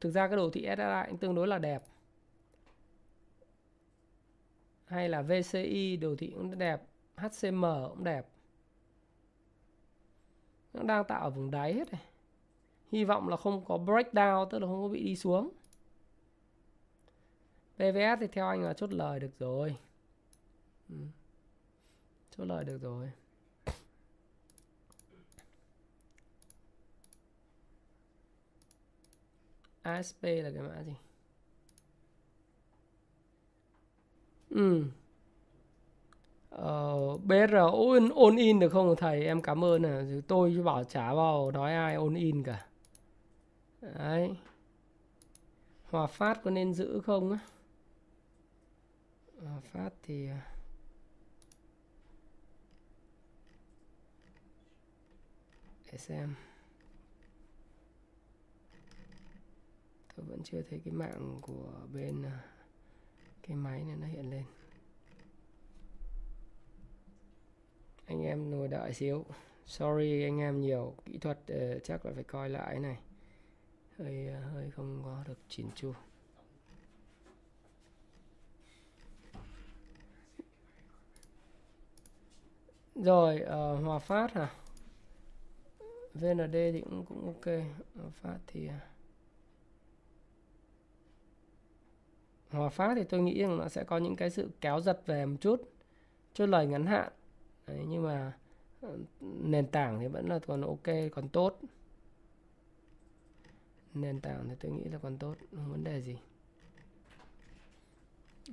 thực 0.00 0.10
ra 0.10 0.28
cái 0.28 0.36
đồ 0.36 0.50
thị 0.50 0.66
SSI 0.76 1.08
cũng 1.08 1.18
tương 1.18 1.34
đối 1.34 1.48
là 1.48 1.58
đẹp. 1.58 1.82
Hay 4.86 5.08
là 5.08 5.22
VCI 5.22 5.96
đồ 5.96 6.14
thị 6.16 6.32
cũng 6.34 6.58
đẹp 6.58 6.82
HCM 7.16 7.64
cũng 7.88 8.04
đẹp. 8.04 8.28
Nó 10.74 10.82
đang 10.82 11.04
tạo 11.04 11.20
ở 11.20 11.30
vùng 11.30 11.50
đáy 11.50 11.74
hết 11.74 11.92
này. 11.92 12.02
Hy 12.92 13.04
vọng 13.04 13.28
là 13.28 13.36
không 13.36 13.64
có 13.64 13.78
breakdown, 13.78 14.46
tức 14.46 14.58
là 14.58 14.66
không 14.66 14.82
có 14.82 14.88
bị 14.88 15.04
đi 15.04 15.16
xuống. 15.16 15.50
PVS 17.76 18.20
thì 18.20 18.26
theo 18.26 18.48
anh 18.48 18.62
là 18.62 18.72
chốt 18.72 18.92
lời 18.92 19.20
được 19.20 19.38
rồi. 19.38 19.76
Ừ. 20.88 20.96
chốt 22.36 22.44
lời 22.44 22.64
được 22.64 22.82
rồi. 22.82 23.10
ASP 29.82 30.42
là 30.42 30.50
cái 30.50 30.62
mã 30.62 30.82
gì? 30.82 30.94
Ừ. 34.50 34.84
Ờ, 36.50 37.16
BR 37.16 37.54
ôn, 37.72 38.08
ôn 38.14 38.36
in 38.36 38.58
được 38.60 38.68
không 38.68 38.96
thầy? 38.96 39.24
Em 39.24 39.42
cảm 39.42 39.64
ơn 39.64 39.82
à 39.86 40.02
tôi 40.28 40.50
bảo 40.64 40.84
trả 40.84 41.14
vào 41.14 41.50
nói 41.50 41.74
ai 41.74 41.94
ôn 41.94 42.14
in 42.14 42.42
cả. 42.42 42.66
Đấy. 43.80 44.36
Hòa 45.90 46.06
phát 46.06 46.42
có 46.44 46.50
nên 46.50 46.74
giữ 46.74 47.00
không 47.00 47.32
á? 47.32 47.38
À, 49.46 49.60
phát 49.60 49.90
thì 50.02 50.28
à, 50.28 50.52
để 55.92 55.98
xem. 55.98 56.34
Tôi 60.16 60.26
vẫn 60.26 60.42
chưa 60.44 60.62
thấy 60.62 60.80
cái 60.84 60.94
mạng 60.94 61.38
của 61.42 61.86
bên 61.92 62.22
à, 62.22 62.44
cái 63.42 63.56
máy 63.56 63.84
này 63.84 63.96
nó 63.96 64.06
hiện 64.06 64.30
lên. 64.30 64.44
Anh 68.06 68.22
em 68.22 68.50
ngồi 68.50 68.68
đợi 68.68 68.94
xíu. 68.94 69.24
Sorry 69.66 70.22
anh 70.22 70.38
em 70.38 70.60
nhiều 70.60 70.94
kỹ 71.04 71.18
thuật 71.18 71.38
uh, 71.52 71.84
chắc 71.84 72.06
là 72.06 72.12
phải 72.14 72.24
coi 72.24 72.50
lại 72.50 72.78
này. 72.78 73.00
Hơi 73.98 74.28
uh, 74.28 74.52
hơi 74.52 74.70
không 74.70 75.02
có 75.04 75.24
được 75.26 75.38
chỉnh 75.48 75.70
chu. 75.74 75.92
Rồi 83.06 83.40
uh, 83.42 83.84
hòa 83.84 83.98
phát 83.98 84.32
hả? 84.32 84.50
VND 86.14 86.52
thì 86.52 86.80
cũng 86.80 87.04
cũng 87.04 87.26
ok. 87.26 87.46
Hòa 87.94 88.10
phát 88.22 88.38
thì 88.46 88.66
uh, 88.66 88.72
Hòa 92.50 92.68
Phát 92.68 92.94
thì 92.94 93.04
tôi 93.04 93.20
nghĩ 93.20 93.42
rằng 93.42 93.58
nó 93.58 93.68
sẽ 93.68 93.84
có 93.84 93.98
những 93.98 94.16
cái 94.16 94.30
sự 94.30 94.50
kéo 94.60 94.80
giật 94.80 95.02
về 95.06 95.26
một 95.26 95.36
chút 95.40 95.62
chốt 96.34 96.46
lời 96.46 96.66
ngắn 96.66 96.86
hạn. 96.86 97.12
Đấy, 97.66 97.84
nhưng 97.88 98.02
mà 98.02 98.38
ờ, 98.80 98.98
nền 99.20 99.66
tảng 99.66 100.00
thì 100.00 100.06
vẫn 100.06 100.28
là 100.28 100.38
còn 100.38 100.60
ok 100.62 100.94
còn 101.12 101.28
tốt. 101.28 101.60
Nền 103.94 104.20
tảng 104.20 104.48
thì 104.48 104.54
tôi 104.60 104.72
nghĩ 104.72 104.84
là 104.84 104.98
còn 104.98 105.18
tốt 105.18 105.34
không 105.50 105.70
vấn 105.70 105.84
đề 105.84 106.00
gì. 106.00 106.18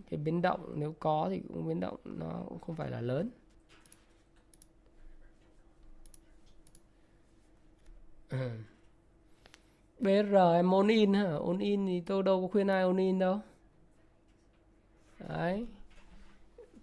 Cái 0.10 0.20
biến 0.20 0.42
động 0.42 0.74
nếu 0.76 0.96
có 1.00 1.28
thì 1.30 1.42
cũng 1.48 1.68
biến 1.68 1.80
động 1.80 1.98
nó 2.04 2.44
cũng 2.50 2.60
không 2.60 2.76
phải 2.76 2.92
là 2.92 3.02
lớn. 3.02 3.30
BR 10.00 10.36
em 10.56 10.72
ôn 10.72 10.88
in 10.88 11.14
hả? 11.14 11.34
Ôn 11.34 11.60
in 11.60 11.86
thì 11.86 12.02
tôi 12.02 12.24
đâu 12.24 12.42
có 12.42 12.48
khuyên 12.48 12.68
ai 12.68 12.84
ôn 12.84 12.98
in 12.98 13.20
đâu. 13.20 13.40
Đấy. 15.20 15.66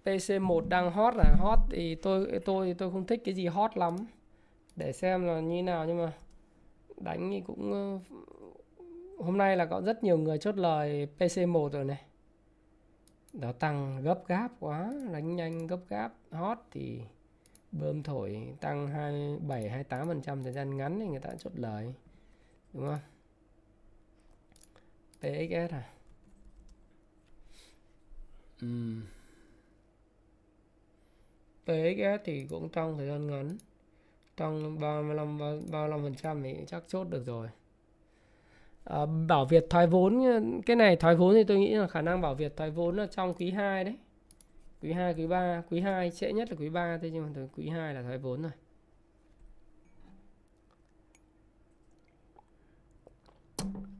PC1 0.04 0.68
đang 0.68 0.90
hot 0.90 1.14
là 1.16 1.34
hot 1.38 1.58
thì 1.70 1.94
tôi 1.94 2.40
tôi 2.44 2.74
tôi 2.78 2.90
không 2.90 3.06
thích 3.06 3.22
cái 3.24 3.34
gì 3.34 3.46
hot 3.46 3.76
lắm. 3.76 3.96
Để 4.76 4.92
xem 4.92 5.26
là 5.26 5.40
như 5.40 5.62
nào 5.62 5.86
nhưng 5.86 5.98
mà 5.98 6.12
đánh 6.96 7.30
thì 7.30 7.40
cũng 7.40 7.72
ờ, 7.72 7.98
hôm 9.18 9.38
nay 9.38 9.56
là 9.56 9.66
có 9.66 9.80
rất 9.80 10.04
nhiều 10.04 10.18
người 10.18 10.38
chốt 10.38 10.56
lời 10.56 11.08
PC1 11.18 11.68
rồi 11.68 11.84
này. 11.84 12.02
Nó 13.32 13.52
tăng 13.52 14.02
gấp 14.02 14.26
gáp 14.26 14.48
quá, 14.60 14.92
đánh 15.12 15.36
nhanh 15.36 15.66
gấp 15.66 15.80
gáp, 15.88 16.12
hot 16.30 16.58
thì 16.70 17.00
bơm 17.72 18.02
thổi 18.02 18.54
tăng 18.60 18.88
27 18.88 19.84
28% 19.90 20.42
thời 20.42 20.52
gian 20.52 20.76
ngắn 20.76 21.00
thì 21.00 21.06
người 21.06 21.20
ta 21.20 21.30
chốt 21.38 21.52
lời. 21.54 21.94
Đúng 22.72 22.86
không? 22.86 22.98
PXS 25.20 25.72
à? 25.72 25.90
uhm. 28.64 29.02
PXS 31.64 32.24
thì 32.24 32.46
cũng 32.50 32.68
trong 32.68 32.98
thời 32.98 33.06
gian 33.06 33.26
ngắn 33.26 33.56
trong 34.36 34.80
35 34.80 35.38
35 35.38 36.02
phần 36.02 36.14
trăm 36.14 36.42
thì 36.42 36.56
chắc 36.66 36.84
chốt 36.88 37.04
được 37.04 37.26
rồi 37.26 37.48
à, 38.84 39.06
bảo 39.28 39.44
Việt 39.44 39.66
thoái 39.70 39.86
vốn 39.86 40.22
cái 40.66 40.76
này 40.76 40.96
thoái 40.96 41.16
vốn 41.16 41.34
thì 41.34 41.44
tôi 41.44 41.58
nghĩ 41.58 41.74
là 41.74 41.86
khả 41.86 42.02
năng 42.02 42.20
bảo 42.20 42.34
Việt 42.34 42.56
thoái 42.56 42.70
vốn 42.70 42.96
là 42.96 43.06
trong 43.06 43.34
quý 43.34 43.50
2 43.50 43.84
đấy 43.84 43.96
quý 44.82 44.92
2 44.92 45.14
quý 45.14 45.26
3 45.26 45.62
quý 45.70 45.80
2 45.80 46.10
trễ 46.10 46.32
nhất 46.32 46.50
là 46.50 46.56
quý 46.60 46.68
3 46.68 46.98
thế 47.02 47.10
nhưng 47.10 47.32
mà 47.34 47.46
quý 47.56 47.68
2 47.68 47.94
là 47.94 48.02
thoái 48.02 48.18
vốn 48.18 48.42
rồi 48.42 48.52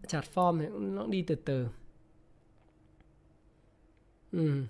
chart 0.09 0.27
form 0.35 0.61
thì 0.61 0.67
nó 0.79 1.07
đi 1.07 1.23
từ 1.23 1.35
từ 1.35 1.69
Ừ. 4.33 4.65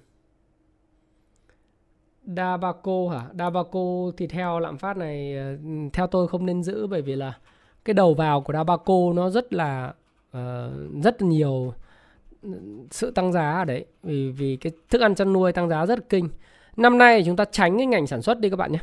Dabaco 2.36 3.08
hả? 3.12 3.28
Dabaco 3.38 3.80
thì 4.16 4.26
theo 4.26 4.58
lạm 4.58 4.78
phát 4.78 4.96
này 4.96 5.36
ờ, 5.36 5.56
theo 5.92 6.06
tôi 6.06 6.28
không 6.28 6.46
nên 6.46 6.62
giữ 6.62 6.86
bởi 6.86 7.02
vì 7.02 7.16
là 7.16 7.38
cái 7.84 7.94
đầu 7.94 8.14
vào 8.14 8.40
của 8.40 8.52
Dabaco 8.52 8.94
nó 9.14 9.30
rất 9.30 9.52
là 9.52 9.94
uh, 10.28 11.02
rất 11.02 11.22
nhiều 11.22 11.74
sự 12.90 13.10
tăng 13.10 13.32
giá 13.32 13.52
ở 13.52 13.64
đấy 13.64 13.84
vì 14.02 14.30
vì 14.30 14.56
cái 14.56 14.72
thức 14.90 15.00
ăn 15.00 15.14
chăn 15.14 15.32
nuôi 15.32 15.52
tăng 15.52 15.68
giá 15.68 15.86
rất 15.86 16.08
kinh. 16.08 16.28
Năm 16.76 16.98
nay 16.98 17.22
chúng 17.26 17.36
ta 17.36 17.44
tránh 17.44 17.76
cái 17.76 17.86
ngành 17.86 18.06
sản 18.06 18.22
xuất 18.22 18.40
đi 18.40 18.50
các 18.50 18.56
bạn 18.56 18.72
nhé. 18.72 18.78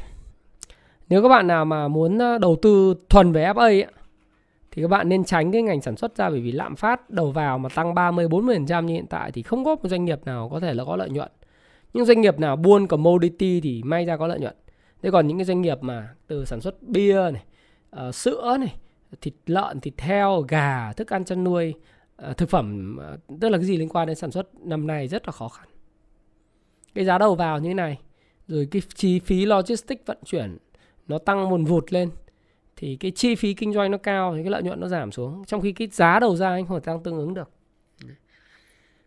Nếu 1.10 1.22
các 1.22 1.30
bạn 1.30 1.48
nào 1.48 1.66
mà 1.66 1.88
muốn 1.88 2.18
ờ, 2.18 2.38
đầu 2.38 2.56
tư 2.62 2.96
thuần 3.10 3.32
về 3.32 3.46
FA 3.46 3.56
ấy, 3.56 3.86
thì 4.72 4.82
các 4.82 4.88
bạn 4.88 5.10
nên 5.10 5.24
tránh 5.24 5.52
cái 5.52 5.62
ngành 5.62 5.82
sản 5.82 5.96
xuất 5.96 6.16
ra 6.16 6.30
bởi 6.30 6.42
vì 6.42 6.52
lạm 6.52 6.76
phát 6.76 7.10
đầu 7.10 7.32
vào 7.32 7.58
mà 7.58 7.70
tăng 7.70 7.94
30 7.94 8.28
40% 8.28 8.84
như 8.84 8.94
hiện 8.94 9.08
tại 9.08 9.32
thì 9.32 9.42
không 9.42 9.66
có 9.66 9.76
một 9.76 9.90
doanh 9.90 10.06
nghiệp 10.06 10.26
nào 10.26 10.50
có 10.50 10.60
thể 10.60 10.74
là 10.74 10.84
có 10.86 10.96
lợi 10.96 11.10
nhuận. 11.10 11.32
Nhưng 11.94 12.06
doanh 12.06 12.22
nghiệp 12.22 12.40
nào 12.40 12.56
buôn 12.56 12.88
commodity 12.88 13.62
thì 13.62 13.84
may 13.84 14.06
ra 14.06 14.18
có 14.18 14.28
lợi 14.28 14.40
nhuận. 14.40 14.56
Thế 15.02 15.12
còn 15.12 15.28
những 15.28 15.38
cái 15.38 15.46
doanh 15.46 15.62
nghiệp 15.62 15.78
mà 15.82 16.10
từ 16.28 16.46
sản 16.46 16.62
xuất 16.62 16.84
bia 16.84 17.32
này, 17.32 17.44
uh, 18.08 18.16
sữa 18.16 18.58
này, 18.60 18.76
thịt 19.22 19.34
lợn, 19.46 19.80
thịt 19.80 19.94
heo, 20.02 20.42
gà, 20.48 20.94
thức 20.94 21.10
ăn 21.10 21.26
chăn 21.26 21.44
nuôi, 21.44 21.74
Ờ, 22.18 22.34
thực 22.34 22.50
phẩm 22.50 22.98
ờ, 22.98 23.18
tức 23.42 23.50
là 23.50 23.58
cái 23.58 23.66
gì 23.66 23.78
liên 23.78 23.90
quan 23.90 24.08
đến 24.08 24.16
sản 24.16 24.32
xuất 24.32 24.66
năm 24.66 24.88
nay 24.88 25.08
rất 25.08 25.28
là 25.28 25.32
khó 25.32 25.48
khăn. 25.48 25.68
Cái 26.94 27.06
giá 27.06 27.18
đầu 27.18 27.36
vào 27.36 27.60
như 27.60 27.70
thế 27.70 27.74
này, 27.74 28.00
rồi 28.48 28.68
cái 28.72 28.82
chi 28.96 29.20
phí 29.20 29.46
logistics 29.46 30.06
vận 30.06 30.18
chuyển 30.26 30.58
nó 31.08 31.18
tăng 31.18 31.50
một 31.50 31.60
vụt 31.68 31.94
lên 31.94 32.10
thì 32.76 32.96
cái 32.96 33.12
chi 33.12 33.36
phí 33.36 33.54
kinh 33.54 33.74
doanh 33.74 33.92
nó 33.92 33.98
cao 33.98 34.36
thì 34.36 34.44
cái 34.44 34.52
lợi 34.52 34.64
nhuận 34.64 34.80
nó 34.80 34.88
giảm 34.88 35.12
xuống 35.12 35.46
trong 35.46 35.62
khi 35.62 35.72
cái 35.72 35.88
giá 35.92 36.20
đầu 36.20 36.36
ra 36.36 36.50
anh 36.50 36.68
không 36.68 36.80
thể 36.80 36.86
tăng 36.86 37.04
tương 37.04 37.18
ứng 37.18 37.34
được 37.34 37.50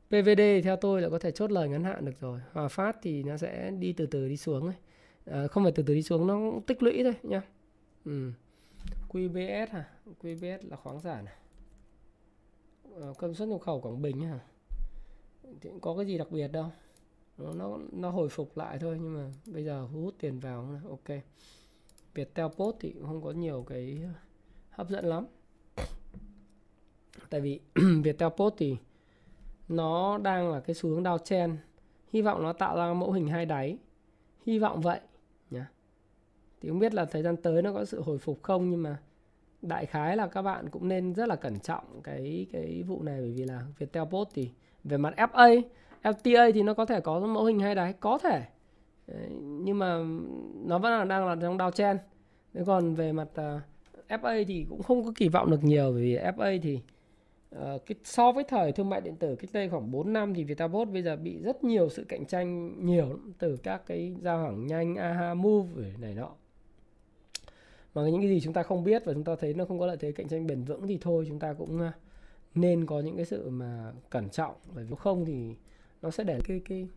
PVD 0.08 0.40
theo 0.64 0.76
tôi 0.76 1.02
là 1.02 1.08
có 1.08 1.18
thể 1.18 1.30
chốt 1.30 1.50
lời 1.50 1.68
ngắn 1.68 1.84
hạn 1.84 2.04
được 2.04 2.20
rồi 2.20 2.40
Hòa 2.52 2.68
Phát 2.68 2.96
thì 3.02 3.22
nó 3.22 3.36
sẽ 3.36 3.70
đi 3.78 3.92
từ 3.92 4.06
từ 4.06 4.28
đi 4.28 4.36
xuống 4.36 4.66
ấy. 4.66 4.74
À, 5.24 5.46
không 5.46 5.62
phải 5.62 5.72
từ 5.72 5.82
từ 5.82 5.94
đi 5.94 6.02
xuống 6.02 6.26
nó 6.26 6.60
tích 6.66 6.82
lũy 6.82 7.02
thôi 7.04 7.14
nhá 7.22 7.42
ừ. 8.04 8.32
QBS 9.08 9.66
hả 9.70 9.84
QBS 10.22 10.58
là 10.62 10.76
khoáng 10.76 11.00
sản 11.00 11.24
à? 11.26 11.32
Ờ, 12.94 13.14
công 13.18 13.34
suất 13.34 13.48
nhập 13.48 13.60
khẩu 13.60 13.80
Quảng 13.80 14.02
Bình 14.02 14.20
hả? 14.20 14.38
Thì 15.60 15.70
có 15.80 15.96
cái 15.96 16.06
gì 16.06 16.18
đặc 16.18 16.30
biệt 16.30 16.48
đâu. 16.48 16.66
Nó, 17.38 17.52
nó 17.52 17.78
nó 17.92 18.10
hồi 18.10 18.28
phục 18.28 18.56
lại 18.56 18.78
thôi 18.78 18.98
nhưng 19.00 19.14
mà 19.14 19.30
bây 19.46 19.64
giờ 19.64 19.88
hút 19.92 20.14
tiền 20.18 20.40
vào 20.40 20.80
ok. 20.88 21.18
Viettel 22.14 22.46
Post 22.46 22.76
thì 22.80 22.90
cũng 22.90 23.06
không 23.06 23.22
có 23.22 23.30
nhiều 23.30 23.64
cái 23.68 24.02
hấp 24.70 24.90
dẫn 24.90 25.04
lắm. 25.04 25.26
Tại 27.30 27.40
vì 27.40 27.60
Viettel 28.04 28.28
Post 28.36 28.54
thì 28.58 28.76
nó 29.68 30.18
đang 30.18 30.52
là 30.52 30.60
cái 30.60 30.74
xu 30.74 30.88
hướng 30.88 31.02
downtrend 31.02 31.56
hy 32.12 32.22
vọng 32.22 32.42
nó 32.42 32.52
tạo 32.52 32.76
ra 32.76 32.94
mẫu 32.94 33.12
hình 33.12 33.28
hai 33.28 33.46
đáy. 33.46 33.78
Hy 34.46 34.58
vọng 34.58 34.80
vậy 34.80 35.00
nhá. 35.50 35.70
Thì 36.60 36.68
không 36.68 36.78
biết 36.78 36.94
là 36.94 37.04
thời 37.04 37.22
gian 37.22 37.36
tới 37.36 37.62
nó 37.62 37.72
có 37.72 37.84
sự 37.84 38.02
hồi 38.02 38.18
phục 38.18 38.42
không 38.42 38.70
nhưng 38.70 38.82
mà 38.82 39.02
đại 39.62 39.86
khái 39.86 40.16
là 40.16 40.26
các 40.26 40.42
bạn 40.42 40.68
cũng 40.68 40.88
nên 40.88 41.14
rất 41.14 41.28
là 41.28 41.36
cẩn 41.36 41.60
trọng 41.60 42.00
cái 42.04 42.46
cái 42.52 42.82
vụ 42.86 43.02
này 43.02 43.20
bởi 43.20 43.32
vì 43.36 43.44
là 43.44 43.60
Viettel 43.78 44.04
Post 44.04 44.28
thì 44.34 44.50
về 44.84 44.96
mặt 44.96 45.14
FA 45.16 45.62
FTA 46.02 46.52
thì 46.52 46.62
nó 46.62 46.74
có 46.74 46.84
thể 46.84 47.00
có 47.00 47.20
mẫu 47.20 47.44
hình 47.44 47.60
hai 47.60 47.74
đáy 47.74 47.92
có 47.92 48.18
thể. 48.18 48.42
Đấy, 49.06 49.28
nhưng 49.40 49.78
mà 49.78 49.98
nó 50.64 50.78
vẫn 50.78 50.92
là 50.92 51.04
đang 51.04 51.26
là 51.26 51.36
trong 51.40 51.58
downtrend 51.58 51.96
thế 52.54 52.62
còn 52.66 52.94
về 52.94 53.12
mặt 53.12 53.28
à, 53.34 53.60
uh, 53.98 54.22
FA 54.22 54.44
thì 54.48 54.66
cũng 54.68 54.82
không 54.82 55.04
có 55.04 55.12
kỳ 55.16 55.28
vọng 55.28 55.50
được 55.50 55.64
nhiều 55.64 55.92
bởi 55.92 56.02
vì 56.02 56.18
FA 56.18 56.58
thì 56.62 56.80
uh, 57.56 57.86
cái 57.86 57.96
so 58.04 58.32
với 58.32 58.44
thời 58.44 58.72
thương 58.72 58.88
mại 58.88 59.00
điện 59.00 59.16
tử 59.16 59.36
cách 59.36 59.50
đây 59.52 59.68
khoảng 59.68 59.90
4 59.90 60.12
năm 60.12 60.34
thì 60.34 60.44
Vietabot 60.44 60.88
bây 60.88 61.02
giờ 61.02 61.16
bị 61.16 61.38
rất 61.38 61.64
nhiều 61.64 61.88
sự 61.88 62.04
cạnh 62.08 62.26
tranh 62.26 62.74
nhiều 62.86 63.18
từ 63.38 63.56
các 63.56 63.82
cái 63.86 64.14
giao 64.20 64.42
hàng 64.42 64.66
nhanh 64.66 64.96
AHA 64.96 65.34
Move 65.34 65.82
này 65.98 66.14
nọ 66.14 66.28
mà 67.94 68.02
những 68.02 68.20
cái 68.20 68.28
gì 68.28 68.40
chúng 68.40 68.52
ta 68.52 68.62
không 68.62 68.84
biết 68.84 69.04
và 69.04 69.12
chúng 69.12 69.24
ta 69.24 69.36
thấy 69.36 69.54
nó 69.54 69.64
không 69.64 69.78
có 69.78 69.86
lợi 69.86 69.96
thế 70.00 70.12
cạnh 70.12 70.28
tranh 70.28 70.46
bền 70.46 70.64
vững 70.64 70.86
thì 70.86 70.98
thôi 71.00 71.24
chúng 71.28 71.38
ta 71.38 71.52
cũng 71.52 71.80
à, 71.80 71.92
nên 72.54 72.86
có 72.86 73.00
những 73.00 73.16
cái 73.16 73.26
sự 73.26 73.50
mà 73.50 73.92
cẩn 74.10 74.30
trọng. 74.30 74.54
Bởi 74.74 74.84
vì 74.84 74.94
không 74.96 75.24
thì 75.24 75.54
nó 76.02 76.10
sẽ 76.10 76.24
để 76.24 76.40
cái 76.44 76.60
cái 76.64 76.88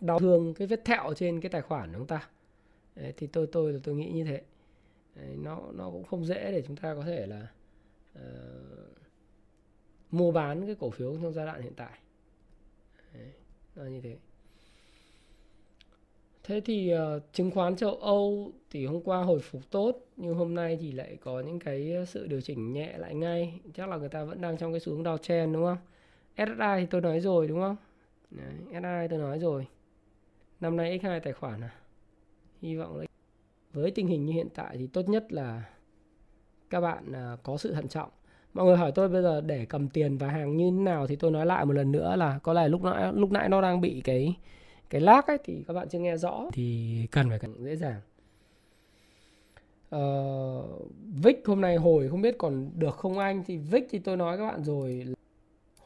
đau 0.00 0.18
thương 0.18 0.54
cái 0.54 0.66
vết 0.66 0.84
thẹo 0.84 1.14
trên 1.16 1.40
cái 1.40 1.50
tài 1.50 1.62
khoản 1.62 1.92
của 1.92 1.98
chúng 1.98 2.06
ta? 2.06 2.28
Đấy, 2.94 3.12
thì 3.16 3.26
tôi 3.26 3.46
tôi 3.46 3.80
tôi 3.84 3.94
nghĩ 3.94 4.10
như 4.10 4.24
thế. 4.24 4.42
Đấy, 5.14 5.36
nó 5.36 5.60
nó 5.74 5.90
cũng 5.90 6.04
không 6.04 6.24
dễ 6.24 6.52
để 6.52 6.62
chúng 6.66 6.76
ta 6.76 6.94
có 6.94 7.02
thể 7.02 7.26
là 7.26 7.46
uh, 8.18 8.22
mua 10.10 10.32
bán 10.32 10.66
cái 10.66 10.74
cổ 10.74 10.90
phiếu 10.90 11.16
trong 11.22 11.32
giai 11.32 11.46
đoạn 11.46 11.62
hiện 11.62 11.74
tại. 11.76 11.98
Đấy, 13.14 13.32
nó 13.76 13.84
như 13.84 14.00
thế 14.00 14.16
thế 16.46 16.60
thì 16.60 16.94
uh, 16.94 17.22
chứng 17.32 17.50
khoán 17.50 17.76
châu 17.76 17.94
Âu 17.94 18.52
thì 18.70 18.86
hôm 18.86 19.00
qua 19.02 19.22
hồi 19.22 19.40
phục 19.40 19.70
tốt 19.70 19.96
nhưng 20.16 20.34
hôm 20.34 20.54
nay 20.54 20.78
thì 20.80 20.92
lại 20.92 21.16
có 21.20 21.40
những 21.40 21.58
cái 21.58 21.92
ờ, 21.92 22.04
sự 22.04 22.26
điều 22.26 22.40
chỉnh 22.40 22.72
nhẹ 22.72 22.98
lại 22.98 23.14
ngay. 23.14 23.60
Chắc 23.74 23.88
là 23.88 23.96
người 23.96 24.08
ta 24.08 24.24
vẫn 24.24 24.40
đang 24.40 24.56
trong 24.56 24.72
cái 24.72 24.80
xu 24.80 24.94
hướng 24.94 25.18
chen 25.18 25.52
đúng 25.52 25.64
không? 25.64 25.78
SSI 26.36 26.80
thì 26.80 26.86
tôi 26.86 27.00
nói 27.00 27.20
rồi 27.20 27.48
đúng 27.48 27.60
không? 27.60 27.76
Đấy, 28.30 28.54
SSI 28.70 29.08
tôi 29.10 29.18
nói 29.18 29.38
rồi. 29.38 29.66
Năm 30.60 30.76
nay 30.76 30.98
x2 30.98 31.20
tài 31.20 31.32
khoản 31.32 31.60
à? 31.60 31.70
Hy 32.62 32.76
vọng 32.76 32.96
là 32.96 33.06
với 33.72 33.90
tình 33.90 34.06
hình 34.06 34.26
như 34.26 34.32
hiện 34.32 34.48
tại 34.54 34.76
thì 34.78 34.86
tốt 34.86 35.08
nhất 35.08 35.32
là 35.32 35.64
các 36.70 36.80
bạn 36.80 37.04
uh, 37.10 37.42
có 37.42 37.56
sự 37.56 37.72
thận 37.72 37.88
trọng. 37.88 38.10
Mọi 38.54 38.66
người 38.66 38.76
hỏi 38.76 38.92
tôi 38.94 39.08
bây 39.08 39.22
giờ 39.22 39.40
để 39.40 39.66
cầm 39.68 39.88
tiền 39.88 40.18
và 40.18 40.28
hàng 40.28 40.56
như 40.56 40.70
thế 40.70 40.76
nào 40.76 41.06
thì 41.06 41.16
tôi 41.16 41.30
nói 41.30 41.46
lại 41.46 41.64
một 41.64 41.72
lần 41.72 41.92
nữa 41.92 42.16
là 42.16 42.38
có 42.38 42.52
lẽ 42.52 42.68
lúc 42.68 42.82
nãy 42.82 43.12
lúc 43.14 43.32
nãy 43.32 43.48
nó 43.48 43.60
đang 43.60 43.80
bị 43.80 44.00
cái 44.04 44.36
cái 44.90 45.00
lag 45.00 45.24
ấy 45.26 45.38
thì 45.44 45.64
các 45.68 45.74
bạn 45.74 45.88
chưa 45.88 45.98
nghe 45.98 46.16
rõ. 46.16 46.44
Thì 46.52 46.96
cần 47.10 47.28
phải 47.28 47.38
cần 47.38 47.64
dễ 47.64 47.76
dàng. 47.76 48.00
Uh, 49.96 50.90
VIX 51.22 51.36
hôm 51.44 51.60
nay 51.60 51.76
hồi 51.76 52.08
không 52.08 52.22
biết 52.22 52.34
còn 52.38 52.70
được 52.74 52.96
không 52.96 53.18
anh? 53.18 53.44
Thì 53.46 53.56
VIX 53.56 53.84
thì 53.90 53.98
tôi 53.98 54.16
nói 54.16 54.38
các 54.38 54.46
bạn 54.46 54.64
rồi. 54.64 55.06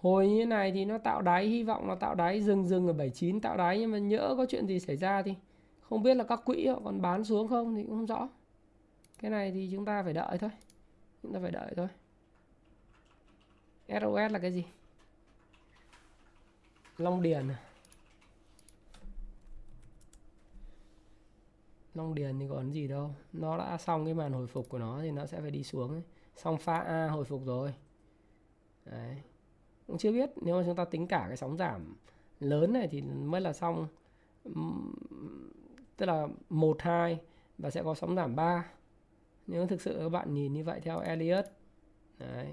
Hồi 0.01 0.28
như 0.28 0.38
thế 0.38 0.46
này 0.46 0.72
thì 0.72 0.84
nó 0.84 0.98
tạo 0.98 1.22
đáy 1.22 1.46
hy 1.46 1.62
vọng 1.62 1.88
nó 1.88 1.94
tạo 1.94 2.14
đáy 2.14 2.42
dừng 2.42 2.68
dừng 2.68 2.86
ở 2.86 2.92
79 2.92 3.40
tạo 3.40 3.57
đáy 3.57 3.78
nhưng 3.78 3.90
mà 3.90 3.98
nhỡ 3.98 4.34
có 4.36 4.46
chuyện 4.48 4.66
gì 4.66 4.80
xảy 4.80 4.96
ra 4.96 5.22
thì 5.22 5.34
không 5.80 6.03
biết 6.03 6.14
là 6.14 6.24
các 6.24 6.40
quỹ 6.44 6.66
họ 6.66 6.80
còn 6.84 7.03
bán 7.03 7.24
xuống 7.24 7.48
không 7.48 7.74
thì 7.74 7.82
cũng 7.82 7.90
không 7.90 8.07
rõ. 8.07 8.28
Cái 9.22 9.30
này 9.30 9.51
thì 9.51 9.68
chúng 9.72 9.84
ta 9.84 10.03
phải 10.03 10.12
đợi 10.12 10.38
thôi. 10.38 10.51
Chúng 11.22 11.32
ta 11.32 11.38
phải 11.42 11.51
đợi 11.51 11.72
thôi. 11.76 11.88
SOS 13.88 14.32
là 14.32 14.38
cái 14.38 14.53
gì? 14.53 14.64
Long 16.98 17.22
Điền 17.22 17.48
à 17.48 17.69
Long 21.95 22.14
Điền 22.14 22.38
thì 22.38 22.47
còn 22.51 22.72
gì 22.72 22.88
đâu. 22.88 23.14
Nó 23.32 23.59
đã 23.59 23.78
xong 23.78 24.05
cái 24.05 24.14
màn 24.14 24.32
hồi 24.32 24.47
phục 24.47 24.68
của 24.68 24.78
nó 24.78 25.01
Thì 25.03 25.11
nó 25.11 25.26
sẽ 25.26 25.41
phải 25.41 25.51
đi 25.51 25.62
xuống 25.62 25.91
ấy. 25.91 26.03
Xong 26.36 26.59
pha 26.59 26.78
A 26.78 27.09
hồi 27.09 27.24
phục 27.24 27.47
rồi. 27.47 27.74
Đấy. 28.84 29.16
Cũng 29.86 29.99
chưa 29.99 30.12
biết 30.12 30.30
Nếu 30.36 30.57
mà 30.57 30.62
chúng 30.66 30.76
ta 30.76 30.84
tính 30.84 31.07
cả 31.07 31.24
cái 31.28 31.36
sóng 31.36 31.57
giảm 31.57 31.97
lớn 32.41 32.72
này 32.72 32.88
Thì 32.91 33.03
mới 33.03 33.41
là 33.41 33.53
xong. 33.53 33.88
Tức 35.97 36.07
là 36.07 36.28
1, 36.49 36.82
2 36.82 37.20
Và 37.59 37.70
sẽ 37.70 37.82
có 37.82 37.95
sóng 37.95 38.16
giảm 38.16 38.36
3 38.36 38.70
Nếu 39.47 39.66
thực 39.66 39.80
sự 39.80 39.97
các 39.99 40.09
bạn 40.09 40.34
nhìn 40.34 40.53
như 40.53 40.64
vậy 40.64 40.80
theo 40.80 40.99
Elliot 40.99 41.45
Đấy. 42.18 42.47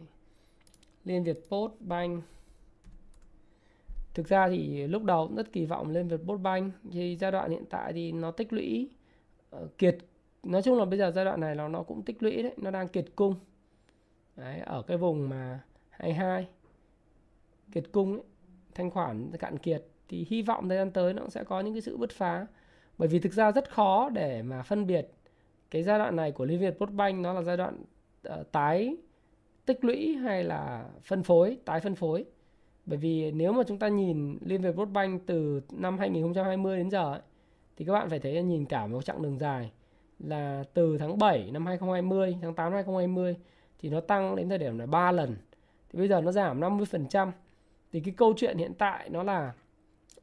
Liên 1.06 1.24
Việt 1.24 1.46
Post 1.50 1.74
Bank. 1.80 2.24
Thực 4.14 4.28
ra 4.28 4.50
thì 4.50 4.88
lúc 4.88 5.04
đầu 5.04 5.28
cũng 5.28 5.36
rất 5.36 5.54
kỳ 5.54 5.66
vọng 5.66 5.90
lên 5.90 6.08
Việt 6.08 6.22
Post 6.28 6.42
Bank. 6.42 6.74
Thì 6.92 7.18
giai 7.20 7.32
đoạn 7.32 7.52
hiện 7.52 7.66
tại 7.70 7.94
thì 7.94 8.12
nó 8.12 8.32
tích 8.32 8.54
lũy 8.54 8.90
Ờ, 9.50 9.68
kiệt 9.78 9.98
nói 10.44 10.62
chung 10.62 10.78
là 10.78 10.86
bây 10.86 11.00
giờ 11.00 11.12
giai 11.12 11.26
đoạn 11.26 11.40
này 11.40 11.56
nó 11.56 11.68
nó 11.68 11.84
cũng 11.84 12.04
tích 12.04 12.24
lũy 12.24 12.44
đấy 12.44 12.54
nó 12.58 12.72
đang 12.72 12.88
kiệt 12.88 13.06
cung 13.16 13.36
đấy, 14.36 14.60
ở 14.60 14.82
cái 14.82 14.98
vùng 14.98 15.30
mà 15.30 15.60
22 15.90 16.48
kiệt 17.72 17.84
cung 17.92 18.14
ấy, 18.14 18.24
thanh 18.76 18.92
khoản 18.92 19.32
cạn 19.40 19.58
kiệt 19.58 19.84
thì 20.08 20.26
hy 20.30 20.42
vọng 20.42 20.70
thời 20.70 20.78
gian 20.78 20.92
tới 20.92 21.14
nó 21.14 21.30
sẽ 21.30 21.44
có 21.44 21.60
những 21.60 21.74
cái 21.74 21.82
sự 21.82 21.98
bứt 21.98 22.12
phá 22.12 22.48
bởi 22.98 23.08
vì 23.08 23.20
thực 23.20 23.34
ra 23.34 23.52
rất 23.52 23.72
khó 23.72 24.10
để 24.10 24.42
mà 24.42 24.64
phân 24.64 24.88
biệt 24.88 25.12
cái 25.72 25.84
giai 25.84 26.00
đoạn 26.00 26.16
này 26.16 26.32
của 26.32 26.46
Liên 26.46 26.60
Việt 26.60 26.80
Postbank 26.80 27.20
nó 27.20 27.34
là 27.34 27.42
giai 27.42 27.58
đoạn 27.58 27.84
uh, 28.30 28.52
tái 28.52 28.98
tích 29.66 29.86
lũy 29.86 30.16
hay 30.16 30.44
là 30.44 30.90
phân 31.04 31.24
phối, 31.24 31.58
tái 31.66 31.80
phân 31.80 31.96
phối. 31.96 32.26
Bởi 32.86 32.98
vì 32.98 33.32
nếu 33.32 33.54
mà 33.54 33.64
chúng 33.68 33.80
ta 33.80 33.88
nhìn 33.88 34.38
Liên 34.46 34.62
Việt 34.62 34.72
Postbank 34.76 35.22
từ 35.26 35.62
năm 35.72 35.98
2020 35.98 36.78
đến 36.78 36.90
giờ 36.90 37.12
ấy, 37.14 37.22
thì 37.78 37.86
các 37.86 37.94
bạn 37.94 38.10
phải 38.10 38.20
thấy 38.20 38.44
nhìn 38.44 38.66
cả 38.66 38.88
một 38.88 39.06
chặng 39.06 39.22
đường 39.22 39.38
dài 39.38 39.72
là 40.20 40.64
từ 40.74 40.98
tháng 40.98 41.18
7 41.18 41.50
năm 41.52 41.66
2020, 41.66 42.38
tháng 42.42 42.56
8 42.56 42.66
năm 42.66 42.74
2020 42.74 43.36
thì 43.80 43.90
nó 43.90 44.00
tăng 44.00 44.36
đến 44.36 44.50
thời 44.50 44.58
điểm 44.58 44.78
là 44.78 44.86
3 44.86 45.12
lần. 45.12 45.36
Thì 45.90 46.00
bây 46.00 46.08
giờ 46.08 46.22
nó 46.22 46.32
giảm 46.32 46.62
50%. 46.62 47.32
Thì 47.92 48.00
cái 48.00 48.14
câu 48.18 48.34
chuyện 48.38 48.58
hiện 48.58 48.74
tại 48.74 49.10
nó 49.10 49.24
là 49.24 49.54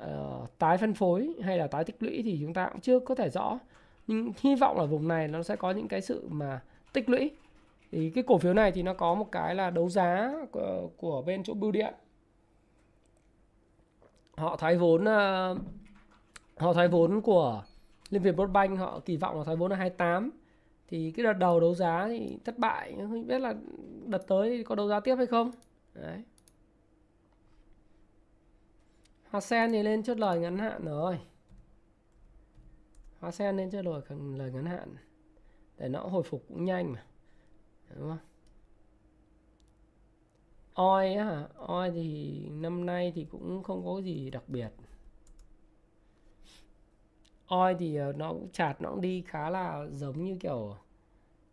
uh, 0.05 0.59
tái 0.59 0.78
phân 0.78 0.94
phối 0.94 1.35
hay 1.43 1.59
là 1.59 1.66
tái 1.66 1.85
tích 1.85 2.02
lũy 2.02 2.22
thì 2.24 2.39
chúng 2.40 2.55
ta 2.55 2.68
cũng 2.72 2.81
chưa 2.81 2.98
có 2.98 3.14
thể 3.14 3.31
rõ. 3.31 3.59
Nhưng 4.06 4.32
hy 4.40 4.55
vọng 4.55 4.78
là 4.78 4.85
vùng 4.85 5.09
này 5.09 5.28
nó 5.28 5.43
sẽ 5.43 5.56
có 5.56 5.70
những 5.70 5.89
cái 5.89 6.01
sự 6.01 6.28
mà 6.28 6.60
tích 6.93 7.09
lũy 7.09 7.31
thì 7.93 8.10
cái 8.10 8.24
cổ 8.26 8.39
phiếu 8.39 8.55
này 8.55 8.72
thì 8.72 8.82
nó 8.82 8.94
có 8.94 9.14
một 9.14 9.32
cái 9.32 9.55
là 9.55 9.70
đấu 9.70 9.89
giá 9.89 10.32
của, 10.52 10.89
của 10.97 11.22
bên 11.22 11.44
chỗ 11.44 11.55
bưu 11.55 11.72
điện 11.72 11.94
họ 14.36 14.56
thoái 14.56 14.76
vốn 14.76 15.02
uh, 15.05 15.59
họ 16.56 16.72
thoái 16.72 16.89
vốn 16.89 17.20
của 17.20 17.64
Liên 18.10 18.22
Việt 18.22 18.35
Bank 18.52 18.78
họ 18.78 19.01
kỳ 19.01 19.16
vọng 19.16 19.39
là 19.39 19.44
thoái 19.44 19.56
vốn 19.56 19.70
là 19.70 19.76
28 19.76 20.31
thì 20.89 21.10
cái 21.10 21.24
đợt 21.24 21.32
đầu 21.32 21.60
đấu 21.60 21.74
giá 21.74 22.09
thì 22.09 22.39
thất 22.44 22.59
bại 22.59 22.94
không 22.98 23.26
biết 23.26 23.39
là 23.39 23.55
đợt 24.06 24.26
tới 24.28 24.64
có 24.64 24.74
đấu 24.74 24.89
giá 24.89 25.01
tiếp 25.01 25.16
hay 25.16 25.26
không? 25.26 25.51
Đấy. 25.94 26.22
Hoa 29.31 29.40
sen 29.40 29.72
thì 29.72 29.82
lên 29.82 30.02
chốt 30.02 30.18
lời 30.18 30.39
ngắn 30.39 30.59
hạn 30.59 30.85
rồi. 30.85 31.20
Hoa 33.20 33.31
sen 33.31 33.56
lên 33.56 33.70
chốt 33.70 33.82
lời, 33.82 34.02
lời 34.36 34.52
ngắn 34.52 34.66
hạn 34.66 34.97
để 35.78 35.89
nó 35.89 36.01
hồi 36.01 36.22
phục 36.22 36.44
cũng 36.48 36.64
nhanh 36.64 36.93
mà. 36.93 37.05
Đúng 37.97 38.09
không? 38.09 38.18
Oi 40.74 41.14
á 41.14 41.24
hả? 41.24 41.48
Oi 41.56 41.90
thì 41.90 42.40
năm 42.51 42.86
nay 42.86 43.12
thì 43.14 43.24
cũng 43.24 43.62
không 43.62 43.85
có 43.85 44.01
gì 44.02 44.31
đặc 44.31 44.48
biệt 44.48 44.68
oi 47.47 47.77
thì 47.79 47.97
ờ, 47.97 48.12
nó 48.12 48.33
cũng 48.33 48.49
chạt 48.53 48.81
nó 48.81 48.91
cũng 48.91 49.01
đi 49.01 49.23
khá 49.27 49.51
là 49.51 49.87
giống 49.91 50.25
như 50.25 50.37
kiểu 50.41 50.77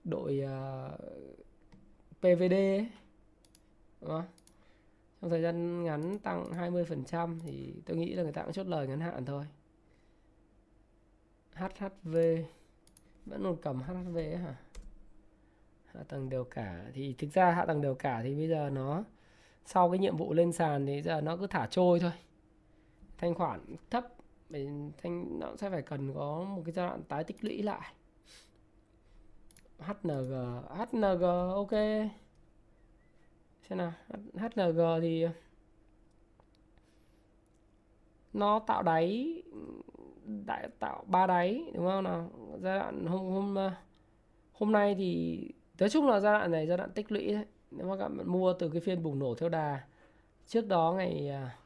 đội 0.03 0.39
ờ, 0.39 0.91
uh, 0.93 1.45
PVD 2.19 2.51
ấy. 2.51 2.89
Đúng 4.01 4.09
không? 4.09 4.25
Trong 5.21 5.29
thời 5.29 5.41
gian 5.41 5.83
ngắn 5.83 6.19
tăng 6.19 6.51
20% 6.51 7.39
thì 7.43 7.73
tôi 7.85 7.97
nghĩ 7.97 8.13
là 8.13 8.23
người 8.23 8.31
ta 8.31 8.43
cũng 8.43 8.53
chốt 8.53 8.67
lời 8.67 8.87
ngắn 8.87 8.99
hạn 8.99 9.25
thôi. 9.25 9.45
HHV 11.53 12.17
vẫn 13.25 13.43
còn 13.43 13.57
cầm 13.61 13.81
HHV 13.81 14.15
ấy 14.17 14.37
hả? 14.37 14.55
hạ 15.93 16.03
tầng 16.07 16.29
đều 16.29 16.43
cả 16.43 16.81
thì 16.93 17.15
thực 17.17 17.33
ra 17.33 17.51
hạ 17.51 17.65
tầng 17.65 17.81
đều 17.81 17.95
cả 17.95 18.21
thì 18.23 18.35
bây 18.35 18.47
giờ 18.47 18.69
nó 18.69 19.03
sau 19.65 19.89
cái 19.89 19.99
nhiệm 19.99 20.17
vụ 20.17 20.33
lên 20.33 20.51
sàn 20.51 20.85
thì 20.85 21.01
giờ 21.01 21.21
nó 21.21 21.37
cứ 21.37 21.47
thả 21.47 21.67
trôi 21.71 21.99
thôi 21.99 22.11
thanh 23.17 23.35
khoản 23.35 23.59
thấp 23.89 24.07
thanh, 24.97 25.39
nó 25.39 25.55
sẽ 25.55 25.69
phải 25.69 25.81
cần 25.81 26.13
có 26.13 26.45
một 26.55 26.61
cái 26.65 26.71
giai 26.71 26.87
đoạn 26.87 27.03
tái 27.03 27.23
tích 27.23 27.43
lũy 27.43 27.61
lại. 27.61 27.93
HNG 29.79 30.33
HNG 30.69 31.23
ok. 31.53 31.71
Xem 33.69 33.77
nào 33.77 33.93
HNG 34.33 35.01
thì 35.01 35.27
nó 38.33 38.59
tạo 38.59 38.83
đáy, 38.83 39.43
đại, 40.45 40.69
tạo 40.79 41.03
ba 41.07 41.27
đáy, 41.27 41.71
đúng 41.73 41.85
không 41.85 42.03
nào? 42.03 42.29
Giai 42.59 42.79
đoạn 42.79 43.05
hôm 43.05 43.31
hôm 43.31 43.71
hôm 44.53 44.71
nay 44.71 44.95
thì, 44.97 45.39
nói 45.79 45.89
chung 45.89 46.07
là 46.07 46.19
giai 46.19 46.33
đoạn 46.33 46.51
này 46.51 46.67
giai 46.67 46.77
đoạn 46.77 46.91
tích 46.91 47.11
lũy 47.11 47.33
đấy. 47.33 47.45
Nếu 47.71 47.87
mà 47.87 47.97
các 47.97 48.07
bạn 48.07 48.27
mua 48.27 48.53
từ 48.53 48.69
cái 48.69 48.81
phiên 48.81 49.03
bùng 49.03 49.19
nổ 49.19 49.35
theo 49.35 49.49
đà, 49.49 49.81
trước 50.47 50.67
đó 50.67 50.93
ngày 50.97 51.29
à, 51.29 51.57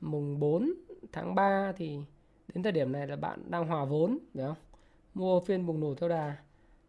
mùng 0.00 0.40
4 0.40 0.72
tháng 1.12 1.34
3 1.34 1.72
thì 1.76 1.98
đến 2.54 2.62
thời 2.62 2.72
điểm 2.72 2.92
này 2.92 3.06
là 3.06 3.16
bạn 3.16 3.50
đang 3.50 3.66
hòa 3.66 3.84
vốn 3.84 4.18
phải 4.34 4.44
không? 4.44 4.56
Mua 5.14 5.40
phiên 5.40 5.66
bùng 5.66 5.80
nổ 5.80 5.94
theo 5.94 6.08
đà. 6.08 6.36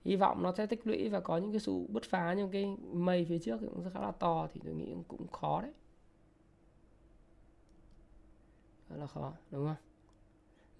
Hy 0.06 0.16
vọng 0.16 0.44
nó 0.44 0.52
sẽ 0.52 0.66
tích 0.66 0.88
lũy 0.88 1.10
và 1.10 1.20
có 1.20 1.38
những 1.38 1.52
cái 1.52 1.60
sự 1.60 1.86
bứt 1.90 2.04
phá 2.04 2.34
những 2.34 2.52
cái 2.52 2.78
mây 2.94 3.26
phía 3.30 3.40
trước 3.40 3.58
cũng 3.60 3.84
rất 3.84 3.90
khá 3.94 4.00
là 4.00 4.12
to 4.12 4.48
thì 4.54 4.62
tôi 4.66 4.74
nghĩ 4.74 4.96
cũng 5.08 5.28
khó 5.28 5.62
đấy. 5.62 5.72
Rất 8.90 8.96
là 9.00 9.08
khó 9.08 9.34
đúng 9.52 9.68
không? 9.68 9.76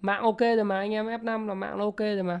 Mạng 0.00 0.22
ok 0.22 0.40
rồi 0.40 0.64
mà 0.64 0.78
anh 0.78 0.92
em 0.92 1.06
F5 1.06 1.46
là 1.46 1.54
mạng 1.54 1.78
ok 1.78 1.98
rồi 1.98 2.22
mà. 2.22 2.40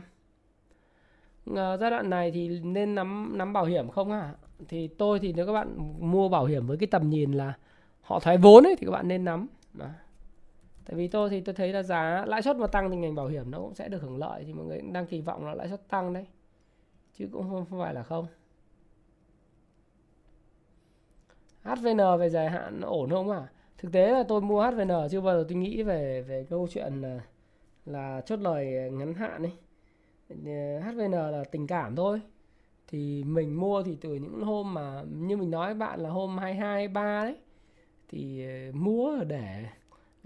À, 1.56 1.76
giai 1.76 1.90
đoạn 1.90 2.10
này 2.10 2.30
thì 2.30 2.60
nên 2.60 2.94
nắm 2.94 3.38
nắm 3.38 3.52
bảo 3.52 3.64
hiểm 3.64 3.88
không 3.88 4.10
hả? 4.10 4.34
Thì 4.68 4.88
tôi 4.88 5.20
thì 5.20 5.32
nếu 5.32 5.46
các 5.46 5.52
bạn 5.52 5.94
mua 6.10 6.28
bảo 6.28 6.44
hiểm 6.44 6.66
với 6.66 6.76
cái 6.76 6.86
tầm 6.86 7.10
nhìn 7.10 7.32
là 7.32 7.54
họ 8.00 8.20
thoái 8.20 8.38
vốn 8.38 8.64
ấy 8.64 8.76
thì 8.78 8.86
các 8.86 8.92
bạn 8.92 9.08
nên 9.08 9.24
nắm. 9.24 9.46
Đó 9.72 9.86
tại 10.86 10.96
vì 10.96 11.08
tôi 11.08 11.30
thì 11.30 11.40
tôi 11.40 11.54
thấy 11.54 11.72
là 11.72 11.82
giá 11.82 12.24
lãi 12.26 12.42
suất 12.42 12.56
mà 12.56 12.66
tăng 12.66 12.90
thì 12.90 12.96
ngành 12.96 13.14
bảo 13.14 13.26
hiểm 13.26 13.50
nó 13.50 13.58
cũng 13.58 13.74
sẽ 13.74 13.88
được 13.88 14.02
hưởng 14.02 14.18
lợi 14.18 14.44
thì 14.44 14.52
mọi 14.52 14.66
người 14.66 14.80
đang 14.92 15.06
kỳ 15.06 15.20
vọng 15.20 15.46
là 15.46 15.54
lãi 15.54 15.68
suất 15.68 15.88
tăng 15.88 16.12
đấy. 16.12 16.26
Chứ 17.18 17.28
cũng 17.32 17.50
không, 17.50 17.80
phải 17.80 17.94
là 17.94 18.02
không. 18.02 18.26
HVN 21.62 22.18
về 22.18 22.28
dài 22.28 22.50
hạn 22.50 22.80
nó 22.80 22.88
ổn 22.88 23.10
không 23.10 23.30
à 23.30 23.46
thực 23.78 23.92
tế 23.92 24.10
là 24.10 24.22
tôi 24.28 24.40
mua 24.40 24.62
HVN 24.62 24.88
chưa 25.10 25.20
bao 25.20 25.36
giờ 25.36 25.44
tôi 25.48 25.58
nghĩ 25.58 25.82
về 25.82 26.22
về 26.22 26.46
câu 26.50 26.68
chuyện 26.70 27.02
là, 27.02 27.20
là 27.86 28.20
chốt 28.26 28.40
lời 28.40 28.90
ngắn 28.92 29.14
hạn 29.14 29.42
ấy. 29.42 29.52
HVN 30.80 31.10
là 31.10 31.44
tình 31.52 31.66
cảm 31.66 31.96
thôi. 31.96 32.20
Thì 32.88 33.24
mình 33.24 33.60
mua 33.60 33.82
thì 33.82 33.96
từ 34.00 34.14
những 34.14 34.42
hôm 34.42 34.74
mà 34.74 35.02
như 35.10 35.36
mình 35.36 35.50
nói 35.50 35.66
với 35.66 35.74
bạn 35.74 36.00
là 36.00 36.10
hôm 36.10 36.38
22 36.38 36.68
23 36.68 37.24
đấy 37.24 37.36
thì 38.08 38.46
ờ, 38.46 38.72
mua 38.72 39.24
để 39.24 39.64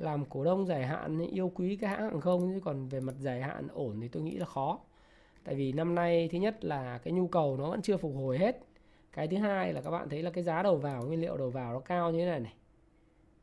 làm 0.01 0.25
cổ 0.25 0.45
đông 0.45 0.67
dài 0.67 0.87
hạn 0.87 1.19
yêu 1.19 1.53
quý 1.55 1.77
cái 1.77 1.91
hãng 1.91 2.03
hàng 2.03 2.21
không 2.21 2.53
chứ 2.55 2.61
còn 2.65 2.89
về 2.89 3.01
mặt 3.01 3.15
dài 3.19 3.43
hạn 3.43 3.69
ổn 3.73 4.01
thì 4.01 4.09
tôi 4.09 4.23
nghĩ 4.23 4.37
là 4.37 4.47
khó. 4.47 4.79
Tại 5.45 5.55
vì 5.55 5.73
năm 5.73 5.95
nay 5.95 6.29
thứ 6.33 6.39
nhất 6.39 6.65
là 6.65 6.99
cái 6.99 7.13
nhu 7.13 7.29
cầu 7.29 7.57
nó 7.57 7.71
vẫn 7.71 7.83
chưa 7.83 7.97
phục 7.97 8.13
hồi 8.17 8.39
hết. 8.39 8.61
Cái 9.13 9.29
thứ 9.29 9.37
hai 9.37 9.73
là 9.73 9.81
các 9.81 9.91
bạn 9.91 10.09
thấy 10.09 10.23
là 10.23 10.31
cái 10.31 10.45
giá 10.45 10.63
đầu 10.63 10.77
vào 10.77 11.03
nguyên 11.07 11.21
liệu 11.21 11.37
đầu 11.37 11.51
vào 11.51 11.73
nó 11.73 11.81
cao 11.81 12.11
như 12.11 12.19
thế 12.19 12.27
này 12.27 12.41
này 12.41 12.55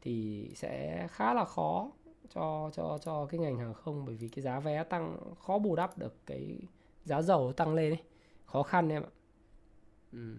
thì 0.02 0.48
sẽ 0.56 1.08
khá 1.12 1.34
là 1.34 1.46
khó 1.46 1.92
cho 2.30 2.70
cho 2.74 2.98
cho 3.02 3.26
cái 3.26 3.40
ngành 3.40 3.58
hàng 3.58 3.74
không 3.74 4.06
bởi 4.06 4.16
vì 4.16 4.28
cái 4.28 4.42
giá 4.44 4.60
vé 4.60 4.84
tăng 4.84 5.18
khó 5.40 5.58
bù 5.60 5.76
đắp 5.76 5.98
được 5.98 6.16
cái 6.26 6.60
giá 7.06 7.22
dầu 7.22 7.54
tăng 7.54 7.74
lên 7.74 7.92
ấy. 7.92 8.04
Khó 8.46 8.64
khăn 8.64 8.90
em 8.90 9.04
ạ. 9.04 9.10
Ừ. 10.12 10.38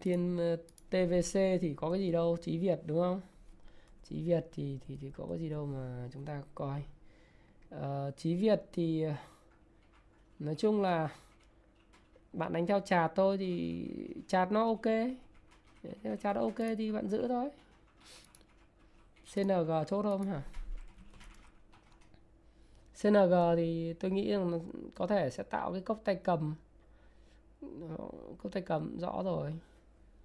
thiên 0.00 0.36
ờ, 0.38 0.56
tvc 0.90 1.60
thì 1.60 1.74
có 1.76 1.90
cái 1.90 2.00
gì 2.00 2.12
đâu 2.12 2.36
chí 2.42 2.58
việt 2.58 2.80
đúng 2.86 3.00
không? 3.00 3.20
Chí 4.04 4.22
việt 4.22 4.46
thì 4.52 4.78
thì 4.86 4.98
thì 5.00 5.10
có 5.10 5.26
cái 5.28 5.38
gì 5.38 5.48
đâu 5.48 5.66
mà 5.66 6.08
chúng 6.12 6.24
ta 6.24 6.42
coi. 6.54 6.82
Uh, 7.74 8.16
chí 8.16 8.34
việt 8.34 8.62
thì 8.72 9.02
ờ, 9.02 9.14
nói 10.38 10.54
chung 10.54 10.82
là 10.82 11.08
bạn 12.32 12.52
đánh 12.52 12.66
theo 12.66 12.80
chạt 12.80 13.08
tôi 13.08 13.36
thì 13.38 13.86
chạt 14.28 14.52
nó 14.52 14.66
ok. 14.66 14.94
Chạt 16.22 16.36
ok 16.36 16.58
thì 16.78 16.92
bạn 16.92 17.08
giữ 17.08 17.28
thôi. 17.28 17.50
CNG 19.34 19.84
chốt 19.86 20.02
không 20.02 20.26
hả? 20.26 20.42
CNG 23.02 23.56
thì 23.56 23.94
tôi 24.00 24.10
nghĩ 24.10 24.30
rằng 24.30 24.60
có 24.94 25.06
thể 25.06 25.30
sẽ 25.30 25.42
tạo 25.42 25.72
cái 25.72 25.80
cốc 25.80 26.00
tay 26.04 26.14
cầm. 26.14 26.54
Ờ, 27.62 27.96
cốc 28.42 28.52
tay 28.52 28.62
cầm 28.62 28.98
rõ 28.98 29.22
rồi 29.24 29.52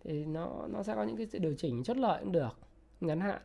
thì 0.06 0.26
nó 0.26 0.68
nó 0.69 0.84
sẽ 0.84 0.95
có 0.95 1.03
những 1.03 1.18
cái 1.18 1.27
sự 1.27 1.40
điều 1.40 1.53
chỉnh 1.57 1.84
chốt 1.84 1.98
lợi 1.98 2.19
cũng 2.23 2.32
được, 2.32 2.57
ngắn 3.02 3.19
hạn 3.19 3.41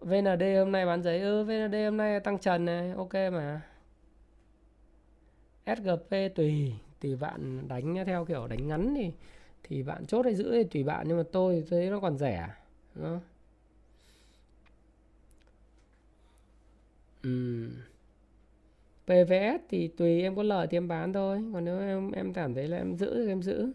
VND 0.00 0.42
hôm 0.58 0.72
nay 0.72 0.86
bán 0.86 1.02
giấy 1.02 1.20
ừ 1.20 1.44
VND 1.44 1.74
hôm 1.84 1.96
nay 1.96 2.20
tăng 2.20 2.38
trần 2.38 2.64
này, 2.64 2.90
ok 2.90 3.14
mà 3.14 3.60
SGP 5.64 6.28
tùy 6.34 6.74
tùy 7.00 7.16
bạn 7.16 7.68
đánh 7.68 7.96
theo 8.06 8.24
kiểu 8.24 8.46
đánh 8.46 8.68
ngắn 8.68 8.94
thì 8.96 9.12
thì 9.62 9.82
bạn 9.82 10.06
chốt 10.06 10.24
hay 10.24 10.34
giữ 10.34 10.52
thì 10.52 10.64
tùy 10.64 10.82
bạn, 10.84 11.08
nhưng 11.08 11.16
mà 11.16 11.22
tôi 11.32 11.64
thấy 11.70 11.90
nó 11.90 12.00
còn 12.00 12.18
rẻ, 12.18 12.48
đúng 12.94 13.04
không? 13.04 13.20
Ừ. 17.22 17.68
PVS 19.06 19.60
thì 19.68 19.88
tùy 19.88 20.22
em 20.22 20.36
có 20.36 20.42
lời 20.42 20.66
thì 20.70 20.76
em 20.76 20.88
bán 20.88 21.12
thôi. 21.12 21.44
Còn 21.52 21.64
nếu 21.64 21.78
em 21.80 22.12
em 22.12 22.32
cảm 22.32 22.54
thấy 22.54 22.68
là 22.68 22.76
em 22.76 22.96
giữ 22.96 23.24
thì 23.24 23.32
em 23.32 23.42
giữ. 23.42 23.72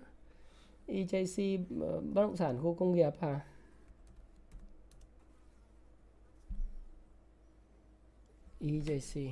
EJC 0.88 1.66
ờ, 1.82 2.02
bất 2.02 2.22
động 2.22 2.38
sản 2.38 2.60
khu 2.62 2.74
công 2.74 2.91
nghiệp 2.91 3.14
hả? 3.20 3.40
EJC 8.62 9.32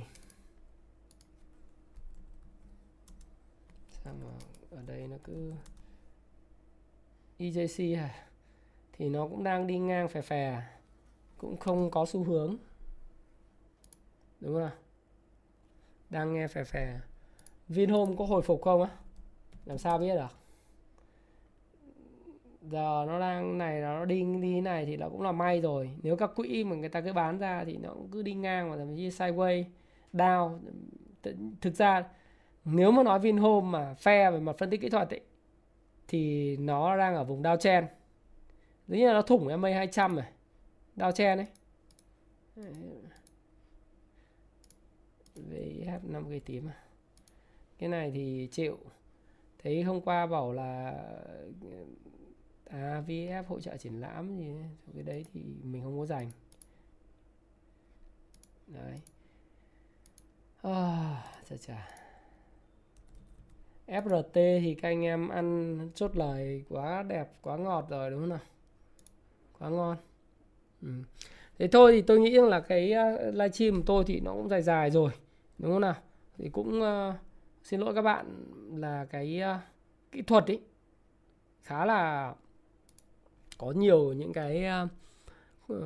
sao 4.04 4.14
mà 4.14 4.26
ở 4.70 4.82
đây 4.86 5.06
nó 5.08 5.16
cứ 5.24 5.52
EJC 7.38 7.96
hả? 7.96 8.28
Thì 8.92 9.08
nó 9.08 9.26
cũng 9.28 9.44
đang 9.44 9.66
đi 9.66 9.78
ngang 9.78 10.08
phè 10.08 10.22
phè, 10.22 10.62
cũng 11.38 11.56
không 11.56 11.90
có 11.90 12.06
xu 12.06 12.24
hướng. 12.24 12.56
Đúng 14.40 14.54
không 14.54 14.85
đang 16.10 16.34
nghe 16.34 16.48
phè 16.48 16.64
phè. 16.64 17.00
Vinhome 17.68 18.14
có 18.18 18.24
hồi 18.24 18.42
phục 18.42 18.62
không 18.62 18.82
á? 18.82 18.88
Làm 19.64 19.78
sao 19.78 19.98
biết 19.98 20.14
được? 20.14 20.36
Giờ 22.62 23.04
nó 23.06 23.20
đang 23.20 23.58
này 23.58 23.80
nó 23.80 24.04
đi 24.04 24.24
đi 24.42 24.60
này 24.60 24.86
thì 24.86 24.96
nó 24.96 25.08
cũng 25.08 25.22
là 25.22 25.32
may 25.32 25.60
rồi. 25.60 25.90
Nếu 26.02 26.16
các 26.16 26.30
quỹ 26.36 26.64
mà 26.64 26.76
người 26.76 26.88
ta 26.88 27.00
cứ 27.00 27.12
bán 27.12 27.38
ra 27.38 27.64
thì 27.64 27.76
nó 27.76 27.90
cũng 27.90 28.08
cứ 28.12 28.22
đi 28.22 28.34
ngang 28.34 28.70
mà 28.70 28.76
thậm 28.76 28.96
chí 28.96 29.08
sideways 29.08 29.64
down. 30.12 30.58
Thực 31.60 31.74
ra 31.74 32.04
nếu 32.64 32.90
mà 32.90 33.02
nói 33.02 33.18
Vinhome 33.18 33.70
mà 33.70 33.94
phe 33.94 34.30
về 34.30 34.40
mặt 34.40 34.56
phân 34.58 34.70
tích 34.70 34.80
kỹ 34.80 34.88
thuật 34.88 35.10
ấy, 35.10 35.20
thì 36.08 36.56
nó 36.56 36.96
đang 36.96 37.14
ở 37.14 37.24
vùng 37.24 37.42
downtrend 37.42 37.86
giống 38.88 38.98
như 38.98 39.06
là 39.06 39.12
nó 39.12 39.22
thủng 39.22 39.60
MA 39.60 39.70
200 39.70 40.16
này 40.16 40.32
downtrend 40.96 41.36
ấy. 41.36 41.46
Ừ, 42.56 42.62
VH 45.36 46.04
5 46.04 46.26
cây 46.30 46.40
tím 46.40 46.68
à 46.68 46.76
cái 47.78 47.88
này 47.88 48.10
thì 48.14 48.48
chịu 48.50 48.78
thấy 49.62 49.82
hôm 49.82 50.00
qua 50.00 50.26
bảo 50.26 50.52
là 50.52 50.94
à 52.64 53.02
VF 53.06 53.44
hỗ 53.46 53.60
trợ 53.60 53.76
triển 53.76 54.00
lãm 54.00 54.38
gì 54.38 54.46
cái 54.94 55.02
đấy 55.02 55.24
thì 55.32 55.40
mình 55.62 55.82
không 55.82 55.98
có 55.98 56.06
dành 56.06 56.30
đấy. 58.66 59.00
À, 60.62 61.24
chà 61.48 61.56
chà. 61.56 61.88
FRT 63.86 64.60
thì 64.60 64.74
các 64.74 64.88
anh 64.88 65.04
em 65.04 65.28
ăn 65.28 65.78
chốt 65.94 66.16
lời 66.16 66.64
quá 66.68 67.02
đẹp 67.02 67.32
quá 67.42 67.56
ngọt 67.56 67.86
rồi 67.90 68.10
đúng 68.10 68.20
không 68.20 68.28
nào? 68.28 68.38
Quá 69.58 69.68
ngon. 69.68 69.96
Ừ. 70.82 70.88
thế 71.58 71.68
thôi 71.68 71.92
thì 71.92 72.02
tôi 72.02 72.20
nghĩ 72.20 72.30
là 72.30 72.60
cái 72.60 72.92
à, 72.92 73.12
livestream 73.32 73.74
của 73.76 73.82
tôi 73.86 74.04
thì 74.06 74.20
nó 74.20 74.32
cũng 74.32 74.48
dài 74.48 74.62
dài 74.62 74.90
rồi 74.90 75.10
đúng 75.58 75.72
không 75.72 75.80
nào? 75.80 75.94
Thì 76.38 76.48
cũng 76.48 76.80
uh, 76.80 77.14
xin 77.62 77.80
lỗi 77.80 77.94
các 77.94 78.02
bạn 78.02 78.26
là 78.74 79.06
cái 79.10 79.42
uh, 79.56 79.60
kỹ 80.12 80.22
thuật 80.22 80.46
ấy 80.46 80.60
khá 81.62 81.84
là 81.84 82.34
có 83.58 83.70
nhiều 83.70 84.12
những 84.12 84.32
cái 84.32 84.64
uh, 85.72 85.78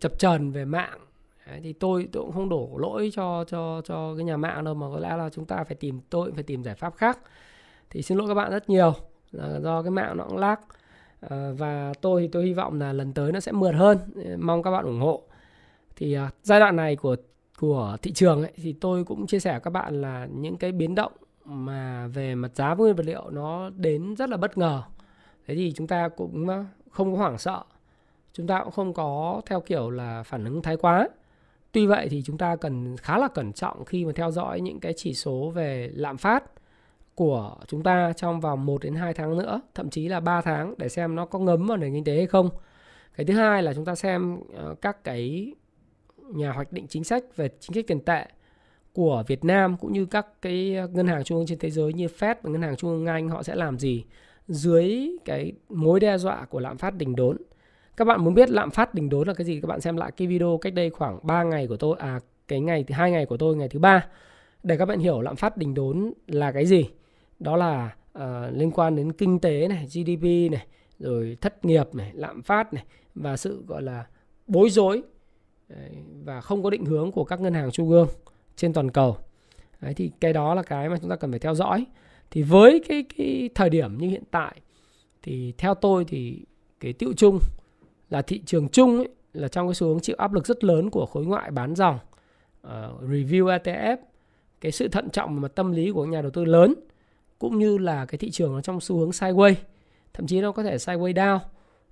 chập 0.00 0.18
trần 0.18 0.50
về 0.50 0.64
mạng. 0.64 0.98
Đấy, 1.46 1.60
thì 1.62 1.72
tôi 1.72 2.08
tôi 2.12 2.22
cũng 2.24 2.32
không 2.32 2.48
đổ 2.48 2.70
lỗi 2.78 3.10
cho 3.12 3.44
cho 3.48 3.82
cho 3.84 4.14
cái 4.16 4.24
nhà 4.24 4.36
mạng 4.36 4.64
đâu 4.64 4.74
mà 4.74 4.86
có 4.92 4.98
lẽ 4.98 5.16
là 5.16 5.30
chúng 5.30 5.44
ta 5.44 5.64
phải 5.64 5.74
tìm 5.74 6.00
tôi 6.10 6.32
phải 6.32 6.42
tìm 6.42 6.64
giải 6.64 6.74
pháp 6.74 6.96
khác. 6.96 7.18
Thì 7.90 8.02
xin 8.02 8.18
lỗi 8.18 8.28
các 8.28 8.34
bạn 8.34 8.50
rất 8.50 8.70
nhiều 8.70 8.94
là 9.32 9.60
do 9.60 9.82
cái 9.82 9.90
mạng 9.90 10.16
nó 10.16 10.24
cũng 10.24 10.38
lag. 10.38 10.58
À, 11.20 11.50
và 11.58 11.92
tôi 12.00 12.22
thì 12.22 12.28
tôi 12.28 12.44
hy 12.44 12.52
vọng 12.52 12.80
là 12.80 12.92
lần 12.92 13.12
tới 13.12 13.32
nó 13.32 13.40
sẽ 13.40 13.52
mượt 13.52 13.74
hơn. 13.74 13.98
Mong 14.38 14.62
các 14.62 14.70
bạn 14.70 14.84
ủng 14.84 15.00
hộ. 15.00 15.22
Thì 15.96 16.12
à, 16.12 16.30
giai 16.42 16.60
đoạn 16.60 16.76
này 16.76 16.96
của 16.96 17.16
của 17.60 17.96
thị 18.02 18.12
trường 18.12 18.42
ấy, 18.42 18.52
thì 18.56 18.72
tôi 18.72 19.04
cũng 19.04 19.26
chia 19.26 19.40
sẻ 19.40 19.60
các 19.62 19.70
bạn 19.70 20.00
là 20.00 20.28
những 20.34 20.56
cái 20.56 20.72
biến 20.72 20.94
động 20.94 21.12
mà 21.44 22.06
về 22.06 22.34
mặt 22.34 22.50
giá 22.54 22.74
nguyên 22.74 22.96
vật 22.96 23.06
liệu 23.06 23.30
nó 23.30 23.70
đến 23.70 24.14
rất 24.16 24.30
là 24.30 24.36
bất 24.36 24.58
ngờ. 24.58 24.82
Thế 25.46 25.54
thì 25.54 25.72
chúng 25.76 25.86
ta 25.86 26.08
cũng 26.08 26.48
ờ, 26.48 26.64
không 26.90 27.12
có 27.12 27.18
hoảng 27.18 27.38
sợ. 27.38 27.62
Chúng 28.32 28.46
ta 28.46 28.60
cũng 28.64 28.72
không 28.72 28.94
có 28.94 29.40
theo 29.46 29.60
kiểu 29.60 29.90
là 29.90 30.22
phản 30.22 30.44
ứng 30.44 30.62
thái 30.62 30.76
quá. 30.76 31.08
Tuy 31.72 31.86
vậy 31.86 32.08
thì 32.10 32.22
chúng 32.22 32.38
ta 32.38 32.56
cần 32.56 32.96
khá 32.96 33.18
là 33.18 33.28
cẩn 33.28 33.52
trọng 33.52 33.84
khi 33.84 34.04
mà 34.04 34.12
theo 34.14 34.30
dõi 34.30 34.60
những 34.60 34.80
cái 34.80 34.92
chỉ 34.96 35.14
số 35.14 35.50
về 35.54 35.90
lạm 35.94 36.16
phát 36.16 36.44
của 37.14 37.56
chúng 37.66 37.82
ta 37.82 38.12
trong 38.16 38.40
vòng 38.40 38.66
1 38.66 38.82
đến 38.82 38.94
2 38.94 39.14
tháng 39.14 39.38
nữa, 39.38 39.60
thậm 39.74 39.90
chí 39.90 40.08
là 40.08 40.20
3 40.20 40.40
tháng 40.40 40.74
để 40.78 40.88
xem 40.88 41.14
nó 41.16 41.26
có 41.26 41.38
ngấm 41.38 41.66
vào 41.66 41.76
nền 41.76 41.94
kinh 41.94 42.04
tế 42.04 42.16
hay 42.16 42.26
không. 42.26 42.50
Cái 43.16 43.26
thứ 43.26 43.34
hai 43.34 43.62
là 43.62 43.74
chúng 43.74 43.84
ta 43.84 43.94
xem 43.94 44.40
ờ, 44.54 44.74
các 44.80 45.04
cái 45.04 45.52
nhà 46.34 46.52
hoạch 46.52 46.72
định 46.72 46.86
chính 46.88 47.04
sách 47.04 47.36
về 47.36 47.48
chính 47.60 47.74
sách 47.74 47.84
tiền 47.86 48.00
tệ 48.00 48.26
của 48.92 49.24
Việt 49.26 49.44
Nam 49.44 49.76
cũng 49.76 49.92
như 49.92 50.06
các 50.06 50.26
cái 50.42 50.76
ngân 50.92 51.06
hàng 51.06 51.24
trung 51.24 51.38
ương 51.38 51.46
trên 51.46 51.58
thế 51.58 51.70
giới 51.70 51.92
như 51.92 52.06
Fed 52.06 52.34
và 52.42 52.50
ngân 52.50 52.62
hàng 52.62 52.76
trung 52.76 52.90
ương 52.90 53.06
Anh 53.06 53.28
họ 53.28 53.42
sẽ 53.42 53.54
làm 53.54 53.78
gì 53.78 54.04
dưới 54.48 55.10
cái 55.24 55.52
mối 55.68 56.00
đe 56.00 56.18
dọa 56.18 56.44
của 56.44 56.60
lạm 56.60 56.78
phát 56.78 56.94
đỉnh 56.94 57.16
đốn. 57.16 57.36
Các 57.96 58.04
bạn 58.04 58.24
muốn 58.24 58.34
biết 58.34 58.50
lạm 58.50 58.70
phát 58.70 58.94
đỉnh 58.94 59.08
đốn 59.08 59.28
là 59.28 59.34
cái 59.34 59.44
gì? 59.44 59.60
Các 59.60 59.66
bạn 59.66 59.80
xem 59.80 59.96
lại 59.96 60.12
cái 60.16 60.28
video 60.28 60.58
cách 60.60 60.74
đây 60.74 60.90
khoảng 60.90 61.18
3 61.22 61.42
ngày 61.42 61.66
của 61.66 61.76
tôi 61.76 61.96
à 61.98 62.20
cái 62.48 62.60
ngày 62.60 62.84
thứ 62.84 62.94
hai 62.94 63.10
ngày 63.10 63.26
của 63.26 63.36
tôi 63.36 63.56
ngày 63.56 63.68
thứ 63.68 63.78
ba 63.78 64.06
để 64.62 64.76
các 64.76 64.86
bạn 64.86 64.98
hiểu 64.98 65.20
lạm 65.20 65.36
phát 65.36 65.56
đỉnh 65.56 65.74
đốn 65.74 66.12
là 66.26 66.52
cái 66.52 66.66
gì. 66.66 66.84
Đó 67.38 67.56
là 67.56 67.94
uh, 68.18 68.22
liên 68.52 68.70
quan 68.70 68.96
đến 68.96 69.12
kinh 69.12 69.40
tế 69.40 69.68
này, 69.68 69.86
GDP 69.86 70.52
này, 70.52 70.66
rồi 70.98 71.36
thất 71.40 71.64
nghiệp 71.64 71.94
này, 71.94 72.10
lạm 72.14 72.42
phát 72.42 72.74
này 72.74 72.84
và 73.14 73.36
sự 73.36 73.64
gọi 73.66 73.82
là 73.82 74.06
bối 74.46 74.70
rối 74.70 75.02
và 76.24 76.40
không 76.40 76.62
có 76.62 76.70
định 76.70 76.84
hướng 76.84 77.12
của 77.12 77.24
các 77.24 77.40
ngân 77.40 77.54
hàng 77.54 77.70
trung 77.70 77.90
ương 77.90 78.08
trên 78.56 78.72
toàn 78.72 78.90
cầu. 78.90 79.16
Đấy, 79.80 79.94
thì 79.94 80.10
cái 80.20 80.32
đó 80.32 80.54
là 80.54 80.62
cái 80.62 80.88
mà 80.88 80.96
chúng 81.00 81.10
ta 81.10 81.16
cần 81.16 81.30
phải 81.30 81.38
theo 81.40 81.54
dõi. 81.54 81.86
Thì 82.30 82.42
với 82.42 82.82
cái 82.88 83.04
cái 83.16 83.50
thời 83.54 83.70
điểm 83.70 83.98
như 83.98 84.08
hiện 84.08 84.22
tại 84.30 84.60
thì 85.22 85.52
theo 85.58 85.74
tôi 85.74 86.04
thì 86.04 86.44
cái 86.80 86.92
tiệu 86.92 87.12
chung 87.16 87.38
là 88.10 88.22
thị 88.22 88.42
trường 88.46 88.68
chung 88.68 88.96
ấy, 88.96 89.08
là 89.32 89.48
trong 89.48 89.66
cái 89.66 89.74
xu 89.74 89.86
hướng 89.86 90.00
chịu 90.00 90.16
áp 90.18 90.32
lực 90.32 90.46
rất 90.46 90.64
lớn 90.64 90.90
của 90.90 91.06
khối 91.06 91.24
ngoại 91.24 91.50
bán 91.50 91.74
dòng, 91.74 91.98
uh, 92.66 92.70
review 93.02 93.58
ETF, 93.58 93.96
cái 94.60 94.72
sự 94.72 94.88
thận 94.88 95.10
trọng 95.10 95.40
và 95.40 95.48
tâm 95.48 95.72
lý 95.72 95.90
của 95.90 96.04
nhà 96.04 96.22
đầu 96.22 96.30
tư 96.30 96.44
lớn 96.44 96.74
cũng 97.38 97.58
như 97.58 97.78
là 97.78 98.06
cái 98.06 98.18
thị 98.18 98.30
trường 98.30 98.52
nó 98.52 98.60
trong 98.60 98.80
xu 98.80 98.98
hướng 98.98 99.10
sideways, 99.10 99.54
thậm 100.12 100.26
chí 100.26 100.40
nó 100.40 100.52
có 100.52 100.62
thể 100.62 100.76
sideways 100.76 101.14
down. 101.14 101.38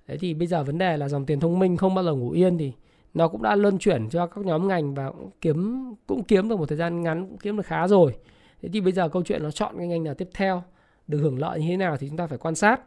Đấy 0.07 0.17
thì 0.21 0.33
bây 0.33 0.47
giờ 0.47 0.63
vấn 0.63 0.77
đề 0.77 0.97
là 0.97 1.09
dòng 1.09 1.25
tiền 1.25 1.39
thông 1.39 1.59
minh 1.59 1.77
không 1.77 1.95
bao 1.95 2.03
giờ 2.03 2.13
ngủ 2.13 2.31
yên 2.31 2.57
thì 2.57 2.73
nó 3.13 3.27
cũng 3.27 3.41
đã 3.41 3.55
luân 3.55 3.77
chuyển 3.77 4.09
cho 4.09 4.27
các 4.27 4.45
nhóm 4.45 4.67
ngành 4.67 4.93
và 4.93 5.11
cũng 5.11 5.29
kiếm 5.41 5.85
cũng 6.07 6.23
kiếm 6.23 6.49
được 6.49 6.59
một 6.59 6.69
thời 6.69 6.77
gian 6.77 7.01
ngắn, 7.01 7.27
cũng 7.29 7.37
kiếm 7.37 7.57
được 7.57 7.65
khá 7.65 7.87
rồi. 7.87 8.15
Thế 8.61 8.69
thì 8.73 8.81
bây 8.81 8.91
giờ 8.91 9.09
câu 9.09 9.23
chuyện 9.23 9.43
nó 9.43 9.51
chọn 9.51 9.77
cái 9.77 9.87
ngành 9.87 10.03
nào 10.03 10.13
tiếp 10.13 10.29
theo, 10.33 10.63
được 11.07 11.17
hưởng 11.17 11.39
lợi 11.39 11.59
như 11.59 11.67
thế 11.67 11.77
nào 11.77 11.97
thì 11.97 12.07
chúng 12.07 12.17
ta 12.17 12.27
phải 12.27 12.37
quan 12.37 12.55
sát. 12.55 12.81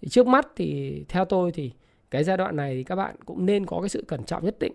Thì 0.00 0.08
trước 0.08 0.26
mắt 0.26 0.46
thì 0.56 1.04
theo 1.08 1.24
tôi 1.24 1.52
thì 1.52 1.72
cái 2.10 2.24
giai 2.24 2.36
đoạn 2.36 2.56
này 2.56 2.74
thì 2.74 2.84
các 2.84 2.96
bạn 2.96 3.16
cũng 3.24 3.46
nên 3.46 3.66
có 3.66 3.80
cái 3.80 3.88
sự 3.88 4.04
cẩn 4.08 4.24
trọng 4.24 4.44
nhất 4.44 4.58
định 4.58 4.72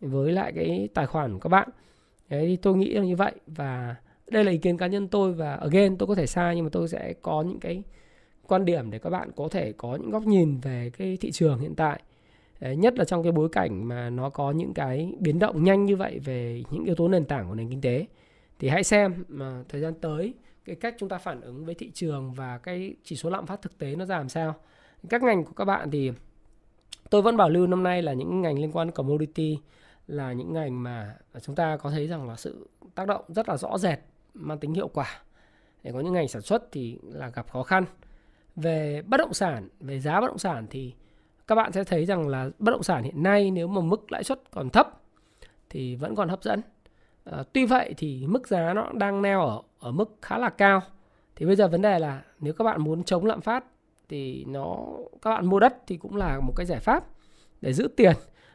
với 0.00 0.32
lại 0.32 0.52
cái 0.52 0.88
tài 0.94 1.06
khoản 1.06 1.32
của 1.32 1.38
các 1.38 1.48
bạn. 1.48 1.68
Đấy, 2.28 2.46
thì 2.46 2.56
tôi 2.56 2.76
nghĩ 2.76 2.94
là 2.94 3.04
như 3.04 3.16
vậy 3.16 3.32
và 3.46 3.96
đây 4.30 4.44
là 4.44 4.50
ý 4.50 4.58
kiến 4.58 4.76
cá 4.76 4.86
nhân 4.86 5.08
tôi 5.08 5.32
và 5.32 5.54
again, 5.54 5.98
tôi 5.98 6.06
có 6.06 6.14
thể 6.14 6.26
sai 6.26 6.56
nhưng 6.56 6.64
mà 6.64 6.70
tôi 6.72 6.88
sẽ 6.88 7.14
có 7.22 7.42
những 7.42 7.60
cái 7.60 7.82
quan 8.46 8.64
điểm 8.64 8.90
để 8.90 8.98
các 8.98 9.10
bạn 9.10 9.30
có 9.36 9.48
thể 9.48 9.72
có 9.72 9.96
những 9.96 10.10
góc 10.10 10.26
nhìn 10.26 10.58
về 10.60 10.90
cái 10.98 11.18
thị 11.20 11.30
trường 11.30 11.58
hiện 11.58 11.74
tại 11.74 12.02
nhất 12.60 12.98
là 12.98 13.04
trong 13.04 13.22
cái 13.22 13.32
bối 13.32 13.48
cảnh 13.52 13.88
mà 13.88 14.10
nó 14.10 14.30
có 14.30 14.50
những 14.50 14.74
cái 14.74 15.14
biến 15.20 15.38
động 15.38 15.64
nhanh 15.64 15.84
như 15.84 15.96
vậy 15.96 16.18
về 16.18 16.62
những 16.70 16.84
yếu 16.84 16.94
tố 16.94 17.08
nền 17.08 17.24
tảng 17.24 17.48
của 17.48 17.54
nền 17.54 17.70
kinh 17.70 17.80
tế. 17.80 18.06
Thì 18.58 18.68
hãy 18.68 18.84
xem 18.84 19.24
mà 19.28 19.62
thời 19.68 19.80
gian 19.80 19.94
tới, 19.94 20.34
cái 20.64 20.76
cách 20.76 20.94
chúng 20.98 21.08
ta 21.08 21.18
phản 21.18 21.40
ứng 21.40 21.64
với 21.64 21.74
thị 21.74 21.90
trường 21.94 22.32
và 22.32 22.58
cái 22.58 22.94
chỉ 23.04 23.16
số 23.16 23.30
lạm 23.30 23.46
phát 23.46 23.62
thực 23.62 23.78
tế 23.78 23.96
nó 23.96 24.04
ra 24.04 24.16
làm 24.16 24.28
sao. 24.28 24.54
Các 25.08 25.22
ngành 25.22 25.44
của 25.44 25.52
các 25.56 25.64
bạn 25.64 25.90
thì 25.90 26.12
tôi 27.10 27.22
vẫn 27.22 27.36
bảo 27.36 27.50
lưu 27.50 27.66
năm 27.66 27.82
nay 27.82 28.02
là 28.02 28.12
những 28.12 28.42
ngành 28.42 28.58
liên 28.58 28.72
quan 28.72 28.90
commodity 28.90 29.58
là 30.06 30.32
những 30.32 30.52
ngành 30.52 30.82
mà 30.82 31.16
chúng 31.42 31.54
ta 31.54 31.76
có 31.76 31.90
thấy 31.90 32.06
rằng 32.06 32.28
là 32.28 32.36
sự 32.36 32.68
tác 32.94 33.06
động 33.06 33.24
rất 33.28 33.48
là 33.48 33.56
rõ 33.56 33.78
rệt, 33.78 33.98
mang 34.34 34.58
tính 34.58 34.74
hiệu 34.74 34.88
quả. 34.88 35.22
Để 35.82 35.92
có 35.92 36.00
những 36.00 36.12
ngành 36.12 36.28
sản 36.28 36.42
xuất 36.42 36.72
thì 36.72 36.98
là 37.02 37.28
gặp 37.28 37.50
khó 37.50 37.62
khăn. 37.62 37.84
Về 38.56 39.02
bất 39.06 39.16
động 39.16 39.34
sản, 39.34 39.68
về 39.80 40.00
giá 40.00 40.20
bất 40.20 40.26
động 40.26 40.38
sản 40.38 40.66
thì 40.70 40.94
các 41.46 41.54
bạn 41.54 41.72
sẽ 41.72 41.84
thấy 41.84 42.04
rằng 42.04 42.28
là 42.28 42.50
bất 42.58 42.70
động 42.70 42.82
sản 42.82 43.02
hiện 43.02 43.22
nay 43.22 43.50
nếu 43.50 43.68
mà 43.68 43.80
mức 43.80 44.12
lãi 44.12 44.24
suất 44.24 44.40
còn 44.50 44.70
thấp 44.70 45.00
thì 45.70 45.96
vẫn 45.96 46.14
còn 46.14 46.28
hấp 46.28 46.42
dẫn. 46.42 46.60
À, 47.24 47.42
tuy 47.52 47.64
vậy 47.64 47.94
thì 47.96 48.26
mức 48.26 48.48
giá 48.48 48.74
nó 48.74 48.92
đang 48.92 49.22
neo 49.22 49.40
ở 49.40 49.62
ở 49.78 49.92
mức 49.92 50.16
khá 50.22 50.38
là 50.38 50.50
cao. 50.50 50.82
Thì 51.36 51.46
bây 51.46 51.56
giờ 51.56 51.68
vấn 51.68 51.82
đề 51.82 51.98
là 51.98 52.22
nếu 52.40 52.52
các 52.52 52.64
bạn 52.64 52.82
muốn 52.82 53.04
chống 53.04 53.26
lạm 53.26 53.40
phát 53.40 53.64
thì 54.08 54.44
nó 54.44 54.86
các 55.22 55.30
bạn 55.30 55.46
mua 55.46 55.60
đất 55.60 55.76
thì 55.86 55.96
cũng 55.96 56.16
là 56.16 56.40
một 56.40 56.52
cái 56.56 56.66
giải 56.66 56.80
pháp 56.80 57.04
để 57.60 57.72
giữ 57.72 57.88
tiền 57.96 58.12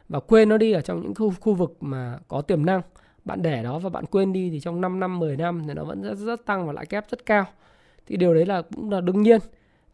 và 0.08 0.20
quên 0.20 0.48
nó 0.48 0.58
đi 0.58 0.72
ở 0.72 0.80
trong 0.80 1.00
những 1.00 1.14
khu, 1.14 1.32
khu 1.40 1.54
vực 1.54 1.76
mà 1.80 2.18
có 2.28 2.42
tiềm 2.42 2.66
năng. 2.66 2.80
Bạn 3.24 3.42
để 3.42 3.62
đó 3.62 3.78
và 3.78 3.90
bạn 3.90 4.06
quên 4.06 4.32
đi 4.32 4.50
thì 4.50 4.60
trong 4.60 4.80
5 4.80 5.00
năm 5.00 5.18
10 5.18 5.36
năm 5.36 5.62
thì 5.66 5.74
nó 5.74 5.84
vẫn 5.84 6.02
rất, 6.02 6.14
rất 6.14 6.46
tăng 6.46 6.66
và 6.66 6.72
lãi 6.72 6.86
kép 6.86 7.10
rất 7.10 7.26
cao. 7.26 7.44
Thì 8.06 8.16
điều 8.16 8.34
đấy 8.34 8.46
là 8.46 8.62
cũng 8.62 8.90
là 8.90 9.00
đương 9.00 9.22
nhiên. 9.22 9.40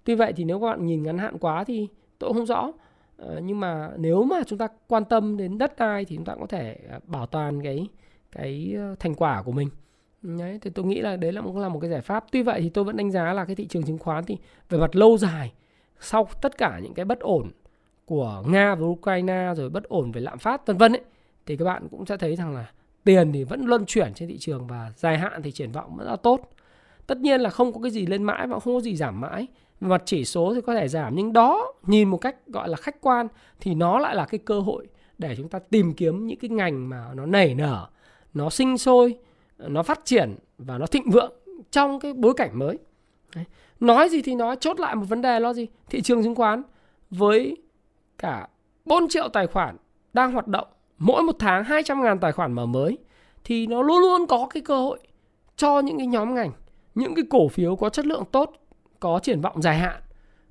Tuy 0.04 0.14
vậy 0.14 0.32
thì 0.36 0.44
nếu 0.44 0.60
các 0.60 0.66
bạn 0.66 0.86
nhìn 0.86 1.02
ngắn 1.02 1.18
hạn 1.18 1.38
quá 1.38 1.64
thì 1.64 1.88
tôi 2.18 2.28
cũng 2.28 2.36
không 2.36 2.46
rõ 2.46 2.72
Ờ, 3.18 3.40
nhưng 3.44 3.60
mà 3.60 3.90
nếu 3.96 4.22
mà 4.22 4.36
chúng 4.46 4.58
ta 4.58 4.68
quan 4.88 5.04
tâm 5.04 5.36
đến 5.36 5.58
đất 5.58 5.76
đai 5.78 6.04
thì 6.04 6.16
chúng 6.16 6.24
ta 6.24 6.34
có 6.40 6.46
thể 6.46 6.78
à, 6.90 7.00
bảo 7.04 7.26
toàn 7.26 7.62
cái 7.62 7.88
cái 8.32 8.74
ờ, 8.76 8.94
thành 8.98 9.14
quả 9.14 9.42
của 9.42 9.52
mình. 9.52 9.68
Đấy, 10.22 10.58
thì 10.62 10.70
tôi 10.70 10.84
nghĩ 10.84 11.00
là 11.00 11.16
đấy 11.16 11.32
là 11.32 11.40
cũng 11.40 11.58
là 11.58 11.68
một 11.68 11.80
cái 11.80 11.90
giải 11.90 12.00
pháp. 12.00 12.24
Tuy 12.32 12.42
vậy 12.42 12.60
thì 12.60 12.68
tôi 12.68 12.84
vẫn 12.84 12.96
đánh 12.96 13.10
giá 13.10 13.32
là 13.32 13.44
cái 13.44 13.56
thị 13.56 13.66
trường 13.66 13.82
chứng 13.82 13.98
khoán 13.98 14.24
thì 14.24 14.36
về 14.68 14.78
mặt 14.78 14.96
lâu 14.96 15.18
dài, 15.18 15.52
sau 16.00 16.28
tất 16.42 16.58
cả 16.58 16.80
những 16.82 16.94
cái 16.94 17.04
bất 17.04 17.20
ổn 17.20 17.50
của 18.04 18.42
nga 18.46 18.74
và 18.74 18.86
ukraine, 18.86 19.52
rồi 19.56 19.70
bất 19.70 19.84
ổn 19.84 20.12
về 20.12 20.20
lạm 20.20 20.38
phát, 20.38 20.66
vân 20.66 20.76
vân 20.76 20.92
ấy, 20.92 21.04
thì 21.46 21.56
các 21.56 21.64
bạn 21.64 21.88
cũng 21.90 22.06
sẽ 22.06 22.16
thấy 22.16 22.36
rằng 22.36 22.54
là 22.54 22.70
tiền 23.04 23.32
thì 23.32 23.44
vẫn 23.44 23.66
luân 23.66 23.86
chuyển 23.86 24.14
trên 24.14 24.28
thị 24.28 24.38
trường 24.38 24.66
và 24.66 24.92
dài 24.96 25.18
hạn 25.18 25.42
thì 25.42 25.52
triển 25.52 25.72
vọng 25.72 25.96
vẫn 25.96 26.06
là 26.06 26.16
tốt. 26.16 26.50
Tất 27.06 27.18
nhiên 27.18 27.40
là 27.40 27.50
không 27.50 27.72
có 27.72 27.80
cái 27.80 27.90
gì 27.90 28.06
lên 28.06 28.22
mãi 28.22 28.46
và 28.46 28.60
không 28.60 28.74
có 28.74 28.80
gì 28.80 28.96
giảm 28.96 29.20
mãi 29.20 29.46
mặt 29.80 30.02
chỉ 30.04 30.24
số 30.24 30.54
thì 30.54 30.60
có 30.60 30.74
thể 30.74 30.88
giảm, 30.88 31.14
nhưng 31.14 31.32
đó 31.32 31.72
nhìn 31.86 32.08
một 32.08 32.16
cách 32.16 32.36
gọi 32.46 32.68
là 32.68 32.76
khách 32.76 33.00
quan 33.00 33.28
thì 33.60 33.74
nó 33.74 33.98
lại 33.98 34.14
là 34.14 34.26
cái 34.26 34.38
cơ 34.38 34.60
hội 34.60 34.86
để 35.18 35.34
chúng 35.36 35.48
ta 35.48 35.58
tìm 35.58 35.92
kiếm 35.92 36.26
những 36.26 36.38
cái 36.38 36.50
ngành 36.50 36.88
mà 36.88 37.06
nó 37.14 37.26
nảy 37.26 37.54
nở, 37.54 37.86
nó 38.34 38.50
sinh 38.50 38.78
sôi, 38.78 39.18
nó 39.58 39.82
phát 39.82 40.00
triển 40.04 40.34
và 40.58 40.78
nó 40.78 40.86
thịnh 40.86 41.10
vượng 41.10 41.32
trong 41.70 42.00
cái 42.00 42.12
bối 42.12 42.34
cảnh 42.36 42.58
mới 42.58 42.78
Đấy. 43.34 43.44
nói 43.80 44.08
gì 44.08 44.22
thì 44.22 44.34
nói, 44.34 44.56
chốt 44.60 44.80
lại 44.80 44.94
một 44.94 45.04
vấn 45.08 45.22
đề 45.22 45.40
lo 45.40 45.52
gì 45.52 45.66
thị 45.90 46.00
trường 46.00 46.22
chứng 46.22 46.34
khoán 46.34 46.62
với 47.10 47.56
cả 48.18 48.48
4 48.84 49.08
triệu 49.08 49.28
tài 49.28 49.46
khoản 49.46 49.76
đang 50.12 50.32
hoạt 50.32 50.48
động, 50.48 50.66
mỗi 50.98 51.22
một 51.22 51.36
tháng 51.38 51.64
200 51.64 52.02
ngàn 52.02 52.18
tài 52.18 52.32
khoản 52.32 52.52
mở 52.52 52.66
mới, 52.66 52.98
thì 53.44 53.66
nó 53.66 53.82
luôn 53.82 53.98
luôn 54.00 54.26
có 54.26 54.46
cái 54.50 54.62
cơ 54.62 54.78
hội 54.78 54.98
cho 55.56 55.80
những 55.80 55.98
cái 55.98 56.06
nhóm 56.06 56.34
ngành, 56.34 56.52
những 56.94 57.14
cái 57.14 57.24
cổ 57.30 57.48
phiếu 57.48 57.76
có 57.76 57.88
chất 57.88 58.06
lượng 58.06 58.24
tốt 58.32 58.52
có 59.00 59.18
triển 59.22 59.40
vọng 59.40 59.62
dài 59.62 59.78
hạn 59.78 60.02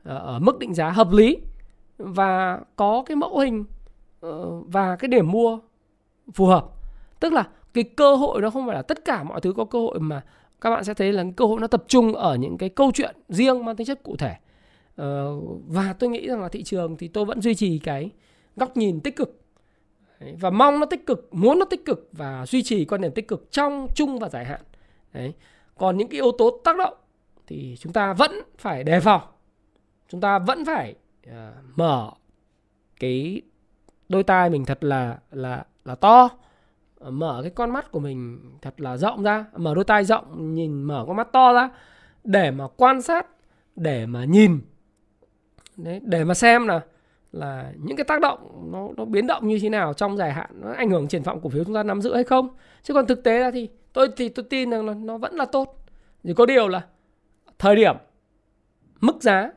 ờ, 0.03 0.17
ở 0.17 0.39
mức 0.39 0.59
định 0.59 0.73
giá 0.73 0.89
hợp 0.89 1.11
lý 1.11 1.37
và 1.97 2.59
có 2.75 3.03
cái 3.05 3.15
mẫu 3.15 3.39
hình 3.39 3.65
ờ, 4.19 4.61
và 4.61 4.95
cái 4.95 5.07
điểm 5.07 5.31
mua 5.31 5.59
phù 6.33 6.45
hợp. 6.45 6.65
Tức 7.19 7.33
là 7.33 7.47
cái 7.73 7.83
cơ 7.83 8.15
hội 8.15 8.41
nó 8.41 8.49
không 8.49 8.65
phải 8.67 8.75
là 8.75 8.81
tất 8.81 9.05
cả 9.05 9.23
mọi 9.23 9.41
thứ 9.41 9.53
có 9.53 9.65
cơ 9.65 9.79
hội 9.79 9.99
mà 9.99 10.23
các 10.61 10.69
bạn 10.69 10.83
sẽ 10.83 10.93
thấy 10.93 11.13
là 11.13 11.23
cơ 11.35 11.45
hội 11.45 11.59
nó 11.59 11.67
tập 11.67 11.83
trung 11.87 12.13
ở 12.13 12.35
những 12.35 12.57
cái 12.57 12.69
câu 12.69 12.91
chuyện 12.93 13.15
riêng 13.29 13.65
mang 13.65 13.75
tính 13.75 13.87
chất 13.87 14.03
cụ 14.03 14.15
thể. 14.15 14.35
Ờ, 14.95 15.35
và 15.67 15.93
tôi 15.99 16.09
nghĩ 16.09 16.27
rằng 16.27 16.41
là 16.41 16.49
thị 16.49 16.63
trường 16.63 16.97
thì 16.97 17.07
tôi 17.07 17.25
vẫn 17.25 17.41
duy 17.41 17.55
trì 17.55 17.79
cái 17.79 18.09
góc 18.55 18.77
nhìn 18.77 18.99
tích 18.99 19.15
cực. 19.15 19.41
Và 20.39 20.49
mong 20.49 20.79
nó 20.79 20.85
tích 20.85 21.05
cực, 21.05 21.29
muốn 21.31 21.59
nó 21.59 21.65
tích 21.65 21.85
cực 21.85 22.09
và 22.11 22.45
duy 22.45 22.63
trì 22.63 22.85
quan 22.85 23.01
điểm 23.01 23.11
tích 23.11 23.27
cực 23.27 23.51
trong, 23.51 23.87
chung 23.95 24.19
và 24.19 24.29
dài 24.29 24.45
hạn. 24.45 24.61
Đấy, 25.13 25.33
còn 25.77 25.97
những 25.97 26.07
cái 26.07 26.15
yếu 26.15 26.31
tố 26.37 26.61
tác 26.63 26.77
động 26.77 26.93
thì 27.47 27.75
chúng 27.79 27.93
ta 27.93 28.13
vẫn 28.13 28.31
phải 28.57 28.83
đề 28.83 28.99
phòng. 28.99 29.21
Chúng 30.09 30.21
ta 30.21 30.39
vẫn 30.39 30.65
phải 30.65 30.95
uh, 31.27 31.33
mở 31.75 32.11
cái 32.99 33.41
đôi 34.09 34.23
tai 34.23 34.49
mình 34.49 34.65
thật 34.65 34.83
là 34.83 35.17
là 35.31 35.65
là 35.85 35.95
to 35.95 36.29
mở 36.99 37.39
cái 37.41 37.51
con 37.51 37.71
mắt 37.71 37.91
của 37.91 37.99
mình 37.99 38.39
thật 38.61 38.81
là 38.81 38.97
rộng 38.97 39.23
ra 39.23 39.45
mở 39.55 39.75
đôi 39.75 39.83
tai 39.83 40.05
rộng 40.05 40.53
nhìn 40.53 40.83
mở 40.83 41.03
con 41.07 41.15
mắt 41.15 41.31
to 41.31 41.53
ra 41.53 41.69
để 42.23 42.51
mà 42.51 42.67
quan 42.77 43.01
sát 43.01 43.27
để 43.75 44.05
mà 44.05 44.25
nhìn. 44.25 44.59
Đấy 45.77 46.01
để 46.03 46.23
mà 46.23 46.33
xem 46.33 46.67
là 46.67 46.81
là 47.31 47.71
những 47.77 47.97
cái 47.97 48.03
tác 48.03 48.21
động 48.21 48.69
nó 48.71 48.89
nó 48.97 49.05
biến 49.05 49.27
động 49.27 49.47
như 49.47 49.59
thế 49.61 49.69
nào 49.69 49.93
trong 49.93 50.17
dài 50.17 50.33
hạn 50.33 50.49
nó 50.53 50.71
ảnh 50.71 50.89
hưởng 50.89 51.07
triển 51.07 51.23
vọng 51.23 51.39
cổ 51.43 51.49
phiếu 51.49 51.63
chúng 51.63 51.75
ta 51.75 51.83
nắm 51.83 52.01
giữ 52.01 52.15
hay 52.15 52.23
không. 52.23 52.49
Chứ 52.83 52.93
còn 52.93 53.07
thực 53.07 53.23
tế 53.23 53.39
là 53.39 53.51
thì 53.51 53.69
tôi 53.93 54.07
thì 54.17 54.29
tôi 54.29 54.45
tin 54.49 54.69
rằng 54.69 54.85
là 54.85 54.93
nó 54.93 55.17
vẫn 55.17 55.35
là 55.35 55.45
tốt. 55.45 55.85
Chỉ 56.23 56.33
có 56.33 56.45
điều 56.45 56.67
là 56.67 56.81
thời 57.59 57.75
điểm. 57.75 57.95
Mức 59.01 59.21
giá. 59.21 59.51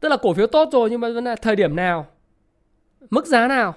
Tức 0.00 0.08
là 0.08 0.16
cổ 0.16 0.34
phiếu 0.34 0.46
tốt 0.46 0.68
rồi 0.72 0.90
nhưng 0.90 1.00
mà 1.00 1.08
vấn 1.14 1.24
đề 1.24 1.36
thời 1.36 1.56
điểm 1.56 1.76
nào. 1.76 2.06
Mức 3.10 3.26
giá 3.26 3.48
nào. 3.48 3.74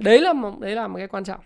Đấy, 0.00 0.20
là 0.20 0.32
một 0.32 0.60
đấy 0.60 0.74
là 0.74 0.88
một 0.88 0.98
cái 0.98 1.08
quan 1.08 1.24
trọng. 1.24 1.40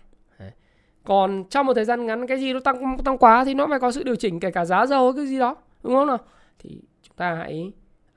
Còn 1.03 1.43
trong 1.49 1.65
một 1.65 1.73
thời 1.73 1.85
gian 1.85 2.05
ngắn 2.05 2.27
cái 2.27 2.37
gì 2.37 2.53
nó 2.53 2.59
tăng 2.59 2.97
tăng 2.97 3.17
quá 3.17 3.45
thì 3.45 3.53
nó 3.53 3.67
phải 3.67 3.79
có 3.79 3.91
sự 3.91 4.03
điều 4.03 4.15
chỉnh 4.15 4.39
kể 4.39 4.51
cả 4.51 4.65
giá 4.65 4.85
dầu 4.85 5.11
hay 5.11 5.13
cái 5.15 5.25
gì 5.25 5.39
đó 5.39 5.55
đúng 5.83 5.93
không 5.93 6.07
nào? 6.07 6.17
Thì 6.59 6.81
chúng 7.01 7.15
ta 7.15 7.35
hãy 7.35 7.71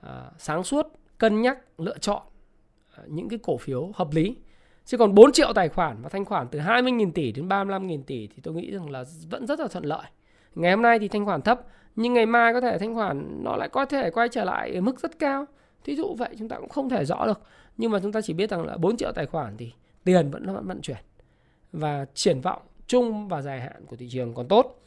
uh, 0.07 0.11
sáng 0.39 0.65
suốt 0.65 0.87
cân 1.19 1.43
nhắc 1.43 1.59
lựa 1.79 1.99
chọn 1.99 2.23
uh, 3.03 3.09
những 3.09 3.29
cái 3.29 3.39
cổ 3.43 3.57
phiếu 3.57 3.91
hợp 3.95 4.09
lý. 4.13 4.37
Chứ 4.85 4.99
còn 4.99 5.15
4 5.15 5.33
triệu 5.33 5.53
tài 5.53 5.69
khoản 5.69 6.03
và 6.03 6.09
thanh 6.09 6.25
khoản 6.25 6.49
từ 6.51 6.59
20.000 6.59 7.13
tỷ 7.13 7.33
đến 7.33 7.49
35.000 7.49 8.03
tỷ 8.03 8.27
thì 8.27 8.37
tôi 8.43 8.55
nghĩ 8.55 8.71
rằng 8.71 8.91
là 8.91 9.05
vẫn 9.31 9.47
rất 9.47 9.61
là 9.61 9.69
thuận 9.69 9.85
lợi. 9.85 10.07
Ngày 10.55 10.71
hôm 10.71 10.83
nay 10.83 10.99
thì 10.99 11.09
thanh 11.09 11.27
khoản 11.27 11.43
thấp 11.43 11.61
nhưng 11.97 12.15
ngày 12.15 12.27
mai 12.27 12.53
có 12.53 12.61
thể 12.61 12.79
thanh 12.79 12.95
khoản 12.95 13.45
nó 13.45 13.57
lại 13.57 13.69
có 13.69 13.85
thể 13.85 14.11
quay 14.11 14.29
trở 14.29 14.45
lại 14.45 14.75
ở 14.75 14.81
mức 14.81 15.01
rất 15.01 15.19
cao. 15.19 15.45
Thí 15.85 15.97
dụ 15.97 16.15
vậy, 16.15 16.29
chúng 16.39 16.49
ta 16.49 16.57
cũng 16.57 16.69
không 16.69 16.89
thể 16.89 17.05
rõ 17.05 17.27
được. 17.27 17.41
Nhưng 17.77 17.91
mà 17.91 18.01
chúng 18.03 18.13
ta 18.13 18.21
chỉ 18.21 18.35
biết 18.35 18.51
rằng 18.51 18.67
là 18.67 18.77
4 18.77 18.97
triệu 18.97 19.13
tài 19.13 19.27
khoản 19.27 19.57
thì 19.57 19.73
tiền 20.05 20.31
vẫn 20.31 20.47
vẫn 20.47 20.67
vận 20.67 20.81
chuyển. 20.81 20.97
Và 21.73 22.07
triển 22.15 22.41
vọng 22.41 22.63
chung 22.87 23.29
và 23.29 23.43
dài 23.43 23.61
hạn 23.61 23.87
của 23.87 23.97
thị 23.97 24.09
trường 24.11 24.35
còn 24.35 24.49
tốt. 24.49 24.81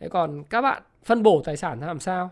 Thế 0.00 0.08
còn 0.08 0.44
các 0.44 0.60
bạn 0.60 0.82
phân 1.04 1.22
bổ 1.22 1.42
tài 1.44 1.56
sản 1.56 1.80
làm 1.80 2.00
sao? 2.00 2.30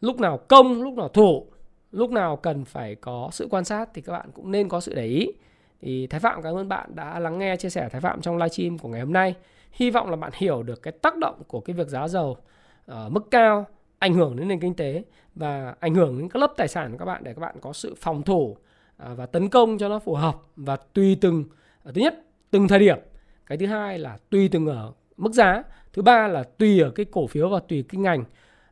Lúc 0.00 0.20
nào 0.20 0.38
công, 0.48 0.82
lúc 0.82 0.94
nào 0.94 1.08
thủ, 1.08 1.46
lúc 1.92 2.10
nào 2.10 2.36
cần 2.36 2.64
phải 2.64 2.94
có 2.94 3.28
sự 3.32 3.48
quan 3.50 3.64
sát 3.64 3.88
thì 3.94 4.02
các 4.02 4.12
bạn 4.12 4.30
cũng 4.34 4.50
nên 4.50 4.68
có 4.68 4.80
sự 4.80 4.94
để 4.94 5.06
ý. 5.06 5.32
Thì 5.80 6.06
Thái 6.06 6.20
Phạm, 6.20 6.42
cảm 6.42 6.54
ơn 6.54 6.68
bạn 6.68 6.90
đã 6.94 7.18
lắng 7.18 7.38
nghe 7.38 7.56
chia 7.56 7.70
sẻ 7.70 7.88
Thái 7.88 8.00
Phạm 8.00 8.20
trong 8.20 8.36
livestream 8.36 8.78
của 8.78 8.88
ngày 8.88 9.00
hôm 9.00 9.12
nay. 9.12 9.34
Hy 9.72 9.90
vọng 9.90 10.10
là 10.10 10.16
bạn 10.16 10.30
hiểu 10.34 10.62
được 10.62 10.82
cái 10.82 10.92
tác 10.92 11.16
động 11.16 11.42
của 11.46 11.60
cái 11.60 11.76
việc 11.76 11.88
giá 11.88 12.08
dầu 12.08 12.36
ở 12.86 13.08
mức 13.08 13.30
cao 13.30 13.66
ảnh 13.98 14.14
hưởng 14.14 14.36
đến 14.36 14.48
nền 14.48 14.60
kinh 14.60 14.74
tế 14.74 15.02
và 15.34 15.74
ảnh 15.80 15.94
hưởng 15.94 16.18
đến 16.18 16.28
các 16.28 16.40
lớp 16.40 16.52
tài 16.56 16.68
sản 16.68 16.92
của 16.92 16.98
các 16.98 17.04
bạn 17.04 17.24
để 17.24 17.34
các 17.34 17.40
bạn 17.40 17.56
có 17.60 17.72
sự 17.72 17.94
phòng 17.94 18.22
thủ 18.22 18.56
à, 18.96 19.14
và 19.14 19.26
tấn 19.26 19.48
công 19.48 19.78
cho 19.78 19.88
nó 19.88 19.98
phù 19.98 20.14
hợp 20.14 20.36
và 20.56 20.76
tùy 20.76 21.16
từng 21.20 21.44
à, 21.84 21.92
thứ 21.94 22.00
nhất 22.00 22.14
từng 22.50 22.68
thời 22.68 22.78
điểm. 22.78 22.98
Cái 23.46 23.58
thứ 23.58 23.66
hai 23.66 23.98
là 23.98 24.18
tùy 24.30 24.48
từng 24.48 24.66
ở 24.66 24.92
mức 25.16 25.32
giá. 25.32 25.62
Thứ 25.92 26.02
ba 26.02 26.28
là 26.28 26.42
tùy 26.42 26.80
ở 26.80 26.90
cái 26.90 27.06
cổ 27.10 27.26
phiếu 27.26 27.48
và 27.48 27.60
tùy 27.68 27.84
cái 27.88 28.00
ngành. 28.00 28.24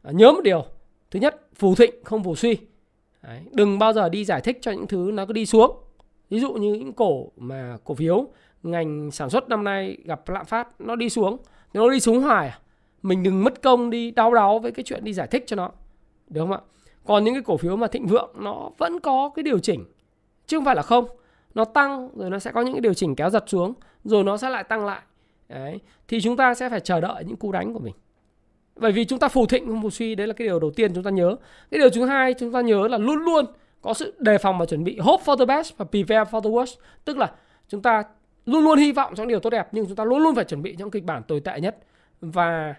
À, 0.03 0.11
nhớ 0.13 0.33
một 0.33 0.41
điều 0.45 0.65
thứ 1.11 1.21
nhất 1.21 1.41
phù 1.55 1.75
thịnh 1.75 2.05
không 2.05 2.25
phù 2.25 2.35
suy. 2.35 2.57
Đấy, 3.23 3.41
đừng 3.53 3.79
bao 3.79 3.93
giờ 3.93 4.09
đi 4.09 4.25
giải 4.25 4.41
thích 4.41 4.59
cho 4.61 4.73
những 4.73 4.87
thứ 4.87 5.11
nó 5.15 5.27
cứ 5.27 5.33
đi 5.33 5.47
xuống. 5.47 5.77
Ví 6.31 6.41
dụ 6.41 6.53
như 6.53 6.75
những 6.75 6.93
cổ 6.93 7.31
mà 7.37 7.79
cổ 7.85 7.95
phiếu 7.95 8.27
ngành 8.63 9.11
sản 9.11 9.31
xuất 9.31 9.49
năm 9.49 9.65
nay 9.65 9.97
gặp 10.05 10.29
lạm 10.29 10.47
phát 10.47 10.81
nó 10.81 10.97
đi 10.97 11.09
xuống. 11.09 11.37
Nó 11.75 11.91
đi 11.91 12.01
xuống 12.01 12.21
hoài 12.21 12.49
à 12.49 12.59
mình 13.03 13.23
đừng 13.23 13.45
mất 13.45 13.63
công 13.63 13.91
đi 13.91 14.11
đau 14.11 14.35
đáu 14.35 14.59
với 14.59 14.73
cái 14.73 14.85
chuyện 14.85 15.05
đi 15.05 15.13
giải 15.13 15.27
thích 15.27 15.45
cho 15.47 15.57
nó. 15.57 15.71
Được 16.29 16.41
không 16.41 16.53
ạ? 16.53 16.59
Còn 17.05 17.25
những 17.25 17.35
cái 17.35 17.43
cổ 17.43 17.57
phiếu 17.57 17.77
mà 17.77 17.87
thịnh 17.87 18.07
vượng, 18.07 18.31
nó 18.39 18.71
vẫn 18.79 19.01
có 19.01 19.31
cái 19.37 19.43
điều 19.43 19.59
chỉnh. 19.59 19.85
Chứ 20.47 20.57
không 20.57 20.65
phải 20.65 20.77
là 20.77 20.83
không. 20.83 21.07
Nó 21.55 21.65
tăng 21.65 22.09
rồi 22.15 22.31
nó 22.31 22.39
sẽ 22.39 22.53
có 22.53 22.61
những 22.61 22.75
cái 22.75 22.81
điều 22.81 22.95
chỉnh 22.95 23.15
kéo 23.15 23.31
giật 23.31 23.45
xuống, 23.47 23.75
rồi 24.05 24.25
nó 24.25 24.37
sẽ 24.37 24.51
lại 24.51 24.65
tăng 24.65 24.87
lại. 24.87 25.01
Đấy. 25.49 25.81
Thì 26.09 26.21
chúng 26.21 26.37
ta 26.37 26.55
sẽ 26.55 26.69
phải 26.69 26.81
chờ 26.81 27.01
đợi 27.01 27.25
những 27.25 27.37
cú 27.37 27.53
đánh 27.53 27.73
của 27.73 27.81
mình. 27.81 27.95
Bởi 28.77 28.93
vì 28.93 29.05
chúng 29.05 29.19
ta 29.19 29.29
phù 29.29 29.47
thịnh, 29.47 29.67
không 29.67 29.83
phù 29.83 29.91
suy, 29.91 30.15
đấy 30.15 30.27
là 30.27 30.33
cái 30.33 30.49
điều 30.49 30.61
đầu 30.61 30.71
tiên 30.71 30.95
chúng 30.95 31.05
ta 31.05 31.11
nhớ. 31.11 31.37
Cái 31.71 31.81
điều 31.81 31.91
thứ 31.91 32.05
hai 32.05 32.35
chúng 32.35 32.53
ta 32.53 32.61
nhớ 32.61 32.89
là 32.89 32.99
luôn 32.99 33.19
luôn 33.19 33.45
có 33.81 33.95
sự 33.95 34.15
đề 34.19 34.39
phòng 34.39 34.59
và 34.59 34.67
chuẩn 34.67 34.85
bị 34.85 34.99
hope 34.99 35.23
for 35.25 35.37
the 35.37 35.45
best 35.45 35.77
và 35.77 35.85
prepare 35.85 36.31
for 36.31 36.41
the 36.41 36.51
worst. 36.51 36.77
Tức 37.05 37.17
là 37.17 37.33
chúng 37.69 37.83
ta 37.83 38.03
luôn 38.47 38.65
luôn 38.65 38.79
hy 38.79 38.93
vọng 38.93 39.15
trong 39.15 39.29
điều 39.29 39.41
tốt 39.41 39.51
đẹp, 39.51 39.69
nhưng 39.73 39.87
chúng 39.87 39.97
ta 39.97 40.05
luôn 40.05 40.19
luôn 40.19 40.35
phải 40.35 40.45
chuẩn 40.45 40.63
bị 40.63 40.75
những 40.79 40.91
kịch 40.91 41.05
bản 41.05 41.23
tồi 41.23 41.41
tệ 41.41 41.61
nhất. 41.61 41.79
Và 42.21 42.75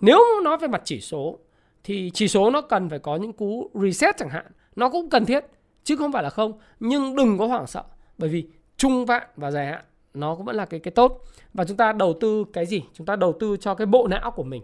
nếu 0.00 0.20
nói 0.44 0.58
về 0.58 0.68
mặt 0.68 0.82
chỉ 0.84 1.00
số, 1.00 1.38
thì 1.84 2.10
chỉ 2.14 2.28
số 2.28 2.50
nó 2.50 2.60
cần 2.60 2.88
phải 2.88 2.98
có 2.98 3.16
những 3.16 3.32
cú 3.32 3.70
reset 3.74 4.16
chẳng 4.16 4.30
hạn. 4.30 4.46
Nó 4.76 4.88
cũng 4.88 5.10
cần 5.10 5.24
thiết, 5.24 5.44
chứ 5.84 5.96
không 5.96 6.12
phải 6.12 6.22
là 6.22 6.30
không. 6.30 6.52
Nhưng 6.80 7.16
đừng 7.16 7.38
có 7.38 7.46
hoảng 7.46 7.66
sợ, 7.66 7.82
bởi 8.18 8.30
vì 8.30 8.46
trung 8.76 9.06
vạn 9.06 9.22
và 9.36 9.50
dài 9.50 9.66
hạn, 9.66 9.84
nó 10.14 10.34
cũng 10.34 10.44
vẫn 10.44 10.56
là 10.56 10.64
cái 10.64 10.80
cái 10.80 10.92
tốt. 10.92 11.24
Và 11.54 11.64
chúng 11.64 11.76
ta 11.76 11.92
đầu 11.92 12.16
tư 12.20 12.44
cái 12.52 12.66
gì? 12.66 12.82
Chúng 12.94 13.06
ta 13.06 13.16
đầu 13.16 13.36
tư 13.40 13.56
cho 13.60 13.74
cái 13.74 13.86
bộ 13.86 14.08
não 14.08 14.30
của 14.30 14.42
mình. 14.42 14.62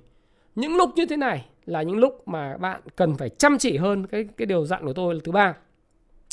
Những 0.54 0.76
lúc 0.76 0.90
như 0.96 1.06
thế 1.06 1.16
này 1.16 1.46
là 1.66 1.82
những 1.82 1.96
lúc 1.96 2.28
mà 2.28 2.56
bạn 2.56 2.80
cần 2.96 3.16
phải 3.16 3.28
chăm 3.28 3.58
chỉ 3.58 3.76
hơn. 3.76 4.06
Cái 4.06 4.28
cái 4.36 4.46
điều 4.46 4.66
dặn 4.66 4.84
của 4.84 4.92
tôi 4.92 5.14
là 5.14 5.20
thứ 5.24 5.32
ba, 5.32 5.54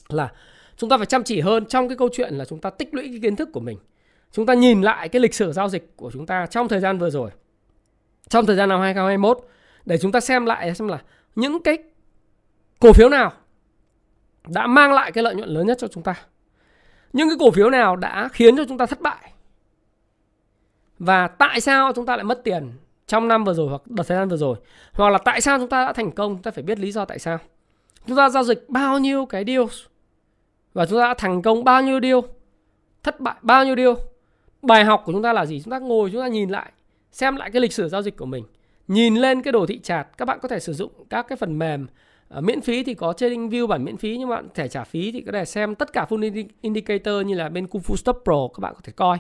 là 0.10 0.32
chúng 0.78 0.90
ta 0.90 0.98
phải 0.98 1.06
chăm 1.06 1.24
chỉ 1.24 1.42
hơn 1.42 1.66
trong 1.66 1.90
cái 1.90 1.98
câu 1.98 2.10
chuyện 2.14 2.34
là 2.34 2.46
chúng 2.46 2.60
ta 2.60 2.70
tích 2.70 2.94
lũy 2.94 3.08
cái 3.08 3.20
kiến 3.22 3.36
thức 3.36 3.50
của 3.54 3.60
mình. 3.60 3.78
Chúng 4.32 4.46
ta 4.46 4.54
nhìn 4.54 4.82
lại 4.82 5.10
cái 5.10 5.20
lịch 5.20 5.34
sử 5.34 5.52
giao 5.52 5.70
dịch 5.70 5.94
của 5.96 6.12
chúng 6.12 6.26
ta 6.26 6.46
trong 6.46 6.68
thời 6.68 6.80
gian 6.80 6.98
vừa 6.98 7.10
rồi 7.10 7.30
trong 8.30 8.46
thời 8.46 8.56
gian 8.56 8.70
năm 8.70 8.80
2021 8.80 9.40
để 9.86 9.98
chúng 9.98 10.12
ta 10.12 10.20
xem 10.20 10.46
lại 10.46 10.76
xem 10.76 10.88
là 10.88 11.00
những 11.36 11.64
cái 11.64 11.78
cổ 12.80 12.94
phiếu 12.94 13.10
nào 13.10 13.32
đã 14.48 14.68
mang 14.68 14.94
lại 14.94 15.12
cái 15.12 15.24
lợi 15.24 15.36
nhuận 15.36 15.50
lớn 15.50 15.68
nhất 15.68 15.78
cho 15.82 15.88
chúng 15.88 16.04
ta. 16.04 16.16
Những 17.14 17.30
cái 17.30 17.38
cổ 17.40 17.52
phiếu 17.52 17.70
nào 17.70 17.96
đã 17.96 18.30
khiến 18.34 18.58
cho 18.58 18.66
chúng 18.68 18.78
ta 18.78 18.86
thất 18.86 19.02
bại. 19.02 19.32
Và 21.00 21.28
tại 21.28 21.62
sao 21.62 21.94
chúng 21.96 22.06
ta 22.06 22.16
lại 22.16 22.24
mất 22.24 22.42
tiền 22.44 22.72
trong 23.08 23.28
năm 23.28 23.44
vừa 23.44 23.54
rồi 23.54 23.70
hoặc 23.70 23.82
đợt 23.86 24.04
thời 24.08 24.18
gian 24.18 24.30
vừa 24.30 24.38
rồi. 24.38 24.58
Hoặc 24.94 25.10
là 25.10 25.18
tại 25.18 25.42
sao 25.42 25.60
chúng 25.60 25.70
ta 25.70 25.86
đã 25.86 25.94
thành 25.94 26.12
công, 26.12 26.34
chúng 26.34 26.44
ta 26.44 26.52
phải 26.52 26.64
biết 26.64 26.80
lý 26.80 26.92
do 26.92 27.06
tại 27.06 27.20
sao. 27.20 27.38
Chúng 28.08 28.18
ta 28.18 28.30
giao 28.30 28.44
dịch 28.44 28.66
bao 28.68 29.00
nhiêu 29.00 29.26
cái 29.26 29.44
deal 29.48 29.64
và 30.74 30.86
chúng 30.86 31.00
ta 31.00 31.08
đã 31.08 31.14
thành 31.18 31.42
công 31.42 31.64
bao 31.64 31.82
nhiêu 31.82 32.00
deal, 32.00 32.20
thất 33.04 33.20
bại 33.20 33.36
bao 33.42 33.66
nhiêu 33.66 33.76
deal. 33.76 33.94
Bài 34.62 34.86
học 34.86 35.04
của 35.06 35.12
chúng 35.12 35.24
ta 35.24 35.34
là 35.34 35.46
gì? 35.46 35.62
Chúng 35.62 35.72
ta 35.72 35.80
ngồi 35.80 36.10
chúng 36.12 36.22
ta 36.22 36.28
nhìn 36.28 36.50
lại 36.50 36.72
xem 37.16 37.36
lại 37.36 37.52
cái 37.52 37.62
lịch 37.62 37.74
sử 37.74 37.90
giao 37.90 38.02
dịch 38.02 38.18
của 38.18 38.26
mình. 38.26 38.44
Nhìn 38.88 39.16
lên 39.16 39.42
cái 39.42 39.52
đồ 39.52 39.66
thị 39.66 39.80
chart 39.80 40.08
các 40.18 40.26
bạn 40.26 40.40
có 40.42 40.48
thể 40.48 40.60
sử 40.60 40.74
dụng 40.74 40.92
các 41.10 41.28
cái 41.28 41.36
phần 41.38 41.60
mềm 41.60 41.88
uh, 42.38 42.44
miễn 42.44 42.62
phí 42.62 42.84
thì 42.84 42.94
có 42.94 43.14
trading 43.14 43.50
view 43.50 43.68
bản 43.68 43.84
miễn 43.84 43.98
phí 43.98 44.18
nhưng 44.18 44.30
bạn 44.30 44.48
thể 44.54 44.68
trả 44.68 44.84
phí 44.84 45.12
thì 45.12 45.22
có 45.22 45.32
thể 45.32 45.46
xem 45.46 45.76
tất 45.76 45.94
cả 45.94 46.06
full 46.10 46.48
indicator 46.62 47.26
như 47.26 47.36
là 47.36 47.50
bên 47.50 47.68
Kung 47.68 47.82
Fu 47.82 47.96
Stop 47.96 48.22
Pro 48.24 48.48
các 48.54 48.60
bạn 48.60 48.74
có 48.74 48.80
thể 48.84 48.94
coi. 48.96 49.18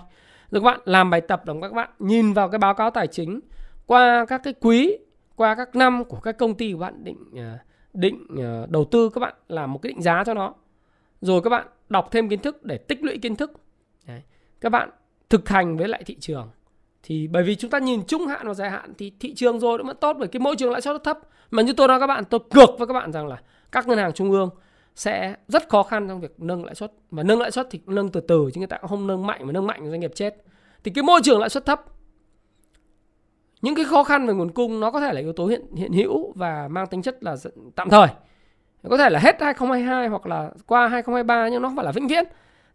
Rồi 0.51 0.61
các 0.61 0.65
bạn 0.65 0.79
làm 0.85 1.09
bài 1.09 1.21
tập 1.21 1.45
đồng 1.45 1.61
các 1.61 1.73
bạn 1.73 1.89
nhìn 1.99 2.33
vào 2.33 2.49
cái 2.49 2.59
báo 2.59 2.73
cáo 2.73 2.91
tài 2.91 3.07
chính 3.07 3.39
qua 3.85 4.25
các 4.25 4.41
cái 4.43 4.53
quý 4.61 4.97
qua 5.35 5.55
các 5.55 5.75
năm 5.75 6.03
của 6.05 6.19
các 6.19 6.37
công 6.37 6.55
ty 6.55 6.73
của 6.73 6.79
bạn 6.79 7.03
định 7.03 7.17
uh, 7.33 7.59
định 7.93 8.27
uh, 8.33 8.69
đầu 8.69 8.85
tư 8.85 9.09
các 9.09 9.19
bạn 9.19 9.33
làm 9.47 9.73
một 9.73 9.79
cái 9.81 9.89
định 9.89 10.01
giá 10.01 10.23
cho 10.23 10.33
nó. 10.33 10.53
Rồi 11.21 11.41
các 11.41 11.49
bạn 11.49 11.67
đọc 11.89 12.07
thêm 12.11 12.29
kiến 12.29 12.39
thức 12.39 12.63
để 12.63 12.77
tích 12.77 13.03
lũy 13.03 13.17
kiến 13.17 13.35
thức. 13.35 13.51
Đấy. 14.07 14.21
các 14.61 14.69
bạn 14.69 14.89
thực 15.29 15.49
hành 15.49 15.77
với 15.77 15.87
lại 15.87 16.03
thị 16.05 16.17
trường 16.19 16.49
thì 17.07 17.27
bởi 17.27 17.43
vì 17.43 17.55
chúng 17.55 17.71
ta 17.71 17.79
nhìn 17.79 18.05
trung 18.05 18.27
hạn 18.27 18.47
và 18.47 18.53
dài 18.53 18.69
hạn 18.69 18.93
thì 18.97 19.11
thị 19.19 19.33
trường 19.35 19.59
rồi 19.59 19.77
nó 19.77 19.83
vẫn 19.83 19.97
tốt 19.97 20.15
bởi 20.19 20.27
cái 20.27 20.39
môi 20.39 20.55
trường 20.55 20.71
lãi 20.71 20.81
suất 20.81 21.03
thấp. 21.03 21.19
Mà 21.51 21.61
như 21.61 21.73
tôi 21.73 21.87
nói 21.87 21.99
các 21.99 22.07
bạn, 22.07 22.23
tôi 22.25 22.39
cược 22.49 22.69
với 22.77 22.87
các 22.87 22.93
bạn 22.93 23.11
rằng 23.11 23.27
là 23.27 23.41
các 23.71 23.87
ngân 23.87 23.97
hàng 23.97 24.13
trung 24.13 24.31
ương 24.31 24.49
sẽ 24.95 25.35
rất 25.47 25.69
khó 25.69 25.83
khăn 25.83 26.07
trong 26.07 26.21
việc 26.21 26.35
nâng 26.37 26.65
lãi 26.65 26.75
suất. 26.75 26.91
Mà 27.11 27.23
nâng 27.23 27.39
lãi 27.39 27.51
suất 27.51 27.67
thì 27.71 27.79
nâng 27.85 28.09
từ 28.09 28.21
từ 28.21 28.49
chứ 28.53 28.59
người 28.59 28.67
ta 28.67 28.77
cũng 28.77 28.89
không 28.89 29.07
nâng 29.07 29.27
mạnh 29.27 29.41
mà 29.45 29.51
nâng 29.51 29.67
mạnh 29.67 29.89
doanh 29.89 29.99
nghiệp 29.99 30.11
chết. 30.15 30.35
Thì 30.83 30.91
cái 30.91 31.03
môi 31.03 31.19
trường 31.23 31.39
lãi 31.39 31.49
suất 31.49 31.65
thấp, 31.65 31.81
những 33.61 33.75
cái 33.75 33.85
khó 33.85 34.03
khăn 34.03 34.27
về 34.27 34.33
nguồn 34.33 34.51
cung 34.51 34.79
nó 34.79 34.91
có 34.91 34.99
thể 34.99 35.13
là 35.13 35.19
yếu 35.21 35.33
tố 35.33 35.47
hiện 35.47 35.75
hiện 35.75 35.93
hữu 35.93 36.33
và 36.35 36.67
mang 36.67 36.87
tính 36.87 37.01
chất 37.01 37.23
là 37.23 37.35
tạm 37.75 37.89
thời. 37.89 38.07
Có 38.89 38.97
thể 38.97 39.09
là 39.09 39.19
hết 39.19 39.41
2022 39.41 40.07
hoặc 40.07 40.25
là 40.25 40.51
qua 40.65 40.87
2023 40.87 41.49
nhưng 41.49 41.61
nó 41.61 41.67
không 41.67 41.75
phải 41.75 41.85
là 41.85 41.91
vĩnh 41.91 42.07
viễn. 42.07 42.23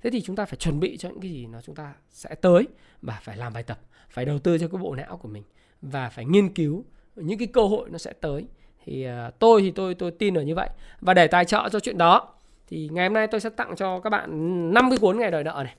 Thế 0.02 0.11
thì 0.11 0.20
chúng 0.20 0.36
ta 0.36 0.44
phải 0.44 0.57
chuẩn 0.57 0.81
bị 0.81 0.97
cho 0.97 1.09
những 1.09 1.20
cái 1.20 1.31
gì 1.31 1.47
nó 1.47 1.61
chúng 1.61 1.74
ta 1.74 1.93
sẽ 2.09 2.35
tới 2.35 2.69
và 3.02 3.20
phải 3.23 3.36
làm 3.36 3.52
bài 3.52 3.62
tập 3.62 3.78
phải 4.11 4.24
đầu 4.24 4.39
tư 4.39 4.59
cho 4.59 4.69
cái 4.69 4.78
bộ 4.82 4.95
não 4.95 5.16
của 5.16 5.28
mình 5.28 5.43
và 5.82 6.09
phải 6.09 6.24
nghiên 6.24 6.55
cứu 6.55 6.85
những 7.16 7.39
cái 7.39 7.49
cơ 7.53 7.62
hội 7.62 7.91
nó 7.91 7.99
sẽ 7.99 8.12
tới. 8.12 8.47
Thì 8.85 9.09
uh, 9.09 9.39
tôi 9.39 9.62
thì 9.62 9.70
tôi 9.70 9.95
tôi 9.95 10.11
tin 10.11 10.39
ở 10.39 10.43
như 10.43 10.55
vậy. 10.55 10.69
Và 11.01 11.15
để 11.15 11.27
tài 11.27 11.45
trợ 11.45 11.69
cho 11.73 11.81
chuyện 11.81 11.99
đó 11.99 12.35
thì 12.66 12.89
ngày 12.93 13.07
hôm 13.07 13.15
nay 13.15 13.27
tôi 13.27 13.41
sẽ 13.41 13.51
tặng 13.51 13.77
cho 13.77 14.01
các 14.01 14.11
bạn 14.11 14.31
5 14.74 14.91
cái 14.91 14.99
cuốn 14.99 15.19
ngày 15.19 15.31
đòi 15.31 15.45
nợ 15.45 15.62
này. 15.65 15.77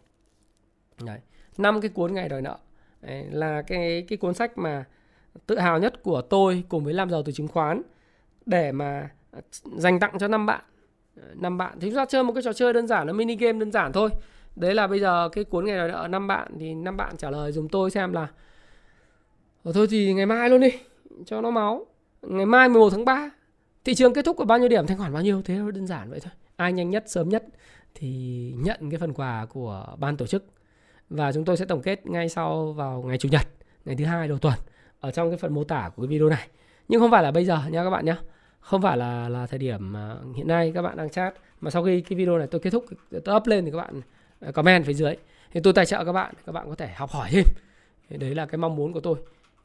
Đấy, 1.06 1.20
5 1.58 1.82
cái 1.82 1.90
cuốn 1.90 2.14
ngày 2.14 2.30
đòi 2.30 2.42
nợ. 2.42 2.58
Đấy, 3.02 3.26
là 3.32 3.62
cái 3.62 4.06
cái 4.08 4.18
cuốn 4.18 4.34
sách 4.34 4.58
mà 4.58 4.86
tự 5.48 5.60
hào 5.60 5.80
nhất 5.80 6.04
của 6.04 6.22
tôi 6.22 6.64
cùng 6.70 6.84
với 6.84 6.94
làm 6.94 7.10
giàu 7.10 7.24
từ 7.24 7.32
chứng 7.32 7.48
khoán 7.48 7.82
để 8.46 8.72
mà 8.72 9.10
dành 9.64 10.00
tặng 10.00 10.18
cho 10.20 10.28
năm 10.28 10.46
bạn. 10.46 10.62
Ờ, 11.16 11.24
năm 11.36 11.58
bạn. 11.58 11.80
Thì 11.80 11.90
chúng 11.90 11.98
ta 11.98 12.06
chơi 12.06 12.24
một 12.24 12.34
cái 12.34 12.44
trò 12.44 12.54
chơi 12.54 12.74
đơn 12.74 12.88
giản 12.88 13.08
là 13.08 13.14
mini 13.14 13.36
game 13.36 13.60
đơn 13.60 13.72
giản 13.72 13.92
thôi 13.92 14.10
đấy 14.56 14.76
là 14.76 14.88
bây 14.88 15.00
giờ 15.00 15.30
cái 15.30 15.44
cuốn 15.44 15.66
ngày 15.66 15.88
nợ 15.88 16.08
năm 16.10 16.28
bạn 16.28 16.52
thì 16.60 16.74
năm 16.74 16.98
bạn 16.98 17.18
trả 17.18 17.30
lời 17.30 17.52
dùm 17.52 17.68
tôi 17.68 17.92
xem 17.92 18.14
là 18.14 18.28
Ở 19.64 19.72
thôi 19.74 19.88
thì 19.90 20.14
ngày 20.14 20.26
mai 20.26 20.50
luôn 20.50 20.62
đi, 20.62 20.70
cho 21.26 21.42
nó 21.42 21.52
máu. 21.52 21.86
Ngày 22.22 22.46
mai 22.46 22.70
11 22.70 22.90
tháng 22.90 23.06
3 23.06 23.30
thị 23.86 23.96
trường 23.96 24.14
kết 24.14 24.26
thúc 24.26 24.38
ở 24.38 24.46
bao 24.46 24.58
nhiêu 24.58 24.70
điểm? 24.70 24.88
Thanh 24.88 24.98
khoản 24.98 25.14
bao 25.14 25.22
nhiêu? 25.22 25.42
Thế 25.42 25.60
đơn 25.74 25.88
giản 25.88 26.10
vậy 26.10 26.20
thôi. 26.20 26.32
Ai 26.56 26.74
nhanh 26.74 26.90
nhất, 26.90 27.04
sớm 27.08 27.30
nhất 27.30 27.44
thì 27.96 28.08
nhận 28.58 28.90
cái 28.90 29.00
phần 29.00 29.14
quà 29.14 29.46
của 29.50 29.86
ban 30.00 30.18
tổ 30.18 30.28
chức. 30.28 30.46
Và 31.10 31.32
chúng 31.32 31.46
tôi 31.46 31.58
sẽ 31.58 31.66
tổng 31.66 31.82
kết 31.82 32.08
ngay 32.08 32.30
sau 32.30 32.74
vào 32.74 33.02
ngày 33.02 33.18
chủ 33.18 33.30
nhật, 33.30 33.48
ngày 33.86 33.96
thứ 33.96 34.06
hai 34.06 34.28
đầu 34.28 34.38
tuần 34.38 34.54
ở 35.00 35.12
trong 35.12 35.30
cái 35.30 35.38
phần 35.38 35.54
mô 35.54 35.64
tả 35.64 35.92
của 35.96 36.04
cái 36.04 36.08
video 36.08 36.30
này. 36.30 36.48
Nhưng 36.88 37.02
không 37.02 37.12
phải 37.12 37.24
là 37.24 37.32
bây 37.32 37.46
giờ 37.46 37.60
nha 37.70 37.84
các 37.84 37.90
bạn 37.90 38.06
nhé 38.06 38.16
không 38.60 38.82
phải 38.82 38.98
là 38.98 39.30
là 39.30 39.48
thời 39.48 39.60
điểm 39.60 39.94
hiện 40.36 40.48
nay 40.48 40.72
các 40.76 40.82
bạn 40.82 40.98
đang 40.98 41.10
chat. 41.10 41.34
Mà 41.62 41.72
sau 41.72 41.84
khi 41.84 42.02
cái 42.02 42.18
video 42.18 42.38
này 42.38 42.48
tôi 42.48 42.62
kết 42.62 42.70
thúc, 42.70 42.86
tôi 43.26 43.36
up 43.36 43.48
lên 43.48 43.66
thì 43.66 43.72
các 43.72 43.78
bạn 43.78 44.02
comment 44.54 44.86
phía 44.86 44.94
dưới. 44.94 45.16
Thì 45.52 45.60
tôi 45.64 45.74
tài 45.74 45.86
trợ 45.86 46.06
các 46.06 46.12
bạn 46.12 46.34
các 46.46 46.52
bạn 46.52 46.70
có 46.70 46.76
thể 46.76 46.88
học 46.88 47.10
hỏi 47.10 47.30
thêm. 47.32 47.46
Thì 48.10 48.18
đấy 48.18 48.36
là 48.36 48.46
cái 48.46 48.58
mong 48.58 48.76
muốn 48.76 48.94
của 48.94 49.00
tôi 49.00 49.16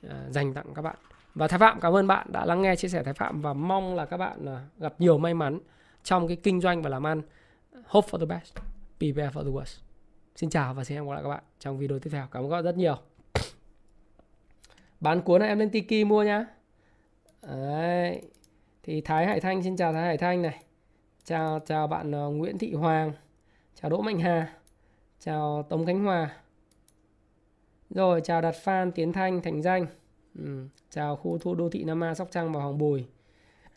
à, 0.08 0.26
dành 0.30 0.54
tặng 0.54 0.66
các 0.74 0.82
bạn. 0.82 0.96
Và 1.34 1.48
thái 1.48 1.58
phạm, 1.58 1.80
cảm 1.80 1.96
ơn 1.96 2.06
bạn 2.06 2.26
đã 2.32 2.44
lắng 2.44 2.62
nghe 2.62 2.76
chia 2.76 2.88
sẻ 2.88 3.02
thái 3.02 3.14
phạm 3.14 3.42
và 3.42 3.52
mong 3.52 3.94
là 3.94 4.04
các 4.06 4.16
bạn 4.16 4.46
à, 4.46 4.60
gặp 4.78 4.94
nhiều 4.98 5.18
may 5.18 5.34
mắn 5.34 5.58
trong 6.02 6.28
cái 6.28 6.36
kinh 6.36 6.60
doanh 6.60 6.82
và 6.82 6.90
làm 6.90 7.06
ăn. 7.06 7.22
Hope 7.84 8.08
for 8.10 8.18
the 8.18 8.26
best. 8.26 8.54
Prepare 8.98 9.30
for 9.30 9.44
the 9.44 9.50
worst. 9.50 9.80
Xin 10.36 10.50
chào 10.50 10.74
và 10.74 10.84
xin 10.84 10.96
hẹn 10.96 11.06
gặp 11.06 11.12
lại 11.12 11.22
các 11.22 11.28
bạn 11.28 11.42
trong 11.58 11.78
video 11.78 11.98
tiếp 11.98 12.10
theo. 12.12 12.26
Cảm 12.30 12.44
ơn 12.44 12.50
các 12.50 12.56
bạn 12.56 12.64
rất 12.64 12.76
nhiều. 12.76 12.96
Bán 15.00 15.22
cuốn 15.22 15.40
này 15.40 15.48
em 15.48 15.58
lên 15.58 15.70
Tiki 15.70 16.06
mua 16.06 16.22
nhá. 16.22 16.46
Đấy. 17.42 18.22
thì 18.82 19.00
Thái 19.00 19.26
Hải 19.26 19.40
Thanh, 19.40 19.62
xin 19.62 19.76
chào 19.76 19.92
Thái 19.92 20.02
Hải 20.02 20.16
Thanh 20.16 20.42
này. 20.42 20.62
Chào 21.24 21.60
chào 21.66 21.86
bạn 21.86 22.14
à, 22.14 22.24
Nguyễn 22.24 22.58
Thị 22.58 22.74
Hoàng. 22.74 23.12
Chào 23.80 23.90
Đỗ 23.90 24.02
Mạnh 24.02 24.18
Hà 24.18 24.52
chào 25.26 25.62
Tống 25.62 25.86
Khánh 25.86 26.04
Hòa. 26.04 26.36
Rồi 27.90 28.20
chào 28.24 28.40
Đạt 28.40 28.54
Phan 28.54 28.92
Tiến 28.92 29.12
Thanh 29.12 29.42
Thành 29.42 29.62
Danh. 29.62 29.86
Ừ. 30.38 30.66
chào 30.90 31.16
khu 31.16 31.38
thu 31.38 31.54
đô 31.54 31.68
thị 31.68 31.84
Nam 31.84 32.04
A, 32.04 32.14
Sóc 32.14 32.28
Trăng 32.30 32.52
và 32.52 32.60
Hoàng 32.60 32.78
Bùi. 32.78 33.06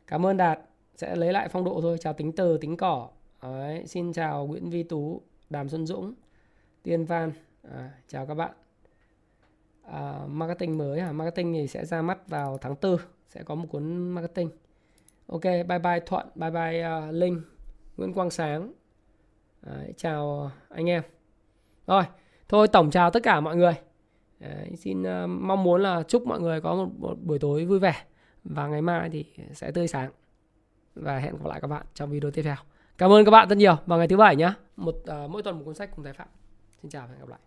Cảm 0.07 0.26
ơn 0.26 0.38
Đạt. 0.38 0.59
Sẽ 0.95 1.15
lấy 1.15 1.34
lại 1.34 1.49
phong 1.49 1.63
độ 1.63 1.80
thôi. 1.81 1.97
Chào 1.99 2.13
tính 2.13 2.31
từ 2.31 2.57
tính 2.57 2.77
cỏ. 2.77 3.09
Đấy. 3.43 3.84
xin 3.88 4.13
chào 4.13 4.47
Nguyễn 4.47 4.69
Vi 4.69 4.84
Tú 4.84 5.21
Đàm 5.49 5.69
Xuân 5.69 5.85
Dũng 5.85 6.13
Tiên 6.84 7.05
Phan. 7.05 7.31
À, 7.71 7.91
chào 8.07 8.26
các 8.26 8.34
bạn. 8.34 8.51
À, 9.84 10.19
marketing 10.27 10.77
mới 10.77 10.99
à 10.99 11.11
marketing 11.11 11.53
thì 11.53 11.67
sẽ 11.67 11.85
ra 11.85 12.01
mắt 12.01 12.27
vào 12.27 12.57
tháng 12.57 12.76
4 12.81 12.97
sẽ 13.30 13.43
có 13.43 13.55
một 13.55 13.67
cuốn 13.71 13.97
marketing. 13.97 14.49
Ok 15.27 15.43
bye 15.43 15.80
bye 15.80 15.99
thuận 16.05 16.27
bye 16.35 16.51
bye 16.51 16.88
uh, 16.88 17.13
linh 17.13 17.41
nguyễn 17.97 18.13
quang 18.13 18.30
sáng. 18.30 18.73
Đấy, 19.61 19.93
chào 19.97 20.51
anh 20.69 20.89
em 20.89 21.03
rồi 21.90 22.03
thôi 22.49 22.68
tổng 22.68 22.91
chào 22.91 23.11
tất 23.11 23.24
cả 23.24 23.40
mọi 23.40 23.56
người. 23.56 23.74
Đấy, 24.40 24.76
xin 24.76 25.02
uh, 25.02 25.30
mong 25.30 25.64
muốn 25.64 25.82
là 25.82 26.03
chúc 26.07 26.28
mọi 26.28 26.40
người 26.40 26.61
có 26.61 26.76
một, 26.76 26.90
một 26.98 27.18
buổi 27.22 27.40
tối 27.40 27.66
vui 27.66 27.80
vẻ. 27.80 28.03
Và 28.44 28.68
ngày 28.68 28.82
mai 28.82 29.10
thì 29.10 29.26
sẽ 29.53 29.72
tươi 29.72 29.88
sáng. 29.88 30.11
Và 30.95 31.18
hẹn 31.18 31.34
gặp 31.38 31.45
lại 31.45 31.61
các 31.61 31.68
bạn 31.68 31.86
trong 31.94 32.11
video 32.11 32.32
tiếp 32.32 32.41
theo. 32.41 32.56
Cảm 32.98 33.11
ơn 33.11 33.26
các 33.26 33.32
bạn 33.32 33.49
rất 33.49 33.57
nhiều. 33.57 33.78
Vào 33.86 33.99
ngày 33.99 34.07
thứ 34.07 34.18
bảy 34.18 34.36
nhé 34.36 34.53
một 34.76 34.95
uh, 34.95 35.30
mỗi 35.30 35.44
tuần 35.44 35.57
một 35.57 35.61
cuốn 35.66 35.76
sách 35.76 35.90
cùng 35.95 36.06
tài 36.06 36.14
phạm. 36.14 36.28
Xin 36.82 36.91
chào 36.91 37.07
và 37.07 37.14
hẹn 37.14 37.20
gặp 37.20 37.30
lại. 37.30 37.40